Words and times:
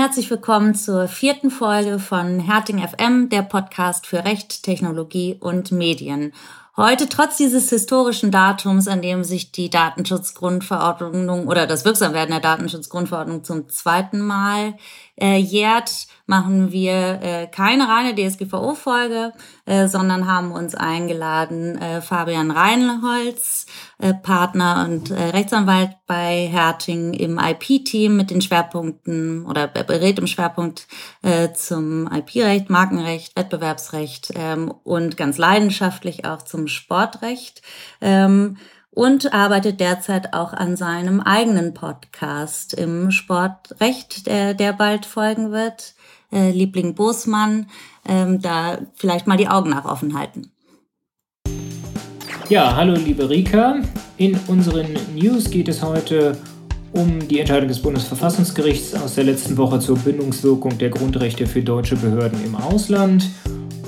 herzlich 0.00 0.30
willkommen 0.30 0.74
zur 0.74 1.08
vierten 1.08 1.50
Folge 1.50 1.98
von 1.98 2.40
Herting 2.40 2.78
FM, 2.78 3.28
der 3.28 3.42
Podcast 3.42 4.06
für 4.06 4.24
Recht, 4.24 4.62
Technologie 4.62 5.36
und 5.38 5.72
Medien. 5.72 6.32
Heute, 6.74 7.06
trotz 7.06 7.36
dieses 7.36 7.68
historischen 7.68 8.30
Datums, 8.30 8.88
an 8.88 9.02
dem 9.02 9.24
sich 9.24 9.52
die 9.52 9.68
Datenschutzgrundverordnung 9.68 11.46
oder 11.48 11.66
das 11.66 11.84
Wirksamwerden 11.84 12.30
der 12.30 12.40
Datenschutzgrundverordnung 12.40 13.44
zum 13.44 13.68
zweiten 13.68 14.20
Mal 14.20 14.72
äh, 15.20 15.36
jährt, 15.36 16.06
machen 16.26 16.70
wir 16.70 17.20
äh, 17.22 17.46
keine 17.48 17.88
reine 17.88 18.14
DSGVO-Folge, 18.14 19.32
äh, 19.66 19.88
sondern 19.88 20.26
haben 20.26 20.52
uns 20.52 20.76
eingeladen, 20.76 21.76
äh, 21.76 22.00
Fabian 22.00 22.52
Reinholz, 22.52 23.66
äh, 23.98 24.14
Partner 24.14 24.86
und 24.88 25.10
äh, 25.10 25.20
Rechtsanwalt 25.20 25.90
bei 26.06 26.46
Herting 26.46 27.14
im 27.14 27.38
IP-Team 27.38 28.16
mit 28.16 28.30
den 28.30 28.40
Schwerpunkten 28.40 29.44
oder 29.44 29.66
berät 29.66 30.20
im 30.20 30.28
Schwerpunkt 30.28 30.86
äh, 31.22 31.52
zum 31.52 32.08
IP-Recht, 32.12 32.70
Markenrecht, 32.70 33.36
Wettbewerbsrecht 33.36 34.32
ähm, 34.36 34.72
und 34.84 35.16
ganz 35.16 35.36
leidenschaftlich 35.36 36.24
auch 36.24 36.42
zum 36.42 36.68
Sportrecht. 36.68 37.62
Ähm, 38.00 38.56
und 38.90 39.32
arbeitet 39.32 39.80
derzeit 39.80 40.34
auch 40.34 40.52
an 40.52 40.76
seinem 40.76 41.20
eigenen 41.20 41.74
Podcast 41.74 42.74
im 42.74 43.10
Sportrecht, 43.10 44.26
der, 44.26 44.54
der 44.54 44.72
bald 44.72 45.06
folgen 45.06 45.52
wird. 45.52 45.94
Äh, 46.32 46.50
Liebling 46.50 46.94
Bosmann, 46.94 47.66
ähm, 48.08 48.40
da 48.40 48.78
vielleicht 48.94 49.26
mal 49.26 49.36
die 49.36 49.48
Augen 49.48 49.70
nach 49.70 49.84
offen 49.84 50.16
halten. 50.16 50.50
Ja, 52.48 52.74
hallo 52.76 52.94
liebe 52.94 53.28
Rika. 53.28 53.80
In 54.16 54.38
unseren 54.48 54.86
News 55.14 55.50
geht 55.50 55.68
es 55.68 55.82
heute 55.82 56.36
um 56.92 57.26
die 57.28 57.38
Entscheidung 57.38 57.68
des 57.68 57.80
Bundesverfassungsgerichts 57.80 58.94
aus 58.94 59.14
der 59.14 59.24
letzten 59.24 59.56
Woche 59.56 59.78
zur 59.78 59.96
Bindungswirkung 59.98 60.76
der 60.78 60.90
Grundrechte 60.90 61.46
für 61.46 61.62
deutsche 61.62 61.96
Behörden 61.96 62.44
im 62.44 62.56
Ausland, 62.56 63.28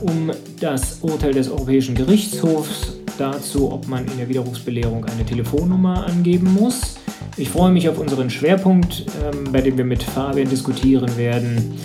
um 0.01 0.31
das 0.61 0.99
Urteil 1.03 1.33
des 1.33 1.51
Europäischen 1.51 1.95
Gerichtshofs 1.95 3.02
dazu, 3.19 3.73
ob 3.73 3.89
man 3.89 4.07
in 4.07 4.19
der 4.19 4.29
Widerrufsbelehrung 4.29 5.05
eine 5.05 5.25
Telefonnummer 5.25 6.07
angeben 6.07 6.53
muss. 6.55 6.97
Ich 7.37 7.49
freue 7.49 7.73
mich 7.73 7.89
auf 7.89 7.99
unseren 7.99 8.31
Schwerpunkt, 8.31 9.07
ähm, 9.23 9.53
bei 9.53 9.61
dem 9.61 9.77
wir 9.77 9.85
mit 9.85 10.03
Fabian 10.03 10.49
diskutieren 10.49 11.17
werden, 11.17 11.79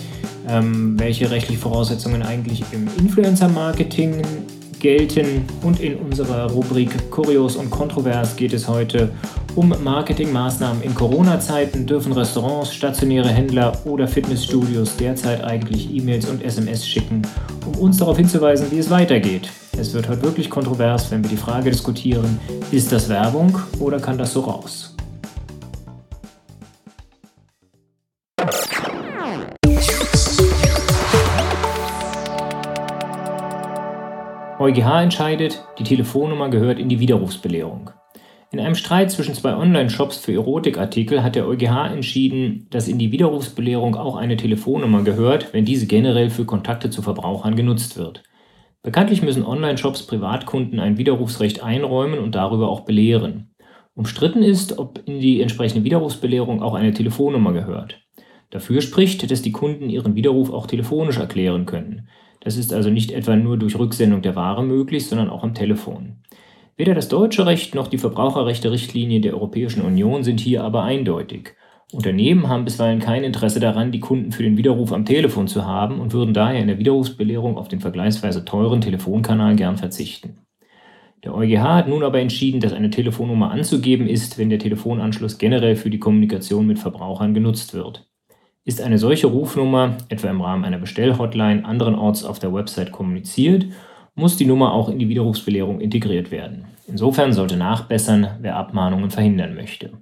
ähm, 0.48 0.98
welche 0.98 1.30
rechtlichen 1.30 1.60
Voraussetzungen 1.60 2.22
eigentlich 2.22 2.62
im 2.72 2.88
Influencer-Marketing 2.98 4.22
gelten. 4.80 5.44
Und 5.62 5.80
in 5.80 5.96
unserer 5.96 6.50
Rubrik 6.50 7.10
Kurios 7.10 7.56
und 7.56 7.70
Kontrovers 7.70 8.36
geht 8.36 8.52
es 8.52 8.68
heute 8.68 9.10
um 9.54 9.74
Marketingmaßnahmen 9.82 10.82
in 10.82 10.94
Corona-Zeiten. 10.94 11.86
Dürfen 11.86 12.12
Restaurants, 12.12 12.74
stationäre 12.74 13.28
Händler 13.28 13.72
oder 13.84 14.06
Fitnessstudios 14.06 14.96
derzeit 14.96 15.42
eigentlich 15.42 15.94
E-Mails 15.94 16.28
und 16.28 16.42
SMS 16.42 16.86
schicken, 16.86 17.22
um 17.66 17.74
uns 17.80 17.98
darauf 17.98 18.16
hinzuweisen, 18.16 18.68
wie 18.70 18.78
es 18.78 18.90
weitergeht? 18.90 19.50
Es 19.78 19.94
wird 19.94 20.08
heute 20.08 20.22
wirklich 20.22 20.50
kontrovers, 20.50 21.10
wenn 21.10 21.22
wir 21.22 21.30
die 21.30 21.36
Frage 21.36 21.70
diskutieren, 21.70 22.40
ist 22.72 22.90
das 22.90 23.08
Werbung 23.08 23.58
oder 23.78 23.98
kann 23.98 24.18
das 24.18 24.32
so 24.32 24.40
raus? 24.40 24.94
EuGH 34.60 35.02
entscheidet, 35.02 35.64
die 35.78 35.84
Telefonnummer 35.84 36.48
gehört 36.48 36.80
in 36.80 36.88
die 36.88 36.98
Widerrufsbelehrung. 36.98 37.90
In 38.50 38.58
einem 38.58 38.74
Streit 38.74 39.08
zwischen 39.12 39.34
zwei 39.34 39.54
Online-Shops 39.54 40.18
für 40.18 40.32
Erotikartikel 40.32 41.22
hat 41.22 41.36
der 41.36 41.46
EuGH 41.46 41.92
entschieden, 41.92 42.66
dass 42.70 42.88
in 42.88 42.98
die 42.98 43.12
Widerrufsbelehrung 43.12 43.94
auch 43.94 44.16
eine 44.16 44.36
Telefonnummer 44.36 45.04
gehört, 45.04 45.52
wenn 45.52 45.64
diese 45.64 45.86
generell 45.86 46.28
für 46.28 46.44
Kontakte 46.44 46.90
zu 46.90 47.02
Verbrauchern 47.02 47.54
genutzt 47.54 47.96
wird. 47.96 48.24
Bekanntlich 48.82 49.22
müssen 49.22 49.44
Online-Shops 49.44 50.08
Privatkunden 50.08 50.80
ein 50.80 50.98
Widerrufsrecht 50.98 51.62
einräumen 51.62 52.18
und 52.18 52.34
darüber 52.34 52.68
auch 52.68 52.80
belehren. 52.80 53.54
Umstritten 53.94 54.42
ist, 54.42 54.80
ob 54.80 55.02
in 55.06 55.20
die 55.20 55.40
entsprechende 55.40 55.84
Widerrufsbelehrung 55.84 56.62
auch 56.62 56.74
eine 56.74 56.92
Telefonnummer 56.92 57.52
gehört. 57.52 58.00
Dafür 58.50 58.80
spricht, 58.80 59.30
dass 59.30 59.42
die 59.42 59.52
Kunden 59.52 59.88
ihren 59.88 60.16
Widerruf 60.16 60.50
auch 60.50 60.66
telefonisch 60.66 61.18
erklären 61.18 61.64
können. 61.64 62.08
Das 62.40 62.56
ist 62.56 62.72
also 62.72 62.90
nicht 62.90 63.10
etwa 63.10 63.36
nur 63.36 63.56
durch 63.56 63.78
Rücksendung 63.78 64.22
der 64.22 64.36
Ware 64.36 64.62
möglich, 64.62 65.06
sondern 65.06 65.30
auch 65.30 65.42
am 65.42 65.54
Telefon. 65.54 66.16
Weder 66.76 66.94
das 66.94 67.08
deutsche 67.08 67.44
Recht 67.46 67.74
noch 67.74 67.88
die 67.88 67.98
Verbraucherrechte-Richtlinie 67.98 69.20
der 69.20 69.34
Europäischen 69.34 69.82
Union 69.82 70.22
sind 70.22 70.38
hier 70.38 70.62
aber 70.62 70.84
eindeutig. 70.84 71.54
Unternehmen 71.92 72.48
haben 72.48 72.64
bisweilen 72.64 73.00
kein 73.00 73.24
Interesse 73.24 73.60
daran, 73.60 73.92
die 73.92 74.00
Kunden 74.00 74.30
für 74.30 74.42
den 74.42 74.56
Widerruf 74.56 74.92
am 74.92 75.04
Telefon 75.04 75.48
zu 75.48 75.64
haben 75.64 76.00
und 76.00 76.12
würden 76.12 76.34
daher 76.34 76.60
in 76.60 76.68
der 76.68 76.78
Widerrufsbelehrung 76.78 77.56
auf 77.56 77.68
den 77.68 77.80
vergleichsweise 77.80 78.44
teuren 78.44 78.80
Telefonkanal 78.80 79.56
gern 79.56 79.78
verzichten. 79.78 80.38
Der 81.24 81.34
EuGH 81.34 81.62
hat 81.62 81.88
nun 81.88 82.04
aber 82.04 82.20
entschieden, 82.20 82.60
dass 82.60 82.72
eine 82.72 82.90
Telefonnummer 82.90 83.50
anzugeben 83.50 84.06
ist, 84.06 84.38
wenn 84.38 84.50
der 84.50 84.60
Telefonanschluss 84.60 85.38
generell 85.38 85.76
für 85.76 85.90
die 85.90 85.98
Kommunikation 85.98 86.66
mit 86.66 86.78
Verbrauchern 86.78 87.34
genutzt 87.34 87.74
wird. 87.74 88.07
Ist 88.64 88.80
eine 88.80 88.98
solche 88.98 89.28
Rufnummer, 89.28 89.96
etwa 90.08 90.28
im 90.28 90.40
Rahmen 90.40 90.64
einer 90.64 90.78
Bestellhotline, 90.78 91.64
anderenorts 91.64 92.24
auf 92.24 92.38
der 92.38 92.52
Website 92.52 92.92
kommuniziert, 92.92 93.66
muss 94.14 94.36
die 94.36 94.46
Nummer 94.46 94.72
auch 94.72 94.88
in 94.88 94.98
die 94.98 95.08
Widerrufsbelehrung 95.08 95.80
integriert 95.80 96.30
werden. 96.30 96.66
Insofern 96.86 97.32
sollte 97.32 97.56
nachbessern, 97.56 98.38
wer 98.40 98.56
Abmahnungen 98.56 99.10
verhindern 99.10 99.54
möchte. 99.54 99.92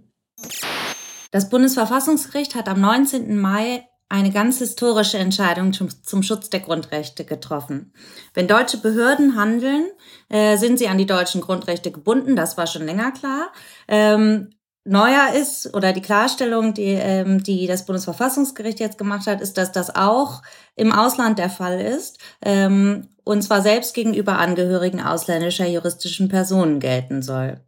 Das 1.31 1.51
Bundesverfassungsgericht 1.51 2.55
hat 2.55 2.69
am 2.69 2.81
19. 2.81 3.39
Mai 3.39 3.85
eine 4.09 4.31
ganz 4.31 4.59
historische 4.59 5.19
Entscheidung 5.19 5.73
zum, 5.73 5.89
zum, 6.03 6.23
Schutz 6.23 6.49
der 6.49 6.61
Grundrechte 6.61 7.25
getroffen. 7.25 7.93
Wenn 8.35 8.47
deutsche 8.47 8.79
Behörden 8.79 9.37
handeln, 9.37 9.87
äh, 10.29 10.57
sind 10.57 10.79
sie 10.79 10.89
an 10.89 10.99
die 10.99 11.07
deutschen 11.07 11.41
Grundrechte 11.41 11.91
gebunden, 11.91 12.37
das 12.37 12.57
war 12.57 12.69
schon 12.69 12.87
länger 12.87 13.11
klar. 13.11 13.51
Ähm, 13.89 14.51
neuer 14.87 15.33
ist 15.35 15.75
oder 15.75 15.93
die 15.93 16.01
Klarstellung, 16.01 16.75
die, 16.75 16.95
ähm, 16.95 17.43
die 17.43 17.67
das 17.67 17.85
Bundesverfassungsgericht 17.87 18.81
jetzt 18.81 18.99
gemacht 18.99 19.27
hat, 19.27 19.41
ist, 19.41 19.59
dass 19.59 19.73
das 19.73 19.95
auch 19.95 20.43
im 20.77 20.93
Ausland 20.93 21.39
der 21.39 21.51
Fall 21.51 21.81
ist. 21.81 22.19
Ähm, 22.43 23.09
und 23.25 23.43
zwar 23.43 23.63
selbst 23.63 23.95
gegenüber 23.95 24.39
Angehörigen 24.39 25.01
ausländischer 25.01 25.67
juristischen 25.67 26.29
Personen 26.29 26.79
gelten 26.79 27.23
soll. 27.23 27.61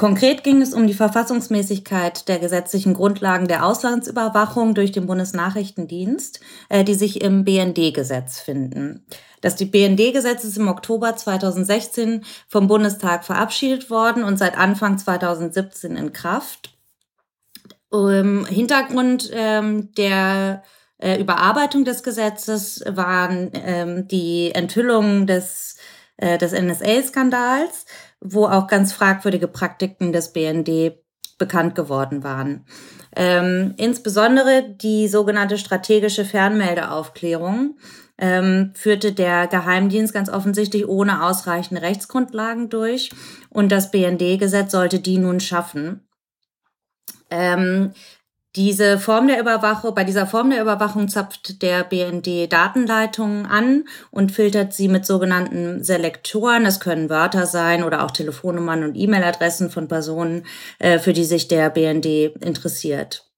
Konkret 0.00 0.44
ging 0.44 0.62
es 0.62 0.72
um 0.72 0.86
die 0.86 0.94
Verfassungsmäßigkeit 0.94 2.26
der 2.26 2.38
gesetzlichen 2.38 2.94
Grundlagen 2.94 3.48
der 3.48 3.66
Auslandsüberwachung 3.66 4.74
durch 4.74 4.92
den 4.92 5.04
Bundesnachrichtendienst, 5.04 6.40
äh, 6.70 6.84
die 6.84 6.94
sich 6.94 7.20
im 7.20 7.44
BND-Gesetz 7.44 8.40
finden. 8.40 9.04
Das 9.42 9.56
BND-Gesetz 9.56 10.44
ist 10.44 10.56
im 10.56 10.68
Oktober 10.68 11.16
2016 11.16 12.24
vom 12.48 12.66
Bundestag 12.66 13.26
verabschiedet 13.26 13.90
worden 13.90 14.24
und 14.24 14.38
seit 14.38 14.56
Anfang 14.56 14.96
2017 14.96 15.96
in 15.96 16.14
Kraft. 16.14 16.78
Ähm, 17.92 18.46
Hintergrund 18.46 19.28
ähm, 19.34 19.92
der 19.96 20.62
äh, 20.96 21.20
Überarbeitung 21.20 21.84
des 21.84 22.02
Gesetzes 22.02 22.82
waren 22.86 23.50
ähm, 23.52 24.08
die 24.08 24.50
Enthüllungen 24.54 25.26
des, 25.26 25.76
äh, 26.16 26.38
des 26.38 26.52
NSA-Skandals 26.52 27.84
wo 28.20 28.46
auch 28.46 28.66
ganz 28.66 28.92
fragwürdige 28.92 29.48
Praktiken 29.48 30.12
des 30.12 30.32
BND 30.32 30.92
bekannt 31.38 31.74
geworden 31.74 32.22
waren. 32.22 32.66
Ähm, 33.16 33.74
insbesondere 33.76 34.62
die 34.62 35.08
sogenannte 35.08 35.58
strategische 35.58 36.24
Fernmeldeaufklärung 36.24 37.78
ähm, 38.18 38.72
führte 38.74 39.12
der 39.12 39.48
Geheimdienst 39.48 40.12
ganz 40.12 40.28
offensichtlich 40.28 40.86
ohne 40.86 41.24
ausreichende 41.24 41.82
Rechtsgrundlagen 41.82 42.68
durch 42.68 43.10
und 43.48 43.72
das 43.72 43.90
BND-Gesetz 43.90 44.70
sollte 44.70 45.00
die 45.00 45.18
nun 45.18 45.40
schaffen. 45.40 46.06
Ähm, 47.30 47.92
diese 48.56 48.98
Form 48.98 49.28
der 49.28 49.40
Überwachung, 49.40 49.94
bei 49.94 50.02
dieser 50.02 50.26
Form 50.26 50.50
der 50.50 50.60
Überwachung 50.60 51.08
zapft 51.08 51.62
der 51.62 51.84
BND 51.84 52.52
Datenleitungen 52.52 53.46
an 53.46 53.84
und 54.10 54.32
filtert 54.32 54.72
sie 54.72 54.88
mit 54.88 55.06
sogenannten 55.06 55.84
Selektoren. 55.84 56.66
Es 56.66 56.80
können 56.80 57.10
Wörter 57.10 57.46
sein 57.46 57.84
oder 57.84 58.04
auch 58.04 58.10
Telefonnummern 58.10 58.82
und 58.82 58.96
E-Mail-Adressen 58.96 59.70
von 59.70 59.86
Personen, 59.86 60.46
äh, 60.80 60.98
für 60.98 61.12
die 61.12 61.24
sich 61.24 61.46
der 61.46 61.70
BND 61.70 62.34
interessiert. 62.44 63.30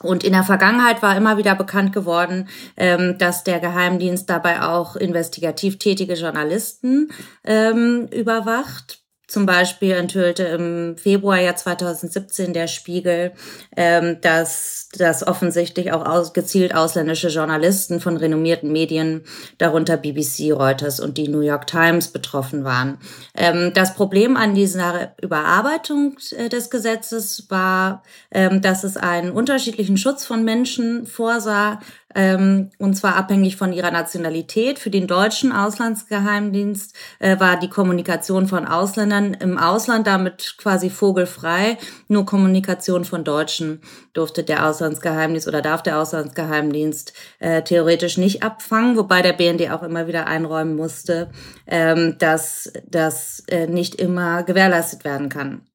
Und 0.00 0.24
in 0.24 0.32
der 0.32 0.44
Vergangenheit 0.44 1.02
war 1.02 1.16
immer 1.16 1.36
wieder 1.36 1.56
bekannt 1.56 1.92
geworden, 1.92 2.48
ähm, 2.76 3.18
dass 3.18 3.44
der 3.44 3.58
Geheimdienst 3.58 4.30
dabei 4.30 4.62
auch 4.62 4.94
investigativ 4.94 5.78
tätige 5.78 6.14
Journalisten 6.14 7.10
ähm, 7.44 8.08
überwacht 8.12 9.01
Zum 9.32 9.46
Beispiel 9.46 9.92
enthüllte 9.92 10.42
im 10.42 10.98
Februar 10.98 11.40
Jahr 11.40 11.56
2017 11.56 12.52
der 12.52 12.66
Spiegel, 12.66 13.32
ähm, 13.74 14.18
dass, 14.20 14.90
dass 14.92 15.26
offensichtlich 15.26 15.90
auch 15.90 16.04
aus, 16.04 16.34
gezielt 16.34 16.74
ausländische 16.74 17.28
Journalisten 17.28 17.98
von 18.00 18.18
renommierten 18.18 18.70
Medien, 18.70 19.24
darunter 19.56 19.96
BBC, 19.96 20.52
Reuters 20.52 21.00
und 21.00 21.16
die 21.16 21.28
New 21.28 21.40
York 21.40 21.66
Times, 21.66 22.08
betroffen 22.08 22.64
waren. 22.64 22.98
Ähm, 23.34 23.72
das 23.72 23.94
Problem 23.94 24.36
an 24.36 24.54
dieser 24.54 25.14
Überarbeitung 25.22 26.18
äh, 26.36 26.50
des 26.50 26.68
Gesetzes 26.68 27.46
war, 27.48 28.02
ähm, 28.32 28.60
dass 28.60 28.84
es 28.84 28.98
einen 28.98 29.30
unterschiedlichen 29.30 29.96
Schutz 29.96 30.26
von 30.26 30.44
Menschen 30.44 31.06
vorsah, 31.06 31.80
ähm, 32.14 32.70
und 32.78 32.94
zwar 32.94 33.16
abhängig 33.16 33.56
von 33.56 33.72
ihrer 33.72 33.90
Nationalität. 33.90 34.78
Für 34.78 34.90
den 34.90 35.06
deutschen 35.06 35.52
Auslandsgeheimdienst 35.52 36.94
äh, 37.18 37.38
war 37.40 37.58
die 37.58 37.68
Kommunikation 37.68 38.46
von 38.46 38.66
Ausländern 38.66 39.34
im 39.34 39.58
Ausland 39.58 40.06
damit 40.06 40.56
quasi 40.58 40.90
vogelfrei. 40.90 41.78
Nur 42.08 42.26
Kommunikation 42.26 43.04
von 43.04 43.24
Deutschen 43.24 43.80
durfte 44.12 44.44
der 44.44 44.66
Auslandsgeheimdienst 44.66 45.48
oder 45.48 45.62
darf 45.62 45.82
der 45.82 45.98
Auslandsgeheimdienst 45.98 47.12
äh, 47.38 47.62
theoretisch 47.62 48.18
nicht 48.18 48.42
abfangen, 48.42 48.96
wobei 48.96 49.22
der 49.22 49.32
BND 49.32 49.70
auch 49.70 49.82
immer 49.82 50.06
wieder 50.06 50.26
einräumen 50.26 50.76
musste, 50.76 51.30
ähm, 51.66 52.16
dass 52.18 52.72
das 52.86 53.42
äh, 53.48 53.66
nicht 53.66 53.96
immer 53.96 54.42
gewährleistet 54.42 55.04
werden 55.04 55.28
kann. 55.28 55.66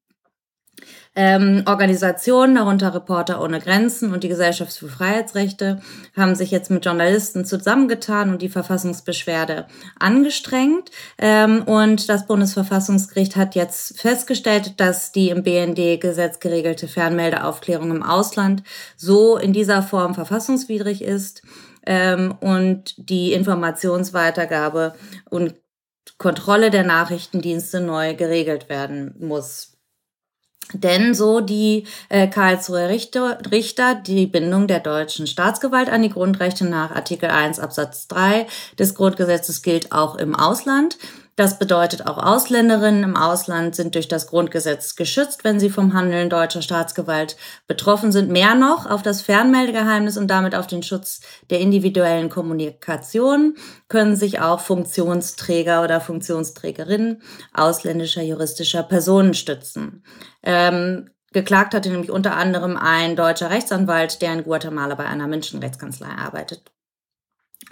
Ähm, 1.20 1.64
Organisationen, 1.66 2.54
darunter 2.54 2.94
Reporter 2.94 3.42
ohne 3.42 3.58
Grenzen 3.58 4.12
und 4.12 4.22
die 4.22 4.28
Gesellschaft 4.28 4.72
für 4.72 4.86
Freiheitsrechte, 4.86 5.80
haben 6.16 6.36
sich 6.36 6.52
jetzt 6.52 6.70
mit 6.70 6.84
Journalisten 6.84 7.44
zusammengetan 7.44 8.30
und 8.30 8.40
die 8.40 8.48
Verfassungsbeschwerde 8.48 9.66
angestrengt. 9.98 10.92
Ähm, 11.18 11.64
und 11.64 12.08
das 12.08 12.28
Bundesverfassungsgericht 12.28 13.34
hat 13.34 13.56
jetzt 13.56 14.00
festgestellt, 14.00 14.78
dass 14.78 15.10
die 15.10 15.30
im 15.30 15.42
BND-Gesetz 15.42 16.38
geregelte 16.38 16.86
Fernmeldeaufklärung 16.86 17.90
im 17.90 18.04
Ausland 18.04 18.62
so 18.96 19.36
in 19.36 19.52
dieser 19.52 19.82
Form 19.82 20.14
verfassungswidrig 20.14 21.02
ist 21.02 21.42
ähm, 21.84 22.36
und 22.38 22.94
die 22.96 23.32
Informationsweitergabe 23.32 24.94
und 25.28 25.56
Kontrolle 26.16 26.70
der 26.70 26.84
Nachrichtendienste 26.84 27.80
neu 27.80 28.14
geregelt 28.14 28.68
werden 28.68 29.16
muss. 29.18 29.67
Denn 30.74 31.14
so 31.14 31.40
die 31.40 31.84
äh, 32.08 32.26
Karlsruher 32.26 32.88
Richter, 32.88 33.38
Richter 33.50 33.94
die 33.94 34.26
Bindung 34.26 34.66
der 34.66 34.80
deutschen 34.80 35.26
Staatsgewalt 35.26 35.88
an 35.88 36.02
die 36.02 36.10
Grundrechte 36.10 36.66
nach 36.66 36.90
Artikel 36.90 37.30
1 37.30 37.58
Absatz 37.58 38.06
3 38.08 38.46
des 38.78 38.94
Grundgesetzes 38.94 39.62
gilt 39.62 39.92
auch 39.92 40.16
im 40.16 40.34
Ausland. 40.34 40.98
Das 41.38 41.56
bedeutet, 41.56 42.04
auch 42.04 42.18
Ausländerinnen 42.18 43.04
im 43.04 43.16
Ausland 43.16 43.76
sind 43.76 43.94
durch 43.94 44.08
das 44.08 44.26
Grundgesetz 44.26 44.96
geschützt, 44.96 45.44
wenn 45.44 45.60
sie 45.60 45.70
vom 45.70 45.94
Handeln 45.94 46.30
deutscher 46.30 46.62
Staatsgewalt 46.62 47.36
betroffen 47.68 48.10
sind. 48.10 48.28
Mehr 48.28 48.56
noch 48.56 48.86
auf 48.90 49.02
das 49.02 49.20
Fernmeldegeheimnis 49.22 50.16
und 50.16 50.26
damit 50.26 50.56
auf 50.56 50.66
den 50.66 50.82
Schutz 50.82 51.20
der 51.48 51.60
individuellen 51.60 52.28
Kommunikation 52.28 53.54
können 53.86 54.16
sich 54.16 54.40
auch 54.40 54.58
Funktionsträger 54.58 55.84
oder 55.84 56.00
Funktionsträgerinnen 56.00 57.22
ausländischer 57.54 58.22
juristischer 58.22 58.82
Personen 58.82 59.32
stützen. 59.32 60.02
Ähm, 60.42 61.08
geklagt 61.32 61.72
hatte 61.72 61.88
nämlich 61.90 62.10
unter 62.10 62.34
anderem 62.34 62.76
ein 62.76 63.14
deutscher 63.14 63.50
Rechtsanwalt, 63.50 64.22
der 64.22 64.32
in 64.32 64.42
Guatemala 64.42 64.96
bei 64.96 65.04
einer 65.04 65.28
Menschenrechtskanzlei 65.28 66.08
arbeitet. 66.08 66.72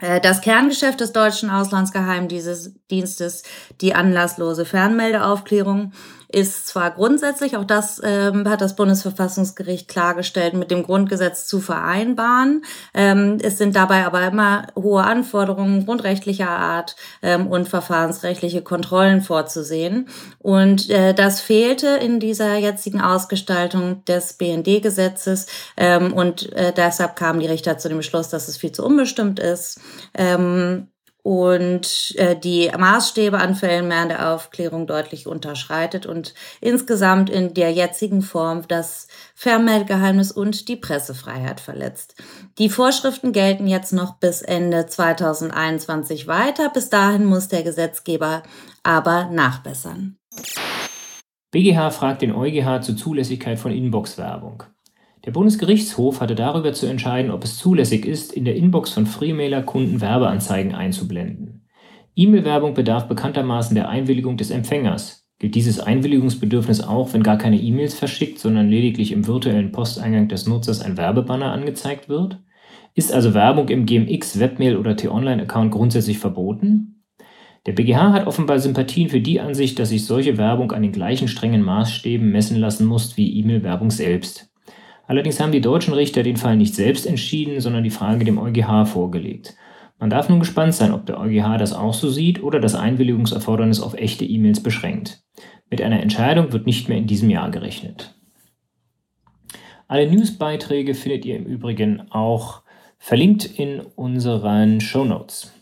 Äh, 0.01 0.21
das 0.21 0.41
Kerngeschäft 0.41 1.01
des 1.01 1.13
deutschen 1.13 1.51
Auslandsgeheimdienstes, 1.51 3.43
die 3.81 3.95
anlasslose 3.95 4.65
Fernmeldeaufklärung, 4.65 5.93
ist 6.29 6.67
zwar 6.67 6.91
grundsätzlich, 6.91 7.57
auch 7.57 7.65
das 7.65 8.01
ähm, 8.03 8.49
hat 8.49 8.61
das 8.61 8.77
Bundesverfassungsgericht 8.77 9.89
klargestellt, 9.89 10.55
mit 10.55 10.71
dem 10.71 10.83
Grundgesetz 10.83 11.47
zu 11.47 11.61
vereinbaren. 11.61 12.65
Ähm, 12.95 13.39
es 13.43 13.59
sind 13.59 13.77
dabei 13.77 14.05
aber 14.07 14.27
immer 14.27 14.67
hohe 14.75 15.03
Anforderungen 15.03 15.85
grundrechtlicher 15.85 16.49
Art 16.49 16.97
ähm, 17.23 17.47
und 17.47 17.69
verfahrensrechtliche 17.69 18.63
Kontrollen 18.63 19.23
vorzusehen. 19.23 20.09
Und 20.39 20.91
äh, 20.91 21.15
das 21.15 21.41
fehlte 21.41 21.89
in 21.89 22.21
dieser 22.21 22.57
jetzigen 22.57 23.01
Ausgestaltung 23.01 24.05
des 24.05 24.35
BND-Gesetzes. 24.35 25.47
Ähm, 25.77 26.13
und 26.13 26.53
äh, 26.53 26.73
deshalb 26.73 27.17
kamen 27.17 27.41
die 27.41 27.47
Richter 27.47 27.79
zu 27.79 27.89
dem 27.89 28.03
Schluss, 28.03 28.29
dass 28.29 28.49
es 28.49 28.57
viel 28.57 28.73
zu 28.73 28.85
unbestimmt 28.85 29.39
ist. 29.39 29.81
Ähm, 30.15 30.89
und 31.27 32.15
äh, 32.19 32.39
die 32.39 32.71
Maßstäbe 32.71 33.37
an 33.39 33.57
Fällen 33.57 33.89
mehr 33.89 34.05
in 34.05 34.11
der 34.11 34.33
Aufklärung 34.33 34.87
deutlich 34.87 35.27
unterschreitet 35.27 36.07
und 36.07 36.35
insgesamt 36.61 37.31
in 37.31 37.53
der 37.53 37.73
jetzigen 37.73 38.23
Form 38.23 38.63
das 38.69 39.09
Fernmeldegeheimnis 39.35 40.31
und 40.31 40.69
die 40.69 40.77
Pressefreiheit 40.77 41.59
verletzt. 41.59 42.15
Die 42.59 42.69
Vorschriften 42.69 43.33
gelten 43.33 43.67
jetzt 43.67 43.93
noch 43.93 44.21
bis 44.21 44.41
Ende 44.41 44.87
2021 44.87 46.29
weiter. 46.29 46.71
Bis 46.71 46.91
dahin 46.91 47.25
muss 47.25 47.49
der 47.49 47.65
Gesetzgeber 47.65 48.45
aber 48.85 49.25
nachbessern. 49.25 50.19
BGH 51.51 51.91
fragt 51.91 52.23
den 52.23 52.37
EuGH 52.37 52.83
zur 52.83 52.97
Zulässigkeit 52.97 53.59
von 53.59 53.73
Inbox-Werbung. 53.73 54.63
Der 55.27 55.33
Bundesgerichtshof 55.33 56.21
hatte 56.21 56.37
darüber 56.37 56.73
zu 56.73 56.87
entscheiden, 56.87 57.33
ob 57.33 57.43
es 57.43 57.59
zulässig 57.59 58.07
ist, 58.07 58.33
in 58.33 58.45
der 58.45 58.55
Inbox 58.55 58.91
von 58.91 59.07
Freemailer-Kunden 59.07 60.01
Werbeanzeigen 60.01 60.73
einzublenden. 60.73 61.67
E-Mail-Werbung 62.15 62.75
bedarf 62.75 63.09
bekanntermaßen 63.09 63.75
der 63.75 63.89
Einwilligung 63.89 64.37
des 64.37 64.53
Empfängers. 64.53 65.29
Gilt 65.41 65.57
dieses 65.57 65.81
Einwilligungsbedürfnis 65.81 66.81
auch, 66.81 67.13
wenn 67.13 67.25
gar 67.25 67.39
keine 67.39 67.61
E-Mails 67.61 67.95
verschickt, 67.95 68.39
sondern 68.39 68.69
lediglich 68.69 69.11
im 69.11 69.27
virtuellen 69.27 69.73
Posteingang 69.73 70.29
des 70.29 70.47
Nutzers 70.47 70.81
ein 70.81 70.97
Werbebanner 70.97 71.51
angezeigt 71.51 72.09
wird? 72.09 72.39
Ist 72.95 73.13
also 73.13 73.35
Werbung 73.35 73.69
im 73.69 73.85
GMX, 73.85 74.39
Webmail 74.39 74.77
oder 74.77 74.97
T-Online-Account 74.97 75.73
grundsätzlich 75.73 76.21
verboten? 76.21 77.03
Der 77.67 77.73
BGH 77.73 78.13
hat 78.13 78.29
offenbar 78.29 78.61
Sympathien 78.61 79.09
für 79.09 79.21
die 79.21 79.41
Ansicht, 79.41 79.81
dass 79.81 79.89
sich 79.89 80.07
solche 80.07 80.39
Werbung 80.39 80.71
an 80.71 80.83
den 80.83 80.93
gleichen 80.93 81.27
strengen 81.27 81.63
Maßstäben 81.63 82.31
messen 82.31 82.59
lassen 82.59 82.87
muss 82.87 83.17
wie 83.17 83.41
E-Mail-Werbung 83.41 83.91
selbst. 83.91 84.53
Allerdings 85.07 85.39
haben 85.41 85.53
die 85.53 85.61
deutschen 85.61 85.95
Richter 85.95 86.23
den 86.23 86.37
Fall 86.37 86.57
nicht 86.57 86.75
selbst 86.75 87.07
entschieden, 87.07 87.61
sondern 87.61 87.85
die 87.85 87.91
Frage 87.91 88.25
dem 88.25 88.39
EuGH 88.39 88.87
vorgelegt. 88.87 89.55
Man 89.99 90.11
darf 90.11 90.29
nun 90.29 90.41
gespannt 90.41 90.75
sein, 90.75 90.93
ob 90.93 91.07
der 91.07 91.19
EuGH 91.19 91.59
das 91.59 91.73
auch 91.73 91.95
so 91.95 92.11
sieht 92.11 92.43
oder 92.43 92.61
das 92.61 92.75
Einwilligungserfordernis 92.75 93.81
auf 93.81 93.95
echte 93.95 94.25
E-Mails 94.25 94.63
beschränkt. 94.63 95.23
Mit 95.71 95.81
einer 95.81 96.01
Entscheidung 96.01 96.53
wird 96.53 96.67
nicht 96.67 96.89
mehr 96.89 96.99
in 96.99 97.07
diesem 97.07 97.31
Jahr 97.31 97.51
gerechnet. 97.51 98.15
Alle 99.89 100.11
Newsbeiträge 100.11 100.95
findet 100.95 101.25
ihr 101.25 101.37
im 101.37 101.47
Übrigen 101.47 102.11
auch 102.11 102.63
verlinkt 102.99 103.45
in 103.45 103.81
unseren 103.81 104.81
Show 104.81 105.05
Notes. 105.05 105.53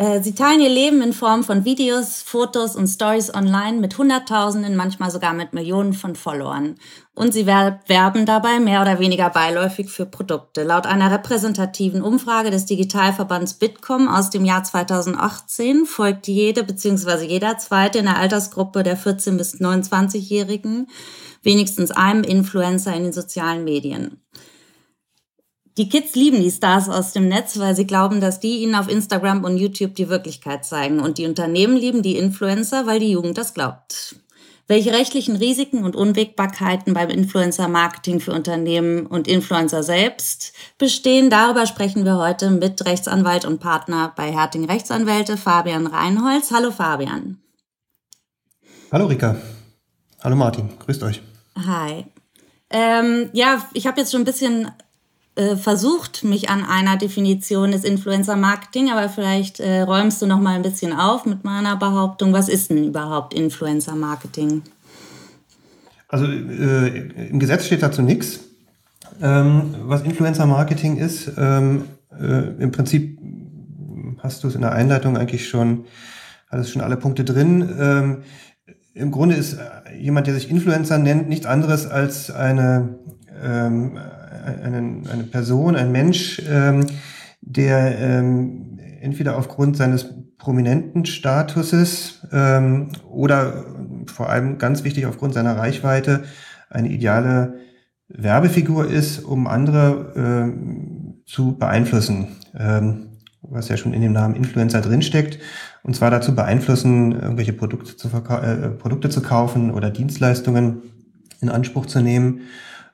Äh, 0.00 0.22
sie 0.22 0.32
teilen 0.32 0.60
ihr 0.60 0.68
Leben 0.68 1.02
in 1.02 1.12
Form 1.12 1.42
von 1.42 1.64
Videos, 1.64 2.22
Fotos 2.22 2.76
und 2.76 2.86
Stories 2.86 3.34
online 3.34 3.78
mit 3.78 3.98
Hunderttausenden, 3.98 4.76
manchmal 4.76 5.10
sogar 5.10 5.32
mit 5.34 5.52
Millionen 5.52 5.92
von 5.92 6.14
Followern. 6.14 6.76
Und 7.16 7.34
sie 7.34 7.46
werben 7.46 8.24
dabei 8.24 8.60
mehr 8.60 8.80
oder 8.80 9.00
weniger 9.00 9.28
beiläufig 9.28 9.90
für 9.90 10.06
Produkte. 10.06 10.62
Laut 10.62 10.86
einer 10.86 11.10
repräsentativen 11.10 12.00
Umfrage 12.00 12.52
des 12.52 12.64
Digitalverbands 12.66 13.54
Bitkom 13.54 14.06
aus 14.06 14.30
dem 14.30 14.44
Jahr 14.44 14.62
2018 14.62 15.84
folgt 15.84 16.28
jede 16.28 16.62
bzw. 16.62 17.24
jeder 17.24 17.58
zweite 17.58 17.98
in 17.98 18.04
der 18.04 18.18
Altersgruppe 18.18 18.84
der 18.84 18.96
14 18.96 19.36
bis 19.36 19.60
29-Jährigen 19.60 20.86
wenigstens 21.42 21.90
einem 21.90 22.22
Influencer 22.22 22.94
in 22.94 23.02
den 23.02 23.12
sozialen 23.12 23.64
Medien. 23.64 24.22
Die 25.78 25.88
Kids 25.88 26.16
lieben 26.16 26.42
die 26.42 26.50
Stars 26.50 26.88
aus 26.88 27.12
dem 27.12 27.28
Netz, 27.28 27.56
weil 27.60 27.76
sie 27.76 27.86
glauben, 27.86 28.20
dass 28.20 28.40
die 28.40 28.62
ihnen 28.64 28.74
auf 28.74 28.88
Instagram 28.88 29.44
und 29.44 29.58
YouTube 29.58 29.94
die 29.94 30.08
Wirklichkeit 30.08 30.64
zeigen. 30.64 30.98
Und 30.98 31.18
die 31.18 31.26
Unternehmen 31.26 31.76
lieben 31.76 32.02
die 32.02 32.16
Influencer, 32.16 32.88
weil 32.88 32.98
die 32.98 33.12
Jugend 33.12 33.38
das 33.38 33.54
glaubt. 33.54 34.16
Welche 34.66 34.92
rechtlichen 34.92 35.36
Risiken 35.36 35.84
und 35.84 35.94
Unwägbarkeiten 35.94 36.94
beim 36.94 37.10
Influencer-Marketing 37.10 38.18
für 38.18 38.32
Unternehmen 38.32 39.06
und 39.06 39.28
Influencer 39.28 39.84
selbst 39.84 40.52
bestehen, 40.78 41.30
darüber 41.30 41.64
sprechen 41.64 42.04
wir 42.04 42.16
heute 42.16 42.50
mit 42.50 42.84
Rechtsanwalt 42.84 43.44
und 43.44 43.60
Partner 43.60 44.12
bei 44.16 44.32
Herting 44.32 44.64
Rechtsanwälte 44.64 45.36
Fabian 45.36 45.86
Reinholz. 45.86 46.50
Hallo 46.50 46.72
Fabian. 46.72 47.38
Hallo 48.90 49.06
Rika. 49.06 49.36
Hallo 50.24 50.34
Martin. 50.34 50.70
Grüßt 50.80 51.04
euch. 51.04 51.22
Hi. 51.56 52.04
Ähm, 52.68 53.30
ja, 53.32 53.64
ich 53.74 53.86
habe 53.86 54.00
jetzt 54.00 54.10
schon 54.10 54.22
ein 54.22 54.26
bisschen 54.26 54.72
äh, 55.38 55.56
versucht, 55.56 56.24
mich 56.24 56.50
an 56.50 56.64
einer 56.64 56.96
Definition 56.96 57.70
des 57.70 57.84
Influencer-Marketing, 57.84 58.90
aber 58.90 59.08
vielleicht 59.08 59.60
äh, 59.60 59.82
räumst 59.82 60.20
du 60.20 60.26
noch 60.26 60.40
mal 60.40 60.56
ein 60.56 60.62
bisschen 60.62 60.92
auf 60.92 61.26
mit 61.26 61.44
meiner 61.44 61.76
Behauptung. 61.76 62.32
Was 62.32 62.48
ist 62.48 62.70
denn 62.70 62.84
überhaupt 62.84 63.32
Influencer-Marketing? 63.34 64.62
Also 66.08 66.26
äh, 66.26 67.28
im 67.28 67.38
Gesetz 67.38 67.66
steht 67.66 67.82
dazu 67.82 68.02
nichts. 68.02 68.40
Ähm, 69.22 69.76
was 69.82 70.02
Influencer-Marketing 70.02 70.96
ist, 70.96 71.30
ähm, 71.36 71.84
äh, 72.18 72.62
im 72.62 72.72
Prinzip 72.72 73.18
hast 74.18 74.42
du 74.42 74.48
es 74.48 74.54
in 74.54 74.62
der 74.62 74.72
Einleitung 74.72 75.16
eigentlich 75.16 75.48
schon, 75.48 75.84
hattest 76.50 76.72
schon 76.72 76.82
alle 76.82 76.96
Punkte 76.96 77.24
drin. 77.24 77.76
Ähm, 77.78 78.22
im 78.94 79.12
Grunde 79.12 79.36
ist 79.36 79.54
äh, 79.54 79.96
jemand, 79.96 80.26
der 80.26 80.34
sich 80.34 80.50
Influencer 80.50 80.98
nennt, 80.98 81.28
nichts 81.28 81.46
anderes 81.46 81.86
als 81.86 82.30
eine, 82.30 82.98
ähm, 83.42 83.98
eine, 84.48 85.02
eine 85.10 85.24
Person, 85.24 85.76
ein 85.76 85.92
Mensch, 85.92 86.42
ähm, 86.48 86.86
der 87.40 87.98
ähm, 87.98 88.78
entweder 89.00 89.36
aufgrund 89.36 89.76
seines 89.76 90.06
prominenten 90.38 91.04
Statuses 91.04 92.26
ähm, 92.32 92.90
oder 93.08 93.64
vor 94.06 94.28
allem 94.28 94.58
ganz 94.58 94.84
wichtig 94.84 95.06
aufgrund 95.06 95.34
seiner 95.34 95.56
Reichweite 95.56 96.24
eine 96.70 96.88
ideale 96.88 97.54
Werbefigur 98.08 98.88
ist, 98.88 99.20
um 99.20 99.46
andere 99.46 100.12
ähm, 100.16 101.22
zu 101.26 101.58
beeinflussen. 101.58 102.28
Ähm, 102.58 103.08
was 103.42 103.68
ja 103.68 103.76
schon 103.76 103.94
in 103.94 104.02
dem 104.02 104.12
Namen 104.12 104.34
Influencer 104.34 104.80
drinsteckt, 104.80 105.38
und 105.82 105.94
zwar 105.94 106.10
dazu 106.10 106.34
beeinflussen, 106.34 107.12
irgendwelche 107.12 107.52
Produkte 107.52 107.96
zu, 107.96 108.08
äh, 108.08 108.68
Produkte 108.70 109.08
zu 109.10 109.22
kaufen 109.22 109.70
oder 109.70 109.90
Dienstleistungen 109.90 110.82
in 111.40 111.48
Anspruch 111.48 111.86
zu 111.86 112.00
nehmen. 112.00 112.40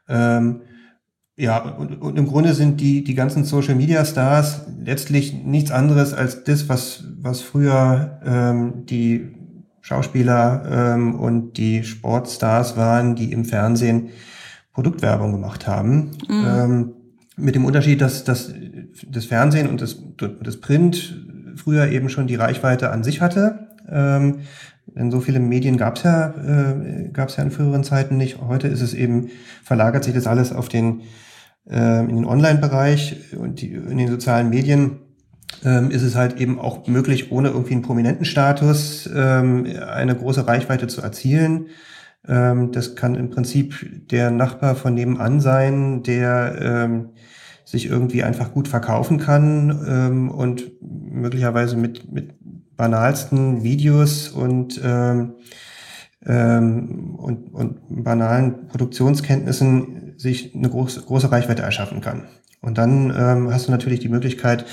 Ähm, 0.08 0.60
ja, 1.36 1.58
und, 1.58 2.00
und, 2.00 2.16
im 2.16 2.26
Grunde 2.26 2.54
sind 2.54 2.80
die, 2.80 3.02
die 3.02 3.14
ganzen 3.14 3.44
Social 3.44 3.74
Media 3.74 4.04
Stars 4.04 4.62
letztlich 4.78 5.32
nichts 5.32 5.72
anderes 5.72 6.14
als 6.14 6.44
das, 6.44 6.68
was, 6.68 7.04
was 7.18 7.40
früher 7.40 8.20
ähm, 8.24 8.86
die 8.86 9.34
Schauspieler 9.80 10.94
ähm, 10.94 11.14
und 11.14 11.58
die 11.58 11.82
Sportstars 11.82 12.76
waren, 12.76 13.16
die 13.16 13.32
im 13.32 13.44
Fernsehen 13.44 14.10
Produktwerbung 14.72 15.32
gemacht 15.32 15.66
haben. 15.66 16.12
Mhm. 16.28 16.44
Ähm, 16.46 16.92
mit 17.36 17.54
dem 17.56 17.64
Unterschied, 17.64 18.00
dass, 18.00 18.24
dass 18.24 18.52
das 19.08 19.24
Fernsehen 19.24 19.68
und 19.68 19.80
das, 19.80 19.98
das 20.40 20.60
Print 20.60 21.20
früher 21.56 21.88
eben 21.88 22.08
schon 22.08 22.26
die 22.26 22.36
Reichweite 22.36 22.90
an 22.90 23.02
sich 23.02 23.20
hatte. 23.20 23.68
Ähm, 23.90 24.40
denn 24.86 25.10
so 25.10 25.20
viele 25.20 25.40
Medien 25.40 25.76
gab 25.76 25.96
es 25.96 26.04
ja, 26.04 26.28
äh, 26.28 27.08
gab's 27.12 27.36
ja 27.36 27.42
in 27.42 27.50
früheren 27.50 27.84
Zeiten 27.84 28.16
nicht. 28.16 28.40
Heute 28.40 28.68
ist 28.68 28.80
es 28.80 28.94
eben, 28.94 29.30
verlagert 29.62 30.04
sich 30.04 30.14
das 30.14 30.26
alles 30.26 30.52
auf 30.52 30.68
den, 30.68 31.02
äh, 31.68 32.00
in 32.00 32.16
den 32.16 32.24
Online-Bereich 32.24 33.34
und 33.36 33.60
die, 33.60 33.72
in 33.72 33.98
den 33.98 34.08
sozialen 34.08 34.50
Medien 34.50 35.00
ähm, 35.64 35.90
ist 35.90 36.02
es 36.02 36.14
halt 36.14 36.40
eben 36.40 36.58
auch 36.58 36.86
möglich, 36.86 37.30
ohne 37.32 37.48
irgendwie 37.48 37.74
einen 37.74 37.82
prominenten 37.82 38.24
Status 38.24 39.08
ähm, 39.14 39.66
eine 39.88 40.14
große 40.14 40.46
Reichweite 40.46 40.86
zu 40.86 41.00
erzielen. 41.00 41.66
Ähm, 42.26 42.72
das 42.72 42.96
kann 42.96 43.14
im 43.14 43.30
Prinzip 43.30 44.08
der 44.10 44.30
Nachbar 44.30 44.74
von 44.76 44.94
nebenan 44.94 45.40
sein, 45.40 46.02
der 46.02 46.56
ähm, 46.60 47.10
sich 47.64 47.86
irgendwie 47.86 48.22
einfach 48.22 48.52
gut 48.52 48.68
verkaufen 48.68 49.18
kann 49.18 49.84
ähm, 49.88 50.30
und 50.30 50.72
möglicherweise 50.82 51.76
mit, 51.76 52.12
mit 52.12 52.34
banalsten 52.76 53.62
Videos 53.62 54.28
und, 54.28 54.80
ähm, 54.84 55.34
ähm, 56.26 57.14
und, 57.16 57.54
und 57.54 58.04
banalen 58.04 58.66
Produktionskenntnissen 58.68 60.03
sich 60.24 60.54
eine 60.54 60.68
große, 60.68 61.02
große 61.02 61.30
Reichweite 61.30 61.62
erschaffen 61.62 62.00
kann. 62.00 62.24
Und 62.60 62.78
dann 62.78 63.14
ähm, 63.16 63.52
hast 63.52 63.68
du 63.68 63.70
natürlich 63.70 64.00
die 64.00 64.08
Möglichkeit, 64.08 64.64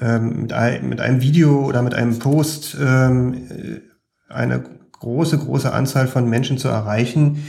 ähm, 0.00 0.42
mit, 0.42 0.52
ein, 0.52 0.88
mit 0.88 1.00
einem 1.00 1.20
Video 1.20 1.64
oder 1.64 1.82
mit 1.82 1.94
einem 1.94 2.18
Post 2.18 2.76
ähm, 2.80 3.82
eine 4.28 4.64
große, 4.92 5.38
große 5.38 5.72
Anzahl 5.72 6.08
von 6.08 6.28
Menschen 6.28 6.56
zu 6.56 6.68
erreichen, 6.68 7.44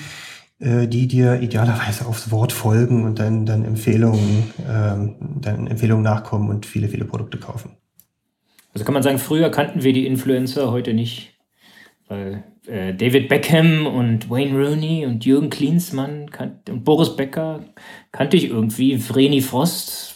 äh, 0.60 0.88
die 0.88 1.08
dir 1.08 1.42
idealerweise 1.42 2.06
aufs 2.06 2.32
Wort 2.32 2.51
folgen 2.51 3.06
und 3.06 3.20
dann, 3.20 3.46
dann 3.46 3.63
Empfehlungen, 3.63 4.51
ähm, 4.70 5.16
dann 5.42 5.68
Empfehlungen 5.68 6.04
nachkommen 6.04 6.50
und 6.50 6.66
viele, 6.66 6.89
viele 6.89 7.06
Produkte 7.06 7.38
kaufen. 7.38 7.72
Also 8.74 8.84
kann 8.84 8.94
man 8.94 9.04
sagen, 9.04 9.20
früher 9.20 9.50
kannten 9.50 9.84
wir 9.84 9.94
die 9.94 10.06
Influencer, 10.06 10.70
heute 10.70 10.94
nicht. 10.94 11.37
Weil 12.08 12.44
äh, 12.68 12.94
David 12.94 13.28
Beckham 13.28 13.86
und 13.86 14.30
Wayne 14.30 14.58
Rooney 14.58 15.06
und 15.06 15.26
Jürgen 15.26 15.50
Klinsmann 15.50 16.30
und 16.70 16.84
Boris 16.84 17.16
Becker 17.16 17.62
kannte 18.12 18.38
ich 18.38 18.50
irgendwie. 18.50 18.98
Vreni 18.98 19.42
Frost 19.42 20.16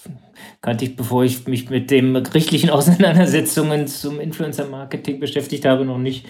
kannte 0.62 0.86
ich, 0.86 0.96
bevor 0.96 1.24
ich 1.24 1.48
mich 1.48 1.70
mit 1.70 1.92
den 1.92 2.14
gerichtlichen 2.14 2.70
Auseinandersetzungen 2.72 3.88
zum 3.88 4.20
Influencer-Marketing 4.20 5.20
beschäftigt 5.20 5.66
habe, 5.66 5.86
noch 5.86 5.98
nicht. 5.98 6.28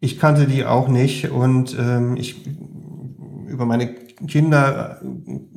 Ich 0.00 0.18
kannte 0.18 0.46
die 0.46 0.64
auch 0.64 0.88
nicht 0.88 1.30
und 1.30 1.76
ähm, 1.78 2.16
ich 2.16 2.36
über 3.46 3.66
meine 3.66 3.94
Kinder 4.26 5.00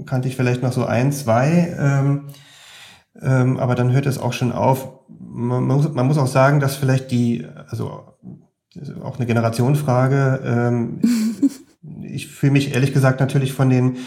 kannte 0.05 0.27
ich 0.27 0.35
vielleicht 0.35 0.61
noch 0.61 0.73
so 0.73 0.85
ein, 0.85 1.11
zwei, 1.11 1.75
ähm, 1.79 2.27
ähm, 3.21 3.57
aber 3.57 3.75
dann 3.75 3.91
hört 3.91 4.05
es 4.05 4.19
auch 4.19 4.33
schon 4.33 4.51
auf. 4.51 4.99
Man 5.07 5.63
muss, 5.63 5.93
man 5.93 6.05
muss 6.05 6.17
auch 6.17 6.27
sagen, 6.27 6.59
dass 6.59 6.75
vielleicht 6.75 7.09
die, 7.11 7.45
also 7.69 8.14
auch 9.03 9.17
eine 9.17 9.25
Generationenfrage. 9.25 10.41
Ähm, 10.43 11.01
ich 12.03 12.27
fühle 12.27 12.53
mich 12.53 12.73
ehrlich 12.73 12.93
gesagt 12.93 13.19
natürlich 13.19 13.53
von 13.53 13.69
den 13.69 13.97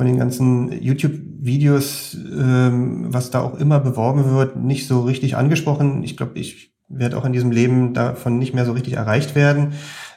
von 0.00 0.06
den 0.06 0.16
ganzen 0.16 0.72
YouTube-Videos, 0.80 2.16
ähm, 2.32 3.12
was 3.12 3.30
da 3.30 3.42
auch 3.42 3.58
immer 3.58 3.80
beworben 3.80 4.30
wird, 4.30 4.56
nicht 4.56 4.86
so 4.86 5.02
richtig 5.02 5.36
angesprochen. 5.36 6.02
Ich 6.04 6.16
glaube, 6.16 6.38
ich 6.38 6.72
werde 6.88 7.18
auch 7.18 7.26
in 7.26 7.34
diesem 7.34 7.50
Leben 7.50 7.92
davon 7.92 8.38
nicht 8.38 8.54
mehr 8.54 8.64
so 8.64 8.72
richtig 8.72 8.94
erreicht 8.94 9.34
werden. 9.34 9.74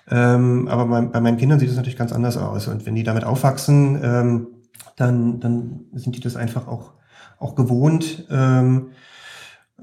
Ähm, 0.10 0.70
aber 0.70 0.86
bei, 0.86 1.02
bei, 1.02 1.20
meinen 1.20 1.36
Kindern 1.36 1.60
sieht 1.60 1.70
es 1.70 1.76
natürlich 1.76 1.98
ganz 1.98 2.14
anders 2.14 2.38
aus. 2.38 2.70
Und 2.70 2.86
wenn 2.86 2.96
die 2.96 3.04
damit 3.04 3.26
aufwachsen, 3.26 4.00
ähm, 4.02 4.48
dann, 4.96 5.42
dann 5.42 5.82
sind 5.92 6.16
die 6.16 6.22
das 6.22 6.38
einfach 6.38 6.66
auch, 6.68 6.94
auch 7.38 7.56
gewohnt 7.56 8.26
ähm, 8.32 8.92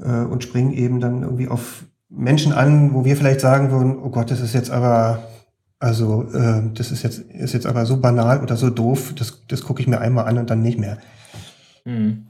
äh, 0.02 0.24
und 0.24 0.42
springen 0.42 0.72
eben 0.72 1.00
dann 1.00 1.22
irgendwie 1.22 1.48
auf 1.48 1.84
Menschen 2.10 2.52
an, 2.52 2.92
wo 2.92 3.04
wir 3.04 3.16
vielleicht 3.16 3.40
sagen 3.40 3.70
würden, 3.70 3.96
oh 4.02 4.10
Gott, 4.10 4.30
das 4.30 4.40
ist 4.40 4.54
jetzt 4.54 4.70
aber, 4.70 5.22
also 5.78 6.24
äh, 6.34 6.62
das 6.74 6.90
ist 6.90 7.02
jetzt, 7.02 7.20
ist 7.20 7.54
jetzt 7.54 7.66
aber 7.66 7.86
so 7.86 8.00
banal 8.00 8.42
oder 8.42 8.56
so 8.56 8.68
doof, 8.68 9.14
das, 9.16 9.42
das 9.48 9.62
gucke 9.62 9.80
ich 9.80 9.88
mir 9.88 10.00
einmal 10.00 10.26
an 10.26 10.38
und 10.38 10.50
dann 10.50 10.62
nicht 10.62 10.78
mehr. 10.78 10.98
Mhm. 11.84 12.26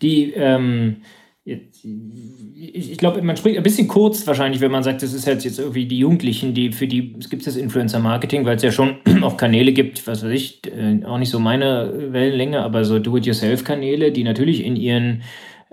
Die, 0.00 0.32
ähm, 0.32 0.96
ich, 1.44 2.92
ich 2.92 2.98
glaube, 2.98 3.20
man 3.20 3.36
spricht 3.36 3.56
ein 3.56 3.62
bisschen 3.62 3.86
kurz 3.86 4.26
wahrscheinlich, 4.26 4.60
wenn 4.60 4.70
man 4.70 4.82
sagt, 4.82 5.02
das 5.02 5.12
ist 5.12 5.26
halt 5.26 5.44
jetzt 5.44 5.58
irgendwie 5.58 5.86
die 5.86 5.98
Jugendlichen, 5.98 6.54
die 6.54 6.72
für 6.72 6.86
die 6.86 7.14
es 7.18 7.28
gibt 7.28 7.46
das 7.46 7.56
Influencer-Marketing, 7.56 8.44
weil 8.46 8.56
es 8.56 8.62
ja 8.62 8.72
schon 8.72 8.96
auch 9.22 9.36
Kanäle 9.36 9.72
gibt, 9.72 10.06
was 10.06 10.24
weiß 10.24 10.30
ich, 10.30 10.62
äh, 10.66 11.04
auch 11.04 11.18
nicht 11.18 11.30
so 11.30 11.38
meine 11.38 12.12
Wellenlänge, 12.12 12.62
aber 12.62 12.84
so 12.84 12.98
Do-it-yourself-Kanäle, 12.98 14.12
die 14.12 14.24
natürlich 14.24 14.64
in 14.64 14.76
ihren 14.76 15.22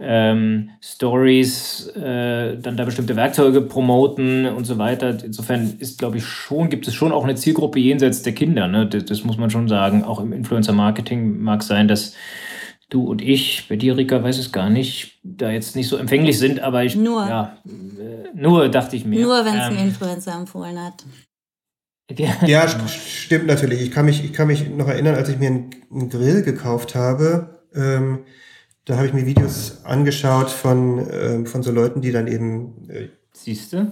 ähm, 0.04 0.72
Stories 0.82 1.88
äh, 1.96 2.58
dann 2.58 2.76
da 2.76 2.86
bestimmte 2.86 3.16
Werkzeuge 3.16 3.62
promoten 3.62 4.48
und 4.48 4.66
so 4.66 4.78
weiter. 4.78 5.24
Insofern 5.24 5.76
ist, 5.80 6.00
glaube 6.00 6.18
ich, 6.18 6.26
schon, 6.26 6.70
gibt 6.70 6.88
es 6.88 6.96
schon 6.96 7.12
auch 7.12 7.24
eine 7.24 7.36
Zielgruppe 7.36 7.80
jenseits 7.80 8.24
der 8.24 8.34
Kinder. 8.34 8.68
Ne? 8.68 8.88
Das, 8.88 9.06
das 9.06 9.24
muss 9.24 9.38
man 9.38 9.52
schon 9.52 9.68
sagen. 9.68 10.04
Auch 10.04 10.20
im 10.20 10.34
Influencer-Marketing 10.34 11.40
mag 11.42 11.62
sein, 11.62 11.88
dass 11.88 12.16
du 12.90 13.04
und 13.04 13.22
ich, 13.22 13.68
bei 13.70 13.76
dir, 13.76 13.96
Rika, 13.96 14.24
weiß 14.24 14.40
es 14.40 14.52
gar 14.52 14.70
nicht, 14.70 15.20
da 15.24 15.52
jetzt 15.52 15.76
nicht 15.76 15.88
so 15.88 15.98
empfänglich 15.98 16.38
sind, 16.40 16.60
aber 16.60 16.84
ich. 16.84 16.96
Nur. 16.96 17.28
Ja, 17.28 17.58
äh, 17.66 18.36
nur 18.36 18.70
dachte 18.70 18.96
ich 18.96 19.06
mir. 19.06 19.22
Nur, 19.22 19.46
wenn 19.46 19.56
es 19.56 19.68
ähm, 19.68 19.78
ein 19.78 19.88
Influencer 19.88 20.36
empfohlen 20.36 20.80
hat. 20.80 21.06
Ja, 22.18 22.46
ja 22.46 22.68
stimmt 22.68 23.48
natürlich. 23.48 23.82
Ich 23.82 23.92
kann, 23.92 24.06
mich, 24.06 24.24
ich 24.24 24.34
kann 24.34 24.48
mich 24.48 24.70
noch 24.70 24.88
erinnern, 24.88 25.16
als 25.16 25.30
ich 25.30 25.38
mir 25.38 25.48
einen, 25.48 25.70
einen 25.92 26.10
Grill 26.10 26.44
gekauft 26.44 26.96
habe. 26.96 27.62
Ähm, 27.74 28.26
da 28.92 28.98
habe 28.98 29.08
ich 29.08 29.14
mir 29.14 29.26
Videos 29.26 29.80
angeschaut 29.86 30.50
von, 30.50 31.08
ähm, 31.12 31.46
von 31.46 31.64
so 31.64 31.72
Leuten, 31.72 32.02
die 32.02 32.12
dann 32.12 32.28
eben. 32.28 32.90
Äh, 32.90 33.08
Siehst 33.32 33.72
du? 33.72 33.90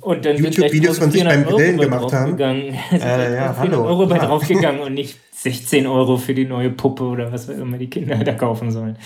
Und 0.00 0.24
dann 0.24 0.36
YouTube-Videos 0.36 0.98
von 0.98 1.10
sich 1.10 1.24
beim 1.24 1.44
Grillen 1.44 1.78
gemacht 1.78 2.12
haben. 2.12 2.38
Äh, 2.38 2.72
ja, 3.34 3.56
hallo. 3.58 3.84
Euro 3.84 4.06
bei 4.06 4.18
draufgegangen 4.18 4.80
und 4.80 4.94
nicht 4.94 5.18
16 5.40 5.86
Euro 5.86 6.16
für 6.16 6.34
die 6.34 6.46
neue 6.46 6.70
Puppe 6.70 7.04
oder 7.04 7.30
was 7.30 7.48
immer 7.48 7.78
die 7.78 7.88
Kinder 7.88 8.16
da 8.16 8.32
kaufen 8.32 8.72
sollen. 8.72 8.96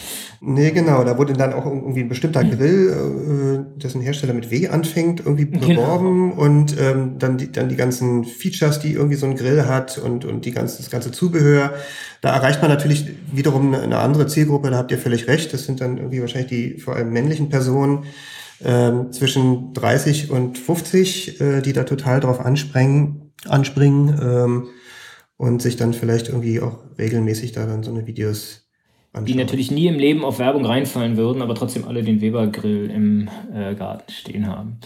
Nee, 0.41 0.71
genau. 0.71 1.05
Da 1.05 1.19
wurde 1.19 1.35
dann 1.35 1.53
auch 1.53 1.67
irgendwie 1.67 2.01
ein 2.01 2.09
bestimmter 2.09 2.43
Grill, 2.43 3.67
äh, 3.77 3.79
dessen 3.79 4.01
Hersteller 4.01 4.33
mit 4.33 4.51
W 4.51 4.69
anfängt, 4.69 5.21
irgendwie 5.21 5.45
genau. 5.45 5.67
beworben 5.67 6.31
genau. 6.31 6.43
und 6.43 6.77
ähm, 6.81 7.19
dann, 7.19 7.37
die, 7.37 7.53
dann 7.53 7.69
die 7.69 7.77
ganzen 7.77 8.25
Features, 8.25 8.81
die 8.81 8.95
irgendwie 8.95 9.17
so 9.17 9.27
ein 9.27 9.37
Grill 9.37 9.67
hat 9.67 9.99
und, 9.99 10.25
und 10.25 10.47
die 10.47 10.53
ganze, 10.53 10.79
das 10.79 10.91
ganze 10.91 11.13
Zubehör. 11.13 11.75
Da 12.23 12.35
erreicht 12.35 12.63
man 12.63 12.71
natürlich 12.71 13.09
wiederum 13.31 13.75
eine 13.75 13.99
andere 13.99 14.27
Zielgruppe, 14.27 14.71
da 14.71 14.79
habt 14.79 14.91
ihr 14.91 14.99
völlig 14.99 15.29
recht. 15.29 15.53
Das 15.53 15.65
sind 15.65 15.83
dann 15.83 15.99
irgendwie 15.99 16.23
wahrscheinlich 16.23 16.49
die 16.49 16.79
vor 16.79 16.97
allem 16.97 17.13
männlichen 17.13 17.51
Personen 17.51 18.05
ähm, 18.65 19.13
zwischen 19.13 19.75
30 19.75 20.31
und 20.31 20.59
50, 20.59 21.41
äh, 21.41 21.61
die 21.63 21.73
da 21.73 21.85
total 21.85 22.21
drauf 22.21 22.41
anspringen, 22.41 23.33
anspringen. 23.47 24.19
Ähm, 24.21 24.69
und 25.43 25.61
sich 25.61 25.75
dann 25.75 25.93
vielleicht 25.93 26.29
irgendwie 26.29 26.61
auch 26.61 26.79
regelmäßig 26.99 27.51
da 27.51 27.67
dann 27.67 27.83
so 27.83 27.91
eine 27.91 28.07
Videos 28.07 28.69
anschauen. 29.13 29.27
Die 29.27 29.35
natürlich 29.35 29.73
nie 29.73 29.89
im 29.89 29.99
Leben 29.99 30.25
auf 30.25 30.39
Werbung 30.39 30.65
reinfallen 30.65 31.17
würden, 31.17 31.43
aber 31.43 31.57
trotzdem 31.57 31.85
alle 31.85 32.05
den 32.05 32.21
Weber-Grill 32.21 32.89
im 32.89 33.29
äh, 33.53 33.75
Garten 33.75 34.13
stehen 34.13 34.47
haben. 34.47 34.79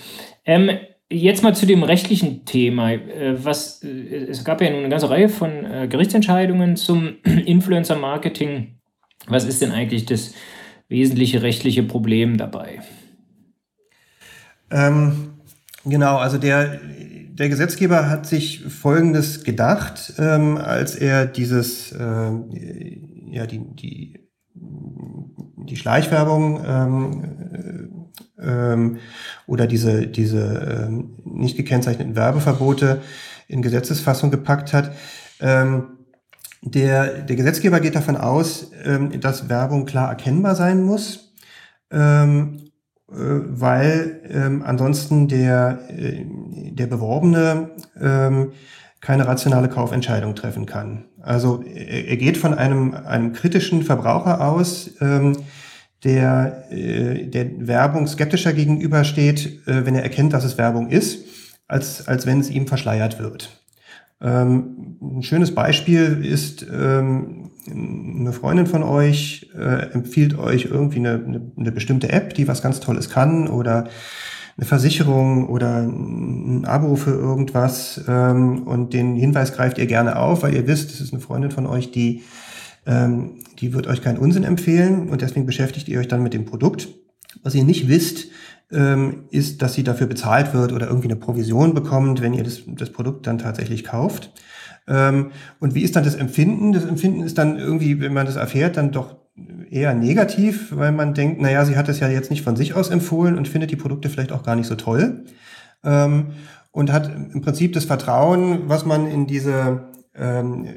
Ähm, 0.47 0.71
jetzt 1.11 1.43
mal 1.43 1.55
zu 1.55 1.67
dem 1.67 1.83
rechtlichen 1.83 2.47
Thema. 2.47 2.93
Äh, 2.93 3.45
was, 3.45 3.83
äh, 3.83 3.89
es 4.31 4.45
gab 4.45 4.63
ja 4.63 4.71
nun 4.71 4.79
eine 4.79 4.89
ganze 4.89 5.11
Reihe 5.11 5.29
von 5.29 5.51
äh, 5.67 5.89
Gerichtsentscheidungen 5.89 6.77
zum 6.77 7.17
Influencer-Marketing. 7.25 8.79
Was 9.27 9.45
ist 9.45 9.61
denn 9.61 9.73
eigentlich 9.73 10.07
das 10.07 10.33
wesentliche 10.89 11.43
rechtliche 11.43 11.83
Problem 11.83 12.39
dabei? 12.39 12.81
Ähm, 14.71 15.35
genau, 15.85 16.17
also 16.17 16.39
der 16.39 16.79
der 17.39 17.51
Gesetzgeber 17.51 18.09
hat 18.09 18.27
sich 18.27 18.65
Folgendes 18.65 19.45
gedacht, 19.45 20.15
ähm, 20.19 20.57
als 20.57 20.95
er 20.95 21.27
dieses, 21.27 21.93
äh, 21.93 22.31
ja, 23.31 23.47
die, 23.47 23.59
die, 23.59 24.21
die 24.55 25.77
Schleichwerbung 25.77 26.65
ähm, 26.67 28.11
ähm, 28.41 28.99
oder 29.47 29.67
diese, 29.67 30.07
diese 30.07 30.87
ähm, 30.89 31.17
nicht 31.25 31.59
gekennzeichneten 31.59 32.17
Werbeverbote 32.17 33.03
in 33.49 33.61
Gesetzesfassung 33.61 34.31
gepackt 34.31 34.73
hat. 34.73 34.93
Ähm, 35.41 35.99
der, 36.63 37.23
der 37.23 37.37
Gesetzgeber 37.37 37.81
geht 37.81 37.97
davon 37.97 38.17
aus, 38.17 38.71
ähm, 38.83 39.21
dass 39.21 39.51
Werbung 39.51 39.85
klar 39.85 40.09
erkennbar 40.09 40.55
sein 40.55 40.83
muss. 40.83 41.35
Ähm, 41.91 42.63
äh, 42.63 42.66
weil 43.09 44.21
ähm, 44.29 44.63
ansonsten 44.65 45.29
der, 45.29 45.79
äh, 45.89 46.25
der 46.73 46.87
Beworbene 46.87 47.71
ähm, 48.01 48.53
keine 49.01 49.29
rationale 49.29 49.69
Kaufentscheidung 49.69 50.35
treffen 50.35 50.67
kann. 50.67 51.05
Also 51.23 51.63
er, 51.63 52.09
er 52.09 52.17
geht 52.17 52.37
von 52.37 52.55
einem, 52.55 52.95
einem 52.95 53.33
kritischen 53.33 53.83
Verbraucher 53.83 54.41
aus, 54.41 54.91
ähm, 55.01 55.37
der, 56.05 56.71
äh, 56.71 57.27
der 57.27 57.67
Werbung 57.67 58.07
skeptischer 58.07 58.53
gegenübersteht, 58.53 59.67
äh, 59.67 59.87
wenn 59.87 59.95
er 59.95 60.03
erkennt, 60.03 60.33
dass 60.33 60.45
es 60.45 60.59
Werbung 60.59 60.91
ist, 60.91 61.25
als, 61.69 62.07
als 62.07 62.27
wenn 62.27 62.41
es 62.41 62.51
ihm 62.51 62.67
verschleiert 62.67 63.19
wird. 63.19 63.63
Ähm, 64.21 64.99
ein 65.01 65.23
schönes 65.23 65.55
Beispiel 65.55 66.25
ist, 66.25 66.67
ähm, 66.73 67.51
eine 67.71 68.33
Freundin 68.33 68.67
von 68.67 68.83
euch 68.83 69.51
äh, 69.57 69.93
empfiehlt 69.93 70.39
euch 70.39 70.67
irgendwie 70.67 70.99
eine, 70.99 71.15
eine, 71.15 71.53
eine, 71.57 71.73
bestimmte 71.73 72.11
App, 72.11 72.35
die 72.35 72.49
was 72.49 72.63
ganz 72.63 72.81
Tolles 72.81 73.11
kann 73.11 73.49
oder 73.49 73.89
eine 74.57 74.67
Versicherung 74.67 75.49
oder 75.49 75.83
ein 75.83 76.65
Abo 76.65 76.97
für 76.97 77.11
irgendwas 77.11 78.03
ähm, 78.09 78.63
und 78.63 78.95
den 78.95 79.17
Hinweis 79.17 79.53
greift 79.53 79.79
ihr 79.79 79.87
gerne 79.87 80.17
auf, 80.17 80.43
weil 80.43 80.55
ihr 80.55 80.67
wisst, 80.67 80.91
es 80.91 81.01
ist 81.01 81.13
eine 81.13 81.21
Freundin 81.21 81.51
von 81.51 81.67
euch, 81.67 81.91
die, 81.91 82.23
ähm, 82.87 83.39
die 83.59 83.75
wird 83.75 83.87
euch 83.87 84.01
keinen 84.01 84.19
Unsinn 84.19 84.45
empfehlen 84.45 85.09
und 85.09 85.21
deswegen 85.21 85.47
beschäftigt 85.47 85.89
ihr 85.89 86.01
euch 86.01 86.09
dann 86.09 86.23
mit 86.23 86.35
dem 86.35 86.47
Produkt. 86.47 86.89
Was 87.43 87.55
ihr 87.55 87.65
nicht 87.65 87.89
wisst, 87.89 88.29
ähm, 88.73 89.25
ist, 89.31 89.63
dass 89.63 89.75
sie 89.75 89.85
dafür 89.85 90.07
bezahlt 90.07 90.55
wird 90.55 90.73
oder 90.73 90.89
irgendwie 90.89 91.09
eine 91.09 91.17
Provision 91.17 91.75
bekommt, 91.75 92.21
wenn 92.21 92.35
ihr 92.35 92.43
das, 92.43 92.63
das 92.67 92.91
Produkt 92.91 93.27
dann 93.27 93.39
tatsächlich 93.39 93.85
kauft. 93.85 94.33
Ähm, 94.89 95.33
und 95.61 95.75
wie 95.75 95.83
ist 95.83 95.97
dann 95.97 96.05
das 96.05 96.15
Empfinden? 96.15 96.73
Das 96.73 96.85
Empfinden 96.85 97.23
ist 97.23 97.39
dann 97.39 97.59
irgendwie, 97.59 98.01
wenn 98.01 98.13
man 98.13 98.27
das 98.27 98.37
erfährt, 98.37 98.77
dann 98.77 98.93
doch 98.93 99.17
eher 99.71 99.95
negativ, 99.95 100.75
weil 100.77 100.93
man 100.93 101.15
denkt, 101.15 101.41
naja, 101.41 101.65
sie 101.65 101.77
hat 101.77 101.89
es 101.89 102.01
ja 102.01 102.09
jetzt 102.09 102.31
nicht 102.31 102.43
von 102.43 102.57
sich 102.57 102.75
aus 102.75 102.91
empfohlen 102.91 103.37
und 103.37 103.49
findet 103.49 103.71
die 103.71 103.77
Produkte 103.77 104.09
vielleicht 104.09 104.33
auch 104.33 104.43
gar 104.43 104.57
nicht 104.57 104.67
so 104.67 104.77
toll. 104.77 105.25
Ähm, 105.85 106.27
und 106.71 106.93
hat 106.93 107.11
im 107.33 107.41
Prinzip 107.41 107.73
das 107.73 107.87
Vertrauen, 107.87 108.69
was 108.69 108.85
man 108.85 109.07
in 109.07 109.27
diese 109.27 109.85
ähm, 110.15 110.69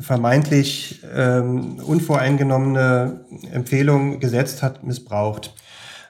vermeintlich 0.00 1.02
ähm, 1.14 1.78
unvoreingenommene 1.84 3.24
Empfehlung 3.52 4.20
gesetzt 4.20 4.62
hat, 4.62 4.84
missbraucht. 4.84 5.54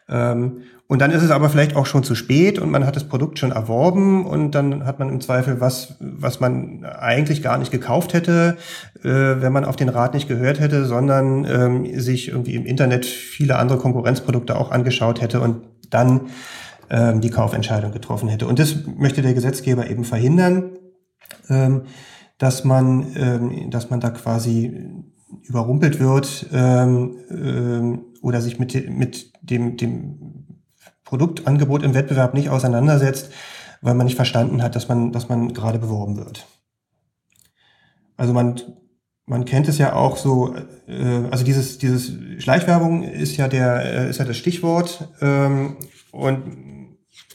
Ähm, 0.09 0.63
und 0.93 0.99
dann 0.99 1.11
ist 1.11 1.23
es 1.23 1.31
aber 1.31 1.49
vielleicht 1.49 1.75
auch 1.75 1.87
schon 1.87 2.03
zu 2.03 2.15
spät 2.15 2.59
und 2.59 2.71
man 2.71 2.85
hat 2.85 2.97
das 2.97 3.05
Produkt 3.05 3.39
schon 3.39 3.51
erworben 3.51 4.27
und 4.27 4.51
dann 4.51 4.85
hat 4.85 4.99
man 4.99 5.09
im 5.09 5.23
Zweifel 5.23 5.59
was, 5.59 5.95
was 6.01 6.39
man 6.39 6.85
eigentlich 6.85 7.43
gar 7.43 7.57
nicht 7.57 7.71
gekauft 7.71 8.13
hätte, 8.13 8.59
äh, 9.03 9.09
wenn 9.09 9.55
man 9.55 9.65
auf 9.65 9.77
den 9.77 9.89
Rat 9.89 10.13
nicht 10.13 10.29
gehört 10.29 10.61
hätte, 10.61 10.85
sondern 10.85 11.47
ähm, 11.47 11.99
sich 11.99 12.29
irgendwie 12.29 12.57
im 12.57 12.67
Internet 12.67 13.07
viele 13.07 13.57
andere 13.57 13.79
Konkurrenzprodukte 13.79 14.55
auch 14.55 14.71
angeschaut 14.71 15.23
hätte 15.23 15.41
und 15.41 15.63
dann 15.89 16.29
ähm, 16.91 17.23
die 17.23 17.31
Kaufentscheidung 17.31 17.93
getroffen 17.93 18.29
hätte. 18.29 18.47
Und 18.47 18.59
das 18.59 18.77
möchte 18.99 19.23
der 19.23 19.33
Gesetzgeber 19.33 19.89
eben 19.89 20.05
verhindern, 20.05 20.73
ähm, 21.49 21.85
dass 22.37 22.65
man, 22.65 23.07
ähm, 23.17 23.71
dass 23.71 23.89
man 23.89 24.01
da 24.01 24.11
quasi 24.11 24.91
überrumpelt 25.45 26.01
wird 26.01 26.51
ähm, 26.53 27.17
ähm, 27.31 28.05
oder 28.21 28.43
sich 28.43 28.59
mit, 28.59 28.91
mit 28.91 29.33
dem, 29.41 29.79
dem 29.79 30.43
Produktangebot 31.13 31.83
im 31.83 31.93
Wettbewerb 31.93 32.33
nicht 32.33 32.49
auseinandersetzt, 32.49 33.31
weil 33.83 33.93
man 33.93 34.07
nicht 34.07 34.17
verstanden 34.17 34.63
hat, 34.63 34.75
dass 34.75 34.89
man, 34.89 35.13
dass 35.13 35.29
man 35.29 35.53
gerade 35.53 35.79
beworben 35.79 36.17
wird. 36.17 36.47
Also 38.17 38.33
man, 38.33 38.59
man 39.27 39.45
kennt 39.45 39.69
es 39.69 39.77
ja 39.77 39.93
auch 39.93 40.17
so, 40.17 40.55
äh, 40.89 41.25
also 41.31 41.45
dieses, 41.45 41.77
dieses 41.77 42.15
Schleichwerbung 42.43 43.03
ist 43.03 43.37
ja 43.37 43.47
der, 43.47 43.85
äh, 43.85 44.09
ist 44.09 44.21
ja 44.21 44.25
das 44.25 44.39
Stichwort. 44.39 45.07
Ähm, 45.21 45.77
und 46.13 46.45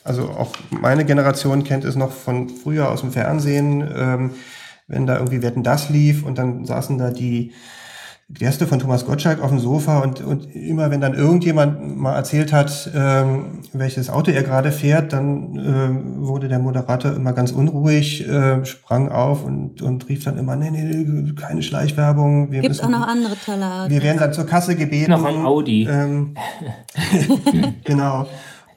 also 0.04 0.24
auch 0.24 0.56
meine 0.72 1.06
Generation 1.06 1.64
kennt 1.64 1.86
es 1.86 1.96
noch 1.96 2.12
von 2.12 2.50
früher 2.50 2.90
aus 2.90 3.02
dem 3.02 3.12
Fernsehen, 3.12 3.88
ähm, 3.96 4.32
wenn 4.88 5.06
da 5.06 5.18
irgendwie 5.18 5.44
Wetten 5.44 5.62
das 5.62 5.90
lief 5.90 6.26
und 6.26 6.40
dann 6.40 6.66
saßen 6.66 6.98
da 6.98 7.12
die 7.12 7.54
Gäste 8.30 8.68
von 8.68 8.80
Thomas 8.80 9.06
Gottschalk 9.06 9.42
auf 9.42 9.52
dem 9.52 9.60
Sofa 9.60 10.00
und, 10.00 10.20
und 10.20 10.54
immer 10.54 10.92
wenn 10.92 11.00
dann 11.00 11.14
irgendjemand 11.14 11.98
mal 11.98 12.14
erzählt 12.14 12.52
hat, 12.52 12.92
ähm, 12.94 13.62
welches 13.72 14.10
Auto 14.10 14.32
er 14.32 14.44
gerade 14.44 14.74
fährt, 14.74 15.14
dann 15.14 15.56
ähm, 15.56 16.28
wurde 16.28 16.50
der 16.50 16.60
Moderator 16.60 17.14
immer 17.14 17.32
ganz 17.32 17.54
unruhig, 17.54 18.28
äh, 18.28 18.66
sprang 18.66 19.10
auf 19.10 19.46
und, 19.46 19.82
und 19.82 20.10
rief 20.10 20.26
dann 20.26 20.38
immer, 20.38 20.58
nee, 20.58 20.72
nee, 20.72 20.84
nee 20.84 21.34
keine 21.36 21.64
Schleichwerbung. 21.64 22.52
Wir 22.52 22.62
Gibt 22.62 22.76
müssen, 22.76 22.94
auch 22.94 23.00
noch 23.00 23.08
andere 23.08 23.38
tolle 23.46 23.66
Autos. 23.66 23.92
Wir 23.92 24.04
werden 24.04 24.20
dann 24.20 24.34
zur 24.34 24.46
Kasse 24.46 24.76
gebeten. 24.76 25.12
Noch 25.12 25.24
ein 25.24 25.46
Audi. 25.46 25.88
Ähm, 25.90 26.36
genau. 27.86 28.28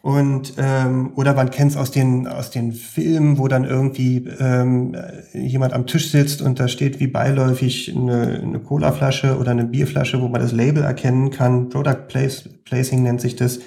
Und 0.03 0.55
ähm, 0.57 1.13
oder 1.17 1.35
man 1.35 1.51
kennt 1.51 1.73
es 1.73 1.77
aus 1.77 1.91
den 1.91 2.27
aus 2.27 2.51
den 2.51 2.73
Filmen, 2.73 3.37
wo 3.37 3.49
dann 3.49 3.65
irgendwie 3.65 4.27
ähm, 4.39 4.97
jemand 5.35 5.75
am 5.75 5.87
Tisch 5.87 6.11
sitzt 6.11 6.41
und 6.41 6.59
da 6.59 6.69
steht 6.69 7.01
wie 7.01 7.07
beiläufig 7.07 7.95
eine, 7.95 8.41
eine 8.43 8.61
Colaflasche 8.61 9.37
oder 9.37 9.51
eine 9.51 9.65
Bierflasche, 9.65 10.23
wo 10.23 10.29
man 10.29 10.41
das 10.41 10.53
Label 10.53 10.85
erkennen 10.85 11.31
kann. 11.31 11.69
Product 11.69 12.09
Place, 12.09 12.49
Placing 12.65 13.03
nennt 13.03 13.21
sich 13.21 13.37
das. 13.37 13.61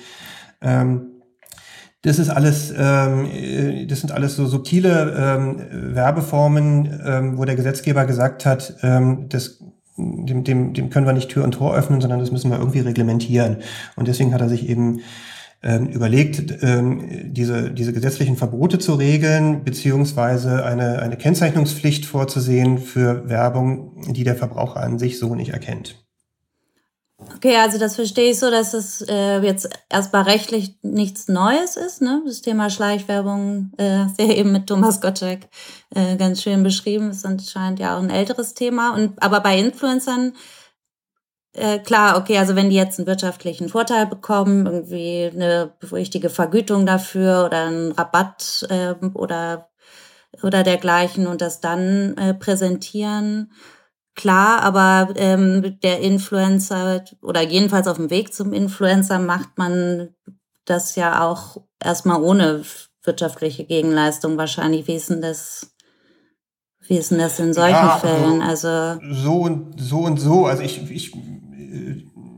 Ähm, 0.62 1.14
das 2.02 2.18
ist 2.20 2.30
alles, 2.30 2.74
ähm, 2.78 3.26
äh, 3.32 3.86
das 3.86 4.02
sind 4.02 4.12
alles 4.12 4.36
so 4.36 4.48
subtile 4.48 5.16
ähm, 5.16 5.96
Werbeformen, 5.96 7.00
ähm, 7.06 7.38
wo 7.38 7.46
der 7.46 7.56
Gesetzgeber 7.56 8.06
gesagt 8.06 8.46
hat, 8.46 8.76
ähm, 8.82 9.28
das 9.30 9.60
dem, 9.96 10.44
dem, 10.44 10.74
dem 10.74 10.90
können 10.90 11.06
wir 11.06 11.14
nicht 11.14 11.30
Tür 11.30 11.44
und 11.44 11.52
Tor 11.52 11.76
öffnen, 11.76 12.02
sondern 12.02 12.20
das 12.20 12.32
müssen 12.32 12.50
wir 12.50 12.58
irgendwie 12.58 12.80
reglementieren. 12.80 13.58
Und 13.96 14.08
deswegen 14.08 14.34
hat 14.34 14.42
er 14.42 14.50
sich 14.50 14.68
eben 14.68 15.02
überlegt, 15.64 16.62
ähm, 16.62 17.32
diese, 17.34 17.72
diese 17.72 17.94
gesetzlichen 17.94 18.36
Verbote 18.36 18.80
zu 18.80 18.96
regeln, 18.96 19.64
beziehungsweise 19.64 20.66
eine, 20.66 21.00
eine 21.00 21.16
Kennzeichnungspflicht 21.16 22.06
vorzusehen 22.06 22.78
für 22.78 23.30
Werbung, 23.30 24.12
die 24.12 24.26
der 24.26 24.36
Verbraucher 24.36 24.82
an 24.82 25.00
sich 25.00 25.18
so 25.20 25.36
nicht 25.36 25.52
erkennt. 25.52 26.04
Okay, 27.36 27.56
also 27.58 27.78
das 27.80 27.96
verstehe 27.96 28.32
ich 28.32 28.40
so, 28.40 28.50
dass 28.52 28.74
es 28.74 29.02
äh, 29.08 29.40
jetzt 29.40 29.70
erstmal 29.90 30.24
rechtlich 30.24 30.76
nichts 30.82 31.28
Neues 31.28 31.78
ist. 31.78 32.02
Ne? 32.02 32.22
Das 32.26 32.42
Thema 32.42 32.70
Schleichwerbung 32.70 33.72
äh, 33.78 34.06
sehr 34.18 34.38
eben 34.38 34.52
mit 34.52 34.68
Thomas 34.68 35.02
Gottschalk 35.02 35.42
äh, 35.96 36.18
ganz 36.18 36.42
schön 36.42 36.64
beschrieben. 36.64 37.10
ist 37.10 37.26
anscheinend 37.26 37.80
ja 37.80 37.98
auch 37.98 38.02
ein 38.02 38.10
älteres 38.10 38.54
Thema. 38.54 38.94
Und 38.94 39.22
aber 39.22 39.40
bei 39.40 39.58
Influencern 39.58 40.34
äh, 41.54 41.80
klar, 41.80 42.18
okay, 42.18 42.38
also 42.40 42.56
wenn 42.56 42.70
die 42.70 42.76
jetzt 42.76 43.00
einen 43.00 43.08
wirtschaftlichen 43.08 43.70
Vorteil 43.70 44.08
bekommen, 44.08 44.66
irgendwie 44.66 45.30
eine 45.32 45.74
richtige 45.92 46.30
Vergütung 46.30 46.86
dafür 46.86 47.46
oder 47.46 47.68
einen 47.68 47.92
Rabatt 47.92 48.66
äh, 48.70 48.96
oder, 49.14 49.70
oder 50.42 50.64
dergleichen 50.64 51.28
und 51.28 51.42
das 51.42 51.62
dann 51.62 52.18
äh, 52.18 52.34
präsentieren, 52.34 53.52
klar, 54.16 54.62
aber 54.62 55.14
ähm, 55.16 55.80
der 55.84 56.00
Influencer 56.00 57.04
oder 57.22 57.42
jedenfalls 57.42 57.88
auf 57.88 57.98
dem 57.98 58.10
Weg 58.10 58.34
zum 58.34 58.52
Influencer 58.52 59.20
macht 59.20 59.58
man 59.58 60.16
das 60.66 60.96
ja 60.96 61.28
auch 61.28 61.58
erstmal 61.80 62.22
ohne 62.22 62.64
wirtschaftliche 63.04 63.66
Gegenleistung 63.66 64.38
wahrscheinlich. 64.38 64.88
Wie 64.88 64.96
ist 64.96 65.10
denn 65.10 65.22
das? 65.22 65.76
Wie 66.86 66.98
ist 66.98 67.12
denn 67.12 67.20
das 67.20 67.40
in 67.40 67.54
solchen 67.54 67.72
ja, 67.72 67.98
Fällen? 67.98 68.42
Also 68.42 69.00
so 69.12 69.42
und 69.42 69.80
so 69.80 70.00
und 70.00 70.20
so. 70.20 70.46
Also 70.46 70.64
ich, 70.64 70.90
ich 70.92 71.14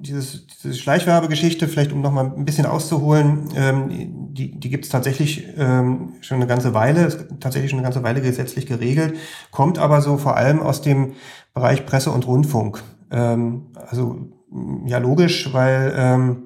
dieses, 0.01 0.47
diese 0.47 0.73
Schleichwerbegeschichte, 0.73 1.67
vielleicht 1.67 1.91
um 1.91 2.01
nochmal 2.01 2.31
ein 2.35 2.45
bisschen 2.45 2.65
auszuholen, 2.65 3.49
ähm, 3.55 4.33
die, 4.33 4.59
die 4.59 4.69
gibt 4.69 4.85
es 4.85 4.91
tatsächlich 4.91 5.47
ähm, 5.57 6.13
schon 6.21 6.37
eine 6.37 6.47
ganze 6.47 6.73
Weile, 6.73 7.05
ist 7.05 7.25
tatsächlich 7.39 7.71
schon 7.71 7.79
eine 7.79 7.85
ganze 7.85 8.03
Weile 8.03 8.21
gesetzlich 8.21 8.65
geregelt, 8.65 9.15
kommt 9.51 9.79
aber 9.79 10.01
so 10.01 10.17
vor 10.17 10.37
allem 10.37 10.61
aus 10.61 10.81
dem 10.81 11.13
Bereich 11.53 11.85
Presse 11.85 12.11
und 12.11 12.27
Rundfunk. 12.27 12.83
Ähm, 13.11 13.67
also 13.87 14.19
ja 14.85 14.99
logisch, 14.99 15.53
weil 15.53 15.93
ähm, 15.97 16.41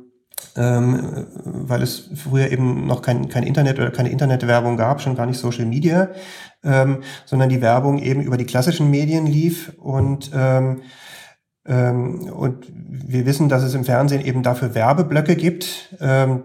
ähm, 0.55 1.27
weil 1.43 1.83
es 1.83 2.09
früher 2.15 2.49
eben 2.51 2.87
noch 2.87 3.01
kein, 3.01 3.27
kein 3.27 3.43
Internet 3.43 3.77
oder 3.77 3.91
keine 3.91 4.09
Internetwerbung 4.09 4.77
gab, 4.77 5.01
schon 5.01 5.15
gar 5.15 5.25
nicht 5.25 5.37
Social 5.37 5.65
Media, 5.65 6.09
ähm, 6.63 7.03
sondern 7.25 7.49
die 7.49 7.61
Werbung 7.61 7.99
eben 7.99 8.21
über 8.21 8.37
die 8.37 8.45
klassischen 8.45 8.89
Medien 8.89 9.27
lief 9.27 9.73
und 9.79 10.31
Ähm, 10.33 10.81
und 11.69 12.65
wir 12.71 13.25
wissen, 13.25 13.47
dass 13.47 13.63
es 13.63 13.75
im 13.75 13.85
Fernsehen 13.85 14.25
eben 14.25 14.41
dafür 14.43 14.73
Werbeblöcke 14.73 15.35
gibt. 15.35 15.95
Ähm, 16.01 16.43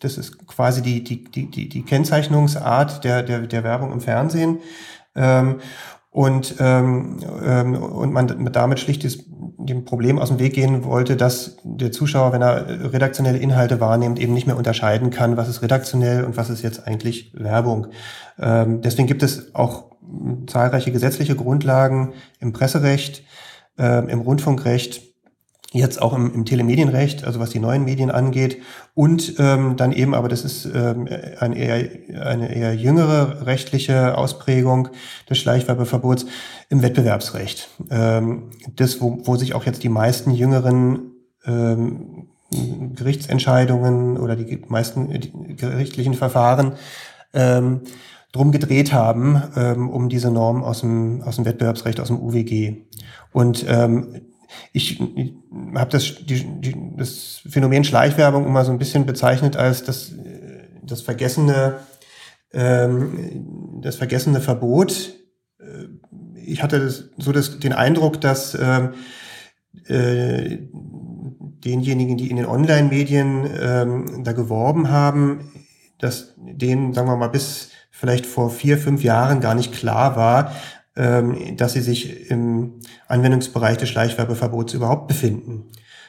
das 0.00 0.16
ist 0.16 0.46
quasi 0.46 0.82
die, 0.82 1.04
die, 1.04 1.24
die, 1.24 1.68
die, 1.68 1.82
Kennzeichnungsart 1.82 3.04
der, 3.04 3.22
der, 3.22 3.40
der 3.40 3.64
Werbung 3.64 3.92
im 3.92 4.00
Fernsehen. 4.00 4.58
Ähm, 5.14 5.56
und, 6.10 6.54
ähm, 6.60 7.18
ähm, 7.44 7.74
und 7.74 8.12
man 8.12 8.48
damit 8.50 8.80
schlicht 8.80 9.06
dem 9.58 9.84
Problem 9.84 10.18
aus 10.18 10.28
dem 10.28 10.38
Weg 10.38 10.54
gehen 10.54 10.84
wollte, 10.84 11.16
dass 11.16 11.58
der 11.62 11.92
Zuschauer, 11.92 12.32
wenn 12.32 12.40
er 12.40 12.92
redaktionelle 12.92 13.36
Inhalte 13.36 13.80
wahrnimmt, 13.80 14.18
eben 14.18 14.32
nicht 14.32 14.46
mehr 14.46 14.56
unterscheiden 14.56 15.10
kann, 15.10 15.36
was 15.36 15.48
ist 15.48 15.60
redaktionell 15.60 16.24
und 16.24 16.38
was 16.38 16.48
ist 16.48 16.62
jetzt 16.62 16.86
eigentlich 16.86 17.34
Werbung. 17.34 17.88
Ähm, 18.38 18.80
deswegen 18.80 19.08
gibt 19.08 19.22
es 19.22 19.54
auch 19.54 19.96
zahlreiche 20.46 20.92
gesetzliche 20.92 21.36
Grundlagen 21.36 22.14
im 22.40 22.52
Presserecht, 22.52 23.22
äh, 23.78 24.10
im 24.10 24.20
Rundfunkrecht, 24.20 25.02
jetzt 25.72 26.00
auch 26.00 26.12
im, 26.14 26.32
im 26.32 26.44
Telemedienrecht, 26.44 27.24
also 27.24 27.40
was 27.40 27.50
die 27.50 27.58
neuen 27.58 27.84
Medien 27.84 28.10
angeht, 28.10 28.62
und 28.94 29.34
ähm, 29.38 29.76
dann 29.76 29.92
eben, 29.92 30.14
aber 30.14 30.28
das 30.28 30.44
ist 30.44 30.66
ähm, 30.66 31.08
eine, 31.38 31.56
eher, 31.56 32.26
eine 32.26 32.54
eher 32.54 32.74
jüngere 32.74 33.46
rechtliche 33.46 34.16
Ausprägung 34.16 34.88
des 35.28 35.38
Schleichwerbeverbots 35.38 36.26
im 36.68 36.82
Wettbewerbsrecht. 36.82 37.68
Ähm, 37.90 38.50
das, 38.74 39.00
wo, 39.00 39.18
wo 39.24 39.36
sich 39.36 39.54
auch 39.54 39.64
jetzt 39.64 39.82
die 39.82 39.88
meisten 39.88 40.30
jüngeren 40.30 41.12
ähm, 41.44 42.28
Gerichtsentscheidungen 42.94 44.18
oder 44.18 44.36
die 44.36 44.62
meisten 44.68 45.10
die 45.20 45.56
gerichtlichen 45.56 46.14
Verfahren 46.14 46.74
ähm, 47.34 47.80
drum 48.32 48.52
gedreht 48.52 48.92
haben, 48.92 49.42
ähm, 49.56 49.90
um 49.90 50.08
diese 50.08 50.30
Norm 50.30 50.62
aus 50.62 50.80
dem, 50.80 51.22
aus 51.22 51.36
dem 51.36 51.44
Wettbewerbsrecht, 51.44 52.00
aus 52.00 52.08
dem 52.08 52.20
UWG. 52.20 52.86
Und 53.36 53.66
ähm, 53.68 54.22
ich, 54.72 54.98
ich 54.98 55.34
habe 55.74 55.90
das, 55.90 56.14
das 56.96 57.42
Phänomen 57.46 57.84
Schleichwerbung 57.84 58.46
immer 58.46 58.64
so 58.64 58.72
ein 58.72 58.78
bisschen 58.78 59.04
bezeichnet 59.04 59.56
als 59.58 59.84
das, 59.84 60.14
das 60.82 61.02
vergessene, 61.02 61.80
ähm, 62.54 63.80
das 63.82 63.96
vergessene 63.96 64.40
Verbot. 64.40 65.12
Äh, 65.60 65.88
ich 66.46 66.62
hatte 66.62 66.80
das, 66.80 67.10
so 67.18 67.30
das, 67.30 67.58
den 67.58 67.74
Eindruck, 67.74 68.22
dass 68.22 68.54
ähm, 68.58 68.94
äh, 69.84 70.56
denjenigen, 71.62 72.16
die 72.16 72.30
in 72.30 72.36
den 72.36 72.46
Online-Medien 72.46 73.50
ähm, 73.60 74.24
da 74.24 74.32
geworben 74.32 74.88
haben, 74.88 75.52
dass 75.98 76.32
denen, 76.38 76.94
sagen 76.94 77.06
wir 77.06 77.16
mal, 77.16 77.28
bis 77.28 77.68
vielleicht 77.90 78.24
vor 78.24 78.48
vier, 78.48 78.78
fünf 78.78 79.04
Jahren 79.04 79.42
gar 79.42 79.54
nicht 79.54 79.74
klar 79.74 80.16
war, 80.16 80.52
dass 80.96 81.74
sie 81.74 81.82
sich 81.82 82.30
im 82.30 82.80
Anwendungsbereich 83.06 83.76
des 83.76 83.90
Schleichwerbeverbots 83.90 84.72
überhaupt 84.72 85.08
befinden, 85.08 85.64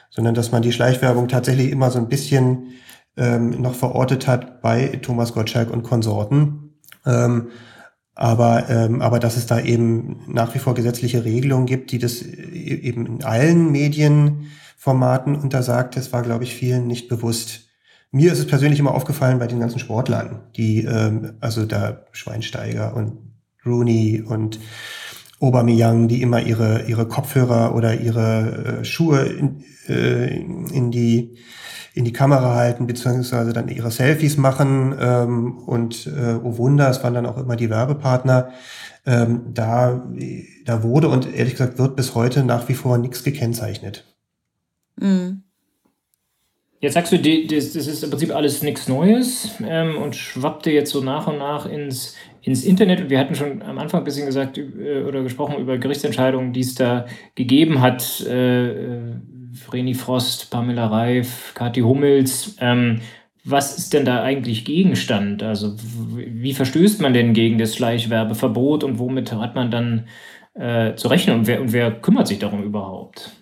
sondern 0.08 0.34
dass 0.34 0.50
man 0.50 0.62
die 0.62 0.72
Schleichwerbung 0.72 1.28
tatsächlich 1.28 1.70
immer 1.70 1.90
so 1.90 1.98
ein 1.98 2.08
bisschen 2.08 2.68
ähm, 3.18 3.50
noch 3.60 3.74
verortet 3.74 4.26
hat 4.26 4.62
bei 4.62 4.98
Thomas 5.02 5.34
Gottschalk 5.34 5.70
und 5.70 5.82
Konsorten. 5.82 6.78
Ähm, 7.04 7.48
aber, 8.14 8.68
ähm, 8.68 9.00
aber 9.00 9.20
dass 9.20 9.36
es 9.36 9.46
da 9.46 9.60
eben 9.60 10.22
nach 10.26 10.54
wie 10.54 10.58
vor 10.58 10.74
gesetzliche 10.74 11.24
Regelungen 11.24 11.66
gibt, 11.66 11.92
die 11.92 11.98
das 11.98 12.22
e-, 12.22 12.26
eben 12.26 13.06
in 13.06 13.24
allen 13.24 13.70
Medienformaten 13.70 15.36
untersagt, 15.36 15.96
das 15.96 16.12
war, 16.12 16.22
glaube 16.22 16.44
ich, 16.44 16.54
vielen 16.54 16.86
nicht 16.86 17.08
bewusst. 17.08 17.68
Mir 18.10 18.32
ist 18.32 18.38
es 18.38 18.46
persönlich 18.46 18.80
immer 18.80 18.94
aufgefallen 18.94 19.38
bei 19.38 19.46
den 19.46 19.60
ganzen 19.60 19.78
Sportlern, 19.78 20.40
die, 20.56 20.84
ähm, 20.84 21.34
also 21.40 21.64
da 21.64 22.06
Schweinsteiger 22.12 22.96
und 22.96 23.18
Rooney 23.68 24.22
und 24.26 24.58
Aubameyang, 25.40 26.08
die 26.08 26.20
immer 26.22 26.40
ihre, 26.40 26.82
ihre 26.86 27.06
Kopfhörer 27.06 27.74
oder 27.74 28.00
ihre 28.00 28.80
äh, 28.80 28.84
Schuhe 28.84 29.22
in, 29.22 29.64
äh, 29.88 30.36
in, 30.36 30.90
die, 30.90 31.36
in 31.94 32.04
die 32.04 32.12
Kamera 32.12 32.54
halten, 32.56 32.86
beziehungsweise 32.86 33.52
dann 33.52 33.68
ihre 33.68 33.90
Selfies 33.90 34.36
machen. 34.36 34.96
Ähm, 34.98 35.58
und 35.58 36.06
äh, 36.08 36.34
oh 36.42 36.58
Wunder, 36.58 36.90
es 36.90 37.04
waren 37.04 37.14
dann 37.14 37.26
auch 37.26 37.38
immer 37.38 37.54
die 37.54 37.70
Werbepartner. 37.70 38.50
Ähm, 39.06 39.54
da, 39.54 40.06
da 40.64 40.82
wurde 40.82 41.08
und 41.08 41.32
ehrlich 41.32 41.54
gesagt 41.54 41.78
wird 41.78 41.94
bis 41.94 42.14
heute 42.14 42.44
nach 42.44 42.68
wie 42.68 42.74
vor 42.74 42.98
nichts 42.98 43.22
gekennzeichnet. 43.22 44.04
Mhm. 44.96 45.44
Jetzt 46.80 46.94
sagst 46.94 47.12
du, 47.12 47.18
das, 47.18 47.74
ist 47.74 48.04
im 48.04 48.10
Prinzip 48.10 48.34
alles 48.34 48.62
nichts 48.62 48.86
Neues 48.86 49.50
ähm, 49.66 49.98
und 49.98 50.14
schwappte 50.14 50.70
jetzt 50.70 50.92
so 50.92 51.00
nach 51.00 51.26
und 51.26 51.38
nach 51.38 51.66
ins, 51.66 52.14
ins 52.42 52.64
Internet. 52.64 53.10
Wir 53.10 53.18
hatten 53.18 53.34
schon 53.34 53.62
am 53.62 53.78
Anfang 53.78 54.02
ein 54.02 54.04
bisschen 54.04 54.26
gesagt 54.26 54.58
äh, 54.58 55.02
oder 55.02 55.22
gesprochen 55.24 55.58
über 55.58 55.76
Gerichtsentscheidungen, 55.78 56.52
die 56.52 56.60
es 56.60 56.76
da 56.76 57.06
gegeben 57.34 57.80
hat. 57.80 58.24
Äh, 58.28 58.68
äh, 58.68 59.00
Vreni 59.52 59.94
Frost, 59.94 60.50
Pamela 60.50 60.86
Reif, 60.86 61.52
Kathi 61.54 61.80
Hummels. 61.80 62.56
Ähm, 62.60 63.00
was 63.44 63.76
ist 63.76 63.92
denn 63.92 64.04
da 64.04 64.22
eigentlich 64.22 64.64
Gegenstand? 64.64 65.42
Also 65.42 65.74
wie 65.78 66.52
verstößt 66.52 67.00
man 67.00 67.12
denn 67.12 67.32
gegen 67.32 67.58
das 67.58 67.74
Schleichwerbeverbot 67.74 68.84
und 68.84 69.00
womit 69.00 69.32
hat 69.32 69.56
man 69.56 69.72
dann 69.72 70.06
äh, 70.54 70.94
zu 70.94 71.08
rechnen 71.08 71.40
und 71.40 71.46
wer, 71.48 71.60
und 71.60 71.72
wer 71.72 71.90
kümmert 71.90 72.28
sich 72.28 72.38
darum 72.38 72.62
überhaupt? 72.62 73.37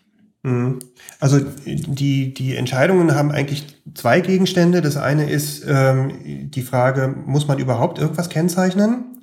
Mhm. 0.46 0.78
Also 1.18 1.40
die, 1.66 2.32
die 2.32 2.54
Entscheidungen 2.54 3.16
haben 3.16 3.32
eigentlich 3.32 3.82
zwei 3.94 4.20
Gegenstände. 4.20 4.80
Das 4.80 4.96
eine 4.96 5.28
ist 5.28 5.64
ähm, 5.66 6.50
die 6.50 6.62
Frage, 6.62 7.12
muss 7.26 7.48
man 7.48 7.58
überhaupt 7.58 7.98
irgendwas 7.98 8.28
kennzeichnen? 8.28 9.18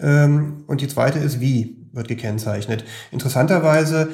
Ähm, 0.00 0.64
und 0.66 0.80
die 0.80 0.88
zweite 0.88 1.18
ist, 1.18 1.40
wie 1.40 1.76
wird 1.92 2.08
gekennzeichnet? 2.08 2.84
Interessanterweise 3.10 4.08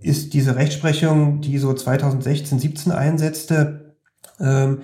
ist 0.00 0.32
diese 0.32 0.54
Rechtsprechung, 0.54 1.40
die 1.40 1.58
so 1.58 1.74
2016, 1.74 2.60
17 2.60 2.92
einsetzte, 2.92 3.96
ähm, 4.38 4.78
äh, 4.78 4.82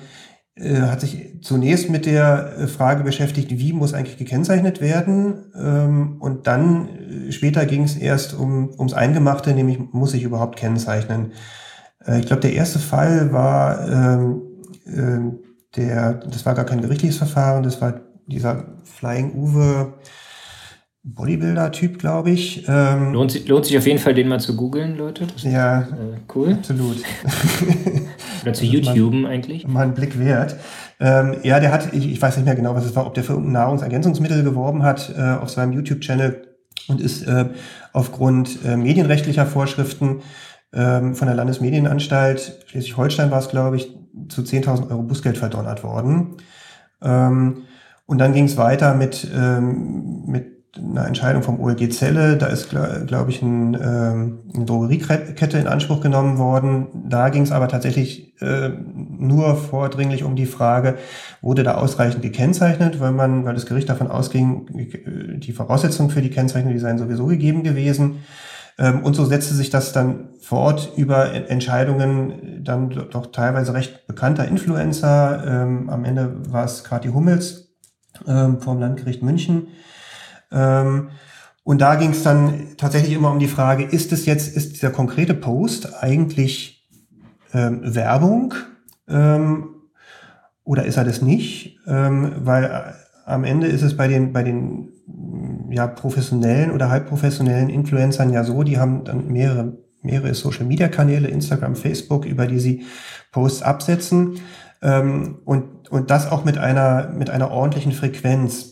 hat 0.60 1.00
sich 1.00 1.38
zunächst 1.42 1.88
mit 1.88 2.06
der 2.06 2.56
äh, 2.58 2.66
Frage 2.66 3.04
beschäftigt, 3.04 3.50
wie 3.50 3.72
muss 3.72 3.94
eigentlich 3.94 4.18
gekennzeichnet 4.18 4.80
werden. 4.80 5.52
Ähm, 5.58 6.16
und 6.20 6.46
dann 6.46 6.88
äh, 7.28 7.32
später 7.32 7.64
ging 7.66 7.84
es 7.84 7.96
erst 7.96 8.34
um, 8.34 8.70
ums 8.78 8.92
Eingemachte, 8.92 9.54
nämlich 9.54 9.78
muss 9.92 10.14
ich 10.14 10.22
überhaupt 10.22 10.56
kennzeichnen. 10.56 11.32
Ich 12.18 12.26
glaube, 12.26 12.42
der 12.42 12.54
erste 12.54 12.80
Fall 12.80 13.32
war 13.32 13.88
ähm, 13.88 14.42
ähm, 14.86 15.38
der, 15.76 16.14
das 16.14 16.44
war 16.44 16.54
gar 16.54 16.64
kein 16.64 16.80
gerichtliches 16.80 17.16
Verfahren, 17.16 17.62
das 17.62 17.80
war 17.80 18.00
dieser 18.26 18.64
Flying 18.84 19.34
Uwe 19.34 19.94
Bodybuilder-Typ, 21.04 21.98
glaube 21.98 22.30
ich. 22.30 22.64
Ähm, 22.68 23.12
lohnt, 23.12 23.32
sich, 23.32 23.48
lohnt 23.48 23.66
sich 23.66 23.76
auf 23.76 23.86
jeden 23.86 23.98
Fall, 23.98 24.14
den 24.14 24.28
mal 24.28 24.38
zu 24.38 24.54
googeln, 24.54 24.96
Leute. 24.96 25.26
Das 25.26 25.42
ja, 25.42 25.80
ist, 25.80 25.90
äh, 25.90 26.20
cool. 26.34 26.52
Absolut. 26.52 26.98
Oder 28.42 28.52
zu 28.52 28.64
YouTube 28.64 29.26
eigentlich. 29.26 29.66
Mal 29.66 29.82
einen 29.82 29.94
Blick 29.94 30.18
wert. 30.18 30.56
Ähm, 31.00 31.36
ja, 31.42 31.60
der 31.60 31.72
hat, 31.72 31.92
ich, 31.92 32.10
ich, 32.10 32.20
weiß 32.20 32.36
nicht 32.36 32.46
mehr 32.46 32.54
genau, 32.54 32.74
was 32.74 32.84
es 32.84 32.94
war, 32.96 33.06
ob 33.06 33.14
der 33.14 33.24
für 33.24 33.32
irgendein 33.32 33.54
Nahrungsergänzungsmittel 33.54 34.42
geworben 34.42 34.82
hat 34.82 35.14
äh, 35.16 35.20
auf 35.20 35.50
seinem 35.50 35.72
YouTube-Channel 35.72 36.48
und 36.88 37.00
ist 37.00 37.26
äh, 37.26 37.46
aufgrund 37.92 38.64
äh, 38.64 38.76
medienrechtlicher 38.76 39.46
Vorschriften 39.46 40.22
ähm, 40.72 41.14
von 41.14 41.26
der 41.26 41.36
Landesmedienanstalt 41.36 42.64
Schleswig-Holstein 42.66 43.30
war 43.30 43.38
es, 43.38 43.48
glaube 43.48 43.76
ich, 43.76 43.94
zu 44.28 44.42
10.000 44.42 44.90
Euro 44.90 45.02
Bußgeld 45.02 45.38
verdonnert 45.38 45.82
worden. 45.84 46.36
Ähm, 47.02 47.64
und 48.06 48.18
dann 48.18 48.32
ging 48.32 48.44
es 48.44 48.56
weiter 48.56 48.94
mit, 48.94 49.26
ähm, 49.34 50.24
mit 50.26 50.61
einer 50.76 51.06
Entscheidung 51.06 51.42
vom 51.42 51.60
OLG 51.60 51.90
Zelle. 51.90 52.36
Da 52.36 52.46
ist, 52.46 52.70
glaube 52.70 53.04
glaub 53.06 53.28
ich, 53.28 53.42
ein, 53.42 53.74
ähm, 53.74 54.38
eine 54.54 54.64
Drogeriekette 54.64 55.58
in 55.58 55.66
Anspruch 55.66 56.00
genommen 56.00 56.38
worden. 56.38 56.88
Da 57.08 57.28
ging 57.28 57.42
es 57.42 57.52
aber 57.52 57.68
tatsächlich 57.68 58.40
äh, 58.40 58.70
nur 58.70 59.56
vordringlich 59.56 60.24
um 60.24 60.34
die 60.34 60.46
Frage, 60.46 60.96
wurde 61.42 61.62
da 61.62 61.74
ausreichend 61.74 62.22
gekennzeichnet, 62.22 63.00
weil 63.00 63.12
man, 63.12 63.44
weil 63.44 63.54
das 63.54 63.66
Gericht 63.66 63.88
davon 63.88 64.08
ausging, 64.08 64.66
die 65.40 65.52
Voraussetzungen 65.52 66.10
für 66.10 66.22
die 66.22 66.30
Kennzeichnung, 66.30 66.72
die 66.72 66.78
seien 66.78 66.98
sowieso 66.98 67.26
gegeben 67.26 67.62
gewesen. 67.62 68.20
Ähm, 68.78 69.02
und 69.04 69.14
so 69.14 69.26
setzte 69.26 69.54
sich 69.54 69.68
das 69.68 69.92
dann 69.92 70.30
fort 70.40 70.92
über 70.96 71.32
Entscheidungen 71.50 72.64
dann 72.64 72.88
doch 72.88 73.26
teilweise 73.26 73.74
recht 73.74 74.06
bekannter 74.06 74.48
Influencer. 74.48 75.44
Ähm, 75.46 75.90
am 75.90 76.04
Ende 76.04 76.34
war 76.50 76.64
es 76.64 76.82
Kathi 76.82 77.08
Hummels 77.08 77.74
ähm, 78.26 78.60
vom 78.60 78.80
Landgericht 78.80 79.22
München 79.22 79.68
ähm, 80.52 81.10
und 81.64 81.80
da 81.80 81.94
ging 81.94 82.10
es 82.10 82.22
dann 82.22 82.76
tatsächlich 82.76 83.14
immer 83.14 83.30
um 83.30 83.38
die 83.38 83.46
Frage, 83.46 83.84
ist 83.84 84.12
es 84.12 84.26
jetzt, 84.26 84.56
ist 84.56 84.72
dieser 84.72 84.90
konkrete 84.90 85.34
Post 85.34 86.02
eigentlich 86.02 86.88
ähm, 87.54 87.80
Werbung 87.94 88.54
ähm, 89.08 89.68
oder 90.64 90.84
ist 90.84 90.96
er 90.96 91.04
das 91.04 91.22
nicht? 91.22 91.78
Ähm, 91.86 92.32
weil 92.38 92.64
äh, 92.64 92.92
am 93.26 93.44
Ende 93.44 93.68
ist 93.68 93.82
es 93.82 93.96
bei 93.96 94.08
den, 94.08 94.32
bei 94.32 94.42
den 94.42 94.88
ja, 95.70 95.86
professionellen 95.86 96.70
oder 96.70 96.90
halbprofessionellen 96.90 97.70
Influencern 97.70 98.32
ja 98.32 98.44
so, 98.44 98.62
die 98.62 98.78
haben 98.78 99.04
dann 99.04 99.28
mehrere, 99.28 99.78
mehrere 100.02 100.34
Social 100.34 100.64
Media 100.64 100.88
Kanäle, 100.88 101.28
Instagram, 101.28 101.76
Facebook, 101.76 102.24
über 102.24 102.46
die 102.46 102.58
sie 102.58 102.84
Posts 103.30 103.62
absetzen. 103.62 104.40
Ähm, 104.82 105.38
und, 105.44 105.90
und 105.90 106.10
das 106.10 106.30
auch 106.30 106.44
mit 106.44 106.58
einer, 106.58 107.10
mit 107.16 107.30
einer 107.30 107.50
ordentlichen 107.52 107.92
Frequenz. 107.92 108.71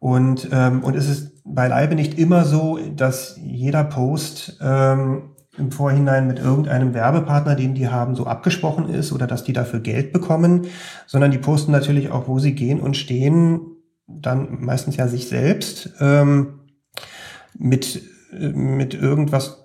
Und, 0.00 0.48
ähm, 0.50 0.82
und 0.82 0.96
es 0.96 1.08
ist 1.08 1.42
beileibe 1.44 1.94
nicht 1.94 2.18
immer 2.18 2.44
so, 2.44 2.78
dass 2.96 3.38
jeder 3.42 3.84
Post 3.84 4.58
ähm, 4.62 5.30
im 5.58 5.70
Vorhinein 5.72 6.26
mit 6.26 6.38
irgendeinem 6.38 6.94
Werbepartner, 6.94 7.54
den 7.54 7.74
die 7.74 7.88
haben, 7.88 8.14
so 8.14 8.26
abgesprochen 8.26 8.88
ist 8.88 9.12
oder 9.12 9.26
dass 9.26 9.44
die 9.44 9.52
dafür 9.52 9.80
Geld 9.80 10.12
bekommen, 10.12 10.66
sondern 11.06 11.30
die 11.30 11.38
posten 11.38 11.70
natürlich 11.70 12.10
auch, 12.10 12.28
wo 12.28 12.38
sie 12.38 12.54
gehen 12.54 12.80
und 12.80 12.96
stehen, 12.96 13.60
dann 14.06 14.62
meistens 14.64 14.96
ja 14.96 15.06
sich 15.06 15.28
selbst 15.28 15.94
ähm, 16.00 16.60
mit, 17.58 18.02
mit 18.32 18.94
irgendwas 18.94 19.64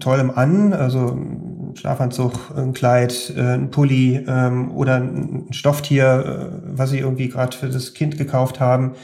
Tollem 0.00 0.30
an, 0.30 0.72
also 0.72 1.12
ein 1.12 1.74
Schlafanzug, 1.76 2.52
ein 2.56 2.72
Kleid, 2.72 3.32
äh, 3.36 3.54
ein 3.54 3.70
Pulli 3.70 4.24
ähm, 4.26 4.72
oder 4.72 4.96
ein 4.96 5.46
Stofftier, 5.52 6.60
äh, 6.64 6.76
was 6.76 6.90
sie 6.90 6.98
irgendwie 6.98 7.28
gerade 7.28 7.56
für 7.56 7.68
das 7.68 7.94
Kind 7.94 8.18
gekauft 8.18 8.58
haben. 8.60 8.94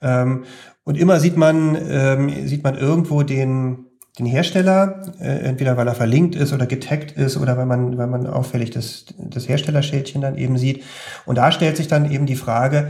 Ähm, 0.00 0.44
und 0.84 0.96
immer 0.96 1.20
sieht 1.20 1.36
man, 1.36 1.76
ähm, 1.88 2.46
sieht 2.46 2.62
man 2.62 2.76
irgendwo 2.76 3.22
den, 3.22 3.86
den 4.18 4.26
Hersteller, 4.26 5.02
äh, 5.20 5.40
entweder 5.40 5.76
weil 5.76 5.88
er 5.88 5.94
verlinkt 5.94 6.34
ist 6.34 6.52
oder 6.52 6.66
getaggt 6.66 7.12
ist 7.12 7.36
oder 7.36 7.56
weil 7.56 7.66
man, 7.66 7.98
weil 7.98 8.06
man 8.06 8.26
auffällig 8.26 8.70
das, 8.70 9.06
das 9.18 9.48
Herstellerschildchen 9.48 10.22
dann 10.22 10.38
eben 10.38 10.58
sieht. 10.58 10.84
Und 11.24 11.38
da 11.38 11.50
stellt 11.52 11.76
sich 11.76 11.88
dann 11.88 12.10
eben 12.10 12.26
die 12.26 12.36
Frage, 12.36 12.88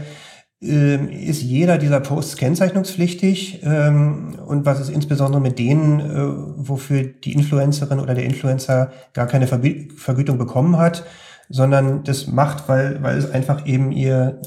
ähm, 0.63 1.11
ist 1.11 1.43
jeder 1.43 1.77
dieser 1.77 2.01
Posts 2.01 2.37
kennzeichnungspflichtig 2.37 3.61
ähm, 3.63 4.39
und 4.47 4.65
was 4.65 4.81
ist 4.81 4.89
insbesondere 4.89 5.41
mit 5.41 5.59
denen, 5.59 6.01
äh, 6.01 6.67
wofür 6.69 7.03
die 7.03 7.35
Influencerin 7.35 8.01
oder 8.01 8.15
der 8.15 8.25
Influencer 8.25 8.91
gar 9.13 9.27
keine 9.27 9.47
Vergütung 9.47 10.39
bekommen 10.39 10.79
hat, 10.79 11.05
sondern 11.51 12.05
das 12.05 12.27
macht, 12.27 12.69
weil, 12.69 13.03
weil 13.03 13.19
es 13.19 13.31
einfach 13.31 13.67
eben 13.67 13.93
ihr 13.93 14.41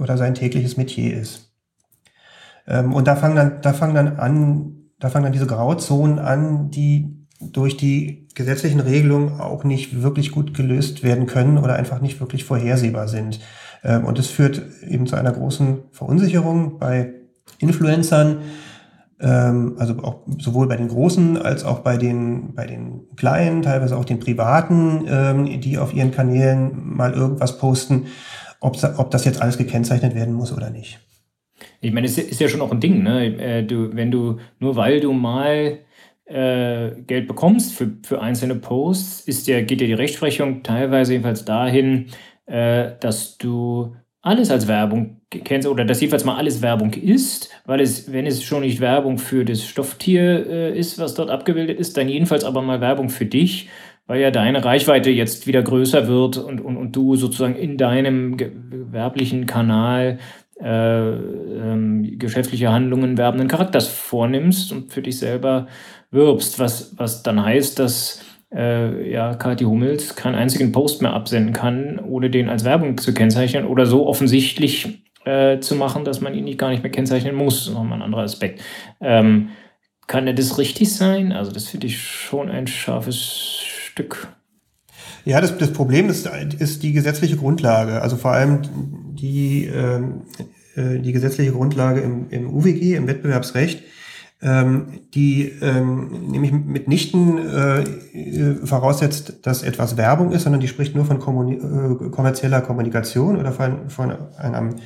oder 0.00 0.18
sein 0.18 0.34
tägliches 0.34 0.76
Metier 0.76 1.18
ist. 1.18 1.47
Ähm, 2.68 2.92
und 2.92 3.08
da 3.08 3.16
fangen 3.16 3.36
dann, 3.36 3.60
da 3.62 3.72
fangen 3.72 3.94
dann 3.94 4.16
an, 4.18 4.90
da 5.00 5.08
fangen 5.08 5.24
dann 5.24 5.32
diese 5.32 5.46
Grauzonen 5.46 6.18
an, 6.18 6.70
die 6.70 7.26
durch 7.40 7.76
die 7.76 8.28
gesetzlichen 8.34 8.80
Regelungen 8.80 9.40
auch 9.40 9.64
nicht 9.64 10.02
wirklich 10.02 10.30
gut 10.30 10.54
gelöst 10.54 11.02
werden 11.02 11.26
können 11.26 11.58
oder 11.58 11.74
einfach 11.74 12.00
nicht 12.00 12.20
wirklich 12.20 12.44
vorhersehbar 12.44 13.08
sind. 13.08 13.40
Ähm, 13.82 14.04
und 14.04 14.18
es 14.18 14.28
führt 14.28 14.62
eben 14.86 15.06
zu 15.06 15.16
einer 15.16 15.32
großen 15.32 15.78
Verunsicherung 15.92 16.78
bei 16.78 17.14
Influencern, 17.58 18.38
ähm, 19.20 19.76
also 19.78 19.94
auch 20.02 20.26
sowohl 20.38 20.68
bei 20.68 20.76
den 20.76 20.88
Großen 20.88 21.36
als 21.40 21.64
auch 21.64 21.80
bei 21.80 21.96
den, 21.96 22.54
bei 22.54 22.66
den 22.66 23.08
Kleinen, 23.16 23.62
teilweise 23.62 23.96
auch 23.96 24.04
den 24.04 24.20
Privaten, 24.20 25.04
ähm, 25.08 25.60
die 25.60 25.78
auf 25.78 25.94
ihren 25.94 26.10
Kanälen 26.10 26.72
mal 26.96 27.12
irgendwas 27.14 27.58
posten, 27.58 28.06
ob, 28.60 28.76
ob 28.96 29.10
das 29.10 29.24
jetzt 29.24 29.40
alles 29.40 29.58
gekennzeichnet 29.58 30.14
werden 30.14 30.34
muss 30.34 30.52
oder 30.52 30.70
nicht. 30.70 31.07
Ich 31.80 31.92
meine, 31.92 32.06
es 32.06 32.18
ist 32.18 32.40
ja 32.40 32.48
schon 32.48 32.60
auch 32.60 32.72
ein 32.72 32.80
Ding, 32.80 33.02
ne? 33.02 33.26
Äh, 33.38 33.62
du, 33.62 33.94
wenn 33.94 34.10
du, 34.10 34.38
nur 34.58 34.76
weil 34.76 35.00
du 35.00 35.12
mal 35.12 35.78
äh, 36.24 36.90
Geld 37.06 37.28
bekommst 37.28 37.74
für, 37.74 37.92
für 38.02 38.20
einzelne 38.20 38.56
Posts, 38.56 39.20
ist 39.28 39.46
ja, 39.46 39.60
geht 39.62 39.80
ja 39.80 39.86
die 39.86 39.94
Rechtsprechung 39.94 40.62
teilweise 40.62 41.12
jedenfalls 41.12 41.44
dahin, 41.44 42.06
äh, 42.46 42.92
dass 43.00 43.38
du 43.38 43.94
alles 44.20 44.50
als 44.50 44.66
Werbung 44.66 45.20
kennst 45.30 45.68
oder 45.68 45.84
dass 45.84 46.00
jedenfalls 46.00 46.24
mal 46.24 46.36
alles 46.36 46.60
Werbung 46.60 46.92
ist, 46.92 47.50
weil 47.66 47.80
es, 47.80 48.12
wenn 48.12 48.26
es 48.26 48.42
schon 48.42 48.62
nicht 48.62 48.80
Werbung 48.80 49.18
für 49.18 49.44
das 49.44 49.64
Stofftier 49.64 50.46
äh, 50.46 50.78
ist, 50.78 50.98
was 50.98 51.14
dort 51.14 51.30
abgebildet 51.30 51.78
ist, 51.78 51.96
dann 51.96 52.08
jedenfalls 52.08 52.44
aber 52.44 52.62
mal 52.62 52.80
Werbung 52.80 53.10
für 53.10 53.26
dich, 53.26 53.68
weil 54.06 54.20
ja 54.20 54.30
deine 54.30 54.64
Reichweite 54.64 55.10
jetzt 55.10 55.46
wieder 55.46 55.62
größer 55.62 56.08
wird 56.08 56.38
und, 56.38 56.60
und, 56.60 56.76
und 56.76 56.96
du 56.96 57.14
sozusagen 57.14 57.56
in 57.56 57.76
deinem 57.76 58.36
gewerblichen 58.36 59.46
Kanal 59.46 60.18
äh, 60.60 61.10
ähm, 61.10 62.18
geschäftliche 62.18 62.70
Handlungen 62.72 63.16
werbenden 63.16 63.48
Charakters 63.48 63.88
vornimmst 63.88 64.72
und 64.72 64.92
für 64.92 65.02
dich 65.02 65.18
selber 65.18 65.68
wirbst, 66.10 66.58
was, 66.58 66.98
was 66.98 67.22
dann 67.22 67.44
heißt, 67.44 67.78
dass 67.78 68.24
äh, 68.52 69.10
ja, 69.10 69.34
Kathi 69.34 69.64
Hummels 69.64 70.16
keinen 70.16 70.34
einzigen 70.34 70.72
Post 70.72 71.02
mehr 71.02 71.12
absenden 71.12 71.52
kann, 71.52 71.98
ohne 71.98 72.30
den 72.30 72.48
als 72.48 72.64
Werbung 72.64 72.98
zu 72.98 73.12
kennzeichnen 73.14 73.66
oder 73.66 73.86
so 73.86 74.06
offensichtlich 74.06 75.02
äh, 75.24 75.60
zu 75.60 75.74
machen, 75.74 76.04
dass 76.04 76.20
man 76.20 76.34
ihn 76.34 76.44
nicht, 76.44 76.58
gar 76.58 76.70
nicht 76.70 76.82
mehr 76.82 76.92
kennzeichnen 76.92 77.34
muss. 77.34 77.70
Nochmal 77.70 77.98
ein 77.98 78.02
anderer 78.02 78.22
Aspekt. 78.22 78.62
Ähm, 79.00 79.50
kann 80.06 80.26
er 80.26 80.32
das 80.32 80.58
richtig 80.58 80.94
sein? 80.94 81.32
Also, 81.32 81.52
das 81.52 81.68
finde 81.68 81.86
ich 81.86 82.00
schon 82.00 82.48
ein 82.48 82.66
scharfes 82.66 83.60
Stück. 83.62 84.28
Ja, 85.24 85.40
das, 85.40 85.56
das 85.58 85.72
Problem 85.72 86.08
ist, 86.08 86.28
ist 86.58 86.82
die 86.82 86.92
gesetzliche 86.92 87.36
Grundlage. 87.36 88.00
Also 88.02 88.16
vor 88.16 88.32
allem 88.32 88.62
die, 89.14 89.66
ähm, 89.66 90.22
äh, 90.74 90.98
die 90.98 91.12
gesetzliche 91.12 91.52
Grundlage 91.52 92.00
im, 92.00 92.30
im 92.30 92.54
UWG, 92.54 92.94
im 92.94 93.06
Wettbewerbsrecht, 93.06 93.82
ähm, 94.40 95.00
die 95.14 95.52
ähm, 95.60 96.30
nämlich 96.30 96.52
mitnichten 96.52 97.38
äh, 97.38 98.54
voraussetzt, 98.64 99.46
dass 99.46 99.64
etwas 99.64 99.96
Werbung 99.96 100.30
ist, 100.30 100.44
sondern 100.44 100.60
die 100.60 100.68
spricht 100.68 100.94
nur 100.94 101.04
von 101.04 101.18
Kommuni 101.18 101.56
äh, 101.56 102.10
kommerzieller 102.10 102.60
Kommunikation 102.60 103.36
oder 103.36 103.52
von, 103.52 103.90
von 103.90 104.12
einem 104.36 104.76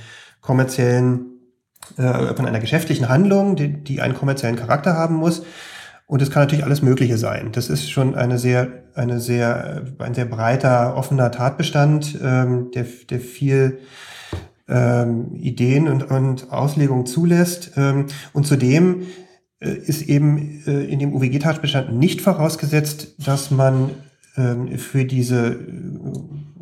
kommerziellen, 0.40 1.26
äh, 1.98 2.34
von 2.34 2.46
einer 2.46 2.60
geschäftlichen 2.60 3.10
Handlung, 3.10 3.56
die, 3.56 3.84
die 3.84 4.00
einen 4.00 4.14
kommerziellen 4.14 4.56
Charakter 4.56 4.94
haben 4.94 5.16
muss. 5.16 5.42
Und 6.12 6.20
es 6.20 6.30
kann 6.30 6.42
natürlich 6.42 6.66
alles 6.66 6.82
Mögliche 6.82 7.16
sein. 7.16 7.52
Das 7.52 7.70
ist 7.70 7.90
schon 7.90 8.14
eine 8.14 8.36
sehr, 8.38 8.68
eine 8.94 9.18
sehr, 9.18 9.86
ein 9.98 10.12
sehr 10.12 10.26
breiter, 10.26 10.94
offener 10.94 11.30
Tatbestand, 11.30 12.18
ähm, 12.22 12.70
der, 12.74 12.84
der 13.08 13.18
viel 13.18 13.78
ähm, 14.68 15.34
Ideen 15.36 15.88
und, 15.88 16.10
und 16.10 16.52
Auslegungen 16.52 17.06
zulässt. 17.06 17.72
Ähm, 17.78 18.08
und 18.34 18.46
zudem 18.46 19.06
äh, 19.60 19.70
ist 19.70 20.02
eben 20.02 20.62
äh, 20.66 20.84
in 20.84 20.98
dem 20.98 21.14
UWG-Tatbestand 21.14 21.94
nicht 21.94 22.20
vorausgesetzt, 22.20 23.14
dass 23.26 23.50
man 23.50 23.92
ähm, 24.36 24.76
für 24.76 25.06
diese 25.06 25.46
äh, 25.46 25.56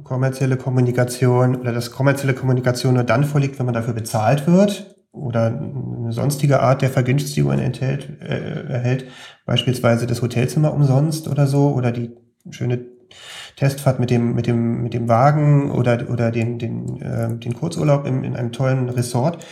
kommerzielle 0.05 0.59
Kommunikation 0.59 1.57
oder 1.57 1.73
dass 1.73 1.91
kommerzielle 1.91 2.35
Kommunikation 2.35 2.95
nur 2.95 3.03
dann 3.03 3.25
vorliegt, 3.25 3.59
wenn 3.59 3.67
man 3.67 3.75
dafür 3.75 3.95
bezahlt 3.95 4.47
wird 4.47 4.95
oder 5.13 5.47
eine 5.47 6.13
sonstige 6.13 6.61
Art 6.61 6.83
der 6.83 6.91
Vergünstigung 6.91 7.53
enthält, 7.53 8.09
äh, 8.21 8.69
erhält, 8.69 9.07
beispielsweise 9.45 10.07
das 10.07 10.23
Hotelzimmer 10.23 10.73
umsonst 10.73 11.29
oder 11.29 11.47
so 11.47 11.73
oder 11.73 11.93
die 11.93 12.11
schöne 12.51 12.81
Testfahrt 13.57 13.99
mit 13.99 14.11
dem 14.11 14.35
mit 14.35 14.47
dem 14.47 14.83
mit 14.83 14.95
dem 14.95 15.09
Wagen 15.09 15.73
oder 15.73 16.09
oder 16.09 16.31
den 16.31 16.59
den 16.59 17.03
äh, 17.03 17.37
den 17.37 17.55
Kurzurlaub 17.55 18.07
in, 18.07 18.23
in 18.25 18.37
einem 18.37 18.53
tollen 18.53 18.89
Resort. 18.89 19.45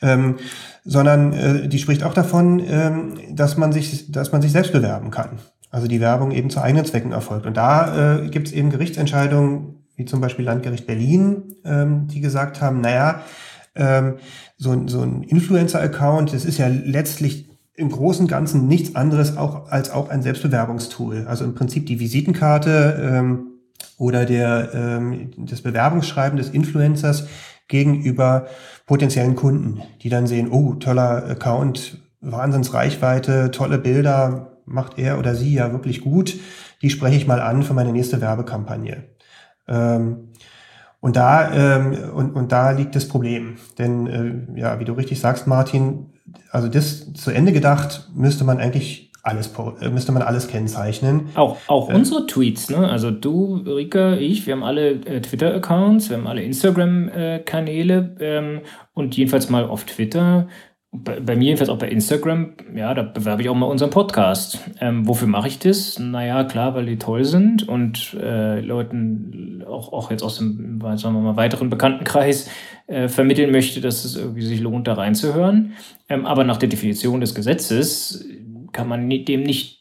Ähm, 0.00 0.36
sondern 0.84 1.32
äh, 1.32 1.68
die 1.68 1.78
spricht 1.78 2.04
auch 2.04 2.14
davon, 2.14 2.60
ähm, 2.66 3.18
dass 3.30 3.56
man 3.56 3.72
sich, 3.72 4.10
dass 4.10 4.32
man 4.32 4.42
sich 4.42 4.52
selbst 4.52 4.72
bewerben 4.72 5.10
kann. 5.10 5.38
Also 5.70 5.86
die 5.86 6.00
Werbung 6.00 6.32
eben 6.32 6.50
zu 6.50 6.60
eigenen 6.60 6.84
Zwecken 6.84 7.12
erfolgt. 7.12 7.46
Und 7.46 7.56
da 7.56 8.22
äh, 8.22 8.28
gibt 8.28 8.48
es 8.48 8.52
eben 8.52 8.70
Gerichtsentscheidungen, 8.70 9.84
wie 9.96 10.04
zum 10.04 10.20
Beispiel 10.20 10.44
Landgericht 10.44 10.86
Berlin, 10.86 11.54
ähm, 11.64 12.08
die 12.08 12.20
gesagt 12.20 12.60
haben, 12.60 12.80
naja, 12.80 13.22
ähm, 13.74 14.16
so, 14.56 14.86
so 14.88 15.02
ein 15.02 15.22
Influencer-Account, 15.22 16.32
das 16.32 16.44
ist 16.44 16.58
ja 16.58 16.68
letztlich 16.68 17.48
im 17.74 17.90
Großen 17.90 18.24
und 18.24 18.30
Ganzen 18.30 18.68
nichts 18.68 18.94
anderes 18.94 19.36
auch, 19.36 19.70
als 19.70 19.90
auch 19.90 20.10
ein 20.10 20.22
Selbstbewerbungstool. 20.22 21.26
Also 21.26 21.44
im 21.44 21.54
Prinzip 21.54 21.86
die 21.86 21.98
Visitenkarte 21.98 23.00
ähm, 23.02 23.46
oder 23.96 24.26
der, 24.26 24.70
ähm, 24.74 25.30
das 25.38 25.62
Bewerbungsschreiben 25.62 26.36
des 26.36 26.50
Influencers 26.50 27.26
gegenüber 27.68 28.48
potenziellen 28.86 29.36
Kunden, 29.36 29.80
die 30.02 30.08
dann 30.08 30.26
sehen, 30.26 30.50
oh, 30.50 30.74
toller 30.74 31.24
Account, 31.24 31.98
Wahnsinnsreichweite, 32.20 33.50
tolle 33.50 33.78
Bilder, 33.78 34.58
macht 34.66 34.98
er 34.98 35.18
oder 35.18 35.34
sie 35.34 35.54
ja 35.54 35.72
wirklich 35.72 36.00
gut, 36.00 36.38
die 36.82 36.90
spreche 36.90 37.16
ich 37.16 37.26
mal 37.26 37.40
an 37.40 37.62
für 37.62 37.74
meine 37.74 37.92
nächste 37.92 38.20
Werbekampagne. 38.20 39.04
Ähm, 39.68 40.29
und 41.00 41.16
da, 41.16 41.52
ähm, 41.52 41.96
und, 42.14 42.34
und 42.34 42.52
da 42.52 42.72
liegt 42.72 42.94
das 42.94 43.08
Problem. 43.08 43.56
Denn, 43.78 44.06
äh, 44.56 44.60
ja, 44.60 44.78
wie 44.80 44.84
du 44.84 44.92
richtig 44.92 45.20
sagst, 45.20 45.46
Martin, 45.46 46.06
also 46.50 46.68
das 46.68 47.12
zu 47.14 47.30
Ende 47.30 47.52
gedacht, 47.52 48.10
müsste 48.14 48.44
man 48.44 48.58
eigentlich 48.58 49.10
alles 49.22 49.52
äh, 49.80 49.90
müsste 49.90 50.12
man 50.12 50.22
alles 50.22 50.48
kennzeichnen. 50.48 51.28
Auch, 51.34 51.58
auch 51.66 51.90
äh, 51.90 51.94
unsere 51.94 52.26
Tweets, 52.26 52.70
ne? 52.70 52.88
Also 52.88 53.10
du, 53.10 53.56
Rika, 53.56 54.14
ich, 54.14 54.46
wir 54.46 54.54
haben 54.54 54.62
alle 54.62 54.92
äh, 54.92 55.20
Twitter-Accounts, 55.20 56.08
wir 56.08 56.16
haben 56.16 56.26
alle 56.26 56.42
Instagram-Kanäle 56.42 58.16
ähm, 58.20 58.60
und 58.94 59.16
jedenfalls 59.16 59.50
mal 59.50 59.64
auf 59.64 59.84
Twitter. 59.84 60.48
Bei, 60.92 61.20
bei, 61.20 61.36
mir 61.36 61.44
jedenfalls 61.44 61.70
auch 61.70 61.78
bei 61.78 61.88
Instagram, 61.88 62.54
ja, 62.74 62.92
da 62.94 63.02
bewerbe 63.02 63.42
ich 63.42 63.48
auch 63.48 63.54
mal 63.54 63.66
unseren 63.66 63.90
Podcast. 63.90 64.58
Ähm, 64.80 65.06
wofür 65.06 65.28
mache 65.28 65.46
ich 65.46 65.60
das? 65.60 66.00
Naja, 66.00 66.42
klar, 66.42 66.74
weil 66.74 66.86
die 66.86 66.98
toll 66.98 67.24
sind 67.24 67.68
und 67.68 68.14
äh, 68.20 68.60
Leuten 68.60 69.62
auch, 69.68 69.92
auch 69.92 70.10
jetzt 70.10 70.24
aus 70.24 70.38
dem, 70.38 70.80
sagen 70.96 71.14
wir 71.14 71.20
mal, 71.20 71.36
weiteren 71.36 71.70
Bekanntenkreis 71.70 72.50
äh, 72.88 73.06
vermitteln 73.06 73.52
möchte, 73.52 73.80
dass 73.80 74.04
es 74.04 74.16
irgendwie 74.16 74.42
sich 74.42 74.60
lohnt, 74.60 74.88
da 74.88 74.94
reinzuhören. 74.94 75.74
Ähm, 76.08 76.26
aber 76.26 76.42
nach 76.42 76.56
der 76.56 76.68
Definition 76.68 77.20
des 77.20 77.36
Gesetzes 77.36 78.26
kann 78.72 78.88
man 78.88 79.08
dem 79.08 79.44
nicht 79.44 79.80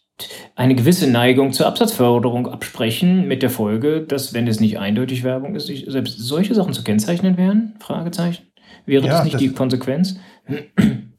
eine 0.55 0.75
gewisse 0.75 1.09
Neigung 1.09 1.53
zur 1.53 1.65
Absatzförderung 1.65 2.47
absprechen, 2.47 3.27
mit 3.27 3.41
der 3.41 3.49
Folge, 3.49 4.01
dass, 4.01 4.33
wenn 4.33 4.47
es 4.47 4.59
nicht 4.59 4.77
eindeutig 4.77 5.23
Werbung 5.23 5.55
ist, 5.55 5.67
selbst 5.67 6.19
solche 6.19 6.53
Sachen 6.53 6.73
zu 6.73 6.83
kennzeichnen 6.83 7.37
wären? 7.37 7.75
Fragezeichen. 7.79 8.43
Wäre 8.85 9.05
ja, 9.05 9.11
das 9.11 9.23
nicht 9.23 9.35
das, 9.35 9.41
die 9.41 9.49
Konsequenz? 9.49 10.19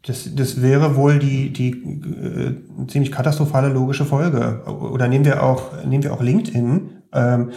Das, 0.07 0.35
das 0.35 0.63
wäre 0.63 0.97
wohl 0.97 1.19
die, 1.19 1.53
die 1.53 1.71
äh, 1.71 2.87
ziemlich 2.87 3.13
katastrophale 3.13 3.69
logische 3.69 4.05
Folge. 4.05 4.63
Oder 4.67 5.09
nehmen 5.09 5.25
wir 5.25 5.43
auch, 5.43 5.85
nehmen 5.85 6.03
wir 6.03 6.13
auch 6.13 6.23
LinkedIn. 6.23 7.03
Ähm, 7.13 7.51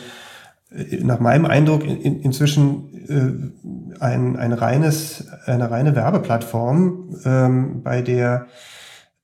nach 1.01 1.19
meinem 1.19 1.45
Eindruck 1.45 1.85
in, 1.85 2.21
inzwischen 2.21 2.93
äh, 3.07 3.99
ein, 3.99 4.35
ein 4.37 4.53
reines, 4.53 5.27
eine 5.45 5.69
reine 5.69 5.95
Werbeplattform, 5.95 7.15
ähm, 7.25 7.83
bei 7.83 8.01
der 8.01 8.47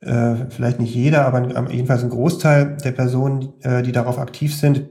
äh, 0.02 0.36
vielleicht 0.50 0.80
nicht 0.80 0.94
jeder, 0.94 1.26
aber 1.26 1.70
jedenfalls 1.72 2.04
ein 2.04 2.10
Großteil 2.10 2.78
der 2.84 2.92
Personen, 2.92 3.54
äh, 3.62 3.84
die 3.84 3.92
darauf 3.92 4.18
aktiv 4.20 4.56
sind, 4.56 4.88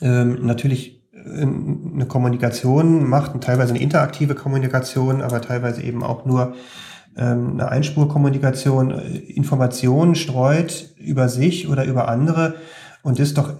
ähm, 0.00 0.44
natürlich 0.44 1.04
äh, 1.12 1.42
eine 1.42 2.06
Kommunikation 2.06 3.08
macht, 3.08 3.40
teilweise 3.42 3.74
eine 3.74 3.82
interaktive 3.82 4.34
Kommunikation, 4.34 5.22
aber 5.22 5.40
teilweise 5.40 5.82
eben 5.82 6.02
auch 6.02 6.24
nur 6.24 6.54
ähm, 7.16 7.52
eine 7.52 7.68
Einspurkommunikation, 7.68 8.90
äh, 8.90 9.16
Informationen 9.18 10.14
streut 10.14 10.94
über 10.98 11.28
sich 11.28 11.68
oder 11.68 11.84
über 11.84 12.08
andere 12.08 12.54
und 13.02 13.18
das 13.18 13.34
doch, 13.34 13.54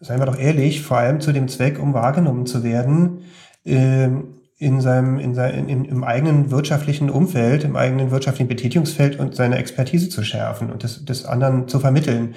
seien 0.00 0.20
wir 0.20 0.26
doch 0.26 0.38
ehrlich, 0.38 0.82
vor 0.82 0.98
allem 0.98 1.20
zu 1.20 1.32
dem 1.32 1.48
Zweck, 1.48 1.80
um 1.80 1.94
wahrgenommen 1.94 2.46
zu 2.46 2.62
werden, 2.62 3.20
ähm, 3.64 4.36
in 4.58 4.80
seinem, 4.80 5.18
in 5.18 5.34
seinem, 5.34 5.68
im, 5.68 5.84
im 5.84 6.04
eigenen 6.04 6.50
wirtschaftlichen 6.50 7.10
Umfeld, 7.10 7.64
im 7.64 7.76
eigenen 7.76 8.10
wirtschaftlichen 8.10 8.48
Betätigungsfeld 8.48 9.18
und 9.18 9.34
seine 9.34 9.58
Expertise 9.58 10.08
zu 10.08 10.22
schärfen 10.22 10.70
und 10.70 10.82
das, 10.82 11.04
das 11.04 11.26
anderen 11.26 11.68
zu 11.68 11.78
vermitteln. 11.78 12.34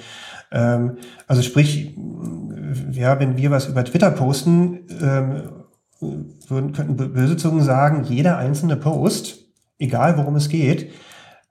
Ähm, 0.52 0.98
also 1.26 1.40
sprich, 1.40 1.96
ja, 2.92 3.18
wenn 3.18 3.38
wir 3.38 3.50
was 3.50 3.68
über 3.68 3.84
Twitter 3.84 4.10
posten, 4.10 4.80
ähm, 5.00 5.42
würden, 6.48 6.72
könnten 6.72 6.96
böse 6.96 7.36
Zungen 7.36 7.62
sagen, 7.62 8.04
jeder 8.04 8.38
einzelne 8.38 8.76
Post, 8.76 9.49
egal 9.80 10.16
worum 10.16 10.36
es 10.36 10.48
geht, 10.48 10.90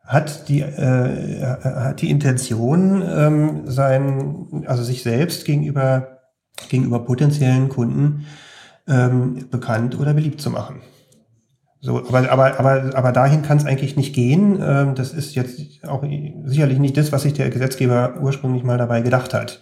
hat 0.05 0.49
die, 0.49 0.61
äh, 0.61 1.41
hat 1.61 2.01
die 2.01 2.09
Intention, 2.09 3.03
ähm, 3.07 3.61
sein, 3.65 4.63
also 4.65 4.83
sich 4.83 5.03
selbst 5.03 5.45
gegenüber, 5.45 6.19
gegenüber 6.69 6.99
potenziellen 6.99 7.69
Kunden 7.69 8.25
ähm, 8.87 9.47
bekannt 9.51 9.99
oder 9.99 10.13
beliebt 10.13 10.41
zu 10.41 10.49
machen. 10.49 10.81
So, 11.81 11.99
aber, 12.07 12.29
aber, 12.29 12.59
aber, 12.59 12.95
aber 12.95 13.11
dahin 13.11 13.41
kann 13.41 13.57
es 13.57 13.65
eigentlich 13.65 13.95
nicht 13.95 14.13
gehen. 14.13 14.59
Ähm, 14.61 14.95
das 14.95 15.13
ist 15.13 15.35
jetzt 15.35 15.87
auch 15.87 16.03
sicherlich 16.45 16.79
nicht 16.79 16.97
das, 16.97 17.11
was 17.11 17.21
sich 17.21 17.33
der 17.33 17.49
Gesetzgeber 17.49 18.15
ursprünglich 18.19 18.63
mal 18.63 18.77
dabei 18.77 19.01
gedacht 19.01 19.33
hat. 19.33 19.61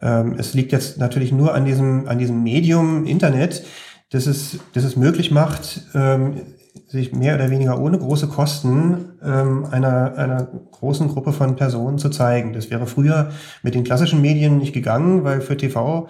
Ähm, 0.00 0.36
es 0.38 0.54
liegt 0.54 0.72
jetzt 0.72 0.98
natürlich 0.98 1.32
nur 1.32 1.54
an 1.54 1.64
diesem, 1.64 2.08
an 2.08 2.18
diesem 2.18 2.42
Medium 2.42 3.04
Internet, 3.04 3.64
dass 4.10 4.26
es, 4.26 4.60
dass 4.74 4.84
es 4.84 4.96
möglich 4.96 5.30
macht, 5.30 5.88
ähm, 5.94 6.40
sich 6.88 7.12
mehr 7.12 7.34
oder 7.34 7.50
weniger 7.50 7.80
ohne 7.80 7.98
große 7.98 8.28
Kosten 8.28 9.12
ähm, 9.22 9.66
einer, 9.70 10.16
einer 10.16 10.48
großen 10.72 11.08
Gruppe 11.08 11.32
von 11.32 11.56
Personen 11.56 11.98
zu 11.98 12.10
zeigen. 12.10 12.52
Das 12.52 12.70
wäre 12.70 12.86
früher 12.86 13.30
mit 13.62 13.74
den 13.74 13.84
klassischen 13.84 14.20
Medien 14.20 14.58
nicht 14.58 14.72
gegangen, 14.72 15.24
weil 15.24 15.40
für 15.40 15.56
TV 15.56 16.08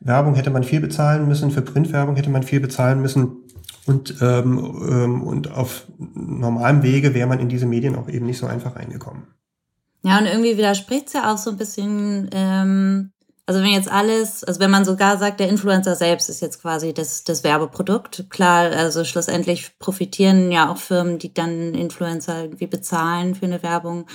Werbung 0.00 0.34
hätte 0.34 0.50
man 0.50 0.64
viel 0.64 0.80
bezahlen 0.80 1.28
müssen, 1.28 1.50
für 1.50 1.62
Printwerbung 1.62 2.16
hätte 2.16 2.30
man 2.30 2.42
viel 2.42 2.60
bezahlen 2.60 3.00
müssen. 3.00 3.36
Und, 3.86 4.16
ähm, 4.20 4.58
ähm, 4.88 5.22
und 5.22 5.50
auf 5.50 5.86
normalem 5.98 6.82
Wege 6.82 7.14
wäre 7.14 7.28
man 7.28 7.40
in 7.40 7.48
diese 7.48 7.66
Medien 7.66 7.96
auch 7.96 8.08
eben 8.08 8.26
nicht 8.26 8.38
so 8.38 8.46
einfach 8.46 8.76
reingekommen. 8.76 9.24
Ja, 10.02 10.18
und 10.18 10.26
irgendwie 10.26 10.56
widerspricht 10.56 11.08
es 11.08 11.12
ja 11.12 11.32
auch 11.32 11.38
so 11.38 11.50
ein 11.50 11.56
bisschen, 11.56 12.28
ähm, 12.32 13.12
also 13.46 13.60
wenn 13.60 13.70
jetzt 13.70 13.90
alles, 13.90 14.44
also 14.44 14.60
wenn 14.60 14.70
man 14.70 14.84
sogar 14.84 15.18
sagt, 15.18 15.40
der 15.40 15.48
Influencer 15.48 15.96
selbst 15.96 16.28
ist 16.28 16.40
jetzt 16.40 16.62
quasi 16.62 16.94
das, 16.94 17.24
das 17.24 17.42
Werbeprodukt, 17.42 18.26
klar, 18.30 18.70
also 18.70 19.04
schlussendlich 19.04 19.78
profitieren 19.78 20.52
ja 20.52 20.70
auch 20.70 20.76
Firmen, 20.76 21.18
die 21.18 21.34
dann 21.34 21.74
Influencer 21.74 22.44
irgendwie 22.44 22.68
bezahlen 22.68 23.34
für 23.34 23.46
eine 23.46 23.62
Werbung, 23.62 24.06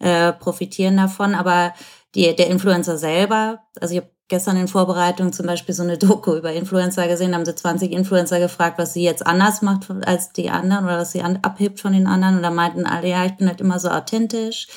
äh, 0.00 0.32
profitieren 0.32 0.96
davon, 0.96 1.34
aber 1.34 1.74
die, 2.14 2.34
der 2.34 2.48
Influencer 2.48 2.98
selber, 2.98 3.60
also 3.80 3.94
ich 3.94 4.00
habe 4.00 4.10
gestern 4.32 4.56
in 4.56 4.66
Vorbereitung 4.66 5.32
zum 5.32 5.46
Beispiel 5.46 5.74
so 5.74 5.82
eine 5.82 5.98
Doku 5.98 6.34
über 6.34 6.52
Influencer 6.52 7.06
gesehen, 7.06 7.34
haben 7.34 7.44
sie 7.44 7.54
20 7.54 7.92
Influencer 7.92 8.40
gefragt, 8.40 8.78
was 8.78 8.94
sie 8.94 9.04
jetzt 9.04 9.26
anders 9.26 9.62
macht 9.62 9.90
als 10.06 10.32
die 10.32 10.50
anderen 10.50 10.86
oder 10.86 10.98
was 10.98 11.12
sie 11.12 11.22
an, 11.22 11.38
abhebt 11.42 11.80
von 11.80 11.92
den 11.92 12.06
anderen. 12.06 12.36
Und 12.36 12.42
da 12.42 12.50
meinten 12.50 12.86
alle, 12.86 13.08
ja, 13.08 13.26
ich 13.26 13.36
bin 13.36 13.46
halt 13.46 13.60
immer 13.60 13.78
so 13.78 13.90
authentisch. 13.90 14.68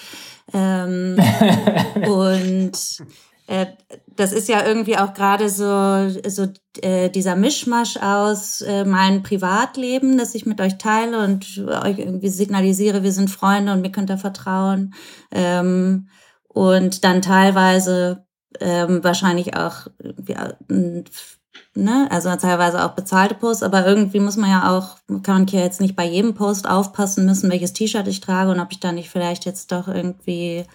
Ähm, 0.54 1.18
und 2.08 2.74
das 4.16 4.34
ist 4.34 4.50
ja 4.50 4.66
irgendwie 4.66 4.98
auch 4.98 5.14
gerade 5.14 5.50
so, 5.50 6.10
so 6.28 6.48
äh, 6.82 7.10
dieser 7.10 7.36
Mischmasch 7.36 7.98
aus 7.98 8.62
äh, 8.62 8.86
mein 8.86 9.24
Privatleben, 9.24 10.18
das 10.18 10.36
ich 10.36 10.46
mit 10.46 10.62
euch 10.62 10.78
teile 10.78 11.24
und 11.24 11.64
euch 11.68 12.00
irgendwie 12.00 12.30
signalisiere, 12.30 13.04
wir 13.04 13.12
sind 13.12 13.30
Freunde 13.30 13.74
und 13.74 13.82
mir 13.82 13.92
könnt 13.92 14.10
ihr 14.10 14.18
vertrauen. 14.18 14.94
Ähm, 15.32 16.10
und 16.48 17.04
dann 17.04 17.22
teilweise 17.22 18.26
ähm, 18.60 19.04
wahrscheinlich 19.04 19.56
auch, 19.58 19.88
ja, 20.28 20.54
ne, 21.76 22.08
also 22.10 22.34
teilweise 22.38 22.84
auch 22.84 22.92
bezahlte 22.92 23.36
Posts, 23.36 23.64
aber 23.64 23.86
irgendwie 23.86 24.22
muss 24.22 24.38
man 24.38 24.50
ja 24.50 24.72
auch, 24.72 24.98
kann 25.24 25.40
man 25.40 25.48
ja 25.48 25.60
jetzt 25.60 25.82
nicht 25.82 25.96
bei 25.96 26.06
jedem 26.06 26.34
Post 26.34 26.68
aufpassen 26.68 27.26
müssen, 27.26 27.52
welches 27.52 27.74
T-Shirt 27.74 28.08
ich 28.08 28.22
trage 28.22 28.52
und 28.52 28.60
ob 28.60 28.72
ich 28.72 28.80
da 28.80 28.92
nicht 28.92 29.10
vielleicht 29.10 29.46
jetzt 29.46 29.72
doch 29.72 29.88
irgendwie 29.88 30.66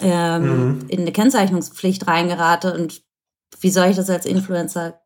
ähm, 0.00 0.42
mhm. 0.42 0.84
in 0.88 1.00
eine 1.00 1.12
Kennzeichnungspflicht 1.12 2.06
reingerate 2.06 2.74
und 2.74 3.02
wie 3.60 3.70
soll 3.70 3.88
ich 3.88 3.96
das 3.96 4.10
als 4.10 4.26
Influencer 4.26 5.00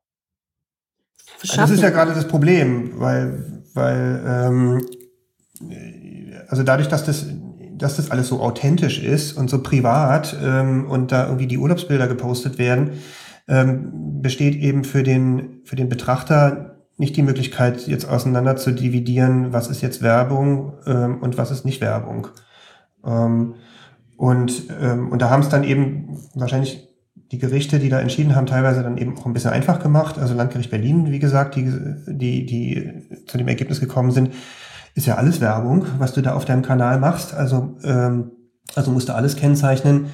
schaffen? 1.42 1.60
Das 1.60 1.70
ist 1.70 1.82
ja 1.82 1.90
gerade 1.90 2.14
das 2.14 2.26
Problem, 2.26 2.98
weil, 2.98 3.64
weil 3.74 4.24
ähm, 4.26 4.86
also 6.48 6.62
dadurch, 6.62 6.88
dass 6.88 7.04
das 7.04 7.26
dass 7.80 7.96
das 7.96 8.10
alles 8.10 8.28
so 8.28 8.40
authentisch 8.40 9.02
ist 9.02 9.32
und 9.32 9.48
so 9.48 9.62
privat 9.62 10.36
ähm, 10.42 10.86
und 10.88 11.12
da 11.12 11.24
irgendwie 11.24 11.46
die 11.46 11.58
Urlaubsbilder 11.58 12.08
gepostet 12.08 12.58
werden, 12.58 13.00
ähm, 13.48 14.20
besteht 14.20 14.54
eben 14.56 14.84
für 14.84 15.02
den, 15.02 15.62
für 15.64 15.76
den 15.76 15.88
Betrachter 15.88 16.76
nicht 16.98 17.16
die 17.16 17.22
Möglichkeit, 17.22 17.86
jetzt 17.86 18.06
auseinander 18.06 18.56
zu 18.56 18.72
dividieren, 18.72 19.52
was 19.52 19.68
ist 19.68 19.80
jetzt 19.80 20.02
Werbung 20.02 20.74
ähm, 20.86 21.22
und 21.22 21.38
was 21.38 21.50
ist 21.50 21.64
nicht 21.64 21.80
Werbung. 21.80 22.28
Ähm, 23.04 23.54
und, 24.20 24.64
ähm, 24.78 25.10
und 25.10 25.22
da 25.22 25.30
haben 25.30 25.42
es 25.42 25.48
dann 25.48 25.64
eben 25.64 26.18
wahrscheinlich 26.34 26.86
die 27.32 27.38
Gerichte, 27.38 27.78
die 27.78 27.88
da 27.88 28.00
entschieden 28.00 28.36
haben, 28.36 28.44
teilweise 28.44 28.82
dann 28.82 28.98
eben 28.98 29.16
auch 29.16 29.24
ein 29.24 29.32
bisschen 29.32 29.50
einfach 29.50 29.82
gemacht. 29.82 30.18
Also 30.18 30.34
Landgericht 30.34 30.70
Berlin, 30.70 31.10
wie 31.10 31.18
gesagt, 31.18 31.56
die, 31.56 31.72
die, 32.06 32.44
die 32.44 33.24
zu 33.26 33.38
dem 33.38 33.48
Ergebnis 33.48 33.80
gekommen 33.80 34.10
sind, 34.10 34.34
ist 34.94 35.06
ja 35.06 35.14
alles 35.14 35.40
Werbung, 35.40 35.86
was 35.96 36.12
du 36.12 36.20
da 36.20 36.34
auf 36.34 36.44
deinem 36.44 36.60
Kanal 36.60 37.00
machst. 37.00 37.32
Also, 37.32 37.78
ähm, 37.82 38.32
also 38.74 38.90
musst 38.90 39.08
du 39.08 39.14
alles 39.14 39.36
kennzeichnen. 39.36 40.08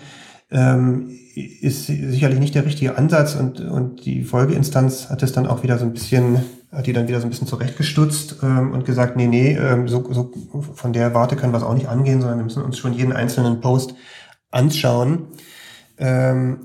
Ähm, 0.53 1.11
ist 1.35 1.87
sicherlich 1.87 2.38
nicht 2.38 2.55
der 2.55 2.64
richtige 2.64 2.97
Ansatz 2.97 3.35
und, 3.35 3.59
und 3.59 4.07
die 4.07 4.23
Folgeinstanz 4.23 5.11
hat 5.11 5.25
es 5.25 5.33
dann 5.33 5.49
auch 5.49 5.64
wieder 5.64 5.79
so 5.79 5.85
ein 5.85 5.95
bisschen, 5.95 6.45
hat 6.77 6.87
die 6.87 6.93
dann 6.93 7.09
wieder 7.09 7.21
so 7.21 7.27
ein 7.27 7.31
bisschen 7.31 7.47
zurechtgestutzt 7.47 8.37
ähm, 8.43 8.73
und 8.73 8.85
gesagt, 8.85 9.17
nee, 9.17 9.27
nee, 9.27 9.57
ähm, 9.57 9.89
so, 9.89 10.12
so 10.12 10.31
von 10.75 10.93
der 10.93 11.15
Warte 11.15 11.35
können 11.35 11.53
wir 11.53 11.57
es 11.57 11.65
auch 11.65 11.75
nicht 11.75 11.89
angehen, 11.89 12.21
sondern 12.21 12.39
wir 12.39 12.45
müssen 12.45 12.62
uns 12.62 12.77
schon 12.77 12.93
jeden 12.93 13.15
einzelnen 13.15 13.61
Post 13.62 13.95
anschauen. 14.51 15.29
Ähm, 15.97 16.59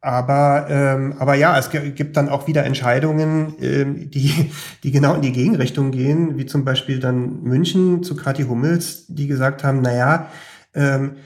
aber, 0.00 0.66
ähm, 0.70 1.14
aber 1.18 1.34
ja, 1.34 1.58
es 1.58 1.70
gibt 1.70 2.16
dann 2.16 2.30
auch 2.30 2.46
wieder 2.46 2.64
Entscheidungen, 2.64 3.54
ähm, 3.60 4.10
die, 4.10 4.50
die 4.82 4.90
genau 4.90 5.14
in 5.14 5.22
die 5.22 5.32
Gegenrichtung 5.32 5.90
gehen, 5.90 6.38
wie 6.38 6.46
zum 6.46 6.64
Beispiel 6.64 6.98
dann 6.98 7.42
München 7.42 8.02
zu 8.02 8.16
Kathi 8.16 8.44
Hummels, 8.44 9.06
die 9.08 9.26
gesagt 9.26 9.64
haben, 9.64 9.80
na 9.82 9.94
ja, 9.94 10.28
ähm, 10.74 11.16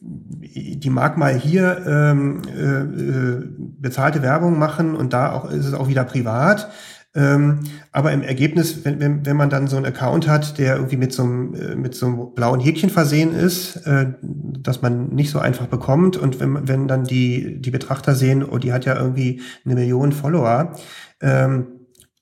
die 0.00 0.90
mag 0.90 1.18
mal 1.18 1.34
hier 1.34 1.84
ähm, 1.86 2.42
äh, 2.48 2.80
äh 2.80 3.48
bezahlte 3.78 4.22
Werbung 4.22 4.58
machen 4.58 4.94
und 4.94 5.12
da 5.12 5.32
auch 5.32 5.50
ist 5.50 5.66
es 5.66 5.74
auch 5.74 5.88
wieder 5.88 6.04
privat. 6.04 6.70
Ähm, 7.12 7.60
aber 7.90 8.12
im 8.12 8.22
Ergebnis, 8.22 8.84
wenn, 8.84 9.00
wenn, 9.00 9.26
wenn 9.26 9.36
man 9.36 9.50
dann 9.50 9.66
so 9.66 9.76
einen 9.76 9.86
Account 9.86 10.28
hat, 10.28 10.58
der 10.58 10.76
irgendwie 10.76 10.96
mit 10.96 11.12
so 11.12 11.24
einem, 11.24 11.54
äh, 11.54 11.74
mit 11.74 11.94
so 11.94 12.06
einem 12.06 12.34
blauen 12.34 12.60
Häkchen 12.60 12.88
versehen 12.88 13.34
ist, 13.34 13.76
äh, 13.84 14.12
dass 14.22 14.80
man 14.80 15.08
nicht 15.08 15.30
so 15.30 15.40
einfach 15.40 15.66
bekommt 15.66 16.16
und 16.16 16.38
wenn, 16.38 16.68
wenn 16.68 16.86
dann 16.86 17.02
die, 17.02 17.60
die 17.60 17.72
Betrachter 17.72 18.14
sehen, 18.14 18.44
oh, 18.44 18.58
die 18.58 18.72
hat 18.72 18.84
ja 18.84 18.96
irgendwie 18.96 19.42
eine 19.64 19.74
Million 19.74 20.12
Follower, 20.12 20.76
ähm, 21.20 21.66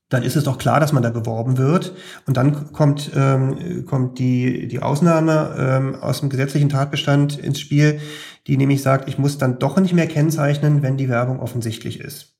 dann 0.08 0.22
ist 0.22 0.36
es 0.36 0.44
doch 0.44 0.56
klar, 0.56 0.80
dass 0.80 0.94
man 0.94 1.02
da 1.02 1.10
beworben 1.10 1.58
wird. 1.58 1.94
Und 2.26 2.38
dann 2.38 2.72
kommt, 2.72 3.10
ähm, 3.14 3.84
kommt 3.84 4.18
die, 4.18 4.66
die 4.66 4.80
Ausnahme 4.80 5.54
ähm, 5.58 5.94
aus 5.96 6.20
dem 6.20 6.30
gesetzlichen 6.30 6.70
Tatbestand 6.70 7.38
ins 7.38 7.60
Spiel, 7.60 8.00
die 8.46 8.56
nämlich 8.56 8.80
sagt, 8.80 9.06
ich 9.06 9.18
muss 9.18 9.36
dann 9.36 9.58
doch 9.58 9.78
nicht 9.78 9.92
mehr 9.92 10.06
kennzeichnen, 10.06 10.80
wenn 10.80 10.96
die 10.96 11.10
Werbung 11.10 11.40
offensichtlich 11.40 12.00
ist. 12.00 12.37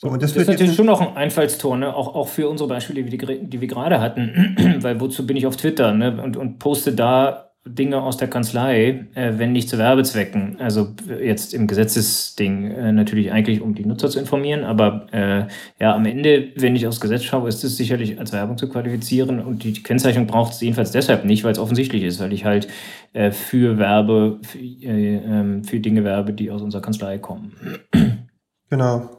So, 0.00 0.08
und 0.08 0.22
das, 0.22 0.32
das 0.32 0.42
ist 0.42 0.48
natürlich 0.48 0.76
schon 0.76 0.86
noch 0.86 1.00
ein 1.00 1.16
Einfallstor, 1.16 1.76
ne? 1.76 1.94
auch, 1.94 2.14
auch 2.14 2.28
für 2.28 2.48
unsere 2.48 2.68
Beispiele, 2.68 3.02
die, 3.02 3.18
die 3.18 3.60
wir 3.60 3.66
gerade 3.66 4.00
hatten, 4.00 4.78
weil 4.80 5.00
wozu 5.00 5.26
bin 5.26 5.36
ich 5.36 5.44
auf 5.44 5.56
Twitter 5.56 5.92
ne? 5.92 6.22
und, 6.22 6.36
und 6.36 6.60
poste 6.60 6.92
da 6.92 7.50
Dinge 7.66 8.00
aus 8.00 8.16
der 8.16 8.28
Kanzlei, 8.28 9.06
äh, 9.14 9.32
wenn 9.38 9.50
nicht 9.50 9.68
zu 9.68 9.76
Werbezwecken. 9.76 10.60
Also 10.60 10.94
jetzt 11.20 11.52
im 11.52 11.66
Gesetzesding 11.66 12.70
äh, 12.70 12.92
natürlich 12.92 13.32
eigentlich, 13.32 13.60
um 13.60 13.74
die 13.74 13.84
Nutzer 13.84 14.08
zu 14.08 14.20
informieren, 14.20 14.62
aber 14.62 15.08
äh, 15.10 15.48
ja, 15.82 15.96
am 15.96 16.06
Ende, 16.06 16.52
wenn 16.54 16.76
ich 16.76 16.86
aufs 16.86 17.00
Gesetz 17.00 17.24
schaue, 17.24 17.48
ist 17.48 17.64
es 17.64 17.76
sicherlich 17.76 18.20
als 18.20 18.32
Werbung 18.32 18.56
zu 18.56 18.68
qualifizieren 18.68 19.40
und 19.40 19.64
die, 19.64 19.72
die 19.72 19.82
Kennzeichnung 19.82 20.28
braucht 20.28 20.52
es 20.52 20.60
jedenfalls 20.60 20.92
deshalb 20.92 21.24
nicht, 21.24 21.42
weil 21.42 21.52
es 21.52 21.58
offensichtlich 21.58 22.04
ist, 22.04 22.20
weil 22.20 22.32
ich 22.32 22.44
halt 22.44 22.68
äh, 23.14 23.32
für 23.32 23.78
Werbe, 23.78 24.38
für, 24.42 24.58
äh, 24.58 25.16
ähm, 25.16 25.64
für 25.64 25.80
Dinge 25.80 26.04
werbe, 26.04 26.32
die 26.32 26.52
aus 26.52 26.62
unserer 26.62 26.82
Kanzlei 26.82 27.18
kommen. 27.18 27.52
Genau. 28.70 29.17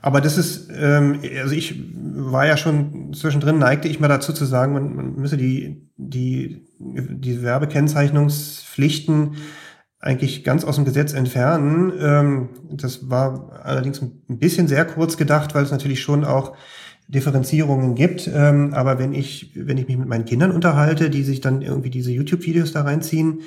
Aber 0.00 0.20
das 0.20 0.38
ist, 0.38 0.70
ähm, 0.76 1.20
also 1.40 1.54
ich 1.54 1.82
war 1.94 2.46
ja 2.46 2.56
schon 2.56 3.12
zwischendrin, 3.14 3.58
neigte 3.58 3.88
ich 3.88 4.00
mal 4.00 4.08
dazu 4.08 4.32
zu 4.32 4.44
sagen, 4.44 4.72
man, 4.72 4.94
man 4.94 5.16
müsse 5.16 5.36
die, 5.36 5.88
die, 5.96 6.66
die 6.78 7.42
Werbekennzeichnungspflichten 7.42 9.36
eigentlich 10.00 10.44
ganz 10.44 10.64
aus 10.64 10.76
dem 10.76 10.84
Gesetz 10.84 11.12
entfernen. 11.12 11.92
Ähm, 12.00 12.48
das 12.70 13.10
war 13.10 13.60
allerdings 13.64 14.00
ein 14.00 14.38
bisschen 14.38 14.68
sehr 14.68 14.84
kurz 14.84 15.16
gedacht, 15.16 15.54
weil 15.54 15.64
es 15.64 15.72
natürlich 15.72 16.00
schon 16.00 16.24
auch 16.24 16.54
Differenzierungen 17.08 17.94
gibt. 17.94 18.30
Ähm, 18.32 18.74
aber 18.74 18.98
wenn 18.98 19.14
ich, 19.14 19.52
wenn 19.54 19.78
ich 19.78 19.88
mich 19.88 19.96
mit 19.96 20.08
meinen 20.08 20.26
Kindern 20.26 20.52
unterhalte, 20.52 21.10
die 21.10 21.24
sich 21.24 21.40
dann 21.40 21.62
irgendwie 21.62 21.90
diese 21.90 22.12
YouTube-Videos 22.12 22.72
da 22.72 22.82
reinziehen, 22.82 23.40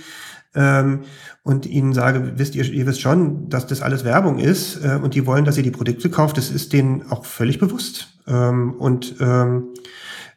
ähm, 0.55 1.01
und 1.43 1.65
ihnen 1.65 1.93
sage, 1.93 2.33
wisst 2.35 2.55
ihr, 2.55 2.65
ihr 2.65 2.85
wisst 2.85 3.01
schon, 3.01 3.49
dass 3.49 3.67
das 3.67 3.81
alles 3.81 4.03
Werbung 4.03 4.39
ist 4.39 4.83
äh, 4.83 4.99
und 5.01 5.15
die 5.15 5.25
wollen, 5.25 5.45
dass 5.45 5.57
ihr 5.57 5.63
die 5.63 5.71
Produkte 5.71 6.09
kauft, 6.09 6.37
das 6.37 6.51
ist 6.51 6.73
denen 6.73 7.09
auch 7.09 7.25
völlig 7.25 7.59
bewusst. 7.59 8.19
Ähm, 8.27 8.73
und 8.73 9.15
ähm, 9.19 9.73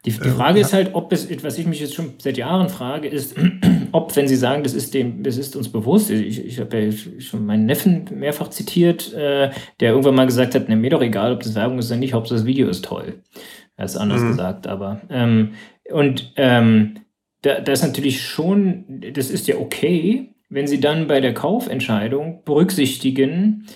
die, 0.05 0.11
die 0.11 0.29
Frage 0.29 0.59
äh, 0.59 0.62
ist 0.62 0.75
halt, 0.75 0.95
ob 0.95 1.12
es, 1.12 1.29
was 1.43 1.59
ich 1.59 1.67
mich 1.67 1.81
jetzt 1.81 1.95
schon 1.95 2.12
seit 2.19 2.37
Jahren 2.37 2.69
frage, 2.69 3.09
ist, 3.09 3.35
ob, 3.93 4.15
wenn 4.17 4.29
Sie 4.29 4.37
sagen, 4.37 4.62
das 4.62 4.75
ist 4.75 4.93
dem, 4.93 5.23
das 5.23 5.39
ist 5.39 5.57
uns 5.57 5.71
bewusst, 5.71 6.11
ich, 6.11 6.45
ich 6.45 6.61
habe 6.61 6.79
ja 6.79 6.93
schon 7.21 7.47
meinen 7.47 7.65
Neffen 7.65 8.07
mehrfach 8.15 8.51
zitiert, 8.51 9.15
äh, 9.15 9.51
der 9.81 9.91
irgendwann 9.91 10.15
mal 10.15 10.27
gesagt 10.27 10.55
hat, 10.55 10.69
ne, 10.69 10.77
mir 10.77 10.91
doch 10.91 11.01
egal, 11.01 11.33
ob 11.33 11.41
das 11.41 11.55
Werbung 11.55 11.79
ist 11.79 11.91
oder 11.91 11.99
nicht, 11.99 12.12
Hauptsache 12.12 12.39
das 12.39 12.47
Video 12.47 12.69
ist 12.69 12.85
toll. 12.85 13.23
Er 13.77 13.87
ist 13.87 13.97
anders 13.97 14.21
mhm. 14.21 14.29
gesagt, 14.29 14.67
aber 14.67 15.01
ähm, 15.09 15.53
und 15.91 16.33
ähm, 16.37 16.99
da, 17.45 17.61
das 17.61 17.81
ist 17.81 17.87
natürlich 17.87 18.23
schon, 18.23 18.85
das 19.13 19.31
ist 19.31 19.47
ja 19.47 19.57
okay, 19.57 20.31
wenn 20.49 20.67
Sie 20.67 20.81
dann 20.81 21.07
bei 21.07 21.21
der 21.21 21.35
Kaufentscheidung 21.35 22.43
berücksichtigen, 22.45 23.67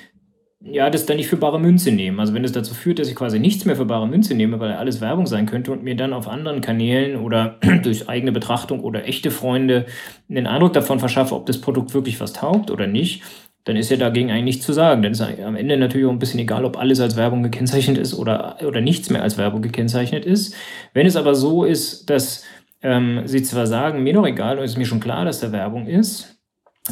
ja, 0.61 0.91
das 0.91 1.07
dann 1.07 1.19
nicht 1.19 1.29
für 1.29 1.37
bare 1.37 1.61
Münze 1.61 1.93
nehmen. 1.93 2.19
Also 2.19 2.35
wenn 2.35 2.45
es 2.45 2.53
dazu 2.53 2.75
führt, 2.75 2.99
dass 2.99 3.09
ich 3.09 3.15
quasi 3.15 3.39
nichts 3.39 3.65
mehr 3.65 3.77
für 3.77 3.85
bare 3.85 4.09
Münze 4.09 4.35
nehme, 4.35 4.59
weil 4.59 4.73
alles 4.73 5.01
Werbung 5.01 5.27
sein 5.27 5.47
könnte 5.47 5.71
und 5.71 5.85
mir 5.85 5.97
dann 5.97 6.13
auf 6.13 6.29
anderen 6.29 6.63
Kanälen 6.63 7.21
oder 7.21 7.59
durch 7.83 8.09
eigene 8.09 8.33
Betrachtung 8.33 8.81
oder 8.81 9.07
echte 9.07 9.31
Freunde 9.31 9.87
den 10.29 10.47
Eindruck 10.47 10.73
davon 10.73 10.99
verschaffe, 10.99 11.35
ob 11.35 11.47
das 11.47 11.61
Produkt 11.61 11.95
wirklich 11.95 12.21
was 12.21 12.33
taugt 12.33 12.71
oder 12.71 12.87
nicht, 12.87 13.23
dann 13.65 13.77
ist 13.77 13.91
ja 13.91 13.99
dagegen 13.99 14.31
eigentlich 14.31 14.45
nichts 14.45 14.67
zu 14.67 14.73
sagen. 14.73 15.03
Dann 15.03 15.13
ist 15.13 15.21
am 15.21 15.57
Ende 15.57 15.77
natürlich 15.77 16.07
auch 16.07 16.13
ein 16.13 16.19
bisschen 16.19 16.41
egal, 16.41 16.65
ob 16.65 16.79
alles 16.79 17.01
als 17.01 17.17
Werbung 17.17 17.43
gekennzeichnet 17.43 17.99
ist 17.99 18.15
oder, 18.15 18.57
oder 18.67 18.81
nichts 18.81 19.11
mehr 19.11 19.23
als 19.23 19.37
Werbung 19.37 19.61
gekennzeichnet 19.61 20.25
ist. 20.25 20.55
Wenn 20.95 21.07
es 21.07 21.17
aber 21.17 21.35
so 21.35 21.65
ist, 21.65 22.09
dass 22.09 22.45
ähm, 22.83 23.23
sie 23.27 23.43
zwar 23.43 23.67
sagen, 23.67 24.03
mir 24.03 24.15
doch 24.15 24.27
egal, 24.27 24.59
ist 24.59 24.79
mir 24.79 24.87
schon 24.87 25.01
klar, 25.01 25.25
dass 25.25 25.41
da 25.41 25.53
Werbung 25.53 25.87
ist, 25.87 26.37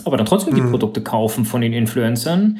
aber 0.05 0.17
dann 0.17 0.27
trotzdem 0.27 0.55
mhm. 0.55 0.57
die 0.57 0.71
Produkte 0.71 1.03
kaufen 1.03 1.45
von 1.45 1.61
den 1.61 1.73
Influencern, 1.73 2.59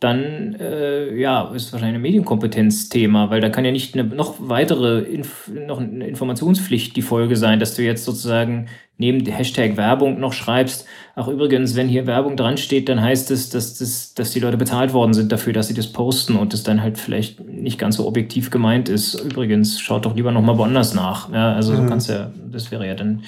dann 0.00 0.56
äh, 0.58 1.14
ja, 1.14 1.52
ist 1.54 1.72
wahrscheinlich 1.72 1.96
ein 1.96 2.02
Medienkompetenzthema, 2.02 3.28
weil 3.28 3.42
da 3.42 3.50
kann 3.50 3.66
ja 3.66 3.70
nicht 3.70 3.94
eine 3.94 4.04
noch 4.04 4.36
weitere 4.38 5.00
Inf 5.00 5.48
noch 5.48 5.78
eine 5.78 6.06
Informationspflicht 6.06 6.96
die 6.96 7.02
Folge 7.02 7.36
sein, 7.36 7.60
dass 7.60 7.74
du 7.74 7.82
jetzt 7.82 8.06
sozusagen 8.06 8.66
neben 8.96 9.24
der 9.24 9.34
Hashtag 9.34 9.76
Werbung 9.76 10.20
noch 10.20 10.34
schreibst, 10.34 10.86
ach 11.16 11.26
übrigens, 11.26 11.74
wenn 11.74 11.88
hier 11.88 12.06
Werbung 12.06 12.36
dran 12.36 12.58
steht, 12.58 12.88
dann 12.88 13.00
heißt 13.00 13.30
es, 13.30 13.48
dass, 13.48 13.78
das, 13.78 14.12
dass 14.14 14.30
die 14.30 14.40
Leute 14.40 14.58
bezahlt 14.58 14.92
worden 14.92 15.14
sind 15.14 15.32
dafür, 15.32 15.54
dass 15.54 15.68
sie 15.68 15.74
das 15.74 15.86
posten 15.86 16.36
und 16.36 16.52
das 16.52 16.62
dann 16.62 16.82
halt 16.82 16.98
vielleicht 16.98 17.40
nicht 17.40 17.78
ganz 17.78 17.96
so 17.96 18.06
objektiv 18.06 18.50
gemeint 18.50 18.90
ist. 18.90 19.14
Übrigens, 19.14 19.80
schaut 19.80 20.04
doch 20.04 20.14
lieber 20.14 20.32
nochmal 20.32 20.58
woanders 20.58 20.94
nach. 20.94 21.32
Ja, 21.32 21.54
also 21.54 21.72
mhm. 21.72 21.88
kannst 21.88 22.10
ja, 22.10 22.30
das 22.50 22.70
wäre 22.70 22.86
ja 22.86 22.94
dann 22.94 23.22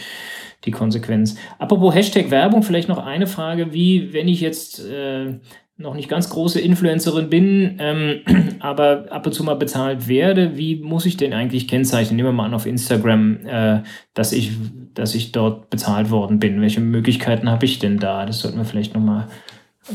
die 0.64 0.70
Konsequenz. 0.70 1.36
Apropos 1.58 1.94
Hashtag 1.94 2.30
Werbung, 2.30 2.62
vielleicht 2.62 2.88
noch 2.88 3.04
eine 3.04 3.26
Frage, 3.26 3.72
wie 3.72 4.12
wenn 4.12 4.28
ich 4.28 4.40
jetzt 4.40 4.84
äh, 4.84 5.38
noch 5.76 5.94
nicht 5.94 6.08
ganz 6.08 6.28
große 6.28 6.60
Influencerin 6.60 7.28
bin, 7.28 7.76
ähm, 7.78 8.20
aber 8.60 9.06
ab 9.10 9.26
und 9.26 9.32
zu 9.32 9.44
mal 9.44 9.54
bezahlt 9.54 10.08
werde, 10.08 10.56
wie 10.56 10.76
muss 10.76 11.06
ich 11.06 11.16
denn 11.16 11.32
eigentlich 11.32 11.68
kennzeichnen? 11.68 12.16
Nehmen 12.16 12.28
wir 12.28 12.32
mal 12.32 12.46
an 12.46 12.54
auf 12.54 12.66
Instagram, 12.66 13.46
äh, 13.46 13.82
dass 14.14 14.32
ich, 14.32 14.52
dass 14.94 15.14
ich 15.14 15.32
dort 15.32 15.70
bezahlt 15.70 16.10
worden 16.10 16.38
bin. 16.38 16.60
Welche 16.60 16.80
Möglichkeiten 16.80 17.50
habe 17.50 17.64
ich 17.64 17.78
denn 17.78 17.98
da? 17.98 18.26
Das 18.26 18.40
sollten 18.40 18.58
wir 18.58 18.64
vielleicht 18.64 18.94
noch 18.94 19.02
mal 19.02 19.28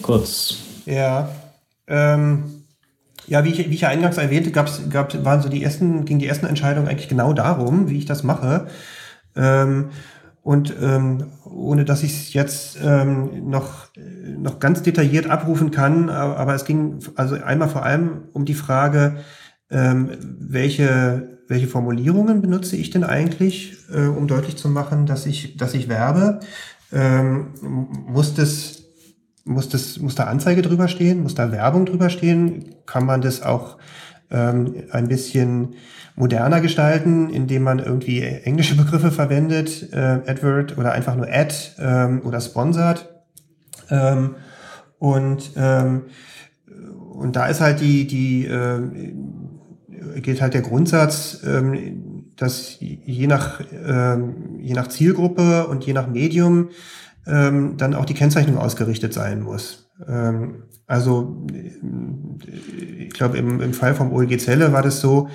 kurz. 0.02 0.58
Ja. 0.86 1.30
Ähm, 1.88 2.44
ja, 3.28 3.44
wie 3.44 3.50
ich, 3.50 3.70
wie 3.70 3.74
ich 3.74 3.82
ja 3.82 3.90
eingangs 3.90 4.18
erwähnte, 4.18 4.52
gab's, 4.52 4.90
gab, 4.90 5.24
waren 5.26 5.42
so 5.42 5.50
die 5.50 5.64
ersten, 5.64 6.06
ging 6.06 6.20
die 6.20 6.28
ersten 6.28 6.46
Entscheidungen 6.46 6.88
eigentlich 6.88 7.10
genau 7.10 7.34
darum, 7.34 7.90
wie 7.90 7.98
ich 7.98 8.06
das 8.06 8.24
mache. 8.24 8.68
Ähm, 9.36 9.90
und 10.48 10.74
ähm, 10.82 11.26
ohne 11.44 11.84
dass 11.84 12.04
ich 12.04 12.14
es 12.14 12.34
jetzt 12.34 12.80
ähm, 12.82 13.50
noch, 13.50 13.88
noch 14.38 14.60
ganz 14.60 14.82
detailliert 14.82 15.30
abrufen 15.30 15.72
kann, 15.72 16.10
aber, 16.10 16.56
es 16.56 16.64
ging 16.64 17.00
also 17.16 17.36
einmal 17.36 17.68
vor 17.68 17.84
allem 17.84 18.30
um 18.32 18.46
die 18.46 18.54
Frage, 18.54 19.18
ähm, 19.70 20.10
welche, 20.22 21.40
welche 21.50 21.68
Formulierungen 21.68 22.42
benutze 22.42 22.78
ich 22.78 22.92
denn 22.92 23.04
eigentlich, 23.04 23.76
äh, 23.94 24.06
um 24.06 24.30
deutlich 24.30 24.56
zu 24.56 24.70
machen, 24.70 25.06
dass 25.06 25.26
ich, 25.26 25.58
dass 25.58 25.74
ich 25.74 25.90
werbe. 25.90 26.40
Ähm, 26.94 27.48
muss 28.08 28.34
das, 28.34 28.84
muss 29.44 29.68
das, 29.68 30.00
muss 30.00 30.16
da 30.16 30.28
Anzeige 30.28 30.62
drüber 30.62 30.88
stehen? 30.88 31.24
Muss 31.24 31.36
da 31.36 31.52
Werbung 31.52 31.86
drüber 31.86 32.10
stehen? 32.10 32.74
Kann 32.86 33.06
man 33.06 33.20
das 33.20 33.42
auch 33.42 33.80
ähm, 34.30 34.84
ein 34.92 35.08
bisschen 35.08 35.76
moderner 36.16 36.62
gestalten, 36.62 37.30
indem 37.30 37.64
man 37.64 37.80
irgendwie 37.80 38.22
englische 38.22 38.76
Begriffe 38.76 39.12
verwendet, 39.12 39.90
äh, 39.94 40.22
AdWord 40.26 40.78
oder 40.78 40.92
einfach 40.92 41.16
nur 41.16 41.28
Ad 41.28 41.54
ähm, 41.80 42.22
oder 42.24 42.42
Sponsored. 42.42 43.08
Ähm, 43.90 44.36
und, 45.00 45.52
ähm, 45.56 46.04
und 47.14 47.36
da 47.36 47.48
ist 47.48 47.62
halt 47.62 47.80
die, 47.82 48.08
die 48.08 48.46
äh, 48.46 48.82
gilt 50.22 50.42
halt 50.42 50.54
der 50.54 50.62
Grundsatz, 50.62 51.42
ähm, 51.46 52.26
dass 52.36 52.78
je 52.80 53.28
nach, 53.28 53.62
ähm, 53.86 54.60
je 54.60 54.74
nach 54.74 54.88
Zielgruppe 54.88 55.68
und 55.68 55.86
je 55.86 55.94
nach 55.94 56.08
Medium 56.08 56.70
ähm, 57.26 57.78
dann 57.78 57.94
auch 57.94 58.06
die 58.06 58.14
Kennzeichnung 58.14 58.58
ausgerichtet 58.58 59.14
sein 59.14 59.42
muss. 59.42 59.90
Ähm, 60.08 60.64
also 60.88 61.46
ich 62.78 63.10
glaube, 63.10 63.38
im, 63.38 63.62
im 63.62 63.74
Fall 63.74 63.94
vom 63.94 64.12
OLG 64.14 64.40
Zelle 64.40 64.72
war 64.72 64.82
das 64.82 65.02
so, 65.02 65.30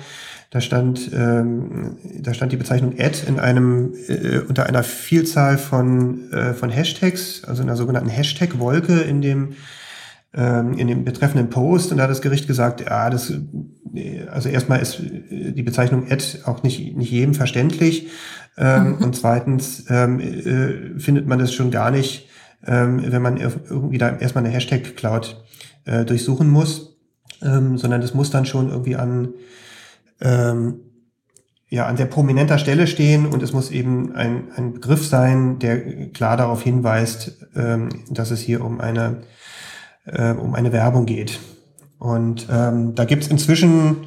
da 0.49 0.61
stand, 0.61 1.11
ähm, 1.13 1.97
da 2.19 2.33
stand 2.33 2.51
die 2.51 2.57
Bezeichnung 2.57 2.93
Ad 2.99 3.19
in 3.27 3.39
einem, 3.39 3.93
äh, 4.07 4.39
unter 4.39 4.67
einer 4.67 4.83
Vielzahl 4.83 5.57
von, 5.57 6.31
äh, 6.31 6.53
von 6.53 6.69
Hashtags, 6.69 7.43
also 7.43 7.63
in 7.63 7.69
einer 7.69 7.77
sogenannten 7.77 8.09
Hashtag-Wolke 8.09 8.99
in 8.99 9.21
dem, 9.21 9.53
ähm, 10.35 10.73
in 10.77 10.87
dem 10.87 11.05
betreffenden 11.05 11.49
Post. 11.49 11.91
Und 11.91 11.97
da 11.97 12.03
hat 12.03 12.11
das 12.11 12.21
Gericht 12.21 12.45
gesagt, 12.45 12.81
ja, 12.81 13.09
das, 13.09 13.33
also 14.31 14.49
erstmal 14.49 14.79
ist 14.79 15.01
die 15.01 15.63
Bezeichnung 15.63 16.11
Ad 16.11 16.23
auch 16.45 16.61
nicht, 16.61 16.97
nicht 16.97 17.11
jedem 17.11 17.33
verständlich. 17.33 18.09
Ähm, 18.55 18.89
mhm. 18.89 19.03
Und 19.03 19.15
zweitens 19.15 19.85
ähm, 19.89 20.19
äh, 20.19 20.99
findet 20.99 21.27
man 21.27 21.39
das 21.39 21.51
schon 21.51 21.71
gar 21.71 21.89
nicht, 21.89 22.27
ähm, 22.65 23.01
wenn 23.05 23.21
man 23.21 23.37
irgendwie 23.37 23.97
da 23.97 24.15
erstmal 24.17 24.43
eine 24.43 24.53
Hashtag-Cloud 24.53 25.43
äh, 25.85 26.05
durchsuchen 26.05 26.49
muss, 26.49 26.97
ähm, 27.41 27.77
sondern 27.77 28.01
das 28.01 28.13
muss 28.13 28.29
dann 28.29 28.45
schon 28.45 28.69
irgendwie 28.69 28.95
an 28.95 29.29
ähm, 30.21 30.79
ja, 31.69 31.87
an 31.87 31.97
sehr 31.97 32.05
prominenter 32.05 32.59
Stelle 32.59 32.85
stehen 32.85 33.25
und 33.25 33.41
es 33.41 33.51
muss 33.51 33.71
eben 33.71 34.13
ein, 34.13 34.51
ein 34.55 34.73
Begriff 34.73 35.07
sein, 35.07 35.57
der 35.57 36.09
klar 36.11 36.37
darauf 36.37 36.61
hinweist, 36.61 37.47
dass 38.11 38.29
es 38.29 38.41
hier 38.41 38.63
um 38.63 38.79
eine, 38.79 39.23
äh, 40.05 40.33
um 40.33 40.53
eine 40.53 40.71
Werbung 40.71 41.07
geht. 41.07 41.39
Und 41.97 42.47
ähm, 42.51 42.93
da 42.93 43.05
gibt's 43.05 43.27
inzwischen 43.27 44.05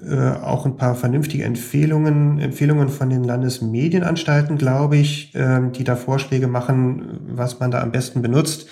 äh, 0.00 0.32
auch 0.42 0.64
ein 0.66 0.76
paar 0.76 0.94
vernünftige 0.94 1.44
Empfehlungen, 1.44 2.40
Empfehlungen 2.40 2.88
von 2.88 3.10
den 3.10 3.24
Landesmedienanstalten, 3.24 4.58
glaube 4.58 4.96
ich, 4.96 5.32
ähm, 5.34 5.72
die 5.72 5.84
da 5.84 5.96
Vorschläge 5.96 6.48
machen, 6.48 7.20
was 7.28 7.60
man 7.60 7.70
da 7.70 7.82
am 7.82 7.92
besten 7.92 8.22
benutzt. 8.22 8.66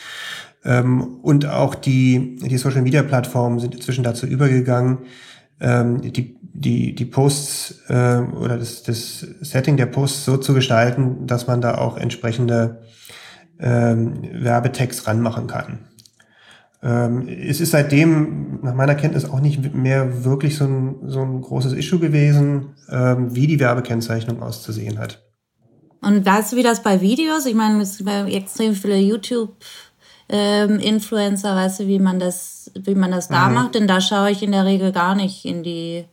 Ähm, 0.64 1.18
und 1.22 1.46
auch 1.46 1.74
die, 1.74 2.36
die 2.36 2.58
Social-Media-Plattformen 2.58 3.60
sind 3.60 3.74
inzwischen 3.74 4.04
dazu 4.04 4.26
übergegangen, 4.26 4.98
ähm, 5.60 6.00
die, 6.00 6.36
die, 6.40 6.94
die 6.94 7.04
Posts 7.04 7.84
äh, 7.88 8.18
oder 8.18 8.58
das, 8.58 8.82
das 8.82 9.20
Setting 9.40 9.76
der 9.76 9.86
Posts 9.86 10.24
so 10.24 10.36
zu 10.36 10.54
gestalten, 10.54 11.26
dass 11.26 11.46
man 11.46 11.60
da 11.60 11.76
auch 11.76 11.96
entsprechende 11.96 12.82
ähm, 13.58 14.22
Werbetext 14.32 15.06
ranmachen 15.06 15.46
kann. 15.46 15.89
Ähm, 16.82 17.28
es 17.28 17.60
ist 17.60 17.72
seitdem 17.72 18.60
nach 18.62 18.72
meiner 18.74 18.94
Kenntnis 18.94 19.26
auch 19.26 19.40
nicht 19.40 19.74
mehr 19.74 20.24
wirklich 20.24 20.56
so 20.56 20.64
ein, 20.64 20.96
so 21.06 21.20
ein 21.20 21.42
großes 21.42 21.74
Issue 21.74 21.98
gewesen, 21.98 22.70
ähm, 22.90 23.34
wie 23.34 23.46
die 23.46 23.60
Werbekennzeichnung 23.60 24.42
auszusehen 24.42 24.98
hat. 24.98 25.22
Und 26.00 26.24
weißt 26.24 26.52
du, 26.52 26.56
wie 26.56 26.62
das 26.62 26.82
bei 26.82 27.02
Videos? 27.02 27.44
Ich 27.44 27.54
meine, 27.54 27.82
es 27.82 27.98
gibt 27.98 28.08
extrem 28.08 28.74
viele 28.74 28.96
YouTube-Influencer, 28.98 31.50
ähm, 31.50 31.56
weißt 31.56 31.80
du, 31.80 31.86
wie 31.86 31.98
man 31.98 32.18
das, 32.18 32.70
wie 32.82 32.94
man 32.94 33.10
das 33.10 33.28
da 33.28 33.48
mhm. 33.48 33.54
macht? 33.54 33.74
Denn 33.74 33.86
da 33.86 34.00
schaue 34.00 34.30
ich 34.30 34.42
in 34.42 34.52
der 34.52 34.64
Regel 34.64 34.92
gar 34.92 35.14
nicht 35.14 35.44
in 35.44 35.62
die, 35.62 36.06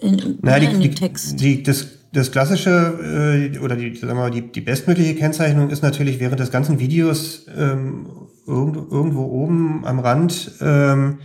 in, 0.00 0.38
naja, 0.42 0.68
in 0.68 0.80
die, 0.80 0.88
den 0.88 0.96
Text. 0.96 1.40
Die, 1.40 1.62
das, 1.62 1.86
das 2.12 2.30
klassische 2.30 3.48
äh, 3.54 3.58
oder 3.58 3.76
die, 3.76 3.96
sagen 3.96 4.12
wir 4.12 4.16
mal, 4.16 4.30
die, 4.30 4.52
die 4.52 4.60
bestmögliche 4.60 5.14
Kennzeichnung 5.14 5.70
ist 5.70 5.82
natürlich 5.82 6.20
während 6.20 6.40
des 6.40 6.50
ganzen 6.50 6.78
Videos 6.78 7.46
ähm, 7.56 8.06
irgendwo, 8.50 8.94
irgendwo 8.94 9.24
oben 9.24 9.82
am 9.84 9.98
Rand 9.98 10.52
ähm, 10.60 11.18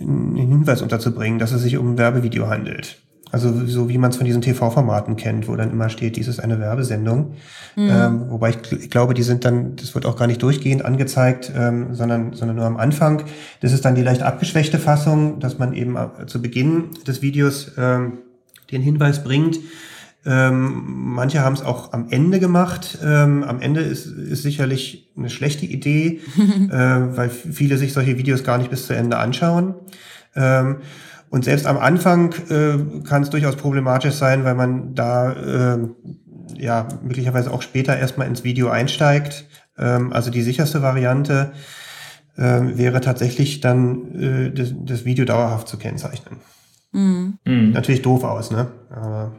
einen 0.00 0.36
Hinweis 0.36 0.82
unterzubringen, 0.82 1.38
dass 1.38 1.52
es 1.52 1.62
sich 1.62 1.76
um 1.76 1.92
ein 1.92 1.98
Werbevideo 1.98 2.48
handelt. 2.48 2.98
Also 3.34 3.66
so 3.66 3.88
wie 3.88 3.98
man 3.98 4.10
es 4.10 4.16
von 4.16 4.26
diesen 4.26 4.42
TV-Formaten 4.42 5.16
kennt, 5.16 5.48
wo 5.48 5.56
dann 5.56 5.72
immer 5.72 5.88
steht, 5.88 6.14
dies 6.14 6.28
ist 6.28 6.38
eine 6.38 6.60
Werbesendung. 6.60 7.32
Mhm. 7.74 7.90
Ähm, 7.90 8.24
wobei 8.28 8.50
ich, 8.50 8.72
ich, 8.72 8.90
glaube, 8.90 9.12
die 9.12 9.24
sind 9.24 9.44
dann, 9.44 9.74
das 9.74 9.92
wird 9.96 10.06
auch 10.06 10.14
gar 10.16 10.28
nicht 10.28 10.40
durchgehend 10.40 10.84
angezeigt, 10.84 11.50
ähm, 11.56 11.96
sondern, 11.96 12.34
sondern 12.34 12.56
nur 12.56 12.66
am 12.66 12.76
Anfang. 12.76 13.24
Das 13.60 13.72
ist 13.72 13.84
dann 13.84 13.96
die 13.96 14.02
leicht 14.02 14.22
abgeschwächte 14.22 14.78
Fassung, 14.78 15.40
dass 15.40 15.58
man 15.58 15.72
eben 15.72 15.96
zu 16.26 16.40
Beginn 16.40 16.90
des 17.08 17.22
Videos 17.22 17.72
ähm, 17.76 18.18
den 18.70 18.82
Hinweis 18.82 19.24
bringt. 19.24 19.58
Ähm, 20.26 20.84
manche 20.86 21.40
haben 21.40 21.54
es 21.54 21.62
auch 21.62 21.92
am 21.92 22.08
Ende 22.10 22.40
gemacht. 22.40 22.98
Ähm, 23.04 23.44
am 23.44 23.60
Ende 23.60 23.80
ist, 23.80 24.06
ist 24.06 24.42
sicherlich 24.42 25.12
eine 25.16 25.28
schlechte 25.28 25.66
Idee, 25.66 26.20
äh, 26.70 26.76
weil 26.76 27.30
viele 27.30 27.76
sich 27.76 27.92
solche 27.92 28.16
Videos 28.16 28.44
gar 28.44 28.58
nicht 28.58 28.70
bis 28.70 28.86
zu 28.86 28.94
Ende 28.94 29.18
anschauen. 29.18 29.74
Ähm, 30.34 30.76
und 31.30 31.44
selbst 31.44 31.66
am 31.66 31.78
Anfang 31.78 32.32
äh, 32.48 33.02
kann 33.06 33.22
es 33.22 33.30
durchaus 33.30 33.56
problematisch 33.56 34.14
sein, 34.14 34.44
weil 34.44 34.54
man 34.54 34.94
da 34.94 35.32
äh, 35.32 35.78
ja 36.56 36.88
möglicherweise 37.02 37.50
auch 37.50 37.62
später 37.62 37.96
erstmal 37.96 38.28
ins 38.28 38.44
Video 38.44 38.68
einsteigt. 38.68 39.44
Ähm, 39.76 40.12
also 40.12 40.30
die 40.30 40.42
sicherste 40.42 40.80
Variante 40.80 41.52
äh, 42.36 42.60
wäre 42.76 43.00
tatsächlich 43.00 43.60
dann 43.60 44.14
äh, 44.14 44.50
das, 44.52 44.72
das 44.84 45.04
Video 45.04 45.24
dauerhaft 45.24 45.68
zu 45.68 45.76
kennzeichnen. 45.76 46.38
Mhm. 46.92 47.38
Natürlich 47.44 48.02
doof 48.02 48.22
aus, 48.22 48.52
ne? 48.52 48.68
Aber 48.90 49.32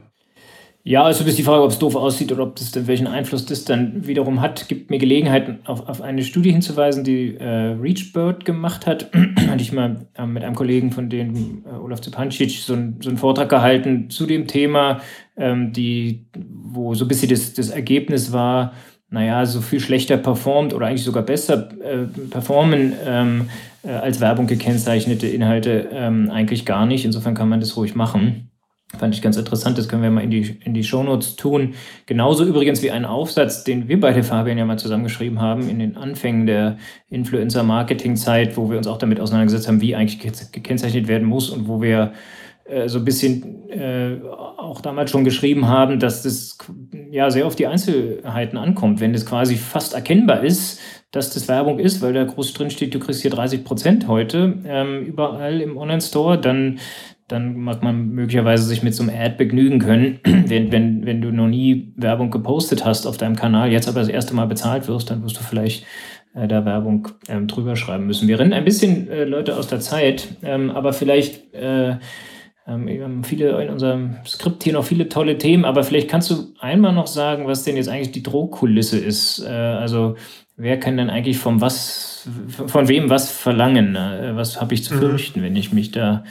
ja, 0.88 1.02
also 1.02 1.24
ist 1.24 1.40
die 1.40 1.44
Frage, 1.44 1.64
ob 1.64 1.72
es 1.72 1.80
doof 1.80 1.96
aussieht 1.96 2.32
oder 2.32 2.44
ob 2.44 2.58
das 2.58 2.70
dann, 2.70 2.86
welchen 2.86 3.08
Einfluss 3.08 3.48
das 3.48 3.66
dann 3.66 4.06
wiederum 4.06 4.40
hat, 4.40 4.68
gibt 4.68 4.92
mir 4.92 5.00
Gelegenheit, 5.00 5.58
auf, 5.66 5.90
auf 5.90 6.00
eine 6.04 6.24
Studie 6.24 6.52
hinzuweisen, 6.52 7.04
die 7.04 7.36
äh, 7.38 7.76
ReachBird 7.82 8.46
gemacht 8.46 8.86
hat. 8.86 9.10
Hatte 9.48 9.64
ich 9.64 9.72
mal 9.72 10.06
äh, 10.14 10.28
mit 10.28 10.44
einem 10.44 10.54
Kollegen 10.54 10.92
von 10.92 11.10
denen, 11.10 11.66
äh, 11.66 11.76
Olaf 11.76 12.02
Zepancic, 12.02 12.52
so, 12.52 12.76
ein, 12.76 13.00
so 13.02 13.10
einen 13.10 13.18
Vortrag 13.18 13.50
gehalten 13.50 14.12
zu 14.12 14.28
dem 14.28 14.46
Thema, 14.46 15.02
ähm, 15.38 15.74
die, 15.74 16.28
wo 16.38 16.94
so 16.94 17.06
ein 17.06 17.08
bisschen 17.08 17.30
das, 17.30 17.54
das 17.54 17.72
Ergebnis 17.72 18.32
war, 18.32 18.74
naja, 19.10 19.44
so 19.48 19.62
viel 19.62 19.80
schlechter 19.80 20.18
performt 20.18 20.72
oder 20.72 20.86
eigentlich 20.86 21.04
sogar 21.04 21.24
besser 21.24 21.68
äh, 21.82 22.06
performen 22.30 22.94
ähm, 23.04 23.50
äh, 23.82 23.90
als 23.90 24.22
Werbung 24.22 24.46
gekennzeichnete 24.46 25.26
Inhalte 25.26 25.90
ähm, 25.92 26.30
eigentlich 26.30 26.64
gar 26.64 26.86
nicht. 26.86 27.06
Insofern 27.06 27.34
kann 27.34 27.50
man 27.50 27.60
das 27.60 27.76
ruhig 27.76 27.96
machen. 27.96 28.52
Fand 28.98 29.16
ich 29.16 29.22
ganz 29.22 29.36
interessant, 29.36 29.78
das 29.78 29.90
können 29.90 30.04
wir 30.04 30.12
mal 30.12 30.24
in 30.24 30.30
die, 30.30 30.58
in 30.64 30.74
die 30.74 30.84
Shownotes 30.84 31.36
tun. 31.36 31.74
Genauso 32.06 32.46
übrigens 32.46 32.82
wie 32.84 32.92
ein 32.92 33.04
Aufsatz, 33.04 33.64
den 33.64 33.88
wir 33.88 34.00
beide, 34.00 34.24
Fabian, 34.24 34.58
ja 34.58 34.66
mal 34.66 34.78
zusammengeschrieben 34.78 35.42
haben 35.42 35.68
in 35.68 35.80
den 35.80 35.98
Anfängen 35.98 36.46
der 36.46 36.78
Influencer-Marketing-Zeit, 37.10 38.56
wo 38.58 38.70
wir 38.70 38.78
uns 38.78 38.88
auch 38.88 38.98
damit 38.98 39.20
auseinandergesetzt 39.20 39.68
haben, 39.68 39.82
wie 39.82 39.96
eigentlich 39.96 40.20
gekennzeichnet 40.52 41.08
werden 41.08 41.28
muss 41.28 41.50
und 41.50 41.68
wo 41.68 41.82
wir 41.82 42.14
äh, 42.66 42.88
so 42.88 43.00
ein 43.00 43.06
bisschen 43.06 43.70
äh, 43.70 44.20
auch 44.58 44.82
damals 44.82 45.12
schon 45.12 45.24
geschrieben 45.24 45.68
haben, 45.68 46.00
dass 46.00 46.24
das 46.24 46.58
ja 47.12 47.30
sehr 47.30 47.46
auf 47.46 47.56
die 47.56 47.68
Einzelheiten 47.68 48.58
ankommt. 48.58 49.00
Wenn 49.02 49.14
das 49.14 49.26
quasi 49.26 49.56
fast 49.56 49.94
erkennbar 49.94 50.44
ist, 50.44 50.80
dass 51.12 51.32
das 51.32 51.48
Werbung 51.48 51.80
ist, 51.80 52.02
weil 52.02 52.14
da 52.14 52.24
groß 52.24 52.54
drin 52.54 52.70
steht, 52.70 52.94
du 52.94 53.00
kriegst 53.00 53.22
hier 53.22 53.32
30 53.32 53.64
Prozent 53.64 54.08
heute 54.08 54.60
ähm, 54.66 55.06
überall 55.06 55.62
im 55.62 55.78
Online-Store, 55.78 56.40
dann 56.40 56.80
dann 57.28 57.58
mag 57.58 57.82
man 57.82 58.10
möglicherweise 58.10 58.64
sich 58.64 58.84
mit 58.84 58.94
so 58.94 59.04
einem 59.04 59.16
Ad 59.16 59.36
begnügen 59.38 59.80
können. 59.80 60.20
wenn, 60.24 60.72
wenn, 60.72 61.06
wenn 61.06 61.22
du 61.22 61.32
noch 61.32 61.48
nie 61.48 61.94
Werbung 61.96 62.32
gepostet 62.32 62.86
hast 62.86 63.06
auf 63.06 63.18
deinem 63.18 63.36
Kanal, 63.36 63.72
jetzt 63.72 63.88
aber 63.88 64.00
das 64.00 64.10
erste 64.10 64.36
Mal 64.36 64.46
bezahlt 64.46 64.88
wirst, 64.88 65.10
dann 65.10 65.24
wirst 65.24 65.38
du 65.38 65.42
vielleicht 65.42 65.86
äh, 66.36 66.48
da 66.48 66.66
Werbung 66.66 67.08
ähm, 67.28 67.48
drüber 67.48 67.76
schreiben 67.76 68.06
müssen. 68.06 68.28
Wir 68.28 68.40
rennen 68.40 68.54
ein 68.54 68.66
bisschen 68.66 69.10
äh, 69.10 69.24
Leute 69.24 69.58
aus 69.58 69.68
der 69.68 69.80
Zeit, 69.80 70.28
ähm, 70.44 70.70
aber 70.70 70.94
vielleicht 70.94 71.54
äh, 71.54 71.98
ähm, 72.68 72.88
wir 72.88 73.04
haben 73.04 73.24
viele 73.24 73.62
in 73.62 73.70
unserem 73.70 74.16
Skript 74.26 74.64
hier 74.64 74.74
noch 74.74 74.86
viele 74.86 75.08
tolle 75.10 75.38
Themen, 75.38 75.66
aber 75.66 75.84
vielleicht 75.84 76.10
kannst 76.10 76.32
du 76.32 76.54
einmal 76.60 76.94
noch 76.94 77.08
sagen, 77.08 77.48
was 77.48 77.64
denn 77.64 77.78
jetzt 77.78 77.90
eigentlich 77.90 78.12
die 78.12 78.24
Drohkulisse 78.24 78.98
ist. 78.98 79.44
Äh, 79.46 79.50
also 79.50 80.16
wer 80.58 80.80
kann 80.80 80.98
denn 80.98 81.10
eigentlich 81.10 81.38
vom 81.38 81.62
was, 81.62 82.28
von 82.68 82.88
wem 82.88 83.10
was 83.10 83.32
verlangen? 83.32 83.96
Äh, 83.96 84.36
was 84.36 84.60
habe 84.60 84.74
ich 84.74 84.84
zu 84.84 84.96
mhm. 84.96 85.00
fürchten, 85.00 85.40
mhm. 85.40 85.44
wenn 85.46 85.56
ich 85.56 85.74
mich 85.74 85.92
da 85.92 86.24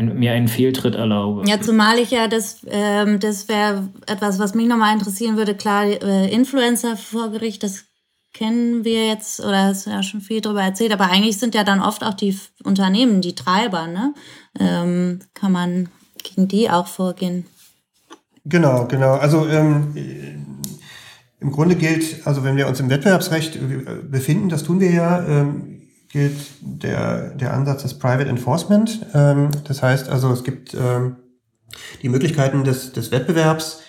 mir 0.00 0.32
einen 0.32 0.48
Fehltritt 0.48 0.94
erlaube. 0.94 1.48
Ja, 1.48 1.60
zumal 1.60 1.98
ich 1.98 2.10
ja, 2.10 2.28
das, 2.28 2.58
ähm, 2.66 3.20
das 3.20 3.48
wäre 3.48 3.88
etwas, 4.06 4.38
was 4.38 4.54
mich 4.54 4.66
nochmal 4.66 4.94
interessieren 4.94 5.36
würde. 5.36 5.54
Klar, 5.54 5.84
äh, 5.84 6.30
Influencer 6.32 6.96
vor 6.96 7.30
Gericht, 7.30 7.62
das 7.62 7.84
kennen 8.32 8.84
wir 8.84 9.06
jetzt 9.06 9.40
oder 9.40 9.64
hast 9.64 9.86
ja 9.86 10.02
schon 10.02 10.20
viel 10.20 10.40
darüber 10.40 10.62
erzählt, 10.62 10.92
aber 10.92 11.10
eigentlich 11.10 11.38
sind 11.38 11.54
ja 11.54 11.64
dann 11.64 11.80
oft 11.80 12.04
auch 12.04 12.14
die 12.14 12.38
Unternehmen 12.64 13.22
die 13.22 13.34
Treiber, 13.34 13.86
ne? 13.86 14.12
Ähm, 14.58 15.20
kann 15.32 15.52
man 15.52 15.88
gegen 16.22 16.46
die 16.46 16.68
auch 16.68 16.86
vorgehen? 16.86 17.46
Genau, 18.44 18.86
genau. 18.86 19.14
Also 19.14 19.48
ähm, 19.48 20.60
im 21.40 21.50
Grunde 21.50 21.76
gilt, 21.76 22.26
also 22.26 22.44
wenn 22.44 22.56
wir 22.56 22.68
uns 22.68 22.78
im 22.80 22.90
Wettbewerbsrecht 22.90 23.56
äh, 23.56 23.60
befinden, 24.02 24.48
das 24.48 24.64
tun 24.64 24.80
wir 24.80 24.90
ja, 24.90 25.26
ähm, 25.26 25.75
gilt 26.16 26.40
der, 26.62 27.34
der 27.34 27.52
Ansatz 27.52 27.82
des 27.82 27.98
Private 27.98 28.30
Enforcement. 28.30 29.04
Ähm, 29.12 29.50
das 29.64 29.82
heißt 29.82 30.08
also, 30.08 30.32
es 30.32 30.44
gibt 30.44 30.72
ähm, 30.72 31.16
die 32.00 32.08
Möglichkeiten 32.08 32.64
des, 32.64 32.92
des 32.92 33.10
Wettbewerbs 33.10 33.82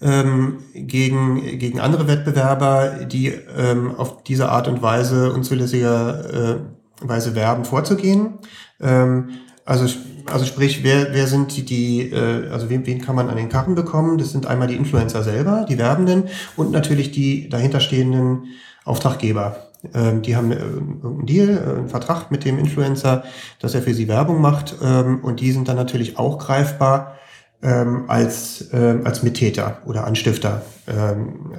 ähm, 0.00 0.58
gegen, 0.74 1.58
gegen 1.58 1.78
andere 1.78 2.08
Wettbewerber, 2.08 3.04
die 3.04 3.28
ähm, 3.28 3.94
auf 3.94 4.24
diese 4.24 4.48
Art 4.48 4.66
und 4.66 4.82
Weise 4.82 5.32
unzulässiger 5.32 6.58
äh, 7.04 7.34
werben, 7.36 7.64
vorzugehen. 7.64 8.38
Ähm, 8.80 9.28
also, 9.64 9.86
also 10.26 10.46
sprich, 10.46 10.82
wer, 10.82 11.14
wer 11.14 11.28
sind 11.28 11.56
die, 11.56 11.64
die 11.64 12.10
äh, 12.10 12.48
also 12.50 12.68
wen, 12.70 12.86
wen 12.86 13.00
kann 13.00 13.14
man 13.14 13.28
an 13.28 13.36
den 13.36 13.50
Karren 13.50 13.76
bekommen? 13.76 14.18
Das 14.18 14.32
sind 14.32 14.46
einmal 14.46 14.66
die 14.66 14.74
Influencer 14.74 15.22
selber, 15.22 15.64
die 15.68 15.78
Werbenden 15.78 16.24
und 16.56 16.72
natürlich 16.72 17.12
die 17.12 17.48
dahinterstehenden 17.48 18.46
Auftraggeber. 18.84 19.67
Ähm, 19.94 20.22
die 20.22 20.36
haben 20.36 20.50
äh, 20.50 20.56
einen 20.56 21.26
Deal, 21.26 21.48
äh, 21.48 21.78
einen 21.78 21.88
Vertrag 21.88 22.30
mit 22.30 22.44
dem 22.44 22.58
Influencer, 22.58 23.24
dass 23.60 23.74
er 23.74 23.82
für 23.82 23.94
sie 23.94 24.08
Werbung 24.08 24.40
macht. 24.40 24.76
Ähm, 24.82 25.20
und 25.22 25.40
die 25.40 25.52
sind 25.52 25.68
dann 25.68 25.76
natürlich 25.76 26.18
auch 26.18 26.38
greifbar 26.38 27.16
ähm, 27.62 28.04
als, 28.06 28.72
als 28.72 29.24
Mittäter 29.24 29.82
oder 29.84 30.06
Anstifter. 30.06 30.62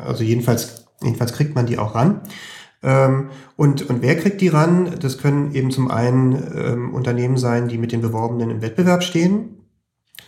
also 0.07 0.23
jedenfalls, 0.23 0.85
jedenfalls 1.03 1.33
kriegt 1.33 1.55
man 1.55 1.65
die 1.65 1.77
auch 1.77 1.93
ran. 1.93 2.21
und, 3.57 3.89
und 3.89 4.01
wer 4.01 4.15
kriegt 4.17 4.39
die 4.39 4.47
ran? 4.47 4.95
Das 5.01 5.17
können 5.17 5.53
eben 5.53 5.71
zum 5.71 5.91
einen 5.91 6.93
Unternehmen 6.93 7.35
sein, 7.35 7.67
die 7.67 7.77
mit 7.77 7.91
den 7.91 7.99
Beworbenen 7.99 8.49
im 8.49 8.61
Wettbewerb 8.61 9.03
stehen, 9.03 9.65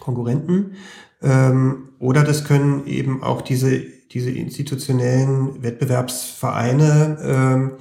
Konkurrenten. 0.01 0.73
oder 1.21 2.23
das 2.25 2.43
können 2.43 2.85
eben 2.85 3.23
auch 3.23 3.41
diese 3.41 3.81
diese 4.13 4.31
institutionellen 4.31 5.63
Wettbewerbsvereine 5.63 7.17
ähm, 7.23 7.71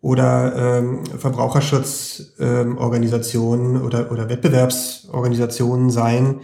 oder 0.00 0.78
ähm, 0.78 1.04
Verbraucherschutzorganisationen 1.06 3.76
ähm, 3.76 3.82
oder, 3.82 4.10
oder 4.12 4.28
Wettbewerbsorganisationen 4.28 5.90
sein, 5.90 6.40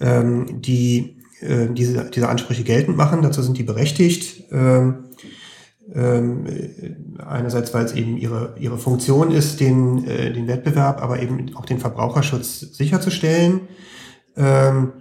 ähm, 0.00 0.60
die 0.60 1.18
äh, 1.40 1.68
diese, 1.72 2.10
diese 2.10 2.28
Ansprüche 2.28 2.62
geltend 2.62 2.96
machen. 2.96 3.22
Dazu 3.22 3.42
sind 3.42 3.58
die 3.58 3.64
berechtigt. 3.64 4.44
Ähm, 4.52 5.06
ähm, 5.94 6.46
einerseits, 7.26 7.74
weil 7.74 7.84
es 7.84 7.92
eben 7.92 8.16
ihre, 8.16 8.54
ihre 8.58 8.78
Funktion 8.78 9.30
ist, 9.30 9.60
den, 9.60 10.06
äh, 10.06 10.32
den 10.32 10.46
Wettbewerb, 10.46 11.02
aber 11.02 11.20
eben 11.20 11.54
auch 11.56 11.66
den 11.66 11.78
Verbraucherschutz 11.78 12.60
sicherzustellen. 12.60 13.62
Ähm, 14.36 14.92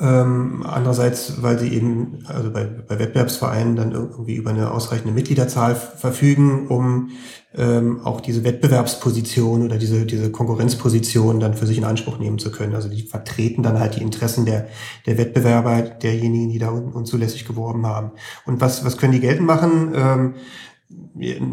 ähm, 0.00 0.64
andererseits, 0.66 1.42
weil 1.42 1.58
sie 1.58 1.68
eben, 1.68 2.24
also 2.26 2.50
bei, 2.50 2.64
bei 2.64 2.98
Wettbewerbsvereinen 2.98 3.76
dann 3.76 3.92
irgendwie 3.92 4.36
über 4.36 4.50
eine 4.50 4.70
ausreichende 4.70 5.12
Mitgliederzahl 5.12 5.74
verfügen, 5.74 6.68
um 6.68 7.10
ähm, 7.54 8.00
auch 8.04 8.20
diese 8.20 8.44
Wettbewerbsposition 8.44 9.62
oder 9.62 9.76
diese, 9.76 10.06
diese 10.06 10.30
Konkurrenzposition 10.30 11.40
dann 11.40 11.54
für 11.54 11.66
sich 11.66 11.76
in 11.76 11.84
Anspruch 11.84 12.18
nehmen 12.18 12.38
zu 12.38 12.50
können. 12.50 12.74
Also 12.74 12.88
die 12.88 13.02
vertreten 13.02 13.62
dann 13.62 13.78
halt 13.78 13.96
die 13.96 14.02
Interessen 14.02 14.46
der, 14.46 14.68
der 15.06 15.18
Wettbewerber, 15.18 15.82
derjenigen, 15.82 16.48
die 16.48 16.58
da 16.58 16.70
unzulässig 16.70 17.44
geworben 17.44 17.86
haben. 17.86 18.12
Und 18.46 18.60
was, 18.60 18.84
was 18.84 18.96
können 18.96 19.12
die 19.12 19.20
geltend 19.20 19.46
machen? 19.46 19.92
Ähm, 19.94 20.34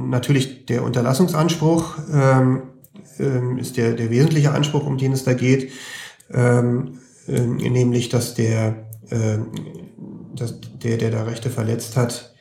natürlich 0.10 0.66
der 0.66 0.84
Unterlassungsanspruch 0.84 1.98
ähm, 2.14 2.62
ähm, 3.20 3.58
ist 3.58 3.76
der, 3.76 3.94
der 3.94 4.10
wesentliche 4.10 4.52
Anspruch, 4.52 4.86
um 4.86 4.98
den 4.98 5.12
es 5.12 5.26
da 5.26 5.34
geht. 5.34 5.72
Ähm, 6.32 6.99
ähm, 7.30 7.58
nämlich 7.58 8.10
dass 8.10 8.34
der, 8.34 8.88
ähm, 9.12 9.48
dass 10.36 10.56
der, 10.84 10.98
der 10.98 11.12
da 11.12 11.24
Rechte 11.24 11.50
verletzt 11.50 11.96
hat, 11.96 12.34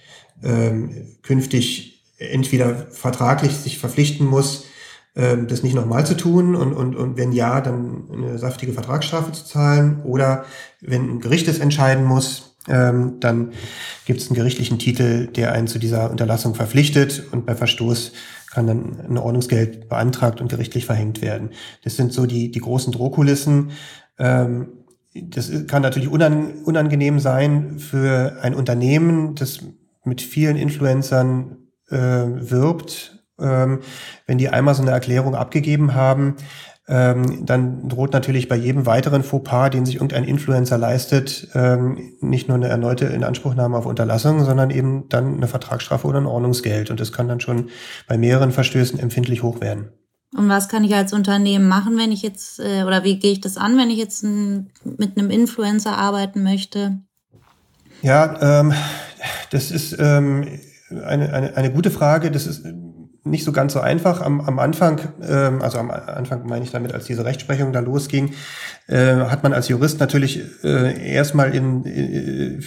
ähm, 0.43 1.17
künftig 1.23 2.05
entweder 2.19 2.75
vertraglich 2.91 3.53
sich 3.53 3.79
verpflichten 3.79 4.27
muss, 4.27 4.65
ähm, 5.17 5.49
das 5.49 5.63
nicht 5.63 5.75
nochmal 5.75 6.07
zu 6.07 6.17
tun 6.17 6.55
und, 6.55 6.73
und, 6.73 6.97
und 6.97 7.17
wenn 7.17 7.33
ja, 7.33 7.61
dann 7.61 8.05
eine 8.13 8.39
saftige 8.39 8.73
Vertragsstrafe 8.73 9.33
zu 9.33 9.45
zahlen 9.45 10.03
oder 10.05 10.45
wenn 10.81 11.09
ein 11.11 11.21
Gericht 11.21 11.49
es 11.49 11.59
entscheiden 11.59 12.05
muss, 12.05 12.57
ähm, 12.69 13.19
dann 13.21 13.53
gibt 14.05 14.21
es 14.21 14.29
einen 14.29 14.37
gerichtlichen 14.37 14.79
Titel, 14.79 15.27
der 15.27 15.53
einen 15.53 15.67
zu 15.67 15.79
dieser 15.79 16.11
Unterlassung 16.11 16.55
verpflichtet 16.55 17.25
und 17.33 17.47
bei 17.47 17.55
Verstoß 17.55 18.13
kann 18.51 18.67
dann 18.67 19.01
ein 19.09 19.19
Ordnungsgeld 19.19 19.89
beantragt 19.89 20.41
und 20.41 20.49
gerichtlich 20.49 20.87
verhängt 20.87 21.21
werden. 21.23 21.51
Das 21.85 21.97
sind 21.97 22.13
so 22.13 22.27
die, 22.27 22.51
die 22.51 22.61
großen 22.61 22.93
Drohkulissen. 22.93 23.71
Ähm, 24.19 24.69
das 25.15 25.51
kann 25.67 25.83
natürlich 25.83 26.09
unangenehm 26.09 27.19
sein 27.19 27.79
für 27.79 28.39
ein 28.43 28.55
Unternehmen, 28.55 29.35
das 29.35 29.61
mit 30.05 30.21
vielen 30.21 30.57
Influencern 30.57 31.57
äh, 31.89 31.97
wirbt. 31.97 33.25
Ähm, 33.41 33.81
wenn 34.27 34.39
die 34.39 34.49
einmal 34.49 34.75
so 34.75 34.83
eine 34.83 34.91
Erklärung 34.91 35.35
abgegeben 35.35 35.95
haben, 35.95 36.37
ähm, 36.89 37.45
dann 37.45 37.89
droht 37.89 38.15
natürlich 38.15 38.49
bei 38.49 38.57
jedem 38.57 38.87
weiteren 38.87 39.23
Fauxpas, 39.23 39.71
den 39.71 39.85
sich 39.85 39.97
irgendein 39.97 40.25
Influencer 40.25 40.79
leistet, 40.79 41.49
ähm, 41.55 42.13
nicht 42.21 42.49
nur 42.49 42.57
eine 42.57 42.69
erneute 42.69 43.05
Inanspruchnahme 43.05 43.77
auf 43.77 43.87
Unterlassung, 43.87 44.43
sondern 44.43 44.71
eben 44.71 45.09
dann 45.09 45.37
eine 45.37 45.49
Vertragsstrafe 45.49 46.07
oder 46.07 46.19
ein 46.19 46.27
Ordnungsgeld. 46.27 46.91
Und 46.91 46.99
das 46.99 47.13
kann 47.13 47.29
dann 47.29 47.41
schon 47.41 47.69
bei 48.07 48.17
mehreren 48.17 48.53
Verstößen 48.53 48.99
empfindlich 48.99 49.43
hoch 49.43 49.61
werden. 49.61 49.91
Und 50.37 50.49
was 50.49 50.69
kann 50.69 50.85
ich 50.85 50.95
als 50.95 51.13
Unternehmen 51.13 51.69
machen, 51.69 51.97
wenn 51.97 52.13
ich 52.13 52.23
jetzt, 52.23 52.61
äh, 52.61 52.85
oder 52.85 53.03
wie 53.03 53.19
gehe 53.19 53.33
ich 53.33 53.41
das 53.41 53.57
an, 53.57 53.79
wenn 53.79 53.91
ich 53.91 53.99
jetzt 53.99 54.23
mit 54.23 55.17
einem 55.17 55.31
Influencer 55.31 55.97
arbeiten 55.97 56.43
möchte? 56.43 56.99
Ja, 58.03 58.61
ähm, 58.61 58.75
das 59.51 59.71
ist 59.71 59.97
ähm, 59.99 60.61
eine, 60.91 61.33
eine, 61.33 61.57
eine 61.57 61.73
gute 61.73 61.91
Frage. 61.91 62.31
Das 62.31 62.47
ist 62.47 62.65
nicht 63.31 63.45
so 63.45 63.53
ganz 63.53 63.73
so 63.73 63.81
einfach. 63.81 64.21
Am, 64.21 64.41
am 64.41 64.59
Anfang, 64.59 65.01
ähm, 65.23 65.63
also 65.63 65.79
am 65.79 65.91
Anfang 65.91 66.47
meine 66.47 66.65
ich 66.65 66.71
damit, 66.71 66.93
als 66.93 67.07
diese 67.07 67.25
Rechtsprechung 67.25 67.73
da 67.73 67.81
losging, 67.81 68.33
äh, 68.87 69.17
hat 69.17 69.43
man 69.43 69.53
als 69.53 69.69
Jurist 69.69 70.01
natürlich 70.01 70.43
äh, 70.65 71.13
erstmal 71.13 71.55
in, 71.55 71.85
in, 71.85 72.65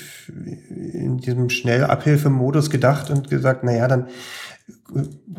in 0.94 1.18
diesem 1.18 1.50
Schnellabhilfemodus 1.50 2.70
gedacht 2.70 3.10
und 3.10 3.30
gesagt, 3.30 3.64
na 3.64 3.74
ja, 3.74 3.88
dann 3.88 4.08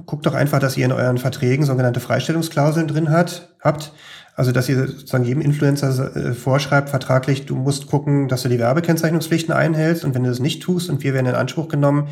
guckt 0.07 0.27
doch 0.27 0.35
einfach, 0.35 0.59
dass 0.59 0.77
ihr 0.77 0.85
in 0.85 0.93
euren 0.93 1.19
Verträgen 1.19 1.65
sogenannte 1.65 2.01
Freistellungsklauseln 2.01 2.89
drin 2.89 3.11
hat, 3.11 3.55
habt. 3.61 3.93
Also, 4.35 4.51
dass 4.51 4.69
ihr 4.69 4.87
sozusagen 4.87 5.25
jedem 5.25 5.43
Influencer 5.43 6.17
äh, 6.17 6.33
vorschreibt, 6.33 6.89
vertraglich, 6.89 7.45
du 7.45 7.55
musst 7.55 7.87
gucken, 7.87 8.29
dass 8.29 8.43
du 8.43 8.49
die 8.49 8.59
Werbekennzeichnungspflichten 8.59 9.53
einhältst 9.53 10.05
und 10.05 10.15
wenn 10.15 10.23
du 10.23 10.31
das 10.31 10.41
nicht 10.41 10.63
tust 10.63 10.89
und 10.89 11.03
wir 11.03 11.13
werden 11.13 11.27
in 11.27 11.35
Anspruch 11.35 11.69
genommen, 11.69 12.09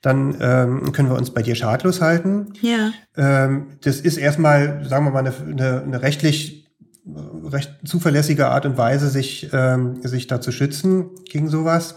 dann 0.00 0.36
ähm, 0.40 0.92
können 0.92 1.08
wir 1.08 1.16
uns 1.16 1.30
bei 1.30 1.42
dir 1.42 1.56
schadlos 1.56 2.00
halten. 2.00 2.52
Ja. 2.60 2.92
Ähm, 3.16 3.66
das 3.82 4.00
ist 4.00 4.18
erstmal, 4.18 4.84
sagen 4.84 5.04
wir 5.04 5.10
mal, 5.10 5.18
eine, 5.20 5.32
eine, 5.50 5.82
eine 5.82 6.02
rechtlich 6.02 6.64
recht 7.44 7.72
zuverlässige 7.84 8.46
Art 8.48 8.66
und 8.66 8.78
Weise, 8.78 9.10
sich, 9.10 9.50
ähm, 9.52 10.00
sich 10.02 10.26
da 10.26 10.40
zu 10.40 10.52
schützen 10.52 11.10
gegen 11.28 11.48
sowas. 11.48 11.96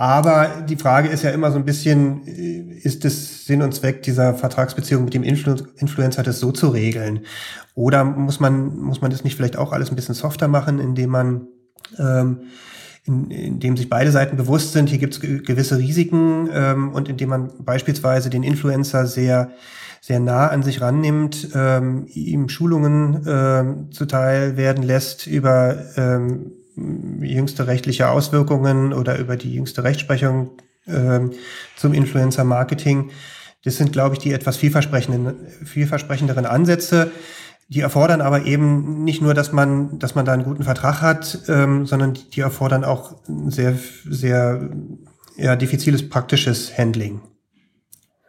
Aber 0.00 0.64
die 0.66 0.76
Frage 0.76 1.10
ist 1.10 1.24
ja 1.24 1.30
immer 1.30 1.52
so 1.52 1.58
ein 1.58 1.66
bisschen, 1.66 2.26
äh, 2.26 2.72
ist 2.78 3.04
es 3.04 3.44
Sinn 3.44 3.60
und 3.60 3.74
Zweck 3.74 4.02
dieser 4.02 4.32
Vertragsbeziehung 4.32 5.04
mit 5.04 5.12
dem 5.12 5.22
Influ 5.22 5.56
Influencer, 5.76 6.22
das 6.22 6.40
so 6.40 6.52
zu 6.52 6.68
regeln? 6.68 7.26
Oder 7.74 8.02
muss 8.04 8.40
man, 8.40 8.78
muss 8.78 9.02
man 9.02 9.10
das 9.10 9.24
nicht 9.24 9.36
vielleicht 9.36 9.58
auch 9.58 9.72
alles 9.72 9.90
ein 9.90 9.96
bisschen 9.96 10.14
softer 10.14 10.48
machen, 10.48 10.78
indem 10.78 11.10
man, 11.10 11.48
ähm, 11.98 12.44
in, 13.04 13.30
indem 13.30 13.76
sich 13.76 13.90
beide 13.90 14.10
Seiten 14.10 14.38
bewusst 14.38 14.72
sind, 14.72 14.88
hier 14.88 14.96
gibt 14.96 15.12
es 15.12 15.20
gewisse 15.20 15.76
Risiken 15.76 16.48
ähm, 16.50 16.94
und 16.94 17.10
indem 17.10 17.28
man 17.28 17.52
beispielsweise 17.62 18.30
den 18.30 18.42
Influencer 18.42 19.06
sehr 19.06 19.50
sehr 20.02 20.18
nah 20.18 20.46
an 20.46 20.62
sich 20.62 20.80
rannimmt, 20.80 21.50
ähm, 21.54 22.06
ihm 22.06 22.48
Schulungen 22.48 23.22
ähm, 23.28 23.92
zuteil 23.92 24.56
werden 24.56 24.82
lässt 24.82 25.26
über 25.26 25.76
ähm, 25.98 26.52
jüngste 27.20 27.66
rechtliche 27.66 28.08
Auswirkungen 28.08 28.92
oder 28.92 29.18
über 29.18 29.36
die 29.36 29.54
jüngste 29.54 29.84
Rechtsprechung 29.84 30.50
ähm, 30.86 31.32
zum 31.76 31.94
Influencer-Marketing. 31.94 33.10
Das 33.64 33.76
sind, 33.76 33.92
glaube 33.92 34.14
ich, 34.14 34.20
die 34.20 34.32
etwas 34.32 34.56
vielversprechenden, 34.56 35.34
vielversprechenderen 35.64 36.46
Ansätze. 36.46 37.10
Die 37.68 37.80
erfordern 37.80 38.20
aber 38.20 38.46
eben 38.46 39.04
nicht 39.04 39.22
nur, 39.22 39.34
dass 39.34 39.52
man, 39.52 39.98
dass 39.98 40.14
man 40.14 40.24
da 40.24 40.32
einen 40.32 40.44
guten 40.44 40.64
Vertrag 40.64 41.02
hat, 41.02 41.40
ähm, 41.48 41.86
sondern 41.86 42.14
die 42.14 42.40
erfordern 42.40 42.84
auch 42.84 43.16
sehr, 43.46 43.78
sehr 44.08 44.70
ja, 45.36 45.56
diffiziles 45.56 46.08
praktisches 46.08 46.76
Handling. 46.76 47.20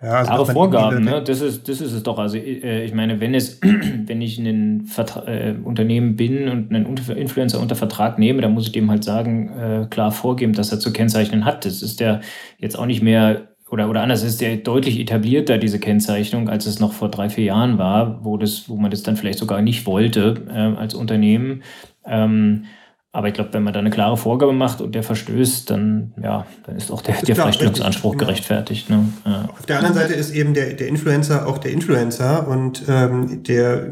Ja, 0.01 0.13
also 0.13 0.31
Klare 0.31 0.45
Vorgaben, 0.53 1.03
ne? 1.03 1.21
das, 1.23 1.41
ist, 1.41 1.69
das 1.69 1.79
ist 1.79 1.93
es 1.93 2.01
doch. 2.01 2.17
Also 2.17 2.37
äh, 2.37 2.83
ich 2.83 2.93
meine, 2.93 3.19
wenn 3.19 3.35
es, 3.35 3.59
wenn 3.61 4.21
ich 4.21 4.39
ein 4.39 4.89
äh, 5.27 5.53
Unternehmen 5.63 6.15
bin 6.15 6.49
und 6.49 6.73
einen 6.73 6.97
Influencer 7.15 7.59
unter 7.59 7.75
Vertrag 7.75 8.17
nehme, 8.17 8.41
dann 8.41 8.53
muss 8.53 8.65
ich 8.65 8.71
dem 8.71 8.89
halt 8.89 9.03
sagen, 9.03 9.49
äh, 9.49 9.87
klar 9.89 10.11
vorgeben, 10.11 10.53
dass 10.53 10.71
er 10.71 10.79
zu 10.79 10.91
kennzeichnen 10.91 11.45
hat. 11.45 11.65
Das 11.65 11.83
ist 11.83 11.99
der 11.99 12.21
jetzt 12.57 12.79
auch 12.79 12.87
nicht 12.87 13.03
mehr, 13.03 13.49
oder, 13.69 13.89
oder 13.89 14.01
anders 14.01 14.23
ist 14.23 14.41
der 14.41 14.57
deutlich 14.57 14.99
etablierter, 14.99 15.59
diese 15.59 15.77
Kennzeichnung, 15.79 16.49
als 16.49 16.65
es 16.65 16.79
noch 16.79 16.93
vor 16.93 17.09
drei, 17.09 17.29
vier 17.29 17.45
Jahren 17.45 17.77
war, 17.77 18.25
wo, 18.25 18.37
das, 18.37 18.67
wo 18.69 18.77
man 18.77 18.89
das 18.89 19.03
dann 19.03 19.17
vielleicht 19.17 19.37
sogar 19.37 19.61
nicht 19.61 19.85
wollte 19.85 20.45
äh, 20.49 20.79
als 20.79 20.95
Unternehmen. 20.95 21.61
Ähm, 22.05 22.65
aber 23.13 23.27
ich 23.27 23.33
glaube, 23.33 23.53
wenn 23.53 23.63
man 23.63 23.73
da 23.73 23.79
eine 23.79 23.89
klare 23.89 24.15
Vorgabe 24.15 24.53
macht 24.53 24.79
und 24.79 24.95
der 24.95 25.03
verstößt, 25.03 25.69
dann, 25.69 26.13
ja, 26.23 26.45
dann 26.65 26.77
ist 26.77 26.91
auch 26.91 27.01
der, 27.01 27.15
der 27.15 27.35
Freistellungsanspruch 27.35 28.13
genau. 28.13 28.25
gerechtfertigt. 28.25 28.89
Ne? 28.89 29.09
Ja. 29.25 29.49
Auf 29.51 29.65
der 29.65 29.79
anderen 29.79 29.95
Seite 29.95 30.13
ist 30.13 30.31
eben 30.31 30.53
der, 30.53 30.73
der 30.73 30.87
Influencer 30.87 31.45
auch 31.45 31.57
der 31.57 31.71
Influencer 31.71 32.47
und 32.47 32.83
ähm, 32.87 33.43
der 33.43 33.89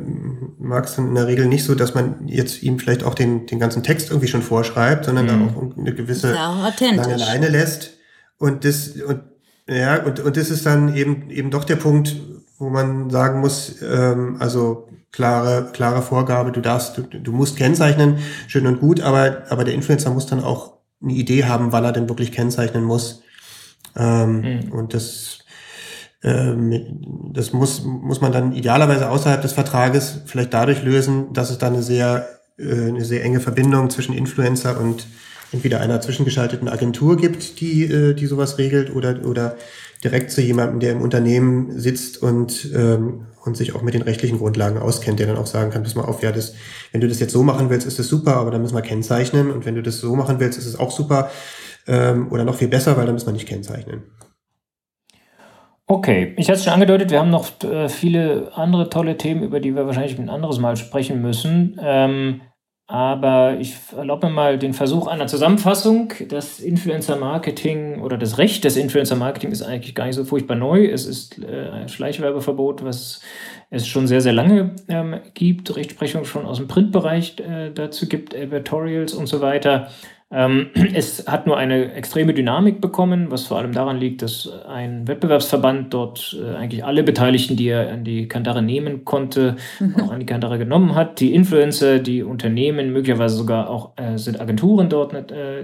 mag 0.58 0.86
es 0.86 0.98
in 0.98 1.14
der 1.16 1.28
Regel 1.28 1.48
nicht 1.48 1.66
so, 1.66 1.76
dass 1.76 1.96
man 1.96 2.28
jetzt 2.28 2.64
ihm 2.64 2.80
vielleicht 2.80 3.04
auch 3.04 3.14
den, 3.14 3.46
den 3.46 3.60
ganzen 3.60 3.84
Text 3.84 4.10
irgendwie 4.10 4.30
schon 4.30 4.42
vorschreibt, 4.42 5.04
sondern 5.04 5.26
mhm. 5.26 5.30
da 5.30 5.60
auch 5.60 5.78
eine 5.78 5.94
gewisse 5.94 6.34
lange 6.34 7.18
Leine 7.18 7.50
lässt. 7.50 7.98
Und 8.38 8.64
das, 8.64 8.92
und 9.02 9.22
ja, 9.68 10.02
und, 10.02 10.22
und 10.22 10.38
das 10.38 10.50
ist 10.50 10.66
dann 10.66 10.96
eben, 10.96 11.30
eben 11.30 11.52
doch 11.52 11.66
der 11.66 11.76
Punkt, 11.76 12.16
wo 12.58 12.70
man 12.70 13.10
sagen 13.10 13.42
muss, 13.42 13.82
ähm, 13.82 14.38
also 14.40 14.89
klare, 15.12 15.70
klare 15.74 16.02
Vorgabe, 16.02 16.52
du 16.52 16.62
darfst, 16.62 16.98
du, 16.98 17.04
du 17.04 17.32
musst 17.32 17.58
kennzeichnen, 17.58 18.20
schön 18.48 18.68
und 18.68 18.80
gut, 18.80 19.02
aber, 19.02 19.44
aber 19.50 19.64
der 19.64 19.74
Influencer 19.74 20.12
muss 20.12 20.28
dann 20.28 20.44
auch 20.44 20.74
eine 21.02 21.14
Idee 21.14 21.46
haben, 21.46 21.72
wann 21.72 21.84
er 21.84 21.92
denn 21.92 22.10
wirklich 22.10 22.32
kennzeichnen 22.32 22.84
muss. 22.84 23.24
Ähm, 23.96 24.42
mhm. 24.42 24.72
Und 24.72 24.94
das, 24.94 25.40
ähm, 26.24 27.32
das 27.34 27.54
muss, 27.54 27.84
muss 27.84 28.22
man 28.22 28.32
dann 28.32 28.54
idealerweise 28.54 29.10
außerhalb 29.10 29.42
des 29.42 29.54
Vertrages 29.54 30.22
vielleicht 30.26 30.54
dadurch 30.54 30.84
lösen, 30.84 31.34
dass 31.34 31.50
es 31.50 31.58
da 31.58 31.68
eine 31.68 31.84
sehr, 31.84 32.28
äh, 32.58 32.88
eine 32.90 33.06
sehr 33.06 33.24
enge 33.24 33.40
Verbindung 33.40 33.90
zwischen 33.90 34.14
Influencer 34.14 34.80
und 34.80 35.08
entweder 35.52 35.80
einer 35.80 36.02
zwischengeschalteten 36.02 36.68
Agentur 36.68 37.18
gibt, 37.18 37.60
die, 37.62 37.86
äh, 37.86 38.14
die 38.14 38.28
sowas 38.28 38.58
regelt, 38.58 38.96
oder, 38.96 39.26
oder 39.26 39.56
direkt 40.04 40.32
zu 40.32 40.42
jemandem, 40.42 40.80
der 40.80 40.92
im 40.92 41.02
Unternehmen 41.02 41.80
sitzt 41.80 42.22
und, 42.22 42.70
ähm, 42.76 43.26
und 43.46 43.56
sich 43.56 43.76
auch 43.76 43.82
mit 43.82 43.94
den 43.94 44.02
rechtlichen 44.02 44.38
Grundlagen 44.38 44.78
auskennt, 44.78 45.20
der 45.20 45.28
dann 45.28 45.38
auch 45.38 45.46
sagen 45.46 45.72
kann, 45.72 45.84
pass 45.84 45.96
mal 45.96 46.06
auf, 46.06 46.22
ja, 46.24 46.32
das, 46.32 46.56
wenn 46.92 47.02
du 47.02 47.08
das 47.08 47.20
jetzt 47.20 47.32
so 47.32 47.44
machen 47.44 47.70
willst, 47.70 47.88
ist 47.88 48.00
das 48.00 48.08
super, 48.08 48.36
aber 48.36 48.52
dann 48.52 48.62
müssen 48.62 48.76
wir 48.76 48.82
kennzeichnen. 48.82 49.52
Und 49.52 49.66
wenn 49.66 49.76
du 49.76 49.84
das 49.84 50.00
so 50.00 50.16
machen 50.16 50.40
willst, 50.40 50.58
ist 50.58 50.66
es 50.66 50.80
auch 50.80 50.92
super 50.92 51.30
ähm, 51.88 52.32
oder 52.32 52.44
noch 52.44 52.56
viel 52.56 52.68
besser, 52.68 52.98
weil 52.98 53.06
dann 53.06 53.16
müssen 53.16 53.28
wir 53.28 53.34
nicht 53.34 53.48
kennzeichnen. 53.48 54.04
Okay, 55.92 56.36
ich 56.38 56.48
hatte 56.50 56.60
es 56.60 56.66
schon 56.66 56.74
angedeutet, 56.74 57.10
wir 57.10 57.20
haben 57.20 57.32
noch 57.32 57.64
äh, 57.64 57.90
viele 57.90 58.52
andere 58.54 58.92
tolle 58.92 59.18
Themen, 59.18 59.42
über 59.42 59.60
die 59.60 59.76
wir 59.76 59.88
wahrscheinlich 59.88 60.20
ein 60.20 60.30
anderes 60.30 60.60
Mal 60.60 60.78
sprechen 60.78 61.20
müssen. 61.20 61.80
Ähm, 61.82 62.42
aber 62.90 63.58
ich 63.60 63.76
erlaube 63.96 64.26
mir 64.26 64.34
mal 64.34 64.58
den 64.58 64.74
Versuch 64.74 65.06
einer 65.06 65.28
Zusammenfassung. 65.28 66.12
Das 66.28 66.60
Influencer-Marketing 66.60 68.02
oder 68.02 68.18
das 68.18 68.40
Recht 68.40 68.64
des 68.64 68.78
Influencer-Marketing 68.78 69.52
ist 69.52 69.62
eigentlich 69.62 69.94
gar 69.94 70.08
nicht 70.08 70.16
so 70.16 70.26
furchtbar 70.26 70.56
neu. 70.56 70.88
Es 70.88 71.06
ist 71.06 71.38
äh, 71.38 71.70
ein 71.70 71.88
Schleichwerbeverbot, 71.88 72.84
was 72.84 73.22
es 73.70 73.88
schon 73.88 74.08
sehr, 74.08 74.22
sehr 74.22 74.34
lange 74.34 74.72
ähm, 74.88 75.20
gibt. 75.36 75.76
Rechtsprechung 75.76 76.26
schon 76.26 76.48
aus 76.48 76.58
dem 76.58 76.68
Printbereich 76.68 77.36
äh, 77.40 77.70
dazu 77.70 78.10
gibt, 78.10 78.34
Editorials 78.34 79.14
und 79.14 79.28
so 79.28 79.40
weiter. 79.40 79.92
Ähm, 80.32 80.70
es 80.94 81.28
hat 81.28 81.48
nur 81.48 81.58
eine 81.58 81.94
extreme 81.94 82.34
Dynamik 82.34 82.82
bekommen, 82.82 83.32
was 83.32 83.48
vor 83.48 83.58
allem 83.58 83.72
daran 83.72 83.98
liegt, 83.98 84.22
dass 84.22 84.50
ein 84.68 85.08
Wettbewerbsverband 85.08 85.94
dort 85.94 86.38
äh, 86.40 86.56
eigentlich 86.56 86.86
alle 86.86 87.04
Beteiligten, 87.04 87.56
die 87.56 87.70
er 87.70 87.92
an 87.92 88.04
die 88.04 88.28
Kandare 88.28 88.62
nehmen 88.62 89.06
konnte, 89.06 89.56
mhm. 89.80 89.96
auch 89.96 90.12
an 90.12 90.20
die 90.20 90.26
Kandare 90.26 90.58
genommen 90.58 90.96
hat. 90.96 91.20
Die 91.20 91.34
Influencer, 91.34 92.00
die 92.00 92.24
Unternehmen, 92.24 92.94
möglicherweise 92.94 93.36
sogar 93.36 93.70
auch 93.70 93.92
äh, 93.98 94.18
sind 94.18 94.40
Agenturen 94.40 94.90
dort 94.90 95.14
äh, 95.32 95.64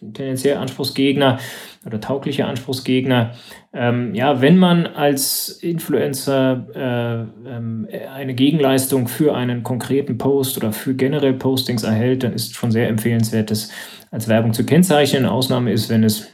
tendenziell 0.00 0.56
Anspruchsgegner 0.56 1.38
oder 1.86 2.00
taugliche 2.00 2.46
Anspruchsgegner. 2.46 3.32
Ähm, 3.72 4.14
ja, 4.14 4.40
wenn 4.40 4.58
man 4.58 4.86
als 4.86 5.48
Influencer 5.48 6.66
äh, 6.74 7.48
ähm, 7.48 7.88
eine 8.12 8.34
Gegenleistung 8.34 9.08
für 9.08 9.34
einen 9.34 9.62
konkreten 9.62 10.18
Post 10.18 10.56
oder 10.56 10.72
für 10.72 10.94
generell 10.94 11.34
Postings 11.34 11.82
erhält, 11.82 12.22
dann 12.22 12.32
ist 12.32 12.54
schon 12.54 12.70
sehr 12.70 12.88
empfehlenswert, 12.88 13.50
das 13.50 13.70
als 14.10 14.28
Werbung 14.28 14.52
zu 14.52 14.64
kennzeichnen. 14.64 15.26
Ausnahme 15.26 15.72
ist, 15.72 15.88
wenn 15.88 16.04
es 16.04 16.28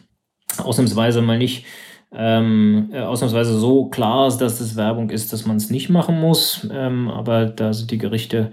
ausnahmsweise 0.59 1.23
mal 1.23 1.39
nicht 1.39 1.65
ähm, 2.13 2.91
äh, 2.93 3.01
ausnahmsweise 3.01 3.59
so 3.59 3.87
klar 3.87 4.29
ist, 4.29 4.39
dass 4.39 4.59
das 4.59 4.77
Werbung 4.77 5.11
ist, 5.11 5.33
dass 5.33 5.47
man 5.47 5.57
es 5.57 5.71
nicht 5.71 5.91
machen 5.91 6.21
muss. 6.21 6.67
Ähm, 6.73 7.09
aber 7.09 7.47
da 7.47 7.73
sind 7.73 7.91
die 7.91 7.99
Gerichte 7.99 8.51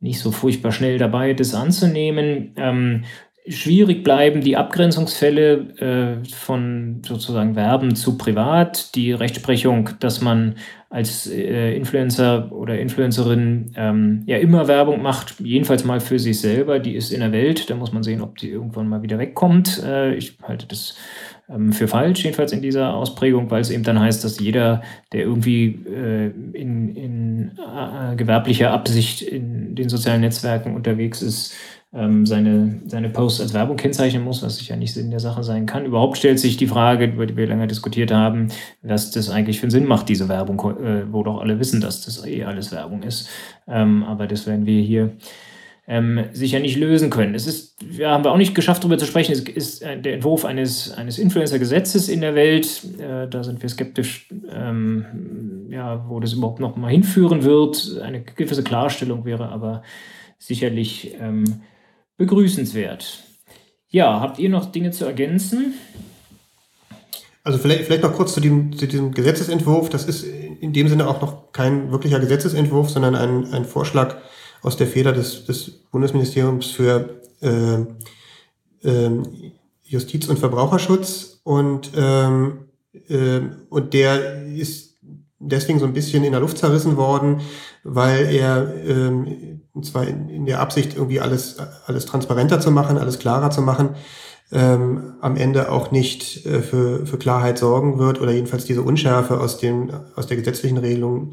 nicht 0.00 0.18
so 0.18 0.30
furchtbar 0.30 0.72
schnell 0.72 0.98
dabei, 0.98 1.32
das 1.32 1.54
anzunehmen. 1.54 2.52
Ähm, 2.56 3.04
schwierig 3.48 4.04
bleiben 4.04 4.40
die 4.40 4.56
Abgrenzungsfälle 4.56 6.20
äh, 6.22 6.28
von 6.34 7.02
sozusagen 7.04 7.56
Werben 7.56 7.96
zu 7.96 8.16
privat, 8.16 8.94
die 8.94 9.12
Rechtsprechung, 9.12 9.90
dass 9.98 10.20
man 10.20 10.56
als 10.90 11.26
äh, 11.26 11.74
Influencer 11.74 12.52
oder 12.52 12.78
Influencerin 12.78 13.72
ähm, 13.76 14.22
ja 14.26 14.36
immer 14.36 14.68
Werbung 14.68 15.02
macht, 15.02 15.40
jedenfalls 15.40 15.84
mal 15.84 16.00
für 16.00 16.18
sich 16.18 16.40
selber, 16.40 16.78
die 16.78 16.94
ist 16.94 17.12
in 17.12 17.20
der 17.20 17.32
Welt, 17.32 17.70
da 17.70 17.74
muss 17.74 17.92
man 17.92 18.02
sehen, 18.02 18.20
ob 18.20 18.36
die 18.36 18.50
irgendwann 18.50 18.88
mal 18.88 19.02
wieder 19.02 19.18
wegkommt. 19.18 19.82
Äh, 19.82 20.14
ich 20.14 20.36
halte 20.42 20.66
das 20.66 20.94
ähm, 21.48 21.72
für 21.72 21.88
falsch, 21.88 22.24
jedenfalls 22.24 22.52
in 22.52 22.62
dieser 22.62 22.94
Ausprägung, 22.94 23.50
weil 23.50 23.62
es 23.62 23.70
eben 23.70 23.82
dann 23.82 23.98
heißt, 23.98 24.22
dass 24.22 24.38
jeder, 24.38 24.82
der 25.12 25.22
irgendwie 25.22 25.80
äh, 25.86 26.30
in, 26.52 26.94
in 26.94 27.52
äh, 27.58 28.14
gewerblicher 28.14 28.70
Absicht 28.70 29.22
in 29.22 29.74
den 29.74 29.88
sozialen 29.88 30.20
Netzwerken 30.20 30.76
unterwegs 30.76 31.22
ist, 31.22 31.54
ähm, 31.94 32.24
seine, 32.24 32.80
seine 32.86 33.10
Posts 33.10 33.40
als 33.42 33.54
Werbung 33.54 33.76
kennzeichnen 33.76 34.24
muss, 34.24 34.42
was 34.42 34.56
sicher 34.56 34.76
nicht 34.76 34.94
Sinn 34.94 35.10
der 35.10 35.20
Sache 35.20 35.42
sein 35.42 35.66
kann. 35.66 35.84
Überhaupt 35.84 36.16
stellt 36.16 36.38
sich 36.38 36.56
die 36.56 36.66
Frage, 36.66 37.06
über 37.06 37.26
die 37.26 37.36
wir 37.36 37.46
lange 37.46 37.66
diskutiert 37.66 38.10
haben, 38.10 38.48
was 38.82 39.10
das 39.10 39.28
eigentlich 39.28 39.60
für 39.60 39.64
einen 39.64 39.72
Sinn 39.72 39.86
macht, 39.86 40.08
diese 40.08 40.28
Werbung, 40.28 40.58
äh, 40.82 41.12
wo 41.12 41.22
doch 41.22 41.40
alle 41.40 41.58
wissen, 41.58 41.80
dass 41.80 42.04
das 42.04 42.24
eh 42.26 42.44
alles 42.44 42.72
Werbung 42.72 43.02
ist. 43.02 43.28
Ähm, 43.68 44.04
aber 44.04 44.26
das 44.26 44.46
werden 44.46 44.64
wir 44.64 44.80
hier 44.80 45.12
ähm, 45.86 46.24
sicher 46.32 46.60
nicht 46.60 46.78
lösen 46.78 47.10
können. 47.10 47.34
Es 47.34 47.46
ist, 47.46 47.76
wir 47.84 48.08
haben 48.08 48.24
wir 48.24 48.30
auch 48.30 48.38
nicht 48.38 48.54
geschafft, 48.54 48.84
darüber 48.84 48.96
zu 48.98 49.04
sprechen. 49.04 49.32
Es 49.32 49.40
ist 49.40 49.82
äh, 49.82 50.00
der 50.00 50.14
Entwurf 50.14 50.46
eines, 50.46 50.92
eines 50.92 51.18
Influencer-Gesetzes 51.18 52.08
in 52.08 52.22
der 52.22 52.34
Welt. 52.34 52.82
Äh, 52.98 53.28
da 53.28 53.42
sind 53.44 53.60
wir 53.60 53.68
skeptisch, 53.68 54.28
ähm, 54.50 55.66
ja, 55.68 56.06
wo 56.08 56.20
das 56.20 56.32
überhaupt 56.32 56.60
noch 56.60 56.76
mal 56.76 56.90
hinführen 56.90 57.42
wird. 57.42 58.00
Eine 58.02 58.22
gewisse 58.22 58.62
Klarstellung 58.62 59.26
wäre 59.26 59.48
aber 59.50 59.82
sicherlich 60.38 61.14
ähm, 61.20 61.44
begrüßenswert. 62.22 63.24
Ja, 63.88 64.20
habt 64.20 64.38
ihr 64.38 64.48
noch 64.48 64.70
Dinge 64.70 64.92
zu 64.92 65.04
ergänzen? 65.04 65.74
Also 67.42 67.58
vielleicht, 67.58 67.84
vielleicht 67.84 68.04
noch 68.04 68.14
kurz 68.14 68.32
zu, 68.32 68.40
dem, 68.40 68.76
zu 68.76 68.86
diesem 68.86 69.12
Gesetzesentwurf. 69.12 69.88
Das 69.88 70.04
ist 70.04 70.24
in 70.24 70.72
dem 70.72 70.86
Sinne 70.86 71.08
auch 71.08 71.20
noch 71.20 71.50
kein 71.50 71.90
wirklicher 71.90 72.20
Gesetzesentwurf, 72.20 72.90
sondern 72.90 73.16
ein, 73.16 73.52
ein 73.52 73.64
Vorschlag 73.64 74.18
aus 74.62 74.76
der 74.76 74.86
Feder 74.86 75.12
des, 75.12 75.46
des 75.46 75.68
Bundesministeriums 75.90 76.70
für 76.70 77.20
äh, 77.40 77.80
äh, 78.88 79.10
Justiz 79.82 80.28
und 80.28 80.38
Verbraucherschutz. 80.38 81.40
Und, 81.42 81.90
ähm, 81.96 82.68
äh, 83.08 83.40
und 83.68 83.94
der 83.94 84.44
ist 84.46 84.91
deswegen 85.42 85.78
so 85.78 85.86
ein 85.86 85.92
bisschen 85.92 86.24
in 86.24 86.32
der 86.32 86.40
Luft 86.40 86.58
zerrissen 86.58 86.96
worden, 86.96 87.40
weil 87.84 88.26
er 88.34 88.72
ähm, 88.86 89.60
und 89.74 89.86
zwar 89.86 90.06
in, 90.06 90.28
in 90.28 90.46
der 90.46 90.60
Absicht, 90.60 90.96
irgendwie 90.96 91.20
alles, 91.20 91.56
alles 91.86 92.06
transparenter 92.06 92.60
zu 92.60 92.70
machen, 92.70 92.98
alles 92.98 93.18
klarer 93.18 93.50
zu 93.50 93.62
machen, 93.62 93.90
ähm, 94.50 95.14
am 95.20 95.36
Ende 95.36 95.72
auch 95.72 95.90
nicht 95.90 96.44
äh, 96.44 96.60
für, 96.60 97.06
für 97.06 97.16
Klarheit 97.16 97.58
sorgen 97.58 97.98
wird 97.98 98.20
oder 98.20 98.32
jedenfalls 98.32 98.66
diese 98.66 98.82
Unschärfe 98.82 99.40
aus, 99.40 99.58
dem, 99.58 99.90
aus 100.14 100.26
der 100.26 100.36
gesetzlichen 100.36 100.76
Regelung 100.76 101.32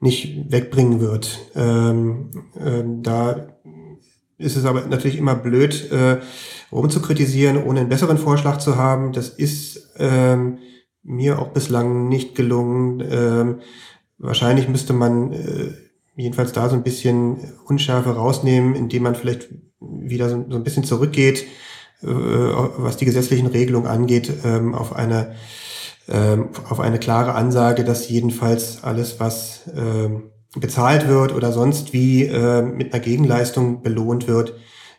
nicht 0.00 0.50
wegbringen 0.50 1.00
wird. 1.00 1.38
Ähm, 1.54 2.30
ähm, 2.58 3.02
da 3.02 3.48
ist 4.38 4.56
es 4.56 4.64
aber 4.64 4.86
natürlich 4.86 5.18
immer 5.18 5.34
blöd, 5.34 5.90
äh, 5.92 6.18
rumzukritisieren, 6.72 7.62
ohne 7.62 7.80
einen 7.80 7.88
besseren 7.88 8.18
Vorschlag 8.18 8.58
zu 8.58 8.76
haben. 8.76 9.12
Das 9.12 9.28
ist 9.28 9.90
ähm, 9.98 10.58
mir 11.04 11.38
auch 11.38 11.48
bislang 11.48 12.08
nicht 12.08 12.34
gelungen. 12.34 13.02
Ähm, 13.08 13.60
wahrscheinlich 14.18 14.68
müsste 14.68 14.92
man 14.92 15.32
äh, 15.32 15.72
jedenfalls 16.16 16.52
da 16.52 16.68
so 16.68 16.74
ein 16.74 16.82
bisschen 16.82 17.52
Unschärfe 17.66 18.10
rausnehmen, 18.10 18.74
indem 18.74 19.04
man 19.04 19.14
vielleicht 19.14 19.50
wieder 19.80 20.28
so, 20.28 20.44
so 20.48 20.56
ein 20.56 20.64
bisschen 20.64 20.84
zurückgeht, 20.84 21.44
äh, 22.02 22.06
was 22.06 22.96
die 22.96 23.04
gesetzlichen 23.04 23.46
Regelungen 23.46 23.86
angeht, 23.86 24.32
ähm, 24.44 24.74
auf 24.74 24.94
eine 24.96 25.34
ähm, 26.08 26.50
auf 26.68 26.80
eine 26.80 26.98
klare 26.98 27.34
Ansage, 27.34 27.82
dass 27.84 28.10
jedenfalls 28.10 28.84
alles, 28.84 29.20
was 29.20 29.62
ähm, 29.74 30.30
bezahlt 30.54 31.08
wird 31.08 31.32
oder 31.32 31.50
sonst 31.50 31.92
wie 31.92 32.24
äh, 32.24 32.62
mit 32.62 32.92
einer 32.92 33.02
Gegenleistung 33.02 33.82
belohnt 33.82 34.28
wird, 34.28 34.54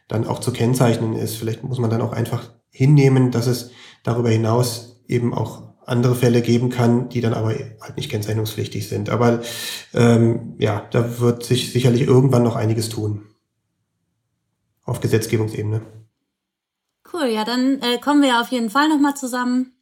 dann 0.08 0.26
auch 0.26 0.40
zu 0.40 0.52
kennzeichnen 0.52 1.14
ist. 1.14 1.36
Vielleicht 1.36 1.64
muss 1.64 1.80
man 1.80 1.90
dann 1.90 2.02
auch 2.02 2.12
einfach 2.12 2.50
hinnehmen, 2.70 3.32
dass 3.32 3.48
es 3.48 3.72
darüber 4.04 4.30
hinaus 4.30 5.04
eben 5.08 5.34
auch 5.34 5.65
andere 5.86 6.16
Fälle 6.16 6.42
geben 6.42 6.70
kann, 6.70 7.10
die 7.10 7.22
dann 7.22 7.34
aber 7.34 7.50
halt 7.50 7.96
nicht 7.96 8.10
kennzeichnungspflichtig 8.10 8.88
sind. 8.88 9.10
Aber 9.10 9.42
ähm, 9.94 10.56
ja, 10.58 10.88
da 10.92 11.20
wird 11.20 11.44
sich 11.44 11.72
sicherlich 11.72 12.02
irgendwann 12.02 12.44
noch 12.44 12.56
einiges 12.56 12.90
tun. 12.90 13.24
Auf 14.84 15.00
Gesetzgebungsebene. 15.00 15.82
Cool, 17.12 17.28
ja, 17.28 17.46
dann 17.46 17.80
äh, 17.82 17.98
kommen 18.00 18.22
wir 18.22 18.42
auf 18.42 18.50
jeden 18.50 18.70
Fall 18.70 18.90
nochmal 18.90 19.16
zusammen 19.16 19.76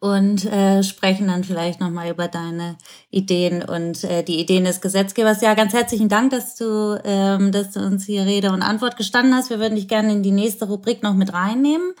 und 0.00 0.46
äh, 0.46 0.82
sprechen 0.82 1.28
dann 1.28 1.44
vielleicht 1.44 1.78
nochmal 1.78 2.10
über 2.10 2.26
deine 2.26 2.76
Ideen 3.10 3.62
und 3.62 4.02
äh, 4.04 4.22
die 4.22 4.40
Ideen 4.40 4.64
des 4.64 4.80
Gesetzgebers. 4.80 5.42
Ja, 5.42 5.52
ganz 5.52 5.74
herzlichen 5.74 6.08
Dank, 6.08 6.30
dass 6.30 6.56
du, 6.56 6.98
ähm, 7.04 7.52
dass 7.52 7.72
du 7.72 7.80
uns 7.80 8.06
hier 8.06 8.24
Rede 8.24 8.50
und 8.50 8.62
Antwort 8.62 8.96
gestanden 8.96 9.34
hast. 9.34 9.50
Wir 9.50 9.58
würden 9.58 9.76
dich 9.76 9.88
gerne 9.88 10.12
in 10.12 10.22
die 10.22 10.32
nächste 10.32 10.64
Rubrik 10.64 11.02
noch 11.02 11.14
mit 11.14 11.34
reinnehmen. 11.34 11.92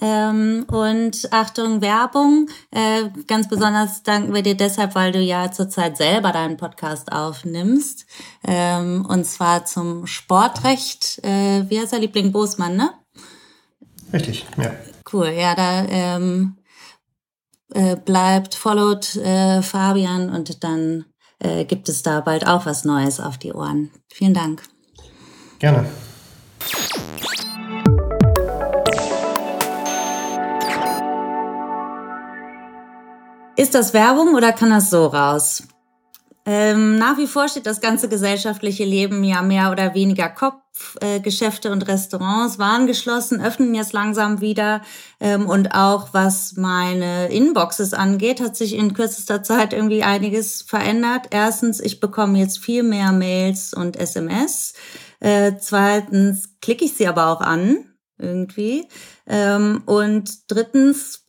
Ähm, 0.00 0.64
und 0.68 1.28
Achtung, 1.32 1.80
Werbung. 1.80 2.48
Äh, 2.70 3.10
ganz 3.26 3.48
besonders 3.48 4.02
danken 4.02 4.34
wir 4.34 4.42
dir 4.42 4.56
deshalb, 4.56 4.94
weil 4.94 5.12
du 5.12 5.20
ja 5.20 5.50
zurzeit 5.50 5.96
selber 5.96 6.32
deinen 6.32 6.56
Podcast 6.56 7.12
aufnimmst. 7.12 8.06
Ähm, 8.46 9.06
und 9.08 9.24
zwar 9.24 9.64
zum 9.64 10.06
Sportrecht. 10.06 11.20
Äh, 11.24 11.68
wie 11.68 11.80
heißt 11.80 11.92
der 11.92 12.00
Liebling 12.00 12.32
Bosmann, 12.32 12.76
ne? 12.76 12.90
Richtig, 14.12 14.46
ja. 14.56 14.72
Cool, 15.12 15.28
ja, 15.28 15.54
da 15.54 15.84
ähm, 15.88 16.58
äh, 17.74 17.96
bleibt, 17.96 18.54
followt 18.54 19.16
äh, 19.16 19.62
Fabian 19.62 20.30
und 20.30 20.64
dann 20.64 21.04
äh, 21.38 21.64
gibt 21.64 21.88
es 21.88 22.02
da 22.02 22.20
bald 22.20 22.46
auch 22.46 22.66
was 22.66 22.84
Neues 22.84 23.20
auf 23.20 23.38
die 23.38 23.52
Ohren. 23.52 23.90
Vielen 24.12 24.34
Dank. 24.34 24.62
Gerne. 25.58 25.86
Ist 33.58 33.74
das 33.74 33.92
Werbung 33.92 34.36
oder 34.36 34.52
kann 34.52 34.70
das 34.70 34.88
so 34.88 35.06
raus? 35.06 35.64
Ähm, 36.46 36.96
nach 36.96 37.18
wie 37.18 37.26
vor 37.26 37.48
steht 37.48 37.66
das 37.66 37.80
ganze 37.80 38.08
gesellschaftliche 38.08 38.84
Leben 38.84 39.24
ja 39.24 39.42
mehr 39.42 39.72
oder 39.72 39.94
weniger 39.94 40.28
Kopf. 40.28 40.96
Äh, 41.00 41.18
Geschäfte 41.18 41.72
und 41.72 41.88
Restaurants 41.88 42.60
waren 42.60 42.86
geschlossen, 42.86 43.40
öffnen 43.40 43.74
jetzt 43.74 43.92
langsam 43.92 44.40
wieder. 44.40 44.82
Ähm, 45.18 45.48
und 45.48 45.74
auch 45.74 46.14
was 46.14 46.52
meine 46.56 47.32
Inboxes 47.32 47.94
angeht, 47.94 48.40
hat 48.40 48.56
sich 48.56 48.76
in 48.76 48.94
kürzester 48.94 49.42
Zeit 49.42 49.72
irgendwie 49.72 50.04
einiges 50.04 50.62
verändert. 50.62 51.26
Erstens, 51.32 51.80
ich 51.80 51.98
bekomme 51.98 52.38
jetzt 52.38 52.60
viel 52.60 52.84
mehr 52.84 53.10
Mails 53.10 53.74
und 53.74 53.96
SMS. 53.96 54.74
Äh, 55.18 55.54
zweitens 55.58 56.50
klicke 56.62 56.84
ich 56.84 56.94
sie 56.94 57.08
aber 57.08 57.26
auch 57.26 57.40
an 57.40 57.86
irgendwie. 58.18 58.86
Ähm, 59.26 59.82
und 59.84 60.48
drittens 60.48 61.27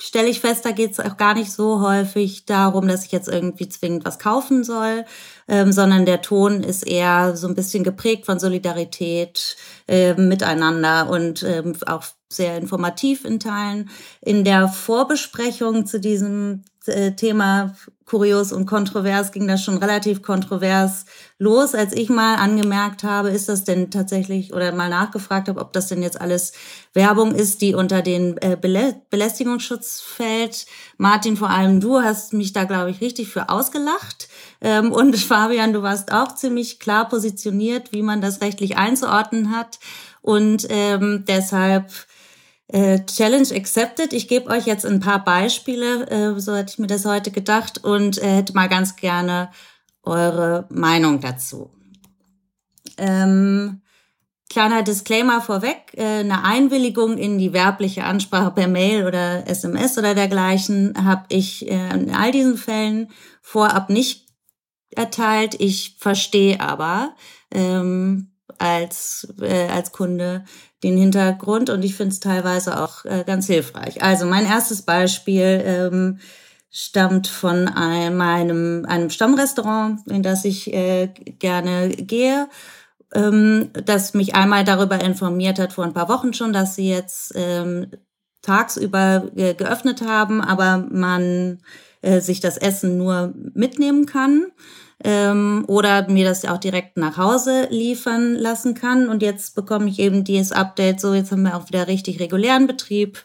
stelle 0.00 0.28
ich 0.28 0.40
fest, 0.40 0.64
da 0.64 0.72
geht 0.72 0.92
es 0.92 1.00
auch 1.00 1.16
gar 1.16 1.34
nicht 1.34 1.52
so 1.52 1.80
häufig 1.80 2.44
darum, 2.44 2.88
dass 2.88 3.04
ich 3.04 3.12
jetzt 3.12 3.28
irgendwie 3.28 3.68
zwingend 3.68 4.04
was 4.04 4.18
kaufen 4.18 4.64
soll, 4.64 5.04
ähm, 5.48 5.72
sondern 5.72 6.06
der 6.06 6.22
Ton 6.22 6.62
ist 6.62 6.86
eher 6.86 7.36
so 7.36 7.48
ein 7.48 7.54
bisschen 7.54 7.84
geprägt 7.84 8.26
von 8.26 8.38
Solidarität, 8.38 9.56
äh, 9.88 10.14
miteinander 10.14 11.08
und 11.08 11.42
ähm, 11.42 11.76
auch 11.86 12.04
sehr 12.30 12.56
informativ 12.56 13.24
in 13.24 13.40
Teilen. 13.40 13.90
In 14.20 14.44
der 14.44 14.68
Vorbesprechung 14.68 15.86
zu 15.86 16.00
diesem 16.00 16.64
Thema 17.16 17.74
kurios 18.12 18.52
und 18.52 18.66
kontrovers 18.66 19.32
ging 19.32 19.48
das 19.48 19.64
schon 19.64 19.78
relativ 19.78 20.20
kontrovers 20.20 21.06
los, 21.38 21.74
als 21.74 21.94
ich 21.94 22.10
mal 22.10 22.34
angemerkt 22.34 23.04
habe, 23.04 23.30
ist 23.30 23.48
das 23.48 23.64
denn 23.64 23.90
tatsächlich 23.90 24.52
oder 24.52 24.70
mal 24.72 24.90
nachgefragt 24.90 25.48
habe, 25.48 25.60
ob 25.60 25.72
das 25.72 25.86
denn 25.86 26.02
jetzt 26.02 26.20
alles 26.20 26.52
Werbung 26.92 27.34
ist, 27.34 27.62
die 27.62 27.74
unter 27.74 28.02
den 28.02 28.36
äh, 28.42 28.58
Belä 28.60 28.96
Belästigungsschutz 29.08 30.02
fällt. 30.02 30.66
Martin, 30.98 31.38
vor 31.38 31.48
allem 31.48 31.80
du 31.80 32.02
hast 32.02 32.34
mich 32.34 32.52
da, 32.52 32.64
glaube 32.64 32.90
ich, 32.90 33.00
richtig 33.00 33.28
für 33.28 33.48
ausgelacht. 33.48 34.28
Ähm, 34.60 34.92
und 34.92 35.16
Fabian, 35.16 35.72
du 35.72 35.82
warst 35.82 36.12
auch 36.12 36.34
ziemlich 36.34 36.80
klar 36.80 37.08
positioniert, 37.08 37.92
wie 37.92 38.02
man 38.02 38.20
das 38.20 38.42
rechtlich 38.42 38.76
einzuordnen 38.76 39.56
hat. 39.56 39.78
Und 40.20 40.66
ähm, 40.68 41.24
deshalb 41.26 41.90
äh, 42.72 43.04
Challenge 43.04 43.48
accepted. 43.54 44.12
Ich 44.12 44.28
gebe 44.28 44.50
euch 44.50 44.66
jetzt 44.66 44.86
ein 44.86 45.00
paar 45.00 45.22
Beispiele, 45.22 46.08
äh, 46.08 46.40
so 46.40 46.54
hätte 46.54 46.72
ich 46.72 46.78
mir 46.78 46.86
das 46.86 47.04
heute 47.04 47.30
gedacht 47.30 47.84
und 47.84 48.18
äh, 48.18 48.36
hätte 48.36 48.54
mal 48.54 48.68
ganz 48.68 48.96
gerne 48.96 49.50
eure 50.02 50.66
Meinung 50.70 51.20
dazu. 51.20 51.70
Ähm, 52.96 53.82
kleiner 54.48 54.82
Disclaimer 54.82 55.42
vorweg, 55.42 55.92
äh, 55.94 56.20
eine 56.20 56.44
Einwilligung 56.44 57.18
in 57.18 57.38
die 57.38 57.52
werbliche 57.52 58.04
Ansprache 58.04 58.52
per 58.52 58.68
Mail 58.68 59.06
oder 59.06 59.46
SMS 59.46 59.98
oder 59.98 60.14
dergleichen 60.14 60.94
habe 61.04 61.24
ich 61.28 61.70
äh, 61.70 61.90
in 61.90 62.14
all 62.14 62.32
diesen 62.32 62.56
Fällen 62.56 63.10
vorab 63.42 63.90
nicht 63.90 64.28
erteilt. 64.90 65.60
Ich 65.60 65.96
verstehe 65.98 66.60
aber 66.60 67.14
ähm, 67.50 68.32
als, 68.58 69.28
äh, 69.40 69.68
als 69.68 69.92
Kunde 69.92 70.44
den 70.82 70.96
Hintergrund 70.96 71.70
und 71.70 71.84
ich 71.84 71.94
finde 71.94 72.12
es 72.12 72.20
teilweise 72.20 72.80
auch 72.82 73.04
äh, 73.04 73.24
ganz 73.26 73.46
hilfreich. 73.46 74.02
Also 74.02 74.26
mein 74.26 74.46
erstes 74.46 74.82
Beispiel 74.82 75.62
ähm, 75.64 76.18
stammt 76.70 77.28
von 77.28 77.68
einem, 77.68 78.16
meinem, 78.16 78.84
einem 78.86 79.10
Stammrestaurant, 79.10 80.00
in 80.08 80.22
das 80.22 80.44
ich 80.44 80.72
äh, 80.72 81.08
gerne 81.38 81.90
gehe, 81.90 82.48
ähm, 83.14 83.70
das 83.84 84.14
mich 84.14 84.34
einmal 84.34 84.64
darüber 84.64 85.00
informiert 85.00 85.58
hat 85.58 85.72
vor 85.72 85.84
ein 85.84 85.94
paar 85.94 86.08
Wochen 86.08 86.32
schon, 86.32 86.52
dass 86.52 86.74
sie 86.74 86.88
jetzt 86.88 87.32
ähm, 87.36 87.90
tagsüber 88.40 89.30
äh, 89.36 89.54
geöffnet 89.54 90.02
haben, 90.02 90.40
aber 90.40 90.86
man 90.90 91.58
äh, 92.00 92.20
sich 92.20 92.40
das 92.40 92.56
Essen 92.56 92.96
nur 92.98 93.34
mitnehmen 93.54 94.06
kann 94.06 94.46
ähm, 95.04 95.64
oder 95.68 96.08
mir 96.08 96.24
das 96.24 96.44
auch 96.44 96.58
direkt 96.58 96.96
nach 96.96 97.16
Hause 97.16 97.66
liefern 97.70 98.34
lassen 98.34 98.74
kann. 98.74 99.08
Und 99.08 99.22
jetzt 99.22 99.54
bekomme 99.54 99.88
ich 99.88 99.98
eben 99.98 100.24
dieses 100.24 100.52
Update, 100.52 101.00
so 101.00 101.14
jetzt 101.14 101.32
haben 101.32 101.42
wir 101.42 101.56
auch 101.56 101.68
wieder 101.68 101.88
richtig 101.88 102.20
regulären 102.20 102.66
Betrieb 102.66 103.24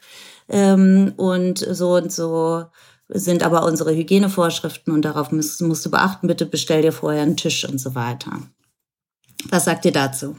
ähm, 0.49 1.13
und 1.17 1.59
so 1.59 1.95
und 1.95 2.11
so 2.11 2.65
sind 3.09 3.43
aber 3.43 3.65
unsere 3.65 3.95
Hygienevorschriften 3.95 4.93
und 4.93 5.03
darauf 5.03 5.31
musst, 5.31 5.61
musst 5.61 5.85
du 5.85 5.91
beachten, 5.91 6.27
bitte 6.27 6.45
bestell 6.45 6.81
dir 6.81 6.91
vorher 6.91 7.21
einen 7.21 7.37
Tisch 7.37 7.63
und 7.63 7.79
so 7.79 7.95
weiter. 7.95 8.31
Was 9.49 9.65
sagt 9.65 9.85
ihr 9.85 9.93
dazu? 9.93 10.35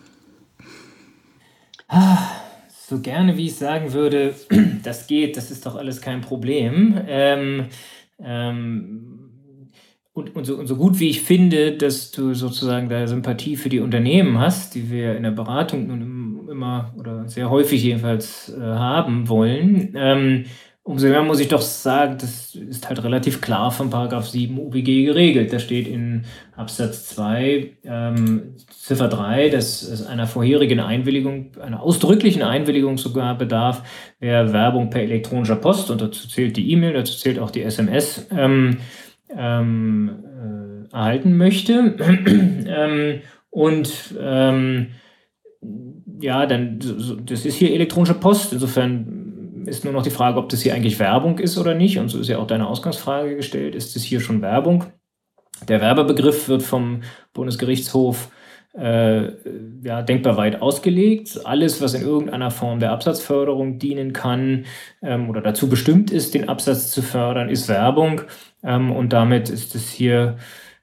So 2.89 2.99
gerne, 3.01 3.36
wie 3.36 3.47
ich 3.47 3.57
sagen 3.57 3.93
würde, 3.93 4.34
das 4.82 5.07
geht, 5.07 5.36
das 5.36 5.51
ist 5.51 5.64
doch 5.64 5.76
alles 5.76 6.01
kein 6.01 6.20
Problem. 6.20 7.01
Ähm, 7.07 7.68
ähm, 8.18 9.27
und, 10.18 10.34
und, 10.36 10.44
so, 10.44 10.56
und 10.56 10.66
so 10.66 10.76
gut 10.76 10.98
wie 10.98 11.08
ich 11.08 11.22
finde, 11.22 11.72
dass 11.72 12.10
du 12.10 12.34
sozusagen 12.34 12.88
da 12.88 13.06
Sympathie 13.06 13.56
für 13.56 13.68
die 13.68 13.80
Unternehmen 13.80 14.38
hast, 14.38 14.74
die 14.74 14.90
wir 14.90 15.16
in 15.16 15.22
der 15.22 15.30
Beratung 15.30 15.86
nun 15.86 16.48
immer 16.50 16.92
oder 16.98 17.28
sehr 17.28 17.50
häufig 17.50 17.82
jedenfalls 17.82 18.52
äh, 18.56 18.60
haben 18.60 19.28
wollen, 19.28 19.94
ähm, 19.96 20.44
umso 20.88 21.06
mehr 21.06 21.22
muss 21.22 21.38
ich 21.38 21.48
doch 21.48 21.60
sagen, 21.60 22.16
das 22.18 22.54
ist 22.54 22.88
halt 22.88 23.04
relativ 23.04 23.42
klar 23.42 23.70
von 23.70 23.90
Paragraph 23.90 24.26
7 24.26 24.58
UBG 24.58 25.04
geregelt. 25.04 25.52
Da 25.52 25.58
steht 25.58 25.86
in 25.86 26.24
Absatz 26.56 27.08
2, 27.08 27.76
ähm, 27.84 28.54
Ziffer 28.70 29.08
3, 29.08 29.50
dass 29.50 29.82
es 29.82 30.06
einer 30.06 30.26
vorherigen 30.26 30.80
Einwilligung, 30.80 31.52
einer 31.60 31.82
ausdrücklichen 31.82 32.42
Einwilligung 32.42 32.96
sogar 32.96 33.36
bedarf, 33.36 33.82
wer 34.18 34.54
Werbung 34.54 34.88
per 34.88 35.02
elektronischer 35.02 35.56
Post, 35.56 35.90
und 35.90 36.00
dazu 36.00 36.26
zählt 36.26 36.56
die 36.56 36.72
E-Mail, 36.72 36.94
dazu 36.94 37.18
zählt 37.18 37.38
auch 37.38 37.50
die 37.50 37.62
SMS, 37.62 38.26
ähm, 38.30 38.78
ähm, 39.36 40.88
äh, 40.90 40.94
erhalten 40.94 41.36
möchte. 41.36 41.96
ähm, 42.66 43.20
und 43.50 44.14
ähm, 44.20 44.88
ja, 46.20 46.46
dann, 46.46 46.78
das 47.24 47.44
ist 47.44 47.54
hier 47.56 47.72
elektronische 47.72 48.14
Post. 48.14 48.52
Insofern 48.52 49.64
ist 49.66 49.84
nur 49.84 49.92
noch 49.92 50.02
die 50.02 50.10
Frage, 50.10 50.38
ob 50.38 50.48
das 50.48 50.62
hier 50.62 50.74
eigentlich 50.74 50.98
Werbung 50.98 51.38
ist 51.38 51.58
oder 51.58 51.74
nicht. 51.74 51.98
Und 51.98 52.08
so 52.08 52.18
ist 52.18 52.28
ja 52.28 52.38
auch 52.38 52.46
deine 52.46 52.66
Ausgangsfrage 52.66 53.36
gestellt. 53.36 53.74
Ist 53.74 53.94
das 53.94 54.02
hier 54.02 54.20
schon 54.20 54.42
Werbung? 54.42 54.84
Der 55.66 55.80
Werbebegriff 55.80 56.48
wird 56.48 56.62
vom 56.62 57.02
Bundesgerichtshof 57.32 58.30
äh, 58.78 59.32
ja, 59.82 60.02
denkbar 60.02 60.36
weit 60.36 60.62
ausgelegt. 60.62 61.40
Alles, 61.44 61.82
was 61.82 61.94
in 61.94 62.02
irgendeiner 62.02 62.50
Form 62.50 62.78
der 62.78 62.92
Absatzförderung 62.92 63.78
dienen 63.78 64.12
kann 64.12 64.66
ähm, 65.02 65.28
oder 65.28 65.40
dazu 65.40 65.68
bestimmt 65.68 66.10
ist, 66.10 66.34
den 66.34 66.48
Absatz 66.48 66.90
zu 66.90 67.02
fördern, 67.02 67.48
ist 67.48 67.68
Werbung. 67.68 68.22
Ähm, 68.62 68.92
und 68.92 69.12
damit 69.12 69.50
ist 69.50 69.74
es 69.74 69.90
hier, 69.90 70.36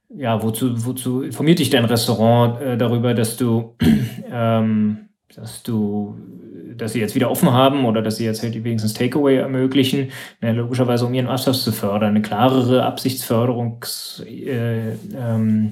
ja, 0.09 0.43
wozu, 0.43 0.85
wozu 0.85 1.21
informiert 1.21 1.59
dich 1.59 1.69
dein 1.69 1.85
Restaurant 1.85 2.61
äh, 2.61 2.77
darüber, 2.77 3.13
dass 3.13 3.37
du, 3.37 3.75
ähm, 4.31 5.09
dass 5.33 5.63
du, 5.63 6.17
dass 6.75 6.93
sie 6.93 6.99
jetzt 6.99 7.15
wieder 7.15 7.31
offen 7.31 7.51
haben 7.51 7.85
oder 7.85 8.01
dass 8.01 8.17
sie 8.17 8.25
jetzt 8.25 8.43
halt 8.43 8.61
wenigstens 8.61 8.93
Takeaway 8.93 9.37
ermöglichen, 9.37 10.11
na, 10.41 10.51
logischerweise 10.51 11.05
um 11.05 11.13
ihren 11.13 11.27
Absatz 11.27 11.63
zu 11.63 11.71
fördern, 11.71 12.09
eine 12.09 12.21
klarere 12.21 12.83
Absichtsförderungs, 12.83 14.23
äh, 14.27 14.91
ähm, 15.17 15.71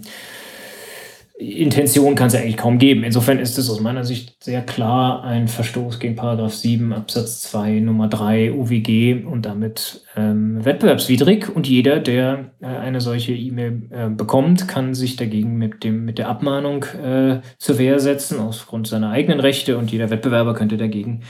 Intention 1.35 2.13
kann 2.13 2.27
es 2.27 2.33
ja 2.33 2.41
eigentlich 2.41 2.57
kaum 2.57 2.77
geben. 2.77 3.03
Insofern 3.03 3.39
ist 3.39 3.57
es 3.57 3.69
aus 3.69 3.79
meiner 3.79 4.03
Sicht 4.03 4.35
sehr 4.43 4.61
klar 4.61 5.23
ein 5.23 5.47
Verstoß 5.47 5.99
gegen 5.99 6.15
Paragraph 6.15 6.53
7 6.53 6.93
Absatz 6.93 7.41
2 7.41 7.79
Nummer 7.79 8.07
3 8.07 8.53
UWG 8.53 9.25
und 9.25 9.43
damit 9.43 10.05
ähm, 10.15 10.63
wettbewerbswidrig. 10.63 11.49
Und 11.49 11.67
jeder, 11.67 11.99
der 11.99 12.51
äh, 12.61 12.67
eine 12.67 13.01
solche 13.01 13.33
E-Mail 13.33 13.81
äh, 13.89 14.09
bekommt, 14.09 14.67
kann 14.67 14.93
sich 14.93 15.15
dagegen 15.15 15.57
mit, 15.57 15.83
dem, 15.83 16.05
mit 16.05 16.19
der 16.19 16.29
Abmahnung 16.29 16.83
äh, 16.83 17.41
zur 17.57 17.79
Wehr 17.79 17.99
setzen, 17.99 18.39
aufgrund 18.39 18.87
seiner 18.87 19.09
eigenen 19.09 19.39
Rechte. 19.39 19.79
Und 19.79 19.91
jeder 19.91 20.11
Wettbewerber 20.11 20.53
könnte 20.53 20.77
dagegen 20.77 21.21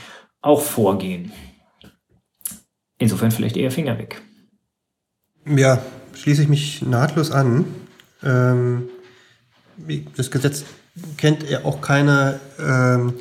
auch 0.42 0.60
vorgehen. 0.60 1.32
Insofern 2.98 3.30
vielleicht 3.30 3.56
eher 3.56 3.70
Finger 3.70 3.98
weg. 3.98 4.20
Ja, 5.46 5.82
schließe 6.14 6.42
ich 6.42 6.48
mich 6.48 6.82
nahtlos 6.82 7.30
an. 7.30 7.64
Ähm 8.22 8.90
das 10.16 10.30
Gesetz 10.30 10.64
kennt 11.16 11.48
ja 11.48 11.64
auch 11.64 11.80
keine, 11.80 12.38
ähm, 12.58 13.14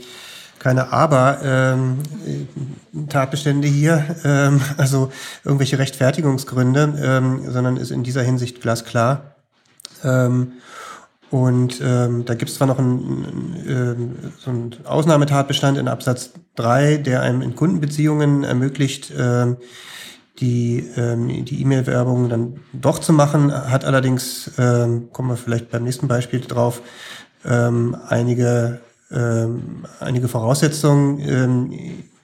keine 0.60 0.91
Aber-Tatbestände 0.93 3.68
ähm, 3.68 3.74
hier, 3.74 4.16
ähm, 4.24 4.62
also 4.78 5.12
irgendwelche 5.43 5.80
Rechtfertigungsgründe, 5.80 6.99
ähm, 7.01 7.51
sondern 7.51 7.78
ist 7.78 7.89
in 7.91 8.04
dieser 8.04 8.24
Hinsicht 8.24 8.62
glasklar. 8.62 9.36
Ähm, 10.04 10.54
und 11.30 11.82
ähm, 11.84 12.26
da 12.26 12.36
gibt 12.36 12.51
es 12.51 12.58
zwar 12.58 12.68
noch 12.68 12.78
einen, 12.78 13.56
ähm, 13.68 14.16
so 14.38 14.51
einen 14.51 14.76
Ausnahmetatbestand 14.86 15.80
in 15.80 15.88
Absatz 15.88 16.30
3, 16.56 16.97
der 16.97 17.22
einem 17.22 17.41
in 17.41 17.56
Kundenbeziehungen 17.56 18.43
ermöglicht, 18.43 19.12
die 20.40 20.80
ähm, 20.98 21.46
die 21.46 21.62
E-Mail-Werbung 21.62 22.30
dann 22.30 22.60
doch 22.74 23.00
zu 23.00 23.14
machen, 23.14 23.52
hat 23.52 23.86
allerdings, 23.86 24.52
ähm, 24.58 25.10
kommen 25.12 25.30
wir 25.30 25.38
vielleicht 25.38 25.70
beim 25.70 25.84
nächsten 25.84 26.08
Beispiel 26.08 26.42
drauf, 26.42 26.82
ähm, 27.46 27.96
einige, 28.08 28.82
ähm, 29.12 29.86
einige 30.00 30.28
Voraussetzungen, 30.28 31.20
ähm, 31.20 31.72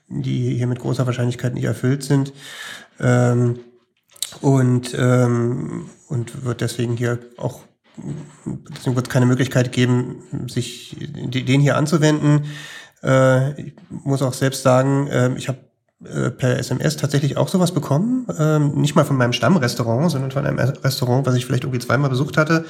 die 0.07 0.55
hier 0.55 0.67
mit 0.67 0.79
großer 0.79 1.05
Wahrscheinlichkeit 1.05 1.53
nicht 1.53 1.65
erfüllt 1.65 2.03
sind 2.03 2.33
ähm, 2.99 3.59
und, 4.41 4.95
ähm, 4.97 5.89
und 6.07 6.43
wird 6.43 6.61
deswegen 6.61 6.97
hier 6.97 7.19
auch 7.37 7.61
deswegen 8.45 8.95
wird 8.95 9.07
es 9.07 9.13
keine 9.13 9.25
Möglichkeit 9.25 9.71
geben, 9.71 10.47
sich 10.47 10.95
den 10.99 11.61
hier 11.61 11.77
anzuwenden. 11.77 12.45
Äh, 13.03 13.61
ich 13.61 13.73
muss 13.89 14.21
auch 14.21 14.33
selbst 14.33 14.63
sagen, 14.63 15.07
äh, 15.07 15.33
ich 15.35 15.47
habe 15.47 15.68
per 16.01 16.57
SMS 16.57 16.95
tatsächlich 16.95 17.35
auch 17.35 17.49
sowas 17.49 17.73
bekommen. 17.73 18.25
Ähm, 18.37 18.71
nicht 18.75 18.95
mal 18.95 19.03
von 19.03 19.17
meinem 19.17 19.33
Stammrestaurant, 19.33 20.11
sondern 20.11 20.31
von 20.31 20.45
einem 20.45 20.57
Restaurant, 20.57 21.25
was 21.25 21.35
ich 21.35 21.45
vielleicht 21.45 21.63
irgendwie 21.63 21.85
zweimal 21.85 22.09
besucht 22.09 22.37
hatte 22.37 22.65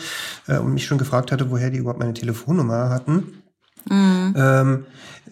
äh, 0.47 0.57
und 0.57 0.73
mich 0.73 0.85
schon 0.85 0.97
gefragt 0.97 1.31
hatte, 1.31 1.51
woher 1.51 1.69
die 1.69 1.77
überhaupt 1.77 1.99
meine 1.99 2.13
Telefonnummer 2.13 2.89
hatten. 2.89 3.43
Mhm. 3.87 4.33
Ähm, 4.35 4.85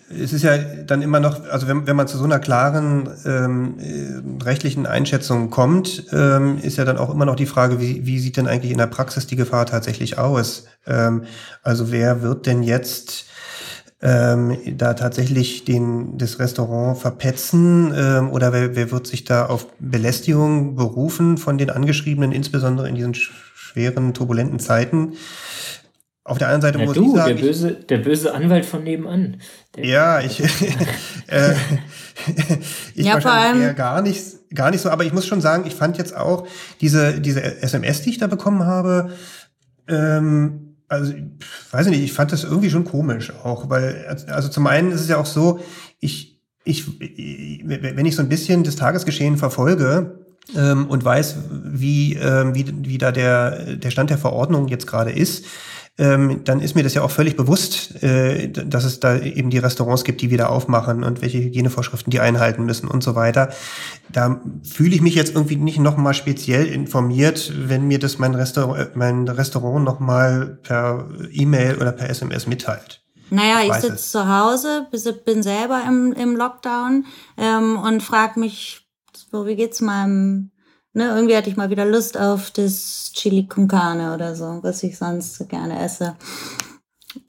es 0.10 0.32
ist 0.32 0.44
ja 0.44 0.58
dann 0.58 1.02
immer 1.02 1.20
noch, 1.20 1.50
also 1.50 1.68
wenn, 1.68 1.86
wenn 1.86 1.96
man 1.96 2.08
zu 2.08 2.18
so 2.18 2.24
einer 2.24 2.40
klaren 2.40 3.10
ähm, 3.26 3.76
äh, 3.80 4.44
rechtlichen 4.44 4.86
Einschätzung 4.86 5.50
kommt, 5.50 6.06
ähm, 6.12 6.60
ist 6.62 6.78
ja 6.78 6.86
dann 6.86 6.98
auch 6.98 7.14
immer 7.14 7.26
noch 7.26 7.36
die 7.36 7.46
Frage, 7.46 7.82
wie, 7.82 8.06
wie 8.06 8.20
sieht 8.20 8.38
denn 8.38 8.48
eigentlich 8.48 8.72
in 8.72 8.78
der 8.78 8.88
Praxis 8.88 9.28
die 9.28 9.36
Gefahr 9.36 9.66
tatsächlich 9.66 10.18
aus? 10.18 10.66
Ähm, 10.86 11.24
also 11.62 11.92
wer 11.92 12.22
wird 12.22 12.46
denn 12.46 12.64
jetzt 12.64 13.26
ähm, 14.02 14.58
da 14.78 14.94
tatsächlich 14.94 15.66
den, 15.66 16.18
das 16.18 16.40
Restaurant 16.40 17.00
verpetzen 17.00 17.94
ähm, 17.98 18.30
oder 18.32 18.54
wer, 18.54 18.76
wer 18.76 18.92
wird 18.92 19.08
sich 19.08 19.24
da 19.24 19.48
auf 19.48 19.68
Belästigung 19.80 20.76
berufen 20.76 21.38
von 21.38 21.58
den 21.58 21.72
Angeschriebenen, 21.72 22.32
insbesondere 22.32 22.88
in 22.88 22.96
diesen 22.96 23.16
schweren, 23.16 24.14
turbulenten 24.14 24.60
Zeiten? 24.60 25.14
Auf 26.24 26.38
der 26.38 26.50
einen 26.50 26.62
Seite 26.62 26.78
ja, 26.78 26.86
muss 26.86 26.94
du, 26.94 27.06
ich 27.06 27.18
sagen. 27.18 27.38
Der 27.38 27.42
böse, 27.42 27.72
der 27.72 27.98
böse 28.00 28.34
Anwalt 28.34 28.66
von 28.66 28.84
nebenan. 28.84 29.42
Der 29.76 29.86
ja, 29.86 30.20
ich, 30.20 30.42
äh, 31.28 31.54
ich 32.96 33.06
ja, 33.06 33.14
wahrscheinlich 33.14 33.64
eher 33.64 33.74
gar 33.74 34.02
nicht, 34.02 34.22
gar 34.54 34.70
nicht 34.70 34.82
so, 34.82 34.90
aber 34.90 35.06
ich 35.06 35.14
muss 35.14 35.26
schon 35.26 35.42
sagen, 35.42 35.66
ich 35.66 35.74
fand 35.74 35.98
jetzt 35.98 36.16
auch 36.16 36.46
diese, 36.82 37.20
diese 37.20 37.42
SMS, 37.42 38.02
die 38.02 38.12
ich 38.12 38.18
da 38.18 38.28
bekommen 38.28 38.66
habe, 38.66 39.12
Ähm, 39.90 40.67
also, 40.88 41.14
weiß 41.72 41.88
ich 41.88 41.92
nicht, 41.92 42.04
ich 42.04 42.14
fand 42.14 42.32
das 42.32 42.44
irgendwie 42.44 42.70
schon 42.70 42.86
komisch 42.86 43.34
auch, 43.44 43.70
weil, 43.70 44.06
also 44.28 44.50
zum 44.50 44.68
einen 44.68 44.92
ist 44.92 45.02
es 45.02 45.10
ja 45.10 45.18
auch 45.18 45.26
so, 45.26 45.60
ich, 46.00 46.42
ich, 46.64 46.86
wenn 47.00 48.06
ich 48.06 48.16
so 48.16 48.22
ein 48.22 48.30
bisschen 48.30 48.64
das 48.64 48.76
Tagesgeschehen 48.76 49.38
verfolge, 49.38 50.28
ähm, 50.56 50.88
und 50.88 51.04
weiß, 51.04 51.36
wie, 51.50 52.14
ähm, 52.14 52.56
wie, 52.56 52.66
wie 52.86 52.98
da 52.98 53.12
der, 53.12 53.76
der 53.76 53.92
Stand 53.92 54.10
der 54.10 54.18
Verordnung 54.18 54.68
jetzt 54.68 54.88
gerade 54.88 55.12
ist, 55.12 55.46
ähm, 55.98 56.44
dann 56.44 56.60
ist 56.60 56.76
mir 56.76 56.84
das 56.84 56.94
ja 56.94 57.02
auch 57.02 57.12
völlig 57.12 57.36
bewusst, 57.36 58.04
äh, 58.04 58.50
dass 58.50 58.84
es 58.84 59.00
da 59.00 59.18
eben 59.18 59.50
die 59.50 59.58
Restaurants 59.58 60.04
gibt, 60.04 60.22
die 60.22 60.30
wieder 60.30 60.52
aufmachen 60.52 61.04
und 61.04 61.22
welche 61.22 61.40
Hygienevorschriften 61.40 62.12
die 62.12 62.20
einhalten 62.20 62.66
müssen 62.66 62.88
und 62.88 63.04
so 63.04 63.16
weiter. 63.16 63.50
Da 64.10 64.40
fühle 64.64 64.94
ich 64.96 65.02
mich 65.02 65.16
jetzt 65.16 65.34
irgendwie 65.34 65.56
nicht 65.56 65.80
nochmal 65.80 66.14
speziell 66.14 66.68
informiert, 66.68 67.52
wenn 67.56 67.88
mir 67.88 68.00
das 68.00 68.20
mein 68.20 68.36
Restaurant, 68.36 68.96
mein 68.96 69.28
Restaurant 69.28 69.84
nochmal 69.84 70.60
per 70.62 71.10
E-Mail 71.32 71.78
oder 71.78 71.92
per 71.92 72.10
SMS 72.10 72.46
mitteilt. 72.46 73.02
Naja, 73.30 73.62
ich, 73.64 73.70
ich 73.70 73.76
sitze 73.76 74.12
zu 74.12 74.28
Hause, 74.28 74.88
bin 75.26 75.44
selber 75.44 75.84
im, 75.88 76.14
im 76.14 76.36
Lockdown 76.36 77.06
ähm, 77.38 77.78
und 77.78 78.02
frage 78.04 78.40
mich, 78.40 78.88
so, 79.32 79.46
wie 79.46 79.56
geht's 79.56 79.82
meinem 79.82 80.52
Ne, 80.98 81.10
irgendwie 81.10 81.38
hatte 81.38 81.48
ich 81.48 81.58
mal 81.58 81.70
wieder 81.70 81.86
Lust 81.86 82.18
auf 82.18 82.50
das 82.50 83.12
Chili 83.14 83.46
con 83.46 83.68
Carne 83.68 84.16
oder 84.16 84.36
so, 84.36 84.64
was 84.64 84.82
ich 84.82 84.98
sonst 84.98 85.48
gerne 85.48 85.80
esse. 85.80 86.16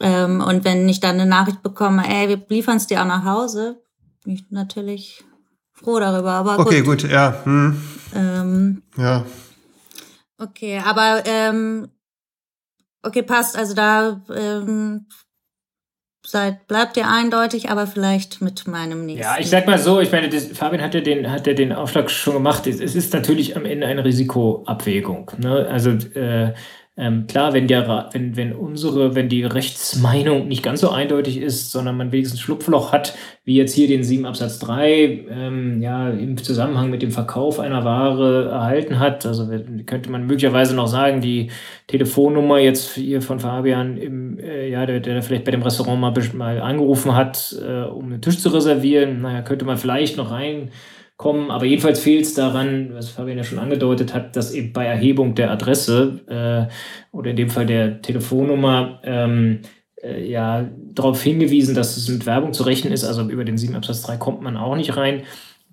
Ähm, 0.00 0.40
und 0.40 0.64
wenn 0.64 0.88
ich 0.88 1.00
dann 1.00 1.20
eine 1.20 1.26
Nachricht 1.26 1.62
bekomme, 1.62 2.02
ey, 2.08 2.30
wir 2.30 2.42
liefern 2.48 2.78
es 2.78 2.86
dir 2.86 3.02
auch 3.02 3.06
nach 3.06 3.26
Hause, 3.26 3.82
bin 4.24 4.32
ich 4.32 4.46
natürlich 4.48 5.22
froh 5.74 6.00
darüber. 6.00 6.30
Aber 6.30 6.56
gut. 6.56 6.68
Okay, 6.68 6.80
gut, 6.80 7.02
ja. 7.02 7.44
Hm. 7.44 7.82
Ähm, 8.14 8.82
ja. 8.96 9.26
Okay, 10.38 10.80
aber 10.82 11.24
ähm, 11.26 11.88
okay, 13.02 13.22
passt. 13.22 13.54
Also 13.54 13.74
da 13.74 14.22
ähm, 14.34 15.08
seid, 16.31 16.66
bleibt 16.68 16.97
ihr 16.97 17.09
eindeutig, 17.09 17.70
aber 17.70 17.87
vielleicht 17.87 18.41
mit 18.41 18.66
meinem 18.66 19.07
nächsten. 19.07 19.22
Ja, 19.22 19.37
ich 19.39 19.49
sag 19.49 19.66
mal 19.66 19.79
so, 19.79 20.01
ich 20.01 20.12
meine, 20.12 20.29
das, 20.29 20.47
Fabian 20.49 20.83
hat 20.83 20.95
ja 20.95 21.01
den, 21.01 21.31
hat 21.31 21.47
ja 21.47 21.55
den 21.55 21.72
Aufschlag 21.72 22.11
schon 22.11 22.35
gemacht. 22.35 22.66
Es, 22.66 22.81
es 22.81 22.95
ist 22.95 23.12
natürlich 23.12 23.57
am 23.57 23.64
Ende 23.64 23.87
eine 23.87 24.05
Risikoabwägung. 24.05 25.31
Ne? 25.39 25.66
Also 25.70 25.91
äh, 25.91 26.53
ähm, 27.01 27.28
klar, 27.28 27.53
wenn 27.53 27.68
der, 27.68 28.09
wenn, 28.12 28.36
wenn 28.36 28.53
unsere, 28.53 29.14
wenn 29.14 29.28
die 29.28 29.44
Rechtsmeinung 29.44 30.49
nicht 30.49 30.64
ganz 30.64 30.80
so 30.80 30.90
eindeutig 30.90 31.40
ist, 31.40 31.70
sondern 31.70 31.96
man 31.96 32.11
wenigstens 32.11 32.40
Schlupfloch 32.40 32.90
hat, 32.90 33.14
wie 33.44 33.55
jetzt 33.55 33.72
hier 33.72 33.86
den 33.86 34.03
7 34.03 34.26
Absatz 34.26 34.59
3, 34.59 35.26
ähm, 35.30 35.80
ja, 35.80 36.11
im 36.11 36.36
Zusammenhang 36.36 36.90
mit 36.90 37.01
dem 37.03 37.12
Verkauf 37.12 37.61
einer 37.61 37.84
Ware 37.84 38.49
erhalten 38.51 38.99
hat, 38.99 39.24
also 39.26 39.49
könnte 39.86 40.11
man 40.11 40.26
möglicherweise 40.26 40.74
noch 40.74 40.88
sagen, 40.88 41.20
die 41.20 41.53
Telefonnummer 41.86 42.59
jetzt 42.59 42.96
hier 42.96 43.22
von 43.22 43.38
Fabian 43.38 43.96
im, 43.96 44.40
äh, 44.40 44.68
ja, 44.68 44.84
der, 44.84 44.99
der 44.99 45.22
vielleicht 45.22 45.44
bei 45.44 45.53
dem 45.53 45.62
Restaurant 45.62 46.01
mal, 46.01 46.12
mal 46.34 46.61
angerufen 46.61 47.14
hat, 47.14 47.57
äh, 47.64 47.82
um 47.82 48.07
einen 48.07 48.22
Tisch 48.22 48.40
zu 48.40 48.49
reservieren, 48.49 49.22
naja, 49.22 49.42
könnte 49.42 49.64
man 49.64 49.76
vielleicht 49.76 50.16
noch 50.16 50.32
rein 50.32 50.70
kommen. 51.18 51.50
Aber 51.50 51.66
jedenfalls 51.66 52.00
fehlt 52.00 52.24
es 52.24 52.32
daran, 52.32 52.94
was 52.94 53.10
Fabian 53.10 53.36
ja 53.36 53.44
schon 53.44 53.58
angedeutet 53.58 54.14
hat, 54.14 54.34
dass 54.36 54.54
eben 54.54 54.72
bei 54.72 54.86
Erhebung 54.86 55.34
der 55.34 55.50
Adresse 55.50 56.20
äh, 56.26 56.72
oder 57.14 57.30
in 57.30 57.36
dem 57.36 57.50
Fall 57.50 57.66
der 57.66 58.00
Telefonnummer 58.00 59.00
ähm, 59.04 59.60
äh, 60.02 60.24
ja 60.24 60.70
darauf 60.94 61.20
hingewiesen, 61.22 61.74
dass 61.74 61.96
es 61.96 62.08
mit 62.08 62.24
Werbung 62.24 62.54
zu 62.54 62.62
rechnen 62.62 62.92
ist. 62.92 63.04
Also 63.04 63.28
über 63.28 63.44
den 63.44 63.58
7 63.58 63.74
Absatz 63.74 64.02
3 64.02 64.16
kommt 64.16 64.42
man 64.42 64.56
auch 64.56 64.76
nicht 64.76 64.96
rein. 64.96 65.24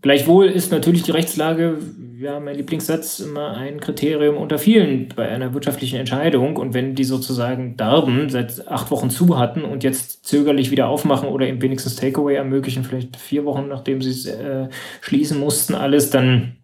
Gleichwohl 0.05 0.45
ist 0.45 0.71
natürlich 0.71 1.01
die 1.01 1.09
Rechtslage, 1.09 1.79
ja, 2.19 2.39
mein 2.39 2.55
Lieblingssatz, 2.55 3.21
immer 3.21 3.57
ein 3.57 3.79
Kriterium 3.79 4.37
unter 4.37 4.59
vielen 4.59 5.09
bei 5.15 5.27
einer 5.27 5.55
wirtschaftlichen 5.55 5.99
Entscheidung. 5.99 6.57
Und 6.57 6.75
wenn 6.75 6.93
die 6.93 7.03
sozusagen 7.03 7.75
Darben 7.75 8.29
seit 8.29 8.67
acht 8.67 8.91
Wochen 8.91 9.09
zu 9.09 9.39
hatten 9.39 9.63
und 9.63 9.83
jetzt 9.83 10.23
zögerlich 10.27 10.69
wieder 10.69 10.89
aufmachen 10.89 11.27
oder 11.27 11.47
eben 11.47 11.59
wenigstens 11.59 11.95
Takeaway 11.95 12.35
ermöglichen, 12.35 12.83
vielleicht 12.83 13.17
vier 13.17 13.45
Wochen 13.45 13.67
nachdem 13.67 13.99
sie 14.03 14.11
es 14.11 14.27
äh, 14.27 14.69
schließen 15.01 15.39
mussten, 15.39 15.73
alles, 15.73 16.11
dann, 16.11 16.57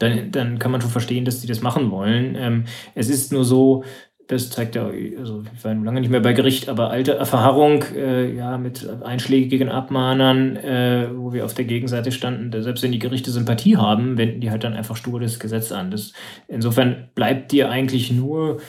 dann, 0.00 0.32
dann 0.32 0.58
kann 0.58 0.72
man 0.72 0.80
schon 0.80 0.90
verstehen, 0.90 1.24
dass 1.24 1.40
die 1.40 1.46
das 1.46 1.62
machen 1.62 1.92
wollen. 1.92 2.34
Ähm, 2.36 2.64
es 2.96 3.08
ist 3.08 3.32
nur 3.32 3.44
so, 3.44 3.84
das 4.30 4.48
zeigt 4.48 4.76
ja, 4.76 4.88
also 5.18 5.42
ich 5.52 5.64
war 5.64 5.74
lange 5.74 6.00
nicht 6.00 6.10
mehr 6.10 6.20
bei 6.20 6.32
Gericht, 6.32 6.68
aber 6.68 6.90
alte 6.90 7.14
Erfahrung, 7.14 7.82
äh, 7.96 8.32
ja, 8.32 8.58
mit 8.58 8.88
einschlägigen 9.02 9.68
Abmahnern, 9.68 10.54
äh, 10.54 11.08
wo 11.12 11.32
wir 11.32 11.44
auf 11.44 11.54
der 11.54 11.64
Gegenseite 11.64 12.12
standen, 12.12 12.62
selbst 12.62 12.84
wenn 12.84 12.92
die 12.92 13.00
Gerichte 13.00 13.32
Sympathie 13.32 13.76
haben, 13.76 14.18
wenden 14.18 14.40
die 14.40 14.52
halt 14.52 14.62
dann 14.62 14.74
einfach 14.74 14.94
stur 14.94 15.18
das 15.18 15.40
Gesetz 15.40 15.72
an. 15.72 15.90
Das, 15.90 16.12
insofern 16.46 17.08
bleibt 17.16 17.50
dir 17.50 17.70
eigentlich 17.70 18.12
nur 18.12 18.60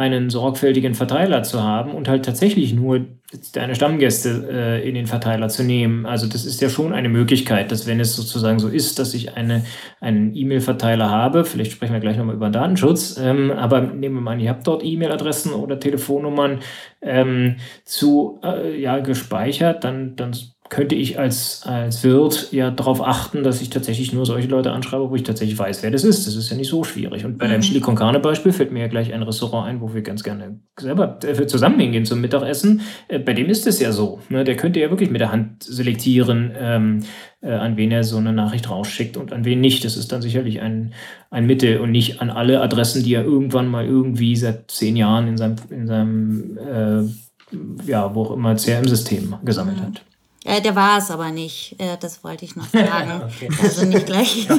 einen 0.00 0.30
sorgfältigen 0.30 0.94
Verteiler 0.94 1.42
zu 1.42 1.62
haben 1.62 1.92
und 1.92 2.08
halt 2.08 2.24
tatsächlich 2.24 2.72
nur 2.72 3.04
deine 3.52 3.74
Stammgäste 3.74 4.48
äh, 4.50 4.88
in 4.88 4.94
den 4.94 5.06
Verteiler 5.06 5.48
zu 5.48 5.62
nehmen. 5.62 6.06
Also 6.06 6.26
das 6.26 6.44
ist 6.44 6.60
ja 6.60 6.68
schon 6.68 6.92
eine 6.92 7.08
Möglichkeit, 7.08 7.70
dass 7.70 7.86
wenn 7.86 8.00
es 8.00 8.16
sozusagen 8.16 8.58
so 8.58 8.68
ist, 8.68 8.98
dass 8.98 9.14
ich 9.14 9.36
eine, 9.36 9.64
einen 10.00 10.34
E-Mail-Verteiler 10.34 11.10
habe, 11.10 11.44
vielleicht 11.44 11.72
sprechen 11.72 11.92
wir 11.92 12.00
gleich 12.00 12.16
nochmal 12.16 12.34
über 12.34 12.50
Datenschutz, 12.50 13.18
ähm, 13.22 13.50
aber 13.52 13.82
nehmen 13.82 14.16
wir 14.16 14.22
mal 14.22 14.32
an, 14.32 14.40
ihr 14.40 14.50
habt 14.50 14.66
dort 14.66 14.82
E-Mail-Adressen 14.82 15.52
oder 15.52 15.78
Telefonnummern 15.78 16.60
ähm, 17.02 17.56
zu 17.84 18.40
äh, 18.42 18.80
ja, 18.80 18.98
gespeichert, 18.98 19.84
dann, 19.84 20.16
dann 20.16 20.32
könnte 20.70 20.94
ich 20.94 21.18
als, 21.18 21.62
als 21.66 22.04
Wirt 22.04 22.52
ja 22.52 22.70
darauf 22.70 23.02
achten, 23.02 23.42
dass 23.42 23.60
ich 23.60 23.70
tatsächlich 23.70 24.12
nur 24.12 24.24
solche 24.24 24.46
Leute 24.46 24.70
anschreibe, 24.70 25.10
wo 25.10 25.16
ich 25.16 25.24
tatsächlich 25.24 25.58
weiß, 25.58 25.82
wer 25.82 25.90
das 25.90 26.04
ist. 26.04 26.28
Das 26.28 26.36
ist 26.36 26.48
ja 26.48 26.56
nicht 26.56 26.68
so 26.68 26.84
schwierig. 26.84 27.24
Und 27.24 27.38
bei 27.38 27.46
mhm. 27.46 27.50
deinem 27.50 27.60
Chili 27.62 27.80
con 27.80 27.96
Carne 27.96 28.20
Beispiel 28.20 28.52
fällt 28.52 28.70
mir 28.70 28.80
ja 28.80 28.86
gleich 28.86 29.12
ein 29.12 29.22
Restaurant 29.22 29.68
ein, 29.68 29.80
wo 29.80 29.92
wir 29.92 30.02
ganz 30.02 30.22
gerne 30.22 30.60
selber 30.78 31.18
äh, 31.24 31.46
zusammen 31.46 31.80
hingehen 31.80 32.04
zum 32.04 32.20
Mittagessen. 32.20 32.82
Äh, 33.08 33.18
bei 33.18 33.34
dem 33.34 33.48
ist 33.48 33.66
es 33.66 33.80
ja 33.80 33.90
so. 33.90 34.20
Ne? 34.28 34.44
Der 34.44 34.56
könnte 34.56 34.78
ja 34.78 34.90
wirklich 34.90 35.10
mit 35.10 35.20
der 35.20 35.32
Hand 35.32 35.64
selektieren, 35.64 36.52
ähm, 36.56 37.00
äh, 37.42 37.50
an 37.50 37.76
wen 37.76 37.90
er 37.90 38.04
so 38.04 38.18
eine 38.18 38.32
Nachricht 38.32 38.70
rausschickt 38.70 39.16
und 39.16 39.32
an 39.32 39.44
wen 39.44 39.60
nicht. 39.60 39.84
Das 39.84 39.96
ist 39.96 40.12
dann 40.12 40.22
sicherlich 40.22 40.60
ein, 40.60 40.94
ein 41.30 41.46
Mittel 41.46 41.80
und 41.80 41.90
nicht 41.90 42.22
an 42.22 42.30
alle 42.30 42.60
Adressen, 42.62 43.02
die 43.02 43.14
er 43.14 43.24
irgendwann 43.24 43.66
mal 43.66 43.84
irgendwie 43.84 44.36
seit 44.36 44.70
zehn 44.70 44.94
Jahren 44.94 45.26
in 45.26 45.36
seinem, 45.36 45.56
in 45.68 45.86
seinem 45.88 46.58
äh, 46.58 47.90
ja, 47.90 48.14
wo 48.14 48.22
auch 48.22 48.30
immer 48.30 48.54
CRM-System 48.54 49.34
gesammelt 49.44 49.78
mhm. 49.78 49.82
hat. 49.82 50.04
Äh, 50.44 50.62
der 50.62 50.74
war 50.74 50.98
es 50.98 51.10
aber 51.10 51.30
nicht. 51.30 51.76
Äh, 51.78 51.96
das 52.00 52.24
wollte 52.24 52.44
ich 52.44 52.56
noch 52.56 52.68
sagen. 52.68 53.22
okay. 53.24 53.48
Also 53.62 53.84
nicht 53.84 54.06
gleich. 54.06 54.48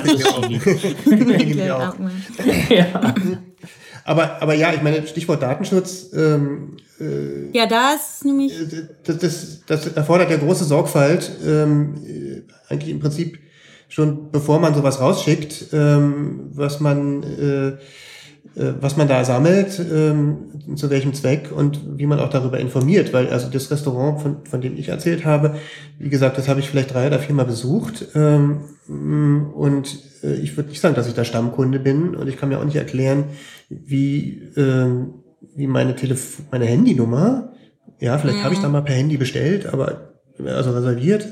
ja. 2.69 3.15
Aber, 4.03 4.41
aber 4.41 4.53
ja, 4.53 4.73
ich 4.73 4.81
meine, 4.81 5.05
Stichwort 5.07 5.41
Datenschutz. 5.41 6.07
Ähm, 6.13 6.77
äh, 6.99 7.55
ja, 7.55 7.65
da 7.65 7.93
ist 7.93 8.25
nämlich. 8.25 8.53
Äh, 8.53 8.87
das, 9.03 9.17
das, 9.17 9.61
das 9.65 9.87
erfordert 9.87 10.29
ja 10.29 10.37
große 10.37 10.65
Sorgfalt. 10.65 11.31
Ähm, 11.45 11.95
äh, 12.05 12.71
eigentlich 12.71 12.91
im 12.91 12.99
Prinzip 12.99 13.39
schon 13.91 14.31
bevor 14.31 14.59
man 14.59 14.73
sowas 14.73 15.01
rausschickt, 15.01 15.67
ähm, 15.73 16.49
was 16.53 16.79
man 16.79 17.23
äh, 17.23 17.77
was 18.53 18.97
man 18.97 19.07
da 19.07 19.23
sammelt, 19.23 19.79
ähm, 19.79 20.75
zu 20.75 20.89
welchem 20.89 21.13
Zweck 21.13 21.51
und 21.55 21.97
wie 21.97 22.05
man 22.05 22.19
auch 22.19 22.29
darüber 22.29 22.59
informiert. 22.59 23.13
Weil 23.13 23.29
also 23.29 23.49
das 23.49 23.71
Restaurant, 23.71 24.19
von, 24.21 24.37
von 24.43 24.59
dem 24.59 24.77
ich 24.77 24.89
erzählt 24.89 25.25
habe, 25.25 25.55
wie 25.99 26.09
gesagt, 26.09 26.37
das 26.37 26.49
habe 26.49 26.59
ich 26.59 26.69
vielleicht 26.69 26.93
drei 26.93 27.07
oder 27.07 27.19
viermal 27.19 27.45
besucht. 27.45 28.07
Ähm, 28.13 28.61
und 29.55 29.99
äh, 30.23 30.33
ich 30.35 30.57
würde 30.57 30.69
nicht 30.69 30.81
sagen, 30.81 30.95
dass 30.95 31.07
ich 31.07 31.13
da 31.13 31.23
Stammkunde 31.23 31.79
bin. 31.79 32.15
Und 32.15 32.27
ich 32.27 32.37
kann 32.37 32.49
mir 32.49 32.59
auch 32.59 32.65
nicht 32.65 32.75
erklären, 32.75 33.25
wie, 33.69 34.41
ähm, 34.57 35.13
wie 35.55 35.67
meine, 35.67 35.95
Telef 35.95 36.41
meine 36.51 36.65
Handynummer, 36.65 37.53
ja, 37.99 38.17
vielleicht 38.17 38.39
mhm. 38.39 38.43
habe 38.43 38.53
ich 38.53 38.61
da 38.61 38.67
mal 38.67 38.81
per 38.81 38.95
Handy 38.95 39.15
bestellt, 39.15 39.71
aber 39.71 40.09
also 40.43 40.71
reserviert, 40.71 41.27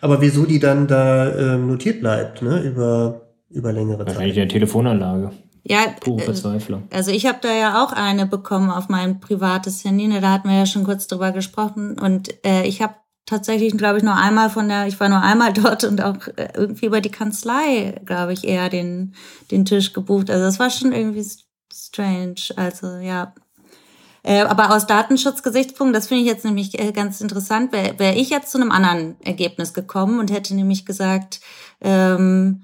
aber 0.00 0.20
wieso 0.20 0.46
die 0.46 0.58
dann 0.58 0.88
da 0.88 1.56
notiert 1.58 2.00
bleibt, 2.00 2.42
ne, 2.42 2.60
über, 2.60 3.28
über 3.50 3.72
längere 3.72 3.98
Zeit. 3.98 4.06
Wahrscheinlich 4.08 4.36
in 4.36 4.40
der 4.40 4.48
Telefonanlage. 4.48 5.30
Ja, 5.68 5.86
Pure 6.00 6.22
äh, 6.22 6.24
Verzweiflung. 6.24 6.84
Also 6.92 7.10
ich 7.10 7.26
habe 7.26 7.38
da 7.40 7.52
ja 7.52 7.84
auch 7.84 7.92
eine 7.92 8.26
bekommen 8.26 8.70
auf 8.70 8.88
mein 8.88 9.18
privates 9.18 9.84
Handy. 9.84 10.06
Ne, 10.06 10.20
da 10.20 10.30
hatten 10.30 10.48
wir 10.48 10.56
ja 10.56 10.66
schon 10.66 10.84
kurz 10.84 11.08
drüber 11.08 11.32
gesprochen. 11.32 11.98
Und 11.98 12.32
äh, 12.46 12.64
ich 12.66 12.82
habe 12.82 12.94
tatsächlich, 13.26 13.76
glaube 13.76 13.98
ich, 13.98 14.04
nur 14.04 14.14
einmal 14.14 14.48
von 14.48 14.68
der, 14.68 14.86
ich 14.86 14.98
war 15.00 15.08
nur 15.08 15.22
einmal 15.22 15.52
dort 15.54 15.82
und 15.84 16.00
auch 16.02 16.28
äh, 16.36 16.50
irgendwie 16.54 16.86
über 16.86 17.00
die 17.00 17.10
Kanzlei, 17.10 18.00
glaube 18.04 18.32
ich, 18.32 18.44
eher 18.44 18.68
den, 18.68 19.14
den 19.50 19.64
Tisch 19.64 19.92
gebucht. 19.92 20.30
Also 20.30 20.44
das 20.44 20.60
war 20.60 20.70
schon 20.70 20.92
irgendwie 20.92 21.26
strange. 21.74 22.36
Also 22.54 22.98
ja. 22.98 23.34
Äh, 24.22 24.42
aber 24.42 24.74
aus 24.74 24.86
Datenschutzgesichtspunkt, 24.86 25.96
das 25.96 26.06
finde 26.06 26.22
ich 26.22 26.28
jetzt 26.28 26.44
nämlich 26.44 26.78
äh, 26.78 26.92
ganz 26.92 27.20
interessant, 27.20 27.72
wäre 27.72 27.98
wär 27.98 28.16
ich 28.16 28.30
jetzt 28.30 28.52
zu 28.52 28.58
einem 28.58 28.72
anderen 28.72 29.16
Ergebnis 29.20 29.74
gekommen 29.74 30.20
und 30.20 30.32
hätte 30.32 30.54
nämlich 30.54 30.84
gesagt, 30.84 31.40
ähm, 31.80 32.62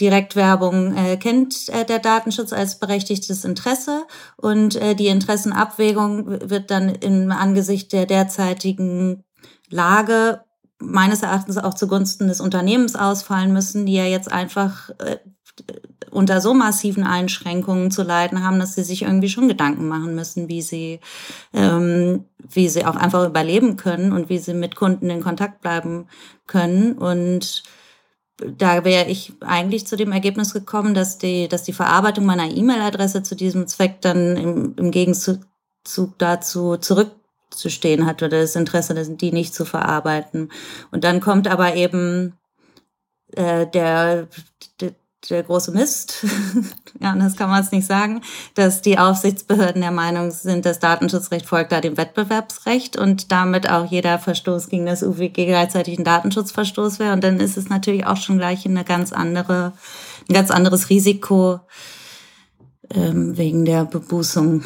Direktwerbung 0.00 0.96
äh, 0.96 1.16
kennt 1.16 1.68
äh, 1.68 1.84
der 1.84 2.00
Datenschutz 2.00 2.52
als 2.52 2.78
berechtigtes 2.78 3.44
Interesse 3.44 4.04
und 4.36 4.76
äh, 4.76 4.94
die 4.94 5.06
Interessenabwägung 5.06 6.26
wird 6.50 6.70
dann 6.70 6.88
im 6.88 7.30
Angesicht 7.30 7.92
der 7.92 8.06
derzeitigen 8.06 9.22
Lage 9.70 10.40
meines 10.80 11.22
Erachtens 11.22 11.58
auch 11.58 11.74
zugunsten 11.74 12.26
des 12.26 12.40
Unternehmens 12.40 12.96
ausfallen 12.96 13.52
müssen, 13.52 13.86
die 13.86 13.94
ja 13.94 14.04
jetzt 14.04 14.30
einfach 14.30 14.90
äh, 14.98 15.18
unter 16.10 16.40
so 16.40 16.54
massiven 16.54 17.04
Einschränkungen 17.04 17.90
zu 17.90 18.02
leiden 18.02 18.44
haben, 18.44 18.58
dass 18.58 18.74
sie 18.74 18.84
sich 18.84 19.02
irgendwie 19.02 19.28
schon 19.28 19.48
Gedanken 19.48 19.88
machen 19.88 20.14
müssen, 20.14 20.48
wie 20.48 20.62
sie, 20.62 21.00
ähm, 21.52 22.24
wie 22.38 22.68
sie 22.68 22.84
auch 22.84 22.96
einfach 22.96 23.26
überleben 23.26 23.76
können 23.76 24.12
und 24.12 24.28
wie 24.28 24.38
sie 24.38 24.54
mit 24.54 24.76
Kunden 24.76 25.10
in 25.10 25.22
Kontakt 25.22 25.60
bleiben 25.60 26.06
können. 26.46 26.92
Und 26.92 27.64
da 28.36 28.84
wäre 28.84 29.08
ich 29.08 29.32
eigentlich 29.40 29.86
zu 29.86 29.96
dem 29.96 30.12
Ergebnis 30.12 30.52
gekommen, 30.52 30.94
dass 30.94 31.18
die, 31.18 31.48
dass 31.48 31.62
die 31.62 31.72
Verarbeitung 31.72 32.24
meiner 32.24 32.50
E-Mail-Adresse 32.50 33.22
zu 33.22 33.36
diesem 33.36 33.66
Zweck 33.66 34.00
dann 34.00 34.36
im, 34.36 34.74
im 34.76 34.90
Gegenzug 34.90 35.38
dazu 36.18 36.76
zurückzustehen 36.76 38.06
hat 38.06 38.22
oder 38.22 38.40
das 38.40 38.56
Interesse, 38.56 38.94
die 39.16 39.32
nicht 39.32 39.54
zu 39.54 39.64
verarbeiten. 39.64 40.50
Und 40.90 41.04
dann 41.04 41.20
kommt 41.20 41.46
aber 41.46 41.76
eben 41.76 42.36
äh, 43.36 43.66
der, 43.66 44.28
der, 44.80 44.94
der 45.30 45.42
große 45.42 45.72
Mist, 45.72 46.24
ja, 47.00 47.14
das 47.14 47.36
kann 47.36 47.50
man 47.50 47.62
es 47.62 47.72
nicht 47.72 47.86
sagen, 47.86 48.22
dass 48.54 48.82
die 48.82 48.98
Aufsichtsbehörden 48.98 49.82
der 49.82 49.90
Meinung 49.90 50.30
sind, 50.30 50.64
das 50.64 50.78
Datenschutzrecht 50.78 51.46
folgt 51.46 51.72
da 51.72 51.80
dem 51.80 51.96
Wettbewerbsrecht 51.96 52.96
und 52.96 53.32
damit 53.32 53.68
auch 53.68 53.90
jeder 53.90 54.18
Verstoß 54.18 54.68
gegen 54.68 54.86
das 54.86 55.02
UWG 55.02 55.46
gleichzeitig 55.46 55.98
ein 55.98 56.04
Datenschutzverstoß 56.04 56.98
wäre. 56.98 57.12
Und 57.12 57.24
dann 57.24 57.40
ist 57.40 57.56
es 57.56 57.68
natürlich 57.68 58.06
auch 58.06 58.16
schon 58.16 58.38
gleich 58.38 58.66
eine 58.66 58.84
ganz 58.84 59.12
andere, 59.12 59.72
ein 60.28 60.34
ganz 60.34 60.50
anderes 60.50 60.90
Risiko 60.90 61.60
ähm, 62.90 63.36
wegen 63.36 63.64
der 63.64 63.84
Bebußung 63.84 64.64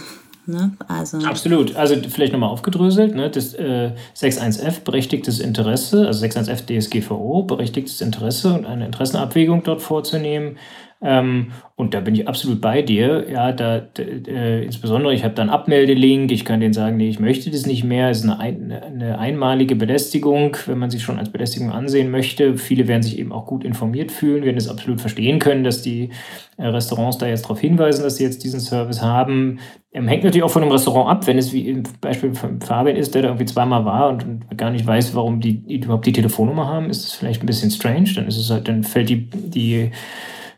Ne? 0.49 0.72
Also 0.88 1.18
Absolut. 1.18 1.76
Also 1.76 1.96
vielleicht 2.09 2.32
nochmal 2.32 2.51
aufgedröselt. 2.51 3.14
Ne? 3.14 3.30
Das 3.30 3.55
äh, 3.55 3.92
6.1f 4.16 4.82
berechtigtes 4.82 5.40
Interesse, 5.40 6.07
also 6.07 6.24
6.1f 6.24 6.66
DSGVO 6.66 7.42
berechtigtes 7.42 8.01
Interesse 8.01 8.55
und 8.55 8.66
eine 8.66 8.86
Interessenabwägung 8.86 9.62
dort 9.62 9.82
vorzunehmen. 9.82 10.57
Ähm, 11.01 11.53
und 11.76 11.94
da 11.94 12.01
bin 12.01 12.16
ich 12.16 12.26
absolut 12.26 12.61
bei 12.61 12.82
dir. 12.82 13.26
Ja, 13.30 13.53
da, 13.53 13.86
äh, 13.99 14.64
insbesondere, 14.64 15.14
ich 15.14 15.22
habe 15.22 15.34
da 15.34 15.42
einen 15.42 15.51
Abmeldelink, 15.51 16.32
ich 16.32 16.44
kann 16.44 16.59
denen 16.59 16.74
sagen, 16.74 16.96
nee, 16.96 17.09
ich 17.09 17.20
möchte 17.20 17.51
das 17.51 17.66
nicht 17.66 17.84
mehr. 17.84 18.11
Es 18.11 18.18
ist 18.18 18.24
eine, 18.24 18.40
ein, 18.40 18.72
eine 18.72 19.18
einmalige 19.18 19.76
Belästigung, 19.76 20.57
wenn 20.66 20.78
man 20.78 20.90
sich 20.90 21.05
schon 21.05 21.18
als 21.18 21.30
Belästigung 21.30 21.70
ansehen 21.70 22.11
möchte. 22.11 22.59
Viele 22.59 22.88
werden 22.88 23.05
sich 23.05 23.16
eben 23.16 23.30
auch 23.30 23.46
gut 23.46 23.62
informiert 23.62 24.11
fühlen, 24.11 24.44
werden 24.44 24.57
es 24.57 24.68
absolut 24.68 25.01
verstehen 25.01 25.38
können, 25.38 25.62
dass 25.62 25.82
die 25.82 26.11
äh, 26.57 26.66
Restaurants 26.66 27.18
da 27.18 27.28
jetzt 27.28 27.44
darauf 27.44 27.61
hinweisen, 27.61 28.03
dass 28.03 28.16
sie 28.16 28.24
jetzt 28.24 28.42
diesen 28.42 28.59
Service 28.59 29.01
haben. 29.01 29.61
Ähm, 29.92 30.09
hängt 30.09 30.24
natürlich 30.24 30.42
auch 30.42 30.51
von 30.51 30.62
dem 30.62 30.72
Restaurant 30.72 31.09
ab, 31.09 31.28
wenn 31.28 31.38
es 31.38 31.53
wie 31.53 31.68
im 31.68 31.84
Beispiel 32.01 32.34
von 32.34 32.61
Fabian 32.61 32.96
ist, 32.96 33.14
der 33.14 33.22
da 33.22 33.28
irgendwie 33.28 33.46
zweimal 33.46 33.84
war 33.84 34.09
und, 34.09 34.24
und 34.24 34.59
gar 34.59 34.72
nicht 34.72 34.84
weiß, 34.84 35.14
warum 35.14 35.40
die, 35.40 35.61
die 35.61 35.76
überhaupt 35.76 36.07
die 36.07 36.12
Telefonnummer 36.12 36.66
haben, 36.66 36.90
ist 36.90 37.05
es 37.05 37.12
vielleicht 37.12 37.44
ein 37.44 37.46
bisschen 37.46 37.70
strange. 37.70 38.11
Dann 38.16 38.26
ist 38.26 38.36
es 38.36 38.51
halt, 38.51 38.66
dann 38.66 38.82
fällt 38.82 39.09
die, 39.09 39.30
die 39.30 39.92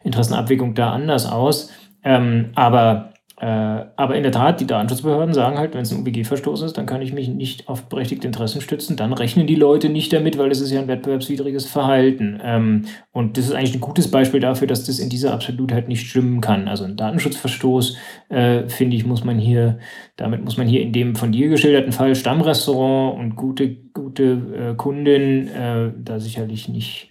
Interessenabwägung 0.03 0.75
da 0.75 0.93
anders 0.93 1.31
aus. 1.31 1.71
Ähm, 2.03 2.51
aber, 2.55 3.13
äh, 3.39 3.47
aber 3.47 4.17
in 4.17 4.23
der 4.23 4.33
Tat, 4.33 4.61
die 4.61 4.67
Datenschutzbehörden 4.67 5.35
sagen 5.35 5.59
halt, 5.59 5.75
wenn 5.75 5.83
es 5.83 5.93
ein 5.93 6.01
UBG-Verstoß 6.01 6.63
ist, 6.63 6.79
dann 6.79 6.87
kann 6.87 7.03
ich 7.03 7.13
mich 7.13 7.29
nicht 7.29 7.69
auf 7.69 7.89
berechtigte 7.89 8.27
Interessen 8.27 8.63
stützen. 8.63 8.97
Dann 8.97 9.13
rechnen 9.13 9.47
die 9.47 9.55
Leute 9.55 9.91
nicht 9.91 10.13
damit, 10.13 10.39
weil 10.39 10.49
das 10.49 10.61
ist 10.61 10.71
ja 10.71 10.81
ein 10.81 10.89
wettbewerbswidriges 10.89 11.67
Verhalten. 11.67 12.41
Ähm, 12.43 12.87
und 13.13 13.37
das 13.37 13.47
ist 13.47 13.53
eigentlich 13.53 13.75
ein 13.75 13.81
gutes 13.81 14.11
Beispiel 14.11 14.41
dafür, 14.41 14.67
dass 14.67 14.85
das 14.85 14.99
in 14.99 15.11
dieser 15.11 15.35
Absolutheit 15.35 15.89
nicht 15.89 16.09
stimmen 16.09 16.41
kann. 16.41 16.69
Also 16.69 16.85
ein 16.85 16.97
Datenschutzverstoß, 16.97 17.97
äh, 18.31 18.69
finde 18.69 18.97
ich, 18.97 19.05
muss 19.05 19.25
man 19.25 19.39
hier, 19.39 19.79
damit 20.17 20.43
muss 20.43 20.57
man 20.57 20.67
hier 20.67 20.81
in 20.81 20.93
dem 20.93 21.17
von 21.17 21.33
dir 21.33 21.49
geschilderten 21.51 21.93
Fall 21.93 22.15
Stammrestaurant 22.15 23.19
und 23.19 23.37
gute, 23.37 23.75
gute 23.93 24.73
äh, 24.73 24.75
Kundin 24.75 25.49
äh, 25.49 25.93
da 25.99 26.19
sicherlich 26.19 26.69
nicht 26.71 27.10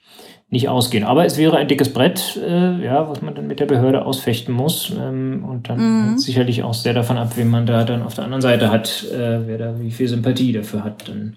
nicht 0.52 0.68
ausgehen. 0.68 1.04
Aber 1.04 1.26
es 1.26 1.38
wäre 1.38 1.58
ein 1.58 1.68
dickes 1.68 1.93
Brett, 1.93 2.38
äh, 2.38 2.84
ja, 2.84 3.08
was 3.08 3.22
man 3.22 3.36
dann 3.36 3.47
mit 3.47 3.60
der 3.60 3.68
Behörde 3.68 4.06
ausfechten 4.06 4.54
muss. 4.54 4.91
Ähm, 4.97 5.45
und 5.47 5.70
dann 5.70 6.14
mhm. 6.14 6.18
sicherlich 6.18 6.64
auch 6.64 6.74
sehr 6.74 6.93
davon 6.93 7.18
ab, 7.18 7.34
wen 7.36 7.50
man 7.50 7.66
da 7.66 7.84
dann 7.84 8.02
auf 8.02 8.16
der 8.16 8.24
anderen 8.24 8.41
Seite 8.41 8.72
hat, 8.72 9.06
äh, 9.12 9.47
wer 9.47 9.58
da 9.58 9.80
wie 9.80 9.91
viel 9.91 10.08
Sympathie 10.08 10.52
dafür 10.52 10.84
hat, 10.84 11.08
dann, 11.08 11.36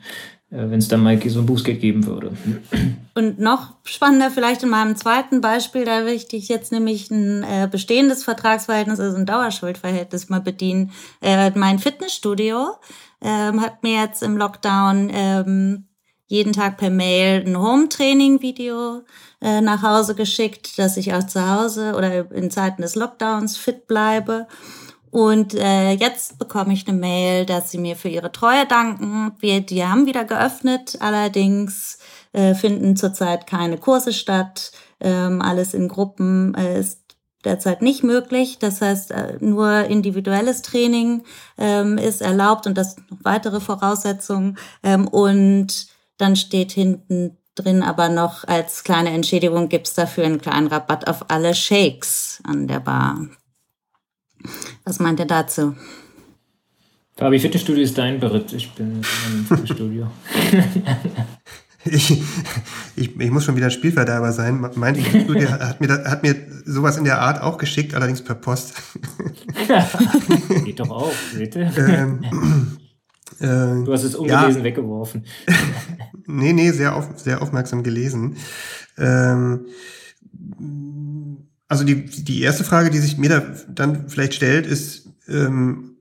äh, 0.51 0.71
wenn 0.71 0.79
es 0.79 0.89
dann 0.89 1.03
mal 1.03 1.21
so 1.29 1.41
ein 1.41 1.47
Bußgeld 1.47 1.81
geben 1.81 2.07
würde. 2.07 2.33
Und 3.15 3.39
noch 3.39 3.75
spannender 3.85 4.31
vielleicht 4.31 4.63
in 4.63 4.71
meinem 4.71 4.97
zweiten 4.97 5.43
Beispiel, 5.43 5.85
da 5.85 6.01
möchte 6.05 6.37
ich 6.37 6.49
jetzt 6.49 6.73
nämlich 6.73 7.11
ein 7.11 7.43
äh, 7.43 7.69
bestehendes 7.71 8.25
Vertragsverhältnis, 8.25 8.99
also 8.99 9.19
ein 9.19 9.27
Dauerschuldverhältnis 9.27 10.31
mal 10.31 10.41
bedienen. 10.41 10.91
Äh, 11.21 11.51
mein 11.51 11.79
Fitnessstudio 11.79 12.77
ähm, 13.21 13.61
hat 13.61 13.83
mir 13.83 14.01
jetzt 14.01 14.23
im 14.23 14.39
Lockdown 14.39 15.11
ähm, 15.13 15.85
jeden 16.33 16.55
Tag 16.55 16.78
per 16.78 16.89
Mail 16.89 17.45
ein 17.47 17.59
Home-Training-Video 17.59 19.03
äh, 19.43 19.61
nach 19.61 19.83
Hause 19.83 20.14
geschickt, 20.14 20.78
dass 20.78 20.97
ich 20.97 21.12
auch 21.12 21.26
zu 21.26 21.47
Hause 21.47 21.95
oder 21.95 22.33
in 22.33 22.51
Zeiten 22.51 22.80
des 22.80 22.95
Lockdowns 22.95 23.59
fit 23.59 23.87
bleibe. 23.87 24.49
Und 25.11 25.53
äh, 25.53 25.93
jetzt 25.93 26.39
bekomme 26.39 26.72
ich 26.72 26.89
eine 26.89 26.97
Mail, 26.97 27.45
dass 27.45 27.70
sie 27.70 27.76
mir 27.76 27.97
für 27.97 28.09
ihre 28.09 28.33
Treue 28.33 28.64
danken. 28.64 29.33
Wir, 29.41 29.61
die 29.61 29.85
haben 29.85 30.07
wieder 30.07 30.24
geöffnet, 30.24 30.97
allerdings 31.01 31.99
äh, 32.33 32.55
finden 32.55 32.97
zurzeit 32.97 33.47
keine 33.47 33.76
Kurse 33.76 34.14
statt. 34.14 34.72
Ähm, 35.01 35.43
alles 35.43 35.74
in 35.74 35.87
Gruppen 35.87 36.55
äh, 36.55 36.80
ist 36.80 37.03
derzeit 37.45 37.83
nicht 37.83 38.05
möglich. 38.05 38.59
Das 38.59 38.80
heißt, 38.80 39.11
äh, 39.11 39.37
nur 39.41 39.85
individuelles 39.85 40.62
Training 40.62 41.24
ähm, 41.59 41.99
ist 41.99 42.22
erlaubt 42.22 42.66
und 42.66 42.78
das 42.78 42.97
noch 43.11 43.18
weitere 43.22 43.61
Voraussetzungen. 43.61 44.57
Ähm, 44.83 45.07
und 45.09 45.91
dann 46.19 46.37
steht 46.37 46.73
hinten 46.73 47.37
drin 47.55 47.83
aber 47.83 48.09
noch 48.09 48.45
als 48.45 48.85
kleine 48.85 49.11
Entschädigung 49.11 49.69
gibt 49.69 49.89
es 49.89 49.95
dafür 49.95 50.25
einen 50.25 50.41
kleinen 50.41 50.69
Rabatt 50.69 51.07
auf 51.07 51.31
alle 51.31 51.55
Shakes 51.55 52.41
an 52.45 52.67
der 52.67 52.81
Bar. 52.81 53.27
Was 54.85 54.99
meint 54.99 55.21
ihr 55.21 55.27
dazu? 55.27 55.77
Fabi, 57.17 57.39
Fitnessstudio 57.39 57.83
ist 57.83 57.97
dein 57.97 58.19
Beritt. 58.19 58.53
Ich 58.53 58.73
bin 58.73 59.03
im 59.27 59.45
Fitnessstudio. 59.45 60.11
ich, 61.85 62.23
ich, 62.97 63.21
ich 63.21 63.31
muss 63.31 63.45
schon 63.45 63.55
wieder 63.55 63.71
Spielverderber 63.71 64.33
sein. 64.33 64.67
Mein 64.75 64.97
Fitnessstudio 64.97 65.51
hat 65.53 65.81
mir, 65.81 66.05
hat 66.05 66.23
mir 66.23 66.35
sowas 66.65 66.97
in 66.97 67.05
der 67.05 67.21
Art 67.21 67.43
auch 67.43 67.59
geschickt, 67.59 67.95
allerdings 67.95 68.25
per 68.25 68.35
Post. 68.35 68.75
Geht 70.65 70.81
doch 70.81 70.91
auch, 70.91 71.13
bitte. 71.37 71.71
Ähm, 71.77 72.79
äh, 73.41 73.85
du 73.85 73.93
hast 73.93 74.05
es 74.05 74.14
ungelesen 74.14 74.59
ja, 74.59 74.64
weggeworfen. 74.64 75.24
nee, 76.26 76.53
nee, 76.53 76.70
sehr, 76.70 76.97
auf, 76.97 77.09
sehr 77.16 77.43
aufmerksam 77.43 77.83
gelesen. 77.83 78.37
Ähm, 78.99 79.66
also 81.68 81.85
die, 81.85 82.05
die 82.05 82.43
erste 82.43 82.64
Frage, 82.64 82.91
die 82.91 82.99
sich 82.99 83.16
mir 83.16 83.28
da 83.28 83.43
dann 83.68 84.09
vielleicht 84.09 84.35
stellt, 84.35 84.66
ist, 84.66 85.09
ähm, 85.28 85.97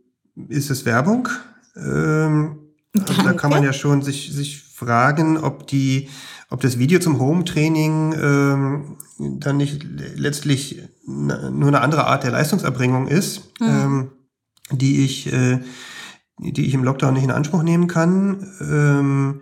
ist 0.50 0.70
es 0.70 0.86
Werbung? 0.86 1.30
Ähm, 1.76 2.58
also 2.94 3.24
da 3.24 3.34
kann 3.34 3.52
man 3.52 3.64
ja 3.64 3.74
schon 3.74 4.02
sich, 4.02 4.34
sich 4.34 4.64
fragen, 4.64 5.38
ob 5.38 5.68
die, 5.68 6.10
ob 6.50 6.62
das 6.62 6.78
Video 6.78 7.00
zum 7.00 7.20
Home-Training 7.20 8.14
ähm, 8.22 8.98
dann 9.40 9.58
nicht 9.58 9.86
letztlich 10.16 10.82
nur 11.06 11.68
eine 11.68 11.82
andere 11.82 12.06
Art 12.08 12.24
der 12.24 12.32
Leistungserbringung 12.32 13.08
ist, 13.08 13.52
mhm. 13.60 13.68
ähm, 13.68 14.12
die 14.72 15.06
ich 15.06 15.32
äh, 15.32 15.60
die 16.42 16.66
ich 16.66 16.74
im 16.74 16.84
Lockdown 16.84 17.14
nicht 17.14 17.24
in 17.24 17.32
Anspruch 17.32 17.64
nehmen 17.64 17.88
kann. 17.88 18.48
Ähm, 18.60 19.42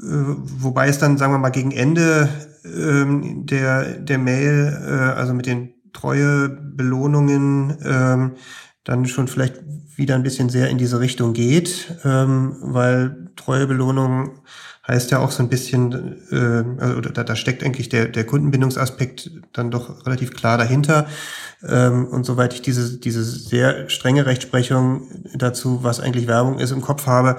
äh, 0.00 0.04
wobei 0.04 0.88
es 0.88 0.98
dann, 0.98 1.16
sagen 1.16 1.32
wir 1.32 1.38
mal, 1.38 1.50
gegen 1.50 1.70
Ende 1.70 2.28
ähm, 2.64 3.46
der, 3.46 3.98
der 3.98 4.18
Mail, 4.18 4.82
äh, 4.86 5.18
also 5.18 5.34
mit 5.34 5.46
den 5.46 5.74
Treuebelohnungen, 5.92 7.78
ähm, 7.84 8.32
dann 8.84 9.06
schon 9.06 9.28
vielleicht 9.28 9.60
wieder 9.96 10.14
ein 10.14 10.22
bisschen 10.22 10.48
sehr 10.48 10.68
in 10.68 10.78
diese 10.78 11.00
Richtung 11.00 11.32
geht, 11.34 11.96
ähm, 12.04 12.56
weil 12.60 13.30
Treuebelohnung 13.36 14.40
heißt 14.86 15.12
ja 15.12 15.20
auch 15.20 15.30
so 15.30 15.42
ein 15.42 15.48
bisschen, 15.48 16.16
äh, 16.30 16.82
also 16.82 17.00
da, 17.00 17.22
da 17.22 17.36
steckt 17.36 17.62
eigentlich 17.62 17.88
der, 17.88 18.08
der 18.08 18.24
Kundenbindungsaspekt 18.24 19.30
dann 19.52 19.70
doch 19.70 20.06
relativ 20.06 20.32
klar 20.32 20.58
dahinter. 20.58 21.06
Ähm, 21.68 22.06
und 22.06 22.24
soweit 22.24 22.54
ich 22.54 22.62
diese, 22.62 22.98
diese 22.98 23.24
sehr 23.24 23.88
strenge 23.88 24.26
Rechtsprechung 24.26 25.08
dazu, 25.34 25.80
was 25.82 26.00
eigentlich 26.00 26.26
Werbung 26.26 26.58
ist, 26.58 26.72
im 26.72 26.80
Kopf 26.80 27.06
habe, 27.06 27.38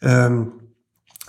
ähm, 0.00 0.52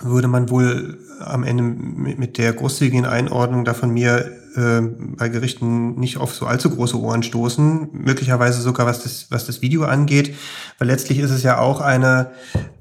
würde 0.00 0.28
man 0.28 0.48
wohl 0.48 0.98
am 1.20 1.44
Ende 1.44 1.62
mit, 1.62 2.38
der 2.38 2.52
großzügigen 2.52 3.04
Einordnung 3.04 3.64
da 3.64 3.74
von 3.74 3.90
mir 3.90 4.32
äh, 4.56 4.80
bei 4.80 5.28
Gerichten 5.28 5.96
nicht 5.96 6.16
auf 6.16 6.34
so 6.34 6.46
allzu 6.46 6.70
große 6.70 6.98
Ohren 6.98 7.22
stoßen, 7.22 7.90
möglicherweise 7.92 8.62
sogar 8.62 8.86
was 8.86 9.02
das, 9.02 9.26
was 9.30 9.46
das 9.46 9.60
Video 9.60 9.84
angeht, 9.84 10.34
weil 10.78 10.88
letztlich 10.88 11.18
ist 11.18 11.30
es 11.30 11.42
ja 11.42 11.58
auch 11.58 11.80
eine, 11.80 12.30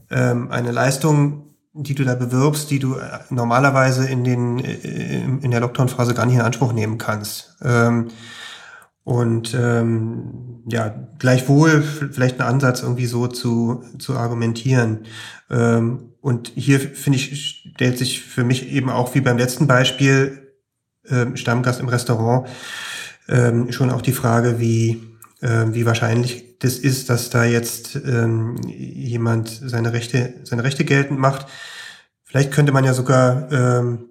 ähm, 0.09 0.49
eine 0.51 0.71
Leistung, 0.71 1.49
die 1.73 1.95
du 1.95 2.03
da 2.03 2.15
bewirbst, 2.15 2.71
die 2.71 2.79
du 2.79 2.95
äh, 2.95 3.19
normalerweise 3.29 4.07
in 4.07 4.23
den 4.23 4.59
äh, 4.59 5.23
in 5.23 5.51
der 5.51 5.59
Lockdown-Phase 5.59 6.13
gar 6.13 6.25
nicht 6.25 6.35
in 6.35 6.41
Anspruch 6.41 6.73
nehmen 6.73 6.97
kannst. 6.97 7.57
Ähm, 7.61 8.07
und 9.09 9.55
ähm, 9.55 10.61
ja, 10.67 10.93
gleichwohl 11.17 11.81
vielleicht 11.81 12.39
ein 12.39 12.45
Ansatz, 12.45 12.83
irgendwie 12.83 13.07
so 13.07 13.25
zu, 13.25 13.83
zu 13.97 14.15
argumentieren. 14.15 14.99
Ähm, 15.49 16.11
und 16.21 16.51
hier, 16.53 16.79
finde 16.79 17.17
ich, 17.17 17.71
stellt 17.73 17.97
sich 17.97 18.21
für 18.21 18.43
mich 18.43 18.71
eben 18.71 18.91
auch 18.91 19.15
wie 19.15 19.21
beim 19.21 19.39
letzten 19.39 19.65
Beispiel, 19.65 20.53
ähm, 21.09 21.35
Stammgast 21.37 21.79
im 21.79 21.87
Restaurant, 21.87 22.47
ähm, 23.27 23.71
schon 23.71 23.89
auch 23.89 24.03
die 24.03 24.11
Frage, 24.11 24.59
wie, 24.59 25.01
äh, 25.41 25.65
wie 25.69 25.87
wahrscheinlich 25.87 26.59
das 26.59 26.77
ist, 26.77 27.09
dass 27.09 27.31
da 27.31 27.45
jetzt 27.45 27.95
ähm, 27.95 28.57
jemand 28.67 29.49
seine 29.49 29.91
Rechte, 29.91 30.35
seine 30.43 30.63
Rechte 30.63 30.85
geltend 30.85 31.19
macht. 31.19 31.47
Vielleicht 32.25 32.51
könnte 32.51 32.73
man 32.73 32.85
ja 32.85 32.93
sogar, 32.93 33.51
ähm, 33.51 34.05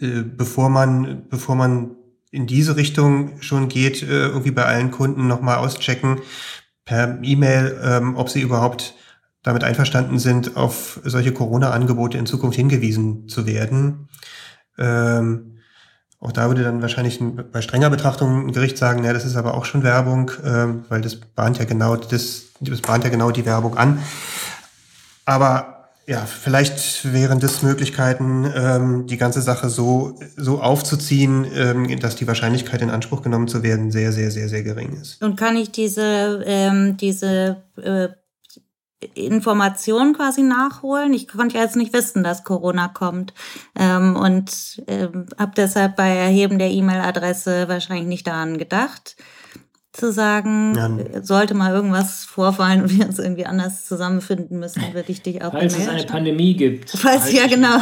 äh, 0.00 0.22
bevor 0.22 0.70
man, 0.70 1.28
bevor 1.28 1.54
man 1.54 1.94
in 2.30 2.46
diese 2.46 2.76
Richtung 2.76 3.40
schon 3.40 3.68
geht, 3.68 4.02
äh, 4.02 4.26
irgendwie 4.26 4.50
bei 4.50 4.64
allen 4.64 4.90
Kunden 4.90 5.26
nochmal 5.26 5.56
auschecken 5.58 6.20
per 6.84 7.18
E-Mail, 7.22 7.80
ähm, 7.82 8.16
ob 8.16 8.28
sie 8.28 8.40
überhaupt 8.40 8.94
damit 9.42 9.64
einverstanden 9.64 10.18
sind, 10.18 10.56
auf 10.56 11.00
solche 11.04 11.32
Corona-Angebote 11.32 12.18
in 12.18 12.26
Zukunft 12.26 12.56
hingewiesen 12.56 13.28
zu 13.28 13.46
werden. 13.46 14.08
Ähm, 14.76 15.58
auch 16.18 16.32
da 16.32 16.48
würde 16.48 16.64
dann 16.64 16.82
wahrscheinlich 16.82 17.20
ein, 17.20 17.50
bei 17.52 17.60
strenger 17.60 17.90
Betrachtung 17.90 18.46
ein 18.48 18.52
Gericht 18.52 18.78
sagen, 18.78 19.04
ja, 19.04 19.12
das 19.12 19.24
ist 19.24 19.36
aber 19.36 19.54
auch 19.54 19.64
schon 19.64 19.82
Werbung, 19.82 20.32
ähm, 20.44 20.84
weil 20.88 21.00
das 21.00 21.16
bahnt 21.16 21.58
ja 21.58 21.64
genau 21.64 21.96
das, 21.96 22.46
das 22.60 22.80
bahnt 22.80 23.04
ja 23.04 23.10
genau 23.10 23.30
die 23.30 23.44
Werbung 23.44 23.76
an. 23.76 24.00
Aber 25.24 25.75
ja, 26.08 26.24
vielleicht 26.24 27.12
wären 27.12 27.40
das 27.40 27.62
Möglichkeiten, 27.62 28.50
ähm, 28.54 29.06
die 29.06 29.16
ganze 29.16 29.42
Sache 29.42 29.68
so, 29.68 30.18
so 30.36 30.60
aufzuziehen, 30.62 31.44
ähm, 31.52 31.98
dass 31.98 32.14
die 32.14 32.28
Wahrscheinlichkeit 32.28 32.80
in 32.80 32.90
Anspruch 32.90 33.22
genommen 33.22 33.48
zu 33.48 33.64
werden 33.64 33.90
sehr, 33.90 34.12
sehr, 34.12 34.30
sehr, 34.30 34.48
sehr 34.48 34.62
gering 34.62 34.92
ist. 35.00 35.20
Und 35.22 35.36
kann 35.36 35.56
ich 35.56 35.72
diese, 35.72 36.44
ähm, 36.46 36.96
diese 36.96 37.62
äh, 37.82 38.08
Informationen 39.14 40.14
quasi 40.14 40.42
nachholen? 40.42 41.12
Ich 41.12 41.26
konnte 41.26 41.56
ja 41.56 41.64
jetzt 41.64 41.76
nicht 41.76 41.92
wissen, 41.92 42.22
dass 42.22 42.44
Corona 42.44 42.86
kommt 42.86 43.34
ähm, 43.76 44.14
und 44.14 44.82
ähm, 44.86 45.26
habe 45.36 45.52
deshalb 45.56 45.96
bei 45.96 46.08
Erheben 46.08 46.60
der 46.60 46.70
E-Mail-Adresse 46.70 47.66
wahrscheinlich 47.68 48.06
nicht 48.06 48.28
daran 48.28 48.58
gedacht 48.58 49.16
zu 49.96 50.12
sagen, 50.12 50.74
ja. 50.76 51.22
sollte 51.22 51.54
mal 51.54 51.72
irgendwas 51.72 52.24
vorfallen 52.24 52.82
und 52.82 52.96
wir 52.96 53.06
uns 53.06 53.18
irgendwie 53.18 53.46
anders 53.46 53.86
zusammenfinden 53.86 54.58
müssen, 54.58 54.82
würde 54.92 55.10
ich 55.10 55.22
dich 55.22 55.42
auch 55.42 55.52
Falls 55.52 55.76
es 55.76 55.88
eine 55.88 56.04
Pandemie 56.04 56.54
gibt. 56.54 56.90
Falls, 56.90 57.32
ja, 57.32 57.46
genau. 57.46 57.78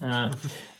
Ja. 0.00 0.30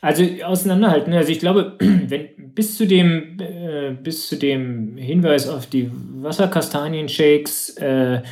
Also 0.03 0.25
auseinanderhalten. 0.45 1.13
Also 1.13 1.31
ich 1.31 1.41
glaube, 1.41 1.77
wenn 1.79 2.29
bis 2.55 2.77
zu 2.77 2.87
dem, 2.87 3.39
äh, 3.39 3.93
bis 3.93 4.29
zu 4.29 4.37
dem 4.37 4.97
Hinweis 4.97 5.49
auf 5.49 5.67
die 5.67 5.91
Wasserkastanien-Shakes 5.93 7.77
äh, 7.77 8.23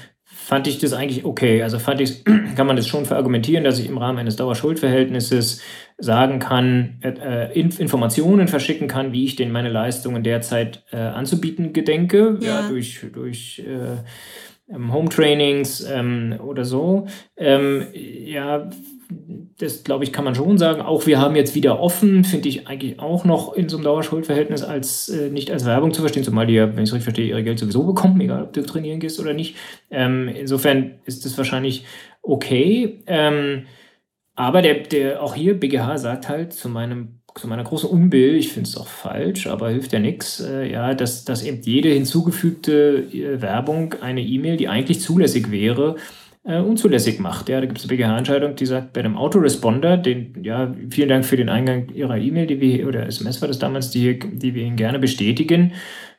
fand 0.49 0.67
ich 0.67 0.79
das 0.79 0.95
eigentlich 0.95 1.27
okay. 1.27 1.63
Also 1.63 1.79
fand 1.79 2.01
ich, 2.01 2.25
kann 2.57 2.67
man 2.67 2.77
das 2.77 2.89
schon 2.89 3.05
verargumentieren, 3.05 3.65
dass 3.65 3.79
ich 3.79 3.87
im 3.87 3.99
Rahmen 3.99 4.19
eines 4.19 4.37
Dauerschuldverhältnisses 4.37 5.61
sagen 5.99 6.39
kann, 6.39 7.01
äh, 7.03 7.53
Informationen 7.53 8.49
verschicken 8.49 8.89
kann, 8.89 9.13
wie 9.13 9.27
ich 9.27 9.37
denn 9.37 9.53
meine 9.53 9.69
Leistungen 9.69 10.23
derzeit 10.23 10.85
äh, 10.91 10.97
anzubieten 10.97 11.75
gedenke, 11.75 12.39
ja, 12.41 12.63
ja 12.63 12.69
durch, 12.71 13.05
durch 13.13 13.63
äh, 13.67 14.75
ähm, 14.75 14.91
Home 14.91 15.11
Trainings 15.11 15.87
ähm, 15.87 16.37
oder 16.43 16.65
so. 16.65 17.07
Ähm, 17.37 17.89
ja, 17.93 18.71
das 19.59 19.85
glaube 19.85 20.05
ich, 20.05 20.13
kann 20.13 20.25
man 20.25 20.35
schon 20.35 20.59
sagen. 20.59 20.81
Auch 20.81 21.07
wir 21.07 21.19
haben 21.19 21.35
jetzt 21.35 21.55
wieder 21.55 21.81
offen, 21.81 22.25
finde 22.25 22.49
ich 22.49 22.69
eigentlich 22.69 23.01
auch 23.01 23.25
noch 23.25 23.55
in 23.55 23.69
so 23.69 23.77
einem 23.77 23.85
Dauerschuldverhältnis 23.85 24.63
als 24.63 25.09
äh, 25.09 25.31
nicht 25.31 25.51
als 25.51 25.65
Werbung 25.65 25.93
zu 25.93 26.01
verstehen, 26.01 26.25
zumal 26.25 26.47
die 26.47 26.55
ja, 26.55 26.69
wenn 26.69 26.85
ich 26.85 26.91
es 26.91 26.95
richtig 26.95 27.05
verstehe, 27.05 27.29
ihre 27.29 27.43
Geld 27.43 27.59
sowieso 27.59 27.85
bekommen, 27.85 28.21
egal 28.21 28.43
ob 28.43 28.53
du 28.53 28.63
trainieren 28.63 29.01
gehst 29.01 29.19
oder 29.19 29.33
nicht. 29.33 29.57
Ähm, 29.91 30.29
insofern 30.29 30.97
ist 31.05 31.25
das 31.25 31.37
wahrscheinlich 31.39 31.85
okay. 32.23 33.01
Ähm, 33.07 33.67
aber 34.35 34.63
der, 34.63 34.81
der 34.81 35.23
auch 35.23 35.35
hier 35.35 35.59
BGH 35.59 35.99
sagt 35.99 36.29
halt 36.29 36.53
zu 36.53 36.69
meinem 36.69 37.19
zu 37.35 37.47
meiner 37.47 37.65
großen 37.65 37.89
Unbill, 37.89 38.35
ich 38.35 38.53
finde 38.53 38.69
es 38.69 38.77
auch 38.77 38.89
falsch, 38.89 39.47
aber 39.47 39.71
hilft 39.71 39.93
ja 39.93 40.01
nichts, 40.01 40.41
äh, 40.41 40.71
ja, 40.71 40.95
dass, 40.95 41.25
dass 41.25 41.45
eben 41.45 41.63
jede 41.63 41.89
hinzugefügte 41.91 43.07
äh, 43.13 43.41
Werbung 43.41 43.95
eine 44.01 44.23
E-Mail, 44.23 44.57
die 44.57 44.69
eigentlich 44.69 45.01
zulässig 45.01 45.51
wäre, 45.51 45.97
äh, 46.49 46.61
unzulässig 46.61 47.21
macht. 47.21 47.49
Ja, 47.51 47.61
da 47.61 47.67
gibt 47.67 47.79
es 47.79 47.85
eine 47.85 47.97
BGH-Entscheidung, 47.97 48.57
die 48.57 48.65
sagt, 48.65 48.95
bei 48.95 49.01
einem 49.01 49.17
Autoresponder, 49.17 49.99
den, 49.99 50.43
ja, 50.43 50.75
vielen 50.91 51.11
Dank 51.11 51.27
für 51.27 51.37
den 51.37 51.51
Eingang 51.51 51.91
Ihrer 51.95 52.17
E-Mail, 52.17 52.47
die 52.47 52.61
wir, 52.61 52.89
oder 52.89 53.07
SMS 53.07 53.43
war 53.43 53.49
das 53.49 53.59
damals, 53.59 53.91
die, 53.91 54.19
die 54.19 54.55
wir 54.55 54.65
Ihnen 54.65 54.77
gerne 54.77 54.99
bestätigen. 54.99 55.73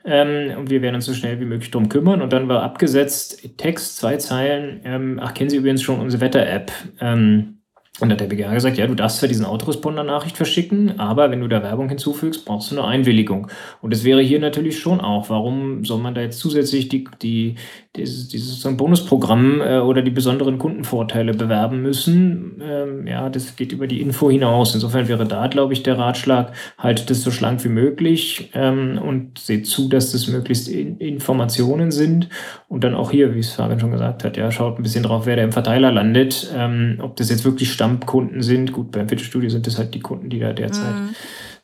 Ähm, 0.05 0.57
und 0.57 0.69
wir 0.69 0.81
werden 0.81 0.95
uns 0.95 1.05
so 1.05 1.13
schnell 1.13 1.39
wie 1.39 1.45
möglich 1.45 1.71
darum 1.71 1.89
kümmern. 1.89 2.21
Und 2.21 2.31
dann 2.31 2.47
war 2.47 2.61
abgesetzt 2.61 3.57
Text, 3.57 3.97
zwei 3.97 4.17
Zeilen. 4.17 4.81
Ähm, 4.83 5.19
ach, 5.21 5.33
kennen 5.33 5.49
Sie 5.49 5.57
übrigens 5.57 5.81
schon 5.81 5.99
unsere 5.99 6.21
Wetter-App? 6.21 6.71
Ähm, 7.01 7.58
und 7.99 8.11
hat 8.11 8.19
der 8.19 8.27
BGH 8.27 8.53
gesagt, 8.53 8.77
ja, 8.77 8.87
du 8.87 8.95
darfst 8.95 9.19
zwar 9.19 9.29
diesen 9.29 9.45
Autoresponder-Nachricht 9.45 10.37
verschicken, 10.37 10.99
aber 10.99 11.31
wenn 11.31 11.41
du 11.41 11.47
da 11.47 11.63
Werbung 11.63 11.89
hinzufügst, 11.89 12.45
brauchst 12.45 12.71
du 12.71 12.77
eine 12.77 12.87
Einwilligung. 12.87 13.47
Und 13.81 13.93
das 13.93 14.03
wäre 14.03 14.21
hier 14.21 14.39
natürlich 14.39 14.79
schon 14.79 15.01
auch. 15.01 15.29
Warum 15.29 15.85
soll 15.85 15.99
man 15.99 16.15
da 16.15 16.21
jetzt 16.21 16.39
zusätzlich 16.39 16.89
die, 16.89 17.05
die, 17.21 17.55
dieses, 17.95 18.27
dieses 18.27 18.61
Bonusprogramm 18.77 19.61
äh, 19.61 19.79
oder 19.79 20.01
die 20.01 20.11
besonderen 20.11 20.57
Kundenvorteile 20.57 21.33
bewerben 21.33 21.81
müssen. 21.81 22.61
Ähm, 22.61 23.07
ja, 23.07 23.29
das 23.29 23.55
geht 23.55 23.71
über 23.71 23.87
die 23.87 24.01
Info 24.01 24.29
hinaus. 24.29 24.73
Insofern 24.73 25.07
wäre 25.07 25.25
da, 25.25 25.47
glaube 25.47 25.73
ich, 25.73 25.83
der 25.83 25.97
Ratschlag, 25.97 26.53
haltet 26.77 27.09
es 27.11 27.23
so 27.23 27.31
schlank 27.31 27.63
wie 27.63 27.69
möglich 27.69 28.51
ähm, 28.53 28.99
und 29.03 29.39
seht 29.39 29.67
zu, 29.67 29.89
dass 29.89 30.11
das 30.11 30.27
möglichst 30.27 30.67
in 30.67 30.97
Informationen 30.97 31.91
sind. 31.91 32.29
Und 32.67 32.83
dann 32.83 32.95
auch 32.95 33.11
hier, 33.11 33.33
wie 33.35 33.39
es 33.39 33.53
Fabian 33.53 33.79
schon 33.79 33.91
gesagt 33.91 34.23
hat, 34.23 34.37
ja, 34.37 34.51
schaut 34.51 34.77
ein 34.77 34.83
bisschen 34.83 35.03
drauf, 35.03 35.25
wer 35.25 35.35
da 35.35 35.43
im 35.43 35.51
Verteiler 35.51 35.91
landet. 35.91 36.51
Ähm, 36.55 36.99
ob 37.01 37.15
das 37.15 37.29
jetzt 37.29 37.45
wirklich 37.45 37.71
Stammkunden 37.89 38.41
sind. 38.41 38.71
Gut, 38.71 38.91
beim 38.91 39.09
Fitnessstudio 39.09 39.49
sind 39.49 39.67
das 39.67 39.77
halt 39.77 39.93
die 39.93 39.99
Kunden, 39.99 40.29
die 40.29 40.39
da 40.39 40.53
derzeit 40.53 40.95
mhm. 40.95 41.15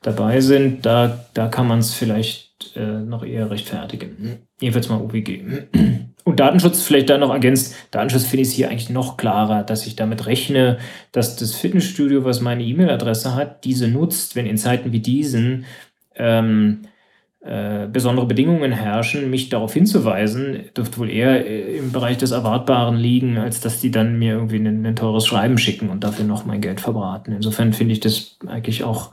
dabei 0.02 0.42
sind. 0.42 0.86
Da, 0.86 1.26
da 1.34 1.48
kann 1.48 1.68
man 1.68 1.80
es 1.80 1.94
vielleicht 1.94 2.76
äh, 2.76 3.00
noch 3.00 3.24
eher 3.24 3.50
rechtfertigen. 3.52 4.40
Jedenfalls 4.60 4.90
mal 4.90 5.02
OWG. 5.02 5.42
Und 6.24 6.40
Datenschutz 6.40 6.82
vielleicht 6.82 7.10
da 7.10 7.20
noch 7.20 7.32
ergänzt. 7.32 7.76
Datenschutz 7.92 8.24
finde 8.26 8.42
ich 8.42 8.48
es 8.48 8.54
hier 8.56 8.70
eigentlich 8.70 8.90
noch 8.90 9.16
klarer, 9.16 9.64
dass 9.64 9.86
ich 9.86 9.96
damit 9.96 10.26
rechne, 10.26 10.80
dass 11.12 11.36
das 11.36 11.54
Fitnessstudio, 11.54 12.24
was 12.24 12.42
meine 12.42 12.64
E-Mail-Adresse 12.64 13.36
hat, 13.36 13.64
diese 13.64 13.88
nutzt, 13.88 14.36
wenn 14.36 14.48
in 14.48 14.58
Zeiten 14.58 14.92
wie 14.92 15.02
diesen 15.02 15.66
ähm, 16.16 16.82
äh, 17.46 17.88
besondere 17.88 18.26
Bedingungen 18.26 18.72
herrschen, 18.72 19.30
mich 19.30 19.50
darauf 19.50 19.72
hinzuweisen, 19.72 20.64
dürfte 20.76 20.98
wohl 20.98 21.12
eher 21.12 21.46
äh, 21.46 21.78
im 21.78 21.92
Bereich 21.92 22.18
des 22.18 22.32
Erwartbaren 22.32 22.96
liegen, 22.98 23.38
als 23.38 23.60
dass 23.62 23.80
die 23.80 23.92
dann 23.92 24.18
mir 24.18 24.34
irgendwie 24.34 24.58
ein, 24.58 24.84
ein 24.84 24.96
teures 24.96 25.28
Schreiben 25.28 25.60
schicken 25.60 25.90
und 25.90 26.04
dafür 26.04 26.26
noch 26.26 26.46
mein 26.46 26.60
Geld 26.60 26.82
verbraten. 26.82 27.34
Insofern 27.34 27.74
finde 27.74 27.94
ich 27.94 28.00
das 28.00 28.38
eigentlich 28.48 28.84
auch 28.84 29.12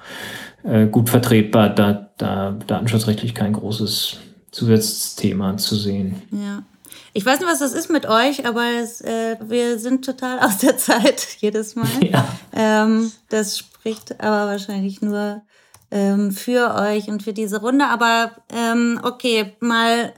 äh, 0.64 0.86
gut 0.86 1.10
vertretbar, 1.10 1.68
da, 1.68 2.10
da 2.16 2.56
datenschutzrechtlich 2.66 3.34
kein 3.34 3.52
großes 3.52 4.16
Zusatzthema 4.50 5.58
zu 5.58 5.76
sehen. 5.76 6.22
Ja. 6.30 6.62
Ich 7.12 7.26
weiß 7.26 7.38
nicht, 7.38 7.48
was 7.50 7.58
das 7.58 7.74
ist 7.74 7.90
mit 7.90 8.06
euch, 8.06 8.46
aber 8.46 8.64
es, 8.82 9.02
äh, 9.02 9.36
wir 9.46 9.78
sind 9.78 10.06
total 10.06 10.38
aus 10.40 10.56
der 10.56 10.78
Zeit 10.78 11.36
jedes 11.40 11.76
Mal. 11.76 11.86
Ja. 12.00 12.26
Ähm, 12.54 13.12
das 13.28 13.58
spricht 13.58 14.20
aber 14.22 14.50
wahrscheinlich 14.50 15.02
nur 15.02 15.42
ähm, 15.92 16.32
für 16.32 16.74
euch 16.74 17.08
und 17.08 17.22
für 17.22 17.32
diese 17.32 17.60
Runde. 17.60 17.86
Aber 17.86 18.32
ähm, 18.52 18.98
okay, 19.04 19.56
mal 19.60 20.12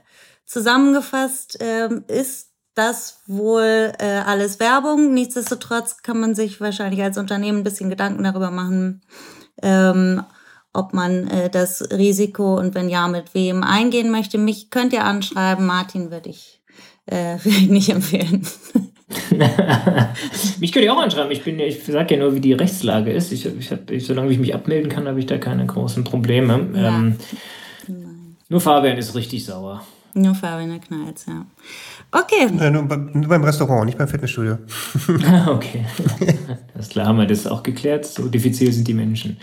zusammengefasst 0.45 1.57
ähm, 1.59 2.03
ist 2.07 2.51
das 2.73 3.21
wohl 3.27 3.93
äh, 3.99 4.21
alles 4.25 4.59
Werbung. 4.59 5.13
Nichtsdestotrotz 5.13 6.01
kann 6.01 6.19
man 6.19 6.33
sich 6.33 6.59
wahrscheinlich 6.59 7.03
als 7.03 7.17
Unternehmen 7.17 7.59
ein 7.59 7.63
bisschen 7.63 7.89
Gedanken 7.89 8.23
darüber 8.23 8.51
machen, 8.51 9.01
ähm, 9.61 10.23
ob 10.73 10.93
man 10.93 11.27
äh, 11.27 11.49
das 11.49 11.91
Risiko 11.91 12.57
und 12.57 12.73
wenn 12.73 12.89
ja, 12.89 13.07
mit 13.07 13.33
wem 13.33 13.63
eingehen 13.63 14.11
möchte. 14.11 14.37
Mich 14.37 14.69
könnt 14.69 14.93
ihr 14.93 15.05
anschreiben. 15.05 15.65
Martin 15.65 16.11
würde 16.11 16.29
ich 16.29 16.61
äh, 17.05 17.37
würde 17.43 17.49
ich 17.57 17.69
nicht 17.69 17.89
empfehlen. 17.89 18.47
mich 20.59 20.71
könnt 20.71 20.85
ihr 20.85 20.93
auch 20.93 21.01
anschreiben. 21.01 21.31
Ich, 21.31 21.43
bin, 21.43 21.59
ich 21.59 21.83
sage 21.83 22.15
ja 22.15 22.21
nur, 22.21 22.33
wie 22.33 22.39
die 22.39 22.53
Rechtslage 22.53 23.11
ist. 23.11 23.31
Ich, 23.31 23.45
ich 23.45 23.71
hab, 23.71 23.91
ich, 23.91 24.05
solange 24.05 24.31
ich 24.31 24.39
mich 24.39 24.55
abmelden 24.55 24.89
kann, 24.89 25.07
habe 25.07 25.19
ich 25.19 25.25
da 25.25 25.37
keine 25.37 25.65
großen 25.65 26.03
Probleme. 26.03 26.67
Ja. 26.73 26.89
Ähm, 26.89 27.15
nur 28.49 28.61
Fabian 28.61 28.97
ist 28.97 29.15
richtig 29.15 29.45
sauer. 29.45 29.83
Nur 30.13 30.33
Fabian, 30.33 30.69
der 30.69 30.79
knallt, 30.79 31.25
ja. 31.27 31.45
Okay. 32.11 32.47
Ja, 32.57 32.69
nur, 32.69 32.83
nur, 32.83 33.27
beim 33.27 33.43
Restaurant, 33.43 33.85
nicht 33.85 33.97
beim 33.97 34.07
Fitnessstudio. 34.07 34.57
okay. 35.47 35.85
Das 36.73 36.87
ist 36.87 36.91
klar, 36.91 37.07
haben 37.07 37.17
wir 37.17 37.25
das 37.25 37.47
auch 37.47 37.63
geklärt. 37.63 38.05
So 38.05 38.27
diffizil 38.27 38.71
sind 38.73 38.85
die 38.85 38.93
Menschen. 38.93 39.37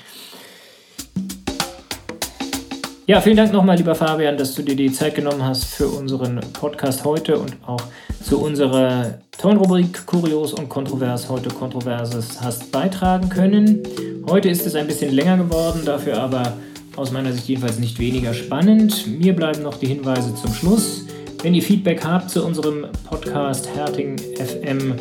Ja, 3.12 3.20
vielen 3.20 3.36
Dank 3.36 3.52
nochmal, 3.52 3.76
lieber 3.76 3.94
Fabian, 3.94 4.38
dass 4.38 4.54
du 4.54 4.62
dir 4.62 4.74
die 4.74 4.90
Zeit 4.90 5.16
genommen 5.16 5.44
hast 5.44 5.66
für 5.66 5.86
unseren 5.86 6.40
Podcast 6.54 7.04
heute 7.04 7.38
und 7.38 7.58
auch 7.66 7.82
zu 8.24 8.40
unserer 8.40 9.18
tollen 9.36 9.92
Kurios 10.06 10.54
und 10.54 10.70
Kontrovers, 10.70 11.28
heute 11.28 11.50
Kontroverses 11.50 12.40
hast 12.40 12.72
beitragen 12.72 13.28
können. 13.28 13.82
Heute 14.26 14.48
ist 14.48 14.66
es 14.66 14.74
ein 14.74 14.86
bisschen 14.86 15.12
länger 15.12 15.36
geworden, 15.36 15.82
dafür 15.84 16.22
aber 16.22 16.54
aus 16.96 17.12
meiner 17.12 17.32
Sicht 17.32 17.48
jedenfalls 17.48 17.78
nicht 17.78 17.98
weniger 17.98 18.32
spannend. 18.32 19.06
Mir 19.06 19.36
bleiben 19.36 19.62
noch 19.62 19.76
die 19.76 19.88
Hinweise 19.88 20.34
zum 20.34 20.54
Schluss. 20.54 21.04
Wenn 21.42 21.52
ihr 21.52 21.62
Feedback 21.62 22.02
habt 22.02 22.30
zu 22.30 22.42
unserem 22.42 22.86
Podcast 23.04 23.68
Herting 23.76 24.16
FM, 24.18 24.94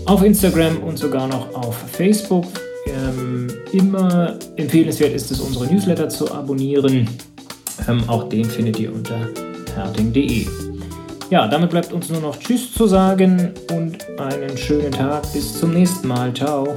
auf 0.06 0.22
Instagram 0.22 0.78
und 0.82 0.98
sogar 0.98 1.26
noch 1.26 1.52
auf 1.54 1.76
Facebook. 1.76 2.46
Ähm, 2.86 3.48
immer 3.72 4.38
empfehlenswert 4.56 5.12
ist 5.12 5.30
es, 5.30 5.40
unsere 5.40 5.66
Newsletter 5.66 6.08
zu 6.08 6.30
abonnieren. 6.32 7.08
Ähm, 7.88 8.02
auch 8.08 8.28
den 8.28 8.44
findet 8.44 8.78
ihr 8.78 8.92
unter 8.92 9.18
herding.de. 9.74 10.46
Ja, 11.30 11.46
damit 11.46 11.70
bleibt 11.70 11.92
uns 11.92 12.08
nur 12.08 12.20
noch 12.20 12.38
Tschüss 12.38 12.74
zu 12.74 12.86
sagen 12.86 13.52
und 13.72 13.98
einen 14.18 14.56
schönen 14.56 14.90
Tag. 14.90 15.32
Bis 15.32 15.58
zum 15.58 15.72
nächsten 15.72 16.08
Mal. 16.08 16.34
Ciao. 16.34 16.74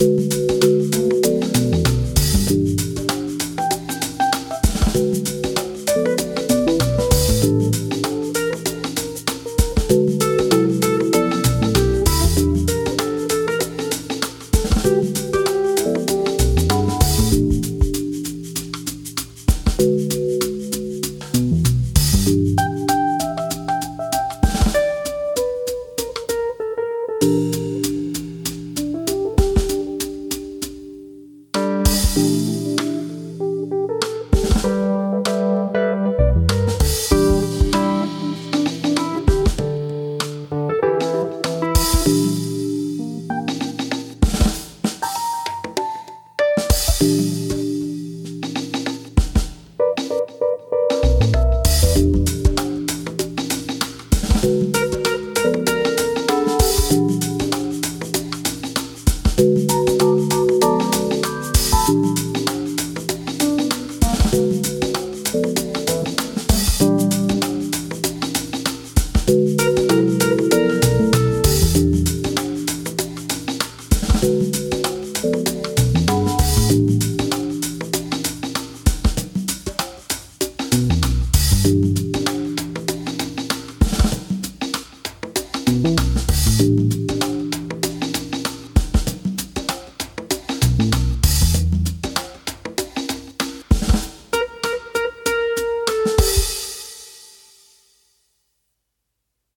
Thank 0.00 0.20
you. 0.20 0.27